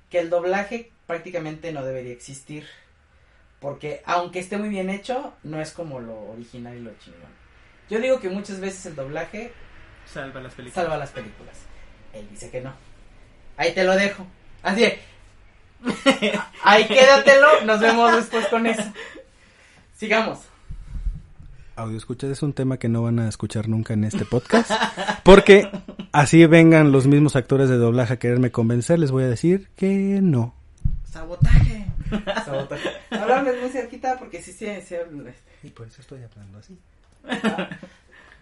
que 0.09 0.19
el 0.19 0.29
doblaje 0.29 0.91
prácticamente 1.07 1.71
no 1.71 1.83
debería 1.83 2.13
existir. 2.13 2.65
Porque 3.65 4.03
aunque 4.05 4.37
esté 4.37 4.59
muy 4.59 4.69
bien 4.69 4.91
hecho, 4.91 5.33
no 5.41 5.59
es 5.59 5.71
como 5.71 5.99
lo 5.99 6.15
original 6.33 6.77
y 6.77 6.81
lo 6.81 6.91
chingón. 6.99 7.31
Yo 7.89 7.99
digo 7.99 8.19
que 8.19 8.29
muchas 8.29 8.59
veces 8.59 8.85
el 8.85 8.95
doblaje 8.95 9.53
Salva 10.05 10.39
las 10.39 10.53
películas. 10.53 10.85
salva 10.85 10.97
las 10.99 11.09
películas. 11.09 11.57
Él 12.13 12.27
dice 12.29 12.51
que 12.51 12.61
no. 12.61 12.71
Ahí 13.57 13.73
te 13.73 13.83
lo 13.83 13.95
dejo. 13.95 14.23
Así 14.61 14.81
de, 14.81 14.99
Ahí 16.63 16.87
quédatelo. 16.87 17.65
Nos 17.65 17.79
vemos 17.79 18.15
después 18.15 18.45
con 18.49 18.67
eso. 18.67 18.83
Sigamos. 19.97 20.41
Audio 21.75 21.97
escuchas 21.97 22.29
es 22.29 22.43
un 22.43 22.53
tema 22.53 22.77
que 22.77 22.87
no 22.87 23.01
van 23.01 23.17
a 23.17 23.27
escuchar 23.27 23.67
nunca 23.67 23.95
en 23.95 24.03
este 24.03 24.25
podcast. 24.25 24.69
Porque 25.23 25.71
así 26.11 26.45
vengan 26.45 26.91
los 26.91 27.07
mismos 27.07 27.35
actores 27.35 27.67
de 27.69 27.77
doblaje 27.77 28.13
a 28.13 28.19
quererme 28.19 28.51
convencer, 28.51 28.99
les 28.99 29.09
voy 29.09 29.23
a 29.23 29.27
decir 29.27 29.69
que 29.75 30.19
no. 30.21 30.53
Sabotaje. 31.11 31.84
Sabotaje. 32.45 32.89
Háblame 33.11 33.53
muy 33.53 33.69
cerquita 33.69 34.17
porque 34.17 34.41
sí, 34.41 34.51
sí, 34.53 34.67
sí. 34.87 34.95
Y 35.63 35.69
por 35.69 35.87
eso 35.87 36.01
estoy 36.01 36.21
hablando 36.23 36.59
así. 36.59 36.77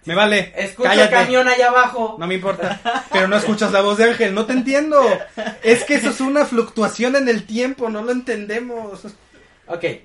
Me 0.05 0.15
vale. 0.15 0.51
Escucho 0.57 0.89
cállate. 0.89 1.15
el 1.15 1.21
camión 1.23 1.47
allá 1.47 1.69
abajo. 1.69 2.17
No 2.19 2.27
me 2.27 2.35
importa. 2.35 2.79
Pero 3.11 3.27
no 3.29 3.37
escuchas 3.37 3.71
la 3.71 3.81
voz 3.81 3.97
de 3.97 4.05
Ángel, 4.05 4.33
no 4.35 4.45
te 4.45 4.51
entiendo. 4.53 5.01
Es 5.63 5.85
que 5.85 5.95
eso 5.95 6.09
es 6.09 6.19
una 6.19 6.45
fluctuación 6.45 7.15
en 7.15 7.29
el 7.29 7.45
tiempo, 7.45 7.89
no 7.89 8.01
lo 8.03 8.11
entendemos. 8.11 9.05
Ok. 9.67 9.83
Estás 9.83 10.03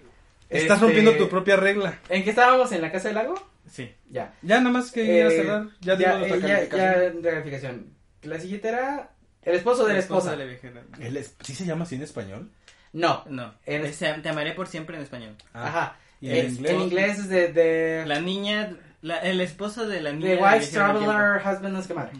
Este, 0.51 0.75
rompiendo 0.77 1.17
tu 1.17 1.29
propia 1.29 1.57
regla. 1.57 1.99
¿En 2.09 2.23
qué 2.23 2.31
estábamos? 2.31 2.71
¿En 2.73 2.81
la 2.81 2.93
casa 2.93 3.09
del 3.09 3.17
lago? 3.17 3.35
Sí. 3.71 3.93
Ya. 4.09 4.33
Ya 4.43 4.59
nada 4.61 4.71
más 4.71 4.93
que 4.93 5.03
ir 5.05 5.25
a 5.25 5.29
Eh, 5.29 5.31
cerrar. 5.37 5.67
Ya 5.81 5.99
ya, 5.99 6.21
eh, 6.23 6.41
ya, 6.41 7.59
ya. 7.59 7.75
La 8.23 8.41
siguiente 8.41 8.69
era 8.69 9.11
el 9.43 9.57
esposo 9.57 9.85
de 9.87 9.95
la 9.95 9.99
esposa. 9.99 10.31
de 10.31 10.37
la 10.39 10.45
viejera. 10.45 10.83
¿El 11.01 11.17
es- 11.17 11.35
¿Sí 11.43 11.55
se 11.55 11.67
llama 11.67 11.85
así 11.85 11.97
en 11.97 12.03
español? 12.03 12.51
No. 12.93 13.25
No. 13.29 13.55
En- 13.67 13.85
Es 13.85 13.99
Te 13.99 14.29
amaré 14.29 14.53
por 14.53 14.67
siempre 14.67 14.97
en 14.97 15.03
español. 15.03 15.35
Ah, 15.53 15.67
Ajá. 15.69 15.97
¿Y 16.21 16.31
en, 16.31 16.51
inglés? 16.51 16.73
en 16.73 16.81
inglés 16.81 17.19
es 17.21 17.29
de, 17.29 17.53
de, 17.53 18.05
La 18.07 18.21
niña, 18.21 18.77
la- 19.03 19.19
el 19.19 19.41
esposo 19.41 19.87
de 19.87 20.01
la 20.01 20.13
niña. 20.13 20.31
de 20.31 20.37
Wife's 20.37 20.71
Traveler 20.73 21.37
Husband 21.39 21.69
no 21.73 21.79
es 21.81 21.87
que 21.87 21.95
madre. 21.95 22.13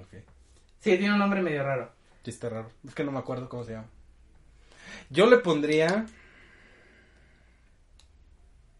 Ok. 0.00 0.14
Sí, 0.80 0.96
tiene 0.96 1.12
un 1.12 1.18
nombre 1.18 1.42
medio 1.42 1.62
raro. 1.62 1.92
Sí, 2.24 2.30
está 2.30 2.48
raro. 2.48 2.70
Es 2.86 2.94
que 2.94 3.04
no 3.04 3.12
me 3.12 3.18
acuerdo 3.18 3.48
cómo 3.48 3.64
se 3.64 3.72
llama. 3.72 3.86
Yo 5.10 5.26
le 5.26 5.38
pondría. 5.38 6.06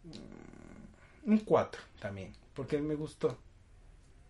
mm, 0.04 1.30
Un 1.32 1.38
4 1.40 1.80
también. 2.00 2.32
Porque 2.54 2.78
me 2.78 2.94
gustó. 2.94 3.38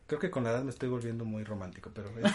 Creo 0.07 0.21
que 0.21 0.31
con 0.31 0.45
la 0.45 0.51
edad 0.51 0.63
me 0.63 0.71
estoy 0.71 0.89
volviendo 0.89 1.25
muy 1.25 1.43
romántico, 1.45 1.91
pero... 1.95 2.09
este, 2.11 2.31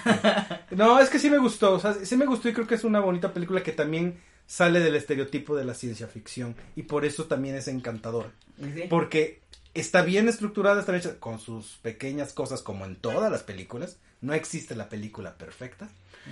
no, 0.76 1.00
es 1.00 1.10
que 1.10 1.20
sí 1.20 1.30
me 1.30 1.38
gustó. 1.38 1.74
O 1.74 1.80
sea, 1.80 1.94
sí 1.94 2.18
me 2.18 2.26
gustó 2.26 2.50
y 2.50 2.54
creo 2.54 2.68
que 2.68 2.76
es 2.76 2.84
una 2.84 3.00
bonita 3.00 3.34
película 3.34 3.64
que 3.64 3.72
también 3.72 4.20
sale 4.46 4.80
del 4.80 4.96
estereotipo 4.96 5.56
de 5.56 5.66
la 5.66 5.74
ciencia 5.74 6.08
ficción. 6.08 6.56
Y 6.76 6.84
por 6.84 7.06
eso 7.06 7.26
también 7.26 7.56
es 7.56 7.68
encantadora. 7.68 8.32
¿Sí? 8.60 8.84
Porque 8.90 9.40
está 9.74 10.02
bien 10.02 10.28
estructurada, 10.28 10.80
está 10.82 10.92
bien 10.92 11.04
hecha 11.06 11.20
con 11.20 11.40
sus 11.40 11.78
pequeñas 11.82 12.34
cosas 12.34 12.62
como 12.62 12.86
en 12.86 12.96
todas 12.96 13.32
las 13.32 13.44
películas. 13.44 13.98
No 14.22 14.34
existe 14.34 14.76
la 14.76 14.90
película 14.90 15.36
perfecta. 15.36 15.90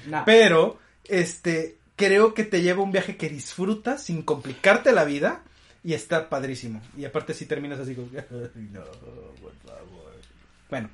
No. 0.07 0.23
Pero, 0.25 0.77
este, 1.05 1.77
creo 1.95 2.33
que 2.33 2.43
te 2.43 2.61
lleva 2.61 2.83
un 2.83 2.91
viaje 2.91 3.17
que 3.17 3.29
disfrutas 3.29 4.03
sin 4.03 4.21
complicarte 4.21 4.91
la 4.91 5.05
vida 5.05 5.43
Y 5.83 5.93
está 5.93 6.29
padrísimo. 6.29 6.81
Y 6.97 7.05
aparte 7.05 7.33
si 7.33 7.45
terminas 7.45 7.79
así 7.79 7.95
como... 7.95 8.11
que, 8.11 8.19
"Ay, 8.29 8.69
no, 8.71 8.83
por 9.41 9.53
favor". 9.65 10.13
Bueno, 10.69 10.89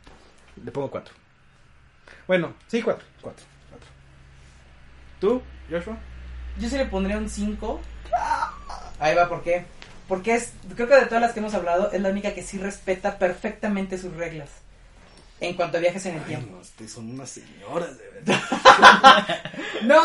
le 0.63 0.71
pongo 0.71 0.91
cuatro. 0.91 1.13
Bueno, 2.27 2.53
sí, 2.67 2.81
cuatro. 2.83 3.05
Cuatro. 3.19 3.45
cuatro. 3.69 3.87
¿Tú, 5.19 5.41
Joshua? 5.69 5.97
Yo 6.59 6.69
sí 6.69 6.77
le 6.77 6.85
pondría 6.85 7.17
un 7.17 7.29
5. 7.29 7.81
Ahí 8.99 9.15
va, 9.15 9.27
¿por 9.27 9.43
qué? 9.43 9.65
Porque 10.07 10.35
es, 10.35 10.51
creo 10.75 10.87
que 10.87 10.95
de 10.95 11.05
todas 11.07 11.21
las 11.21 11.33
que 11.33 11.39
hemos 11.39 11.53
hablado, 11.53 11.91
es 11.91 11.99
la 12.01 12.09
única 12.09 12.33
que 12.33 12.43
sí 12.43 12.57
respeta 12.57 13.17
perfectamente 13.17 13.97
sus 13.97 14.13
reglas. 14.15 14.49
En 15.41 15.53
cuanto 15.55 15.77
a 15.77 15.81
viajes 15.81 16.05
en 16.05 16.15
el 16.15 16.23
tiempo. 16.23 16.57
ustedes 16.61 16.93
son 16.93 17.09
unas 17.11 17.29
señoras, 17.29 17.97
de 17.97 18.09
verdad. 18.09 18.39
No, 19.83 20.01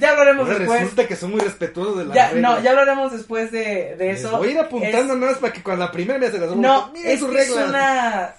ya 0.00 0.10
hablaremos 0.12 0.46
Ahora 0.46 0.58
después. 0.58 0.80
resulta 0.80 1.06
que 1.06 1.14
son 1.16 1.30
muy 1.30 1.40
respetuosos 1.40 1.98
de 1.98 2.04
la 2.06 2.14
Ya, 2.14 2.32
no, 2.32 2.60
ya 2.60 2.70
hablaremos 2.70 3.12
después 3.12 3.52
de, 3.52 3.94
de 3.96 4.06
Les 4.12 4.20
eso. 4.20 4.36
voy 4.38 4.48
a 4.48 4.50
ir 4.52 4.58
apuntando 4.58 4.98
Es- 4.98 5.06
nada 5.06 5.32
más 5.32 5.38
para 5.38 5.52
que 5.52 5.62
con 5.62 5.78
la 5.78 5.92
primera 5.92 6.18
me 6.18 6.30
se 6.30 6.38
las 6.38 6.56
No, 6.56 6.92
es, 6.96 7.20
sus 7.20 7.30
que 7.30 7.38
es 7.42 7.48
reglas. 7.50 7.68
una... 7.68 8.34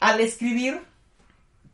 Al 0.00 0.20
escribir 0.20 0.80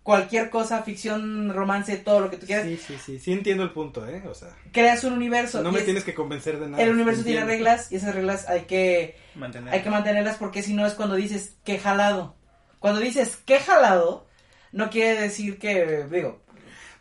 cualquier 0.02 0.50
cosa, 0.50 0.82
ficción, 0.82 1.52
romance, 1.52 1.96
todo 1.96 2.20
lo 2.20 2.30
que 2.30 2.36
tú 2.38 2.46
quieras, 2.46 2.66
Sí, 2.66 2.76
sí, 2.78 2.94
sí. 3.04 3.18
Sí 3.18 3.32
entiendo 3.32 3.62
el 3.62 3.70
punto, 3.72 4.08
¿eh? 4.08 4.22
O 4.28 4.34
sea, 4.34 4.56
creas 4.72 5.04
un 5.04 5.12
universo. 5.12 5.62
no 5.62 5.70
me 5.72 5.78
es- 5.80 5.84
tienes 5.84 6.04
que 6.04 6.14
convencer 6.14 6.58
de 6.58 6.68
nada. 6.68 6.82
El 6.82 6.90
universo 6.90 7.22
tiene 7.24 7.44
reglas 7.44 7.92
y 7.92 7.96
esas 7.96 8.14
reglas 8.14 8.48
hay 8.48 8.62
que 8.62 9.16
Mantener. 9.34 9.72
hay 9.74 9.82
que 9.82 9.90
mantenerlas 9.90 10.36
porque 10.36 10.62
si 10.62 10.74
no 10.74 10.86
es 10.86 10.94
cuando 10.94 11.14
dices 11.16 11.54
que 11.64 11.78
jalado. 11.78 12.34
Cuando 12.78 13.00
dices 13.00 13.36
que 13.44 13.58
jalado, 13.60 14.26
no 14.72 14.88
quiere 14.90 15.20
decir 15.20 15.58
que, 15.58 16.06
digo, 16.10 16.40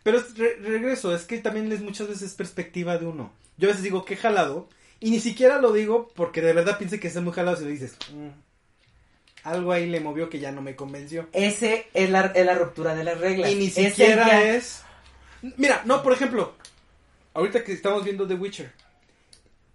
Pero 0.02 0.18
es 0.18 0.36
re- 0.36 0.56
regreso, 0.60 1.14
es 1.14 1.24
que 1.24 1.38
también 1.38 1.70
es 1.72 1.80
muchas 1.82 2.08
veces 2.08 2.34
perspectiva 2.34 2.96
de 2.98 3.06
uno. 3.06 3.32
Yo 3.58 3.68
a 3.68 3.72
veces 3.72 3.82
digo 3.82 4.04
que 4.04 4.16
jalado 4.16 4.68
y 4.98 5.10
ni 5.10 5.20
siquiera 5.20 5.58
lo 5.58 5.72
digo 5.72 6.08
porque 6.14 6.40
de 6.42 6.52
verdad 6.54 6.76
piense 6.78 6.98
que 7.00 7.08
es 7.08 7.16
muy 7.16 7.32
jalado 7.32 7.56
si 7.56 7.64
le 7.64 7.70
dices, 7.70 7.96
"Mm, 8.12 8.28
algo 9.44 9.72
ahí 9.72 9.86
le 9.86 10.00
movió 10.00 10.28
que 10.28 10.38
ya 10.38 10.52
no 10.52 10.62
me 10.62 10.76
convenció. 10.76 11.28
ese 11.32 11.88
es 11.94 12.10
la, 12.10 12.32
es 12.34 12.46
la 12.46 12.54
ruptura 12.54 12.94
de 12.94 13.04
las 13.04 13.18
reglas. 13.18 13.50
Y 13.50 13.54
ni 13.54 13.70
siquiera 13.70 14.42
es... 14.42 14.82
Mira, 15.56 15.82
no, 15.84 16.02
por 16.02 16.12
ejemplo, 16.12 16.54
ahorita 17.34 17.64
que 17.64 17.72
estamos 17.72 18.04
viendo 18.04 18.26
The 18.26 18.34
Witcher, 18.34 18.72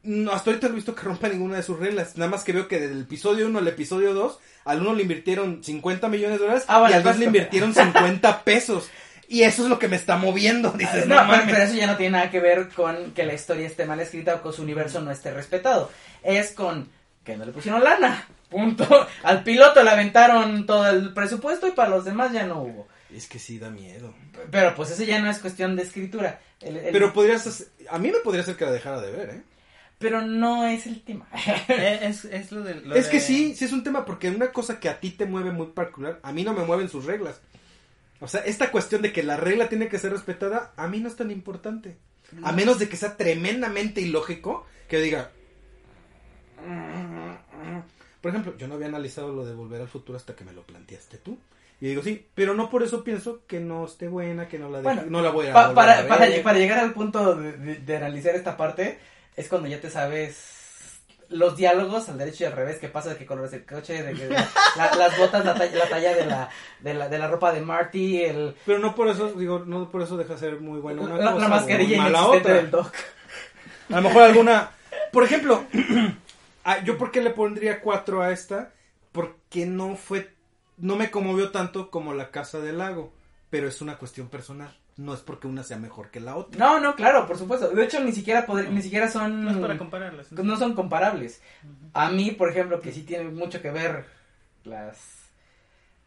no, 0.03 0.31
hasta 0.31 0.51
ahorita 0.51 0.67
no 0.67 0.73
he 0.73 0.75
visto 0.75 0.93
que 0.93 1.01
rompa 1.01 1.27
ninguna 1.27 1.57
de 1.57 1.63
sus 1.63 1.79
reglas. 1.79 2.15
Nada 2.15 2.29
más 2.29 2.43
que 2.43 2.53
veo 2.53 2.67
que 2.67 2.79
desde 2.79 2.93
el 2.93 3.01
episodio 3.01 3.47
1 3.47 3.57
al 3.57 3.67
episodio 3.67 4.13
2, 4.13 4.39
al 4.65 4.81
uno 4.81 4.93
le 4.93 5.01
invirtieron 5.01 5.63
50 5.63 6.07
millones 6.09 6.37
de 6.37 6.45
dólares 6.45 6.65
Ah, 6.67 6.79
bueno, 6.79 6.93
y 6.93 6.97
al 6.97 7.03
2 7.03 7.09
pues, 7.11 7.19
le 7.19 7.25
invirtieron 7.25 7.73
50 7.73 8.43
pesos. 8.43 8.89
Y 9.27 9.41
eso 9.41 9.63
es 9.63 9.69
lo 9.69 9.79
que 9.79 9.87
me 9.87 9.95
está 9.95 10.17
moviendo. 10.17 10.71
Dices, 10.71 11.07
no, 11.07 11.15
No, 11.25 11.33
pero 11.47 11.57
eso 11.57 11.73
ya 11.73 11.87
no 11.87 11.97
tiene 11.97 12.17
nada 12.17 12.29
que 12.29 12.39
ver 12.39 12.69
con 12.69 13.13
que 13.13 13.25
la 13.25 13.33
historia 13.33 13.65
esté 13.65 13.85
mal 13.85 13.99
escrita 13.99 14.35
o 14.35 14.43
que 14.43 14.55
su 14.55 14.61
universo 14.61 15.01
no 15.01 15.09
esté 15.09 15.33
respetado. 15.33 15.89
Es 16.21 16.51
con 16.51 16.87
que 17.25 17.35
no 17.35 17.43
le 17.45 17.51
pusieron 17.51 17.83
lana. 17.83 18.25
Punto. 18.49 18.85
Al 19.23 19.43
piloto 19.43 19.83
le 19.83 19.89
aventaron 19.89 20.65
todo 20.65 20.87
el 20.89 21.13
presupuesto 21.13 21.67
y 21.67 21.71
para 21.71 21.89
los 21.89 22.05
demás 22.05 22.31
ya 22.31 22.45
no 22.45 22.61
hubo. 22.61 22.87
Es 23.13 23.27
que 23.27 23.39
sí 23.39 23.59
da 23.59 23.69
miedo. 23.69 24.13
Pero 24.51 24.73
pues 24.75 24.91
eso 24.91 25.03
ya 25.03 25.19
no 25.19 25.29
es 25.29 25.39
cuestión 25.39 25.75
de 25.75 25.83
escritura. 25.83 26.39
El- 26.61 26.77
el- 26.77 26.91
Pero 26.93 27.11
podrías... 27.11 27.45
hacer- 27.47 27.67
A 27.89 27.97
mí 27.97 28.11
me 28.11 28.19
podría 28.19 28.43
ser 28.43 28.55
que 28.55 28.65
la 28.65 28.71
dejara 28.71 29.01
de 29.01 29.11
ver, 29.11 29.29
¿eh? 29.31 29.41
pero 29.97 30.21
no 30.21 30.65
es 30.67 30.85
el 30.87 31.01
tema. 31.01 31.27
Eh, 31.69 31.99
Es, 32.03 32.25
es 32.25 32.51
lo 32.51 32.61
de. 32.61 32.75
lo 32.75 32.95
es 32.95 33.07
que 33.07 33.19
sí, 33.19 33.55
sí 33.55 33.65
es 33.65 33.71
un 33.71 33.83
tema 33.83 34.05
porque 34.05 34.29
una 34.29 34.51
cosa 34.51 34.79
que 34.79 34.89
a 34.89 34.99
ti 34.99 35.09
te 35.11 35.25
mueve 35.25 35.51
muy 35.51 35.67
particular, 35.67 36.19
a 36.21 36.31
mí 36.31 36.43
no 36.43 36.53
me 36.53 36.63
mueven 36.65 36.89
sus 36.89 37.05
reglas. 37.05 37.41
O 38.19 38.27
sea, 38.27 38.41
esta 38.41 38.71
cuestión 38.71 39.01
de 39.01 39.11
que 39.11 39.23
la 39.23 39.37
regla 39.37 39.67
tiene 39.69 39.87
que 39.87 39.97
ser 39.99 40.11
respetada, 40.11 40.73
a 40.77 40.87
mí 40.87 40.99
no 40.99 41.07
es 41.07 41.15
tan 41.15 41.31
importante. 41.31 41.97
A 42.43 42.51
menos 42.51 42.79
de 42.79 42.89
que 42.89 42.97
sea 42.97 43.17
tremendamente 43.17 44.01
ilógico, 44.01 44.65
que 44.89 44.99
diga... 44.99 45.31
Por 48.21 48.29
ejemplo, 48.29 48.55
yo 48.57 48.67
no 48.67 48.75
había 48.75 48.87
analizado 48.87 49.31
lo 49.33 49.45
de 49.45 49.53
volver 49.53 49.81
al 49.81 49.87
futuro 49.87 50.17
hasta 50.17 50.35
que 50.35 50.43
me 50.43 50.51
lo 50.53 50.63
planteaste 50.63 51.17
tú. 51.17 51.37
Y 51.81 51.87
digo, 51.89 52.01
sí, 52.01 52.25
pero 52.33 52.53
no 52.53 52.69
por 52.69 52.83
eso 52.83 53.03
pienso 53.03 53.41
que 53.47 53.59
no 53.59 53.85
esté 53.85 54.07
buena, 54.07 54.47
que 54.47 54.57
no 54.57 54.69
la, 54.69 54.79
deje- 54.79 54.83
Bueno, 54.83 55.03
no 55.09 55.21
la 55.21 55.29
voy 55.29 55.47
a 55.47 55.53
Pa- 55.53 55.61
volver 55.67 55.75
para, 55.75 55.99
a 55.99 56.07
para, 56.07 56.25
ver. 56.29 56.41
para 56.43 56.57
llegar 56.57 56.79
al 56.79 56.93
punto 56.93 57.35
de, 57.35 57.51
de- 57.53 57.75
de 57.75 57.97
analizar 57.97 58.33
esta 58.33 58.55
parte, 58.57 58.97
es 59.35 59.47
cuando 59.49 59.67
ya 59.67 59.79
te 59.81 59.89
sabes 59.89 60.53
los 61.27 61.57
diálogos 61.57 62.07
al 62.07 62.17
derecho 62.19 62.43
y 62.43 62.47
al 62.47 62.53
revés, 62.53 62.77
qué 62.79 62.87
pasa, 62.87 63.09
de 63.09 63.17
qué 63.17 63.25
color 63.25 63.45
es 63.47 63.53
el 63.53 63.65
coche, 63.65 64.01
de 64.03 64.13
que 64.13 64.29
la- 64.29 64.95
las 64.97 65.17
botas, 65.17 65.43
la 65.43 65.53
talla, 65.55 65.77
la 65.77 65.89
talla 65.89 66.15
de, 66.15 66.25
la, 66.25 66.49
de, 66.79 66.93
la, 66.93 67.09
de 67.09 67.17
la 67.19 67.27
ropa 67.27 67.51
de 67.51 67.61
Marty, 67.61 68.21
el, 68.23 68.55
Pero 68.65 68.79
no 68.79 68.95
por 68.95 69.09
eso, 69.09 69.33
digo, 69.33 69.59
no 69.65 69.91
por 69.91 70.01
eso 70.01 70.15
deja 70.17 70.33
de 70.33 70.39
ser 70.39 70.61
muy 70.61 70.79
buena 70.79 71.01
una 71.01 71.17
la, 71.17 71.31
cosa 71.33 71.39
la 71.41 71.45
o 71.47 71.49
mascarilla 71.59 71.97
mala 71.97 72.25
otra. 72.27 72.53
del 72.55 72.71
Doc. 72.71 72.93
A 73.89 73.95
lo 73.97 74.01
mejor 74.01 74.23
alguna. 74.23 74.71
Por 75.11 75.23
ejemplo, 75.23 75.65
ah, 76.65 76.83
yo 76.83 76.97
por 76.97 77.11
qué 77.11 77.21
le 77.21 77.29
pondría 77.29 77.79
cuatro 77.79 78.21
a 78.21 78.31
esta, 78.31 78.73
porque 79.13 79.65
no 79.65 79.95
fue, 79.95 80.29
no 80.77 80.97
me 80.97 81.09
conmovió 81.11 81.51
tanto 81.51 81.89
como 81.89 82.13
la 82.13 82.31
Casa 82.31 82.59
del 82.59 82.79
Lago, 82.79 83.13
pero 83.49 83.69
es 83.69 83.81
una 83.81 83.97
cuestión 83.97 84.27
personal. 84.27 84.75
No 84.97 85.13
es 85.13 85.19
porque 85.19 85.47
una 85.47 85.63
sea 85.63 85.77
mejor 85.77 86.09
que 86.09 86.21
la 86.21 86.37
otra. 86.37 86.57
No, 86.57 86.79
no, 86.79 86.95
claro, 86.95 87.27
por 87.27 87.37
supuesto. 87.37 87.67
De 87.69 87.83
hecho, 87.83 87.99
ni 88.01 88.13
siquiera 88.13 88.47
podr- 88.47 88.69
ni 88.69 88.81
siquiera 88.81 89.09
son 89.09 89.43
No 89.43 89.51
es 89.51 89.57
para 89.57 89.77
compararlas. 89.77 90.31
no 90.31 90.55
son 90.57 90.73
comparables. 90.73 91.41
A 91.93 92.09
mí, 92.11 92.31
por 92.31 92.49
ejemplo, 92.49 92.79
que 92.79 92.93
sí 92.93 93.03
tiene 93.03 93.25
mucho 93.25 93.61
que 93.61 93.71
ver 93.71 94.05
las 94.63 94.97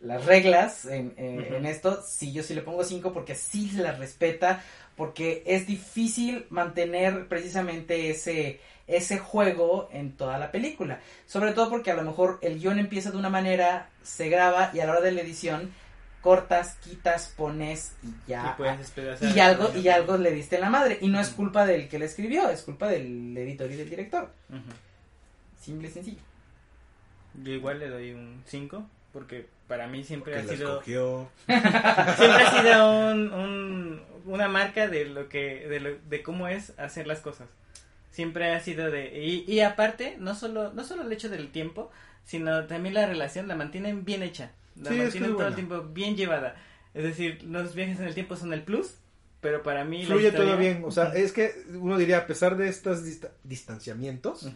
las 0.01 0.25
reglas 0.27 0.85
en, 0.87 1.13
en- 1.17 1.53
en 1.55 1.67
esto, 1.67 2.01
sí, 2.07 2.33
yo 2.33 2.43
sí 2.45 2.55
le 2.55 2.63
pongo 2.63 2.85
5 2.85 3.13
porque 3.13 3.35
sí 3.35 3.69
se 3.69 3.83
las 3.83 3.99
respeta, 3.99 4.63
porque 4.97 5.43
es 5.45 5.67
difícil 5.67 6.47
mantener 6.51 7.27
precisamente 7.29 8.09
ese, 8.11 8.61
ese 8.89 9.19
juego 9.19 9.89
en 9.93 10.13
toda 10.17 10.39
la 10.39 10.51
película. 10.51 11.01
Sobre 11.27 11.53
todo 11.53 11.71
porque 11.71 11.91
a 11.91 11.95
lo 11.95 12.03
mejor 12.03 12.39
el 12.43 12.59
guion 12.59 12.79
empieza 12.79 13.11
de 13.11 13.17
una 13.19 13.31
manera, 13.31 13.91
se 14.03 14.29
graba 14.29 14.71
y 14.75 14.81
a 14.81 14.87
la 14.87 14.93
hora 14.93 15.01
de 15.03 15.13
la 15.13 15.21
edición 15.21 15.71
cortas, 16.23 16.75
quitas, 16.83 17.33
pones 17.37 17.93
y 18.03 18.09
ya. 18.31 18.43
Y. 19.23 19.27
Y 19.37 19.39
algo, 19.41 19.71
y 19.77 19.89
algo 19.89 20.17
le 20.17 20.33
diste 20.33 20.57
en 20.57 20.63
la 20.63 20.71
madre. 20.71 20.99
Y 21.01 21.09
no 21.09 21.21
es 21.21 21.29
culpa 21.31 21.65
del 21.65 21.89
que 21.89 21.99
le 22.01 22.07
escribió, 22.07 22.51
es 22.51 22.63
culpa 22.63 22.89
del 22.89 23.37
editor 23.39 23.71
y 23.71 23.77
del 23.77 23.89
director. 23.89 24.33
Ujú. 24.51 24.59
Simple 25.61 25.89
y 25.89 25.91
sencillo. 25.93 26.21
Yo 27.43 27.53
igual 27.53 27.79
le 27.79 27.89
doy 27.89 28.13
un 28.13 28.43
5 28.47 28.85
porque 29.13 29.47
para 29.69 29.87
mí 29.87 30.03
siempre 30.03 30.33
Que 30.33 30.39
ha 30.41 30.43
sido 30.45 30.73
escogió. 30.81 31.31
siempre 31.47 32.43
ha 32.45 32.63
sido 32.63 33.11
un, 33.13 33.33
un- 33.33 34.03
una 34.27 34.49
marca 34.49 34.89
de 34.89 35.05
lo 35.07 35.29
que 35.29 35.67
de, 35.69 35.81
lo- 35.81 35.99
de 36.09 36.23
cómo 36.23 36.49
es 36.49 36.73
hacer 36.79 37.07
las 37.07 37.21
cosas. 37.21 37.49
Siempre 38.19 38.53
ha 38.53 38.59
sido 38.59 38.91
de 38.91 39.17
y, 39.25 39.45
y 39.47 39.61
aparte 39.61 40.17
no 40.19 40.35
solo 40.35 40.73
no 40.73 40.83
solo 40.83 41.03
el 41.03 41.13
hecho 41.13 41.29
del 41.29 41.53
tiempo, 41.53 41.89
sino 42.25 42.67
también 42.67 42.95
la 42.95 43.07
relación 43.07 43.47
la 43.47 43.55
mantienen 43.55 44.05
bien 44.05 44.25
hecha. 44.25 44.51
La 44.75 44.91
Sí, 44.91 44.97
es 44.97 45.03
mantienen 45.05 45.37
todo 45.37 45.47
el 45.47 45.55
tiempo 45.55 45.83
bien 45.83 46.17
llevada. 46.17 46.57
Es 46.95 47.05
decir, 47.05 47.45
los 47.45 47.77
viajes 47.77 48.01
en 48.01 48.07
el 48.09 48.15
tiempo 48.15 48.35
son 48.35 48.53
el 48.53 48.63
plus, 48.65 48.95
pero 49.41 49.63
para 49.63 49.85
mí 49.85 50.05
Fluye 50.05 50.27
historia- 50.31 50.49
todo 50.49 50.59
bien. 50.59 50.83
O 50.85 50.91
sea, 50.91 51.13
es 51.15 51.31
que 51.33 51.53
uno 51.75 51.97
diría, 51.97 52.19
a 52.19 52.27
pesar 52.27 52.57
de 52.57 52.67
estos 52.69 53.05
dista- 53.05 53.31
distanciamientos, 53.45 54.51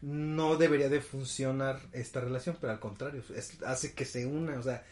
no 0.00 0.56
debería 0.56 0.88
de 0.88 1.00
funcionar 1.00 1.80
esta 1.92 2.20
relación, 2.20 2.56
pero 2.60 2.72
al 2.72 2.78
contrario, 2.78 3.24
es- 3.36 3.60
hace 3.64 3.94
que 3.94 4.04
se 4.04 4.26
una. 4.26 4.58
O 4.60 4.62
sea, 4.62 4.84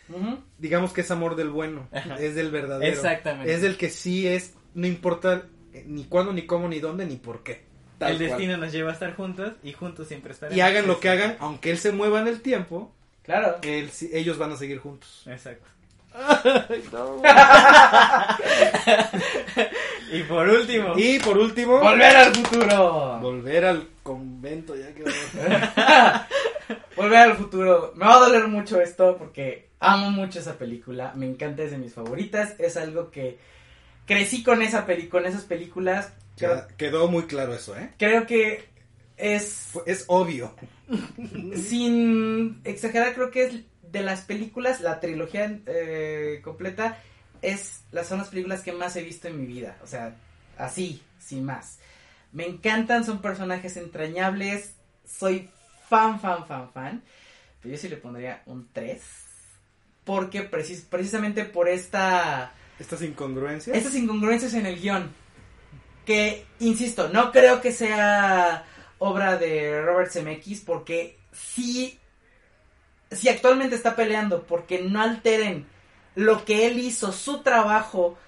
digamos 0.59 0.93
que 0.93 1.03
es 1.03 1.11
amor 1.13 1.37
del 1.37 1.51
bueno, 1.51 1.87
Ajá. 1.93 2.17
es 2.17 2.35
del 2.35 2.51
verdadero. 2.51 2.93
Exactamente. 2.93 3.55
Es 3.55 3.63
del 3.63 3.77
que 3.77 3.89
sí 3.89 4.27
es, 4.27 4.55
no 4.75 4.89
importa 4.89 5.45
eh, 5.73 5.85
ni 5.87 6.05
cuándo, 6.07 6.33
ni 6.33 6.47
cómo, 6.47 6.69
ni 6.69 6.81
dónde, 6.81 7.07
ni 7.07 7.15
por 7.17 7.45
qué. 7.45 7.70
Tal 8.01 8.13
el 8.13 8.17
cual. 8.19 8.29
destino 8.31 8.57
nos 8.57 8.73
lleva 8.73 8.91
a 8.91 8.95
estar 8.95 9.15
juntos 9.15 9.53
y 9.63 9.73
juntos 9.73 10.09
siempre 10.09 10.33
estaremos. 10.33 10.57
Y 10.57 10.61
hagan 10.61 10.89
lo 10.89 10.99
que 10.99 11.09
hagan, 11.09 11.37
aunque 11.39 11.71
él 11.71 11.79
se 11.79 11.93
mueva 11.93 12.21
en 12.21 12.27
el 12.27 12.41
tiempo, 12.43 12.91
Claro. 13.23 13.59
él, 13.63 13.89
ellos 14.13 14.39
van 14.39 14.51
a 14.53 14.57
seguir 14.57 14.79
juntos. 14.79 15.23
Exacto. 15.27 15.67
y 20.13 20.23
por 20.25 20.49
último, 20.49 20.93
Y 20.97 21.19
por 21.21 21.39
último, 21.39 21.79
Volver 21.81 22.17
al 22.17 22.35
futuro. 22.35 23.19
volver 23.21 23.65
al 23.65 23.89
convento. 24.03 24.75
Ya 24.77 24.93
que... 24.95 25.05
Volver 26.97 27.19
al 27.19 27.37
futuro. 27.37 27.93
Me 27.97 28.05
va 28.07 28.17
a 28.17 28.21
doler 28.21 28.49
mucho 28.49 28.81
esto 28.81 29.17
porque 29.19 29.69
amo 29.81 30.11
mucho 30.11 30.41
esa 30.41 30.59
película. 30.59 31.13
Me 31.15 31.27
encanta, 31.27 31.63
es 31.63 31.71
de 31.71 31.79
mis 31.79 31.95
favoritas. 31.95 32.55
Es 32.59 32.77
algo 32.77 33.11
que 33.11 33.39
crecí 34.07 34.43
con 34.43 34.63
esa 34.63 34.87
peli 34.87 35.09
con 35.09 35.27
esas 35.27 35.45
películas. 35.45 36.13
Creo, 36.47 36.67
quedó 36.77 37.09
muy 37.09 37.25
claro 37.25 37.55
eso, 37.55 37.77
¿eh? 37.77 37.91
creo 37.99 38.27
que 38.27 38.65
es 39.17 39.69
Es 39.87 40.05
obvio. 40.09 40.55
sin 41.69 42.61
exagerar, 42.65 43.15
creo 43.15 43.31
que 43.31 43.45
es 43.45 43.53
de 43.83 44.03
las 44.03 44.23
películas, 44.23 44.81
la 44.81 45.01
trilogía 45.01 45.59
eh, 45.67 46.41
completa, 46.43 46.99
es 47.43 47.83
las 47.91 48.07
son 48.07 48.19
las 48.19 48.29
películas 48.29 48.63
que 48.63 48.73
más 48.73 48.95
he 48.97 49.03
visto 49.03 49.29
en 49.29 49.41
mi 49.41 49.47
vida. 49.47 49.77
O 49.83 49.87
sea, 49.87 50.15
así, 50.59 51.03
sin 51.19 51.45
más. 51.45 51.79
Me 52.33 52.47
encantan, 52.47 53.05
son 53.05 53.21
personajes 53.21 53.77
entrañables. 53.77 54.75
Soy 55.05 55.49
fan, 55.89 56.21
fan, 56.21 56.47
fan, 56.47 56.71
fan. 56.73 57.03
Pero 57.61 57.75
yo 57.75 57.81
sí 57.81 57.89
le 57.89 57.97
pondría 57.97 58.43
un 58.47 58.69
3. 58.73 59.03
Porque 60.05 60.49
precis- 60.49 60.85
precisamente 60.89 61.45
por 61.45 61.69
esta 61.69 62.53
Estas 62.79 63.03
incongruencias. 63.03 63.77
estas 63.77 63.95
incongruencias 63.97 64.55
en 64.55 64.67
el 64.67 64.81
guion. 64.81 65.11
Que, 66.11 66.45
insisto, 66.59 67.09
no 67.09 67.31
creo 67.31 67.61
que 67.61 67.71
sea 67.71 68.65
obra 68.99 69.37
de 69.37 69.81
Robert 69.81 70.11
Zemeckis 70.11 70.61
porque 70.61 71.17
sí, 71.31 72.01
sí 73.13 73.29
actualmente 73.29 73.77
está 73.77 73.95
peleando 73.95 74.43
porque 74.43 74.83
no 74.83 75.01
alteren 75.01 75.69
lo 76.17 76.45
que 76.45 76.67
él 76.67 76.81
hizo, 76.81 77.13
su 77.13 77.45
trabajo. 77.45 78.19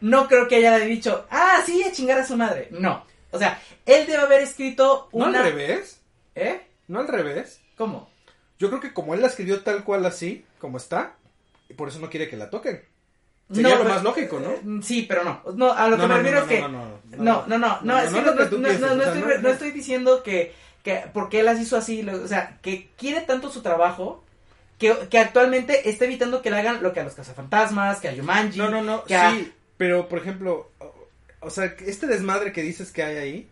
No 0.00 0.26
creo 0.26 0.48
que 0.48 0.56
haya 0.56 0.76
dicho, 0.80 1.28
ah, 1.30 1.62
sí, 1.64 1.84
a 1.84 1.92
chingar 1.92 2.18
a 2.18 2.26
su 2.26 2.36
madre. 2.36 2.66
No. 2.72 3.06
O 3.30 3.38
sea, 3.38 3.62
él 3.86 4.04
debe 4.08 4.24
haber 4.24 4.42
escrito 4.42 5.08
¿No 5.12 5.26
una... 5.26 5.44
al 5.44 5.52
revés? 5.52 6.00
¿Eh? 6.34 6.60
¿No 6.88 6.98
al 6.98 7.06
revés? 7.06 7.60
¿Cómo? 7.76 8.10
Yo 8.58 8.66
creo 8.68 8.80
que 8.80 8.92
como 8.92 9.14
él 9.14 9.20
la 9.20 9.28
escribió 9.28 9.62
tal 9.62 9.84
cual 9.84 10.04
así, 10.06 10.44
como 10.58 10.76
está, 10.76 11.14
y 11.68 11.74
por 11.74 11.86
eso 11.86 12.00
no 12.00 12.10
quiere 12.10 12.28
que 12.28 12.36
la 12.36 12.50
toquen. 12.50 12.82
No, 13.52 13.56
Sería 13.56 13.70
lo 13.76 13.82
pero- 13.82 13.94
más 13.94 14.02
lógico, 14.02 14.40
¿no? 14.40 14.50
eh, 14.78 14.80
Sí, 14.82 15.04
pero 15.08 15.24
no. 15.24 15.42
No, 15.54 15.72
a 15.72 15.88
lo 15.88 15.98
que 15.98 16.06
me 16.06 16.14
refiero 16.16 16.38
es 16.40 16.44
que... 16.44 16.60
no, 16.62 16.68
No, 16.68 16.78
no, 16.78 17.46
no, 17.46 17.46
no, 17.46 17.58
No, 17.58 17.78
no 17.82 18.10
no, 18.10 18.20
lo 18.22 18.34
no- 18.34 18.50
no- 18.50 18.58
no 18.58 18.68
estoy, 18.68 19.20
no- 19.20 19.38
no 19.42 19.72
diciendo 19.72 20.22
que, 20.22 20.54
que 20.82 21.04
porque 21.12 21.40
él 21.40 21.46
las 21.46 21.60
hizo 21.60 21.76
así, 21.76 22.02
lo- 22.02 22.22
o 22.22 22.28
sea, 22.28 22.58
que 22.62 22.88
quiere 22.96 23.20
tanto 23.20 23.50
su 23.50 23.60
trabajo 23.62 24.24
que, 24.78 24.96
que 25.10 25.18
actualmente 25.18 25.88
está 25.90 26.06
evitando 26.06 26.40
que 26.42 26.50
le 26.50 26.58
hagan 26.58 26.82
lo 26.82 26.92
que 26.92 27.00
a 27.00 27.04
los 27.04 27.14
cazafantasmas, 27.14 28.00
que 28.00 28.08
a 28.08 28.14
Yumanji, 28.14 28.58
No, 28.58 28.68
no, 28.70 28.82
no, 28.82 29.04
que 29.04 29.14
a- 29.14 29.32
sí, 29.32 29.52
pero 29.76 30.08
por 30.08 30.18
ejemplo, 30.18 30.70
o, 31.40 31.50
sea, 31.50 31.74
este 31.86 32.06
desmadre 32.06 32.52
que 32.52 32.62
dices 32.62 32.90
que 32.90 33.02
hay 33.02 33.16
ahí, 33.18 33.48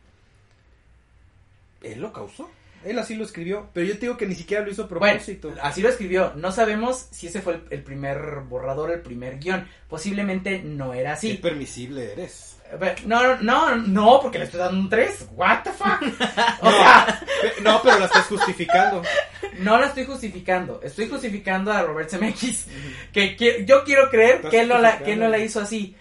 él 1.82 2.01
lo 2.01 2.12
causó. 2.12 2.51
Él 2.85 2.98
así 2.98 3.15
lo 3.15 3.24
escribió, 3.24 3.69
pero 3.74 3.86
yo 3.86 3.94
te 3.94 4.01
digo 4.01 4.16
que 4.16 4.27
ni 4.27 4.35
siquiera 4.35 4.65
lo 4.65 4.70
hizo 4.70 4.85
a 4.85 4.86
Bueno, 4.86 5.01
propósito. 5.19 5.52
así 5.62 5.82
lo 5.82 5.89
escribió. 5.90 6.32
No 6.36 6.51
sabemos 6.51 7.09
si 7.11 7.27
ese 7.27 7.43
fue 7.43 7.55
el, 7.55 7.62
el 7.70 7.82
primer 7.82 8.40
borrador, 8.48 8.90
el 8.90 9.02
primer 9.02 9.39
guion. 9.39 9.69
Posiblemente 9.89 10.61
no 10.62 10.94
era 10.94 11.11
Qué 11.11 11.15
así. 11.15 11.35
permisible 11.35 12.12
eres. 12.12 12.57
No, 13.05 13.36
no, 13.39 13.74
no, 13.77 14.20
porque 14.23 14.39
le 14.39 14.44
estoy 14.44 14.61
dando 14.61 14.78
un 14.81 14.89
3. 14.89 15.28
What 15.32 15.65
the 15.65 15.73
fuck? 15.73 16.01
O 16.62 16.70
sea, 16.70 17.20
Pe- 17.43 17.61
No, 17.62 17.82
pero 17.82 17.98
la 17.98 18.07
estás 18.07 18.27
justificando. 18.27 19.02
no 19.59 19.78
la 19.78 19.86
estoy 19.89 20.05
justificando. 20.05 20.81
Estoy 20.82 21.09
justificando 21.09 21.73
a 21.73 21.82
Robert 21.82 22.09
Zemeckis. 22.09 22.66
Que, 23.12 23.35
que- 23.36 23.65
yo 23.66 23.82
quiero 23.85 24.09
creer 24.09 24.40
que 24.43 24.61
él, 24.61 24.69
no 24.69 24.78
la, 24.78 24.98
que 24.98 25.12
él 25.15 25.19
no 25.19 25.28
la 25.28 25.39
hizo 25.39 25.61
así. 25.61 25.97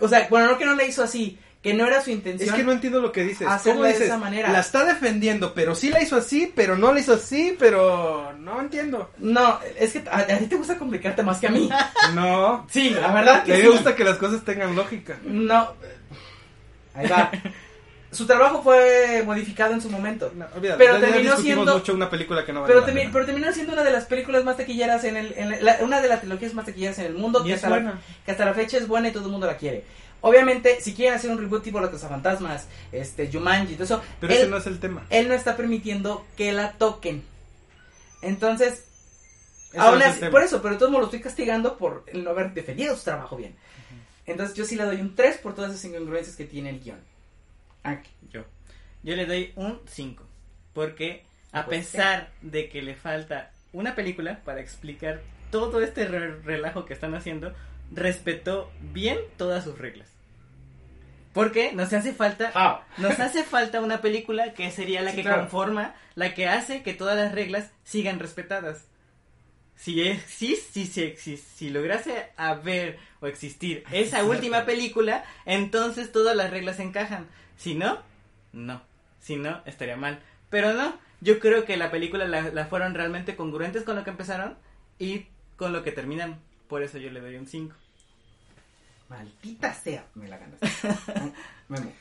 O 0.00 0.08
sea, 0.08 0.26
bueno, 0.28 0.48
no 0.48 0.58
que 0.58 0.64
no 0.66 0.74
la 0.74 0.84
hizo 0.84 1.02
así. 1.04 1.38
Que 1.62 1.74
no 1.74 1.86
era 1.86 2.02
su 2.02 2.10
intención. 2.10 2.48
Es 2.50 2.54
que 2.56 2.64
no 2.64 2.72
entiendo 2.72 3.00
lo 3.00 3.12
que 3.12 3.22
dices. 3.22 3.46
¿Cómo 3.62 3.84
de 3.84 3.92
esa 3.92 4.18
manera. 4.18 4.50
La 4.50 4.58
está 4.60 4.84
defendiendo, 4.84 5.54
pero 5.54 5.76
sí 5.76 5.90
la 5.90 6.02
hizo 6.02 6.16
así, 6.16 6.52
pero 6.54 6.76
no 6.76 6.92
la 6.92 6.98
hizo 6.98 7.12
así, 7.14 7.54
pero 7.58 8.32
no 8.38 8.60
entiendo. 8.60 9.10
No, 9.18 9.60
es 9.78 9.92
que 9.92 10.02
a, 10.10 10.18
a 10.18 10.26
ti 10.38 10.46
te 10.46 10.56
gusta 10.56 10.76
complicarte 10.76 11.22
más 11.22 11.38
que 11.38 11.46
a 11.46 11.50
mí. 11.50 11.68
No. 12.14 12.66
Sí, 12.68 12.90
la 12.90 13.12
verdad 13.12 13.36
A 13.36 13.44
que 13.44 13.56
sí. 13.56 13.62
me 13.62 13.68
gusta 13.68 13.94
que 13.94 14.02
las 14.04 14.16
cosas 14.18 14.44
tengan 14.44 14.74
lógica. 14.74 15.18
No. 15.24 15.72
Ahí 16.94 17.06
va. 17.08 17.30
Su 18.10 18.26
trabajo 18.26 18.62
fue 18.62 19.22
modificado 19.24 19.72
en 19.72 19.80
su 19.80 19.88
momento. 19.88 20.30
No, 20.34 20.44
olvídalo, 20.54 20.76
Pero 20.78 20.98
ya- 20.98 21.00
terminó 21.12 21.36
siendo- 21.38 21.74
mucho 21.74 21.94
una 21.94 22.10
película 22.10 22.44
que 22.44 22.52
no 22.52 22.60
vale 22.62 22.74
Pero, 22.74 22.86
termi- 22.86 23.08
pero 23.10 23.24
terminó 23.24 23.50
siendo 23.52 23.72
una 23.72 23.82
de 23.84 23.90
las 23.90 24.04
películas 24.04 24.44
más 24.44 24.58
taquilleras 24.58 25.04
en 25.04 25.16
el, 25.16 25.32
en 25.34 25.64
la- 25.64 25.78
una 25.80 26.02
de 26.02 26.08
las 26.08 26.20
trilogías 26.20 26.52
más 26.52 26.66
taquilleras 26.66 26.98
en 26.98 27.06
el 27.06 27.14
mundo 27.14 27.40
Y 27.40 27.44
que 27.46 27.52
es 27.54 27.56
hasta, 27.56 27.70
la, 27.70 27.76
buena. 27.76 28.00
que 28.26 28.30
hasta 28.32 28.44
la 28.44 28.52
fecha 28.52 28.76
es 28.76 28.86
buena 28.86 29.08
y 29.08 29.12
todo 29.12 29.24
el 29.26 29.30
mundo 29.30 29.46
la 29.46 29.56
quiere. 29.56 29.84
Obviamente, 30.22 30.80
si 30.80 30.94
quieren 30.94 31.14
hacer 31.14 31.30
un 31.30 31.38
reboot 31.38 31.62
tipo 31.64 31.80
Los 31.80 31.90
Cazafantasmas, 31.90 32.66
este, 32.92 33.30
Jumanji 33.30 33.72
y 33.74 33.76
todo 33.76 33.84
eso, 33.84 34.02
Pero 34.20 34.32
él, 34.32 34.38
ese 34.40 34.48
no 34.48 34.56
es 34.56 34.66
el 34.66 34.78
tema. 34.80 35.04
él 35.10 35.28
no 35.28 35.34
está 35.34 35.56
permitiendo 35.56 36.24
que 36.36 36.52
la 36.52 36.72
toquen. 36.72 37.22
Entonces, 38.22 38.84
aún 39.76 39.98
no 39.98 40.04
es 40.04 40.16
el 40.18 40.24
así- 40.24 40.30
por 40.30 40.42
eso, 40.42 40.62
pero 40.62 40.74
de 40.74 40.78
todos 40.78 40.92
modos 40.92 41.02
lo 41.02 41.06
estoy 41.06 41.20
castigando 41.20 41.76
por 41.76 42.04
el 42.06 42.24
no 42.24 42.30
haber 42.30 42.52
defendido 42.54 42.96
su 42.96 43.04
trabajo 43.04 43.36
bien. 43.36 43.54
Entonces, 44.26 44.56
yo 44.56 44.64
sí 44.64 44.76
le 44.76 44.84
doy 44.84 45.00
un 45.00 45.16
3 45.16 45.38
por 45.38 45.54
todas 45.54 45.72
esas 45.72 45.84
incongruencias 45.86 46.36
que 46.36 46.44
tiene 46.44 46.70
el 46.70 46.80
guion. 46.80 47.00
Ah, 47.84 48.00
Yo. 48.30 48.44
Yo 49.02 49.16
le 49.16 49.26
doy 49.26 49.52
un 49.56 49.80
5. 49.86 50.24
Porque 50.72 51.24
a 51.50 51.64
Pues, 51.66 51.88
pesar 51.88 52.30
de 52.40 52.68
que 52.68 52.82
le 52.82 52.94
falta 52.94 53.50
una 53.72 53.96
película 53.96 54.40
para 54.44 54.60
explicar 54.60 55.20
todo 55.50 55.80
este 55.82 56.06
re- 56.06 56.40
relajo 56.42 56.84
que 56.84 56.94
están 56.94 57.14
haciendo, 57.16 57.52
respetó 57.90 58.70
bien 58.92 59.18
todas 59.36 59.64
sus 59.64 59.76
reglas. 59.78 60.08
Porque 61.32 61.72
nos 61.72 61.92
hace 61.92 62.12
falta 62.12 62.52
how? 62.54 63.02
nos 63.02 63.18
hace 63.20 63.42
falta 63.44 63.80
una 63.80 64.00
película 64.02 64.52
que 64.54 64.70
sería 64.70 65.00
la 65.02 65.10
Sí, 65.10 65.16
que 65.16 65.22
claro. 65.22 65.42
conforma, 65.42 65.94
la 66.14 66.34
que 66.34 66.46
hace 66.48 66.82
que 66.82 66.92
todas 66.94 67.16
las 67.16 67.32
reglas 67.32 67.70
sigan 67.84 68.18
respetadas. 68.18 68.86
Si 69.76 70.02
es, 70.06 70.22
si, 70.24 70.54
si, 70.56 70.86
si, 70.86 71.16
si, 71.36 71.70
lograse 71.70 72.30
haber 72.36 72.98
o 73.20 73.26
existir 73.26 73.82
esa 73.90 74.16
cierto. 74.18 74.30
última 74.30 74.64
película, 74.64 75.24
entonces 75.44 76.12
todas 76.12 76.36
las 76.36 76.50
reglas 76.50 76.78
encajan. 76.78 77.26
Si 77.56 77.74
no, 77.74 77.98
no. 78.52 78.82
Si 79.20 79.36
no, 79.36 79.62
estaría 79.64 79.96
mal. 79.96 80.20
Pero 80.50 80.74
no, 80.74 80.98
yo 81.20 81.38
creo 81.40 81.64
que 81.64 81.76
la 81.76 81.90
película 81.90 82.26
la, 82.28 82.42
la 82.42 82.66
fueron 82.66 82.94
realmente 82.94 83.34
congruentes 83.34 83.82
con 83.84 83.96
lo 83.96 84.04
que 84.04 84.10
empezaron 84.10 84.56
y 84.98 85.26
con 85.56 85.72
lo 85.72 85.82
que 85.82 85.92
terminan. 85.92 86.38
Por 86.68 86.82
eso 86.82 86.98
yo 86.98 87.10
le 87.10 87.20
doy 87.20 87.36
un 87.36 87.46
5. 87.46 87.74
Maldita 89.12 89.74
sea, 89.74 90.06
me 90.14 90.26
la 90.26 90.38
ganaste. 90.38 90.66
Memo. 91.68 91.92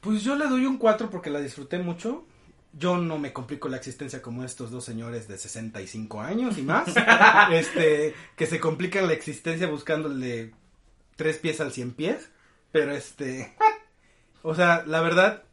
Pues 0.00 0.22
yo 0.24 0.34
le 0.34 0.48
doy 0.48 0.66
un 0.66 0.78
4 0.78 1.10
porque 1.10 1.30
la 1.30 1.40
disfruté 1.40 1.78
mucho. 1.78 2.26
Yo 2.72 2.98
no 2.98 3.18
me 3.18 3.32
complico 3.32 3.68
la 3.68 3.76
existencia 3.76 4.20
como 4.20 4.42
estos 4.42 4.72
dos 4.72 4.84
señores 4.84 5.28
de 5.28 5.38
65 5.38 6.20
años 6.20 6.58
y 6.58 6.62
más. 6.62 6.88
este, 7.52 8.14
que 8.34 8.46
se 8.46 8.58
complican 8.58 9.06
la 9.06 9.12
existencia 9.12 9.68
buscándole 9.68 10.54
tres 11.14 11.38
pies 11.38 11.60
al 11.60 11.72
cien 11.72 11.92
pies. 11.92 12.30
Pero 12.72 12.92
este. 12.92 13.56
O 14.42 14.56
sea, 14.56 14.82
la 14.86 15.00
verdad. 15.02 15.44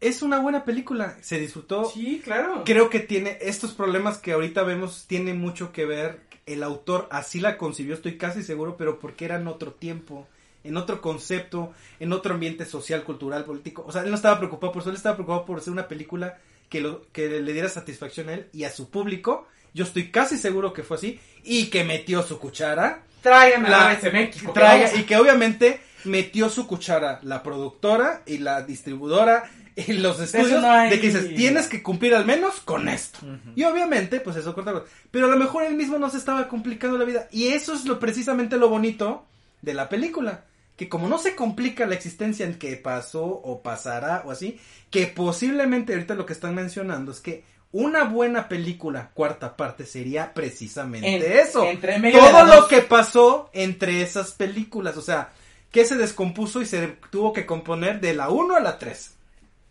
Es 0.00 0.22
una 0.22 0.38
buena 0.38 0.64
película. 0.64 1.16
Se 1.22 1.40
disfrutó. 1.40 1.86
Sí, 1.86 2.20
claro. 2.22 2.62
Creo 2.64 2.88
que 2.88 3.00
tiene 3.00 3.38
estos 3.40 3.72
problemas 3.72 4.18
que 4.18 4.32
ahorita 4.32 4.62
vemos, 4.62 5.06
tiene 5.08 5.34
mucho 5.34 5.72
que 5.72 5.86
ver. 5.86 6.25
El 6.46 6.62
autor 6.62 7.08
así 7.10 7.40
la 7.40 7.58
concibió, 7.58 7.94
estoy 7.94 8.16
casi 8.16 8.42
seguro, 8.42 8.76
pero 8.76 8.98
porque 9.00 9.24
era 9.24 9.34
en 9.36 9.48
otro 9.48 9.72
tiempo, 9.72 10.28
en 10.62 10.76
otro 10.76 11.00
concepto, 11.00 11.72
en 11.98 12.12
otro 12.12 12.34
ambiente 12.34 12.64
social, 12.64 13.02
cultural, 13.02 13.44
político. 13.44 13.84
O 13.86 13.90
sea, 13.92 14.02
él 14.02 14.10
no 14.10 14.14
estaba 14.16 14.38
preocupado 14.38 14.72
por 14.72 14.82
eso, 14.82 14.90
él 14.90 14.96
estaba 14.96 15.16
preocupado 15.16 15.44
por 15.44 15.58
hacer 15.58 15.72
una 15.72 15.88
película 15.88 16.38
que, 16.68 16.80
lo, 16.80 17.02
que 17.12 17.28
le 17.40 17.52
diera 17.52 17.68
satisfacción 17.68 18.28
a 18.28 18.34
él 18.34 18.46
y 18.52 18.62
a 18.64 18.70
su 18.70 18.90
público. 18.90 19.48
Yo 19.74 19.84
estoy 19.84 20.10
casi 20.10 20.38
seguro 20.38 20.72
que 20.72 20.84
fue 20.84 20.96
así 20.96 21.20
y 21.44 21.66
que 21.66 21.82
metió 21.84 22.22
su 22.22 22.38
cuchara. 22.38 23.02
Tráigame 23.22 23.68
La- 23.68 23.98
México. 24.12 24.52
Traiga- 24.52 24.94
y 24.96 25.02
que 25.02 25.16
obviamente 25.16 25.80
metió 26.04 26.48
su 26.48 26.68
cuchara 26.68 27.18
la 27.24 27.42
productora 27.42 28.22
y 28.24 28.38
la 28.38 28.62
distribuidora 28.62 29.50
y 29.88 29.92
los 29.94 30.18
estudios 30.20 30.60
no 30.62 30.70
hay- 30.70 30.90
de 30.90 31.00
que 31.00 31.06
dices 31.08 31.34
tienes 31.34 31.68
que 31.68 31.82
cumplir 31.82 32.14
al 32.14 32.24
menos 32.24 32.60
con 32.60 32.88
esto 32.88 33.18
y 33.54 33.62
obviamente 33.64 34.20
pues 34.20 34.36
eso 34.36 34.54
corta 34.54 34.82
pero 35.10 35.26
a 35.26 35.30
lo 35.30 35.36
mejor 35.36 35.64
él 35.64 35.74
mismo 35.74 35.98
no 35.98 36.08
se 36.10 36.16
estaba 36.18 36.48
complicando 36.48 36.96
la 36.98 37.04
vida. 37.04 37.28
Y 37.30 37.48
eso 37.48 37.74
es 37.74 37.84
lo 37.84 37.98
precisamente 38.00 38.56
lo 38.56 38.68
bonito 38.68 39.26
de 39.62 39.74
la 39.74 39.88
película. 39.88 40.44
Que 40.76 40.88
como 40.90 41.08
no 41.08 41.18
se 41.18 41.34
complica 41.34 41.86
la 41.86 41.94
existencia 41.94 42.44
en 42.44 42.58
que 42.58 42.76
pasó 42.76 43.24
o 43.24 43.62
pasará 43.62 44.22
o 44.26 44.30
así 44.30 44.58
que 44.90 45.06
posiblemente 45.06 45.94
ahorita 45.94 46.14
lo 46.14 46.26
que 46.26 46.34
están 46.34 46.54
mencionando 46.54 47.12
es 47.12 47.20
que 47.20 47.44
una 47.72 48.04
buena 48.04 48.48
película 48.48 49.10
cuarta 49.14 49.56
parte 49.56 49.84
sería 49.86 50.32
precisamente 50.34 51.16
En- 51.16 51.46
eso. 51.46 51.64
entre 51.64 51.98
todo 52.12 52.44
lo 52.44 52.56
dos. 52.56 52.66
que 52.68 52.82
pasó 52.82 53.50
entre 53.54 54.02
esas 54.02 54.32
películas, 54.32 54.96
o 54.96 55.02
sea, 55.02 55.30
que 55.70 55.84
se 55.84 55.96
descompuso 55.96 56.60
y 56.62 56.66
se 56.66 56.86
tuvo 57.10 57.32
que 57.32 57.44
componer 57.46 58.00
de 58.00 58.14
la 58.14 58.28
1 58.28 58.56
a 58.56 58.60
la 58.60 58.78
3. 58.78 59.15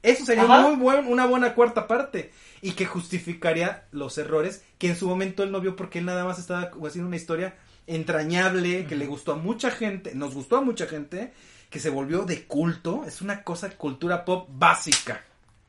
Eso 0.05 0.25
sería 0.25 0.45
muy 0.45 0.75
buen, 0.75 1.07
una 1.07 1.25
buena 1.25 1.53
cuarta 1.55 1.87
parte 1.87 2.31
y 2.61 2.71
que 2.71 2.85
justificaría 2.85 3.85
los 3.91 4.17
errores 4.17 4.63
que 4.77 4.89
en 4.89 4.95
su 4.95 5.07
momento 5.07 5.43
él 5.43 5.51
no 5.51 5.61
vio 5.61 5.75
porque 5.75 5.99
él 5.99 6.05
nada 6.05 6.23
más 6.23 6.39
estaba 6.39 6.71
haciendo 6.85 7.07
una 7.07 7.15
historia 7.15 7.55
entrañable 7.87 8.85
que 8.85 8.95
le 8.95 9.07
gustó 9.07 9.33
a 9.33 9.35
mucha 9.35 9.71
gente, 9.71 10.15
nos 10.15 10.33
gustó 10.33 10.57
a 10.57 10.61
mucha 10.61 10.87
gente, 10.87 11.33
que 11.69 11.79
se 11.79 11.89
volvió 11.89 12.23
de 12.23 12.45
culto, 12.45 13.03
es 13.05 13.21
una 13.21 13.43
cosa 13.43 13.69
cultura 13.71 14.25
pop 14.25 14.47
básica, 14.51 15.23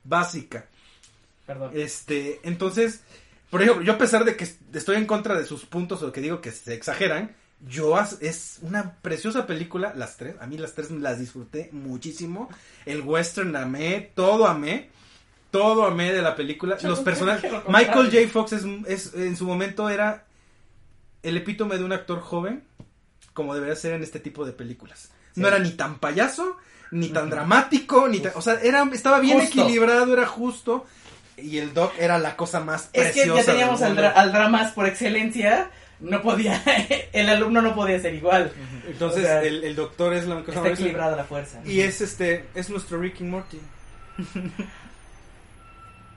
básica. 0.05 0.67
Perdón. 1.47 1.71
Este, 1.75 2.41
entonces, 2.43 3.03
por 3.51 3.63
ejemplo, 3.63 3.83
yo 3.83 3.95
a 3.95 3.99
pesar 3.99 4.25
de 4.25 4.37
que 4.37 4.47
estoy 4.75 4.97
en 4.97 5.07
contra 5.07 5.39
de 5.39 5.47
sus 5.47 5.65
puntos 5.65 6.03
o 6.03 6.13
que 6.13 6.21
digo 6.21 6.41
que 6.41 6.53
se 6.53 6.75
exageran, 6.75 7.35
yo 7.61 7.99
es 8.21 8.59
una 8.63 8.93
preciosa 9.03 9.47
película, 9.47 9.93
las 9.97 10.17
tres, 10.17 10.37
a 10.41 10.47
mí 10.47 10.59
las 10.59 10.75
tres 10.75 10.91
las 10.91 11.19
disfruté 11.19 11.71
muchísimo, 11.73 12.49
el 12.85 13.01
western 13.01 13.57
amé, 13.57 14.13
todo 14.15 14.47
amé, 14.47 14.91
todo 15.51 15.87
amé 15.87 16.13
de 16.13 16.23
la 16.23 16.37
película, 16.37 16.77
Yo 16.79 16.89
los 16.91 16.99
no 16.99 17.05
personajes. 17.05 17.51
Michael 17.69 18.11
J. 18.13 18.29
Fox 18.31 18.53
es, 18.53 18.65
es- 18.87 19.15
en 19.15 19.37
su 19.37 19.47
momento 19.47 19.89
era 19.89 20.25
el 21.23 21.37
epítome 21.37 21.79
de 21.79 21.85
un 21.85 21.93
actor 21.93 22.21
joven, 22.21 22.63
como 23.33 23.55
debería 23.55 23.75
ser 23.77 23.93
en 23.95 24.03
este 24.03 24.21
tipo 24.21 24.45
de 24.45 24.53
películas. 24.53 25.11
No 25.35 25.49
era 25.49 25.59
ni 25.59 25.71
tan 25.73 25.99
payaso, 25.99 26.57
ni 26.91 27.09
tan 27.09 27.29
dramático, 27.31 28.07
ni 28.09 28.21
tan, 28.21 28.33
o 28.37 28.43
sea, 28.43 28.55
era, 28.63 28.83
estaba 28.93 29.19
bien 29.21 29.41
Justo. 29.41 29.61
equilibrado, 29.63 30.13
era 30.13 30.27
justo. 30.27 30.87
Y 31.39 31.59
el 31.59 31.75
Doc 31.75 31.93
era 31.99 32.19
la 32.19 32.37
cosa 32.37 32.61
más 32.61 32.89
Es 32.95 33.09
que 33.09 33.13
preciosa. 33.13 33.41
ya 33.43 33.53
teníamos 33.53 33.83
al, 33.83 33.97
dra- 33.97 34.13
al 34.15 34.33
dramas 34.33 34.73
por 34.73 34.87
excelencia. 34.87 35.71
No 36.01 36.23
podía, 36.23 36.63
el 37.13 37.29
alumno 37.29 37.63
no 37.63 37.75
podía 37.75 37.99
ser 38.01 38.15
igual. 38.15 38.53
Entonces, 38.87 39.21
O 39.25 39.27
sea, 39.27 39.43
el, 39.43 39.65
el 39.65 39.75
doctor 39.77 40.15
es 40.15 40.27
la 40.27 40.43
cosa 40.45 40.59
Está 40.59 40.69
equilibrada 40.71 41.17
la 41.17 41.25
fuerza. 41.25 41.61
Y 41.65 41.81
es 41.81 42.01
este, 42.01 42.45
es 42.55 42.69
nuestro 42.71 42.99
Rick 43.01 43.21
y 43.21 43.25
Morty. 43.25 43.61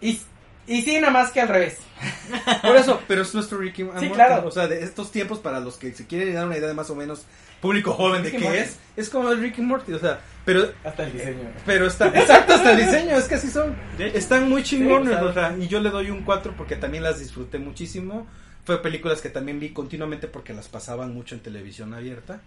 Y, 0.02 0.20
y 0.68 0.82
sí, 0.82 0.96
nada 1.00 1.12
más 1.12 1.32
que 1.32 1.42
al 1.42 1.48
revés. 1.50 1.78
Por 2.62 2.78
eso, 2.78 3.02
pero 3.08 3.22
es 3.24 3.34
nuestro 3.34 3.58
Ricky 3.58 3.82
and 3.82 4.00
Sí, 4.00 4.06
Morty. 4.06 4.14
claro. 4.14 4.48
O 4.48 4.52
sea, 4.52 4.68
de 4.68 4.84
estos 4.84 5.12
tiempos 5.12 5.40
para 5.40 5.60
los 5.60 5.76
que 5.76 5.92
se 5.94 6.08
quieren 6.08 6.34
dar 6.34 6.46
una 6.46 6.58
idea 6.58 6.68
de 6.68 6.74
más 6.74 6.90
o 6.90 6.96
menos 6.96 7.26
público 7.62 7.92
joven 7.92 8.24
de 8.24 8.32
qué 8.32 8.60
es, 8.62 8.78
es 8.96 9.10
como 9.10 9.30
el 9.32 9.42
Ricky 9.42 9.62
Morty, 9.62 9.92
o 9.92 10.00
sea, 10.00 10.22
pero 10.46 10.72
Hasta 10.86 11.04
el 11.04 11.12
diseño. 11.12 11.50
pero 11.66 11.88
está 11.88 12.08
exacto 12.08 12.54
hasta 12.54 12.72
el 12.72 12.78
diseño, 12.86 13.18
es 13.18 13.26
que 13.26 13.36
así 13.36 13.50
son. 13.50 13.76
Están 14.00 14.48
muy 14.50 14.64
chingones, 14.64 15.18
Sí, 15.20 15.26
o 15.26 15.34
sea, 15.34 15.54
y 15.60 15.68
yo 15.68 15.82
le 15.82 15.90
doy 15.90 16.10
un 16.10 16.24
4 16.24 16.54
porque 16.56 16.78
también 16.78 17.04
las 17.04 17.20
disfruté 17.20 17.60
muchísimo. 17.60 18.26
Fue 18.70 18.84
películas 18.84 19.20
que 19.22 19.30
también 19.30 19.60
vi 19.60 19.70
continuamente 19.70 20.28
porque 20.28 20.54
las 20.54 20.68
pasaban 20.68 21.12
mucho 21.12 21.34
en 21.34 21.42
televisión 21.42 21.92
abierta 21.96 22.40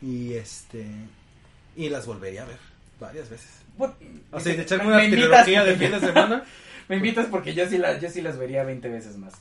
y 0.00 0.34
este 0.34 0.86
y 1.74 1.88
las 1.88 2.06
volvería 2.06 2.42
a 2.42 2.46
ver 2.46 2.58
varias 3.00 3.28
veces. 3.28 3.48
Bueno, 3.76 3.96
O 4.30 4.38
sea, 4.38 4.54
de 4.54 4.62
echarme 4.62 4.84
me 4.84 4.92
una 4.92 5.04
invitas 5.04 5.42
trilogía 5.42 5.64
de 5.64 5.72
porque- 5.74 5.88
fin 5.88 6.00
de 6.00 6.06
semana. 6.06 6.44
Me 6.86 6.94
invitas 6.96 7.26
porque 7.26 7.54
yo 7.54 7.68
sí, 7.68 7.76
la, 7.78 7.98
yo 7.98 8.08
sí 8.08 8.20
las 8.22 8.38
vería 8.38 8.62
20 8.62 8.88
veces 8.88 9.16
más. 9.16 9.32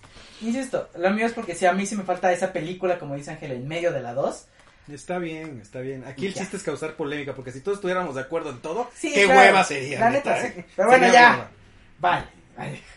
Insisto, 0.41 0.89
lo 0.97 1.11
mío 1.11 1.27
es 1.27 1.33
porque 1.33 1.53
si 1.53 1.67
a 1.67 1.73
mí 1.73 1.85
sí 1.85 1.95
me 1.95 2.03
falta 2.03 2.31
esa 2.33 2.51
película, 2.51 2.97
como 2.97 3.13
dice 3.15 3.29
Ángel, 3.29 3.51
en 3.51 3.67
medio 3.67 3.91
de 3.93 4.01
la 4.01 4.15
2. 4.15 4.45
Está 4.91 5.19
bien, 5.19 5.59
está 5.61 5.81
bien. 5.81 6.03
Aquí 6.07 6.25
el 6.25 6.33
Ya. 6.33 6.41
chiste 6.41 6.57
es 6.57 6.63
causar 6.63 6.95
polémica, 6.95 7.35
porque 7.35 7.51
si 7.51 7.61
todos 7.61 7.77
estuviéramos 7.77 8.15
de 8.15 8.21
acuerdo 8.21 8.49
en 8.49 8.57
todo, 8.59 8.89
Sí, 8.95 9.11
qué 9.13 9.25
claro. 9.25 9.39
hueva 9.39 9.63
sería. 9.65 9.99
La 9.99 10.09
neta, 10.09 10.41
¿eh? 10.47 10.53
sí. 10.55 10.63
Pero 10.75 10.87
bueno, 10.87 11.05
Sería 11.05 11.21
ya. 11.21 11.51
Vale. 11.99 12.25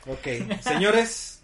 Ok, 0.07 0.63
señores, 0.63 1.36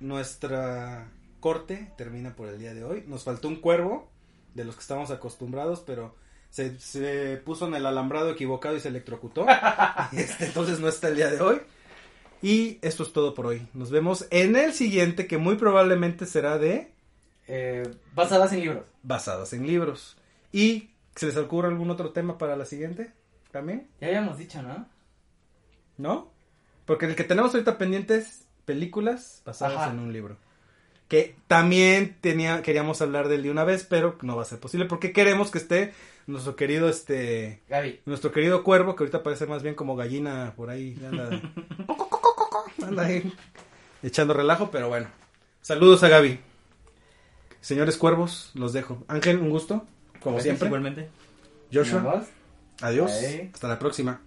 nuestra 0.00 1.10
corte 1.40 1.92
termina 1.96 2.34
por 2.34 2.48
el 2.48 2.58
día 2.58 2.74
de 2.74 2.84
hoy. 2.84 3.04
Nos 3.06 3.24
faltó 3.24 3.48
un 3.48 3.56
cuervo, 3.56 4.10
de 4.54 4.64
los 4.64 4.74
que 4.74 4.80
estamos 4.80 5.10
acostumbrados, 5.10 5.82
pero 5.86 6.14
se, 6.50 6.78
se 6.80 7.36
puso 7.38 7.66
en 7.66 7.74
el 7.74 7.86
alambrado 7.86 8.30
equivocado 8.30 8.76
y 8.76 8.80
se 8.80 8.88
electrocutó. 8.88 9.46
Este, 10.12 10.46
entonces 10.46 10.80
no 10.80 10.88
está 10.88 11.08
el 11.08 11.16
día 11.16 11.30
de 11.30 11.40
hoy. 11.40 11.60
Y 12.40 12.78
esto 12.82 13.02
es 13.02 13.12
todo 13.12 13.34
por 13.34 13.46
hoy. 13.46 13.66
Nos 13.74 13.90
vemos 13.90 14.26
en 14.30 14.56
el 14.56 14.72
siguiente, 14.72 15.26
que 15.26 15.38
muy 15.38 15.56
probablemente 15.56 16.24
será 16.24 16.56
de 16.58 16.92
eh, 17.48 17.82
basadas 18.14 18.52
en 18.52 18.60
libros. 18.60 18.84
basadas 19.02 19.52
en 19.52 19.66
libros. 19.66 20.16
¿Y 20.52 20.90
se 21.16 21.26
les 21.26 21.36
ocurre 21.36 21.68
algún 21.68 21.90
otro 21.90 22.10
tema 22.10 22.38
para 22.38 22.56
la 22.56 22.64
siguiente? 22.64 23.12
¿También? 23.50 23.88
Ya 24.00 24.08
habíamos 24.08 24.38
dicho, 24.38 24.62
¿no? 24.62 24.86
¿No? 25.96 26.30
Porque 26.84 27.06
el 27.06 27.16
que 27.16 27.24
tenemos 27.24 27.52
ahorita 27.54 27.76
pendiente 27.76 28.16
es 28.18 28.44
películas 28.68 29.40
basadas 29.46 29.78
Ajá. 29.78 29.90
en 29.92 29.98
un 29.98 30.12
libro. 30.12 30.36
Que 31.08 31.34
también 31.46 32.18
tenía, 32.20 32.60
queríamos 32.60 33.00
hablar 33.00 33.28
del 33.28 33.42
de 33.42 33.50
una 33.50 33.64
vez, 33.64 33.86
pero 33.88 34.18
no 34.20 34.36
va 34.36 34.42
a 34.42 34.44
ser 34.44 34.60
posible 34.60 34.84
porque 34.84 35.10
queremos 35.14 35.50
que 35.50 35.56
esté 35.56 35.94
nuestro 36.26 36.54
querido, 36.54 36.90
este, 36.90 37.62
Gaby. 37.70 38.00
nuestro 38.04 38.30
querido 38.30 38.62
cuervo, 38.62 38.94
que 38.94 39.04
ahorita 39.04 39.22
parece 39.22 39.46
más 39.46 39.62
bien 39.62 39.74
como 39.74 39.96
gallina 39.96 40.52
por 40.54 40.68
ahí, 40.68 41.00
anda, 41.02 41.40
anda 42.86 43.06
ahí 43.06 43.32
echando 44.02 44.34
relajo, 44.34 44.70
pero 44.70 44.88
bueno. 44.88 45.06
Saludos 45.62 46.02
a 46.02 46.08
Gaby. 46.08 46.38
Señores 47.62 47.96
cuervos, 47.96 48.50
los 48.52 48.74
dejo. 48.74 49.02
Ángel, 49.08 49.38
un 49.38 49.48
gusto, 49.48 49.86
como 50.20 50.36
Gracias, 50.36 50.58
siempre. 50.58 50.66
Igualmente. 50.68 51.08
Joshua, 51.72 52.26
adiós. 52.82 53.10
Bye. 53.22 53.50
Hasta 53.54 53.66
la 53.66 53.78
próxima. 53.78 54.20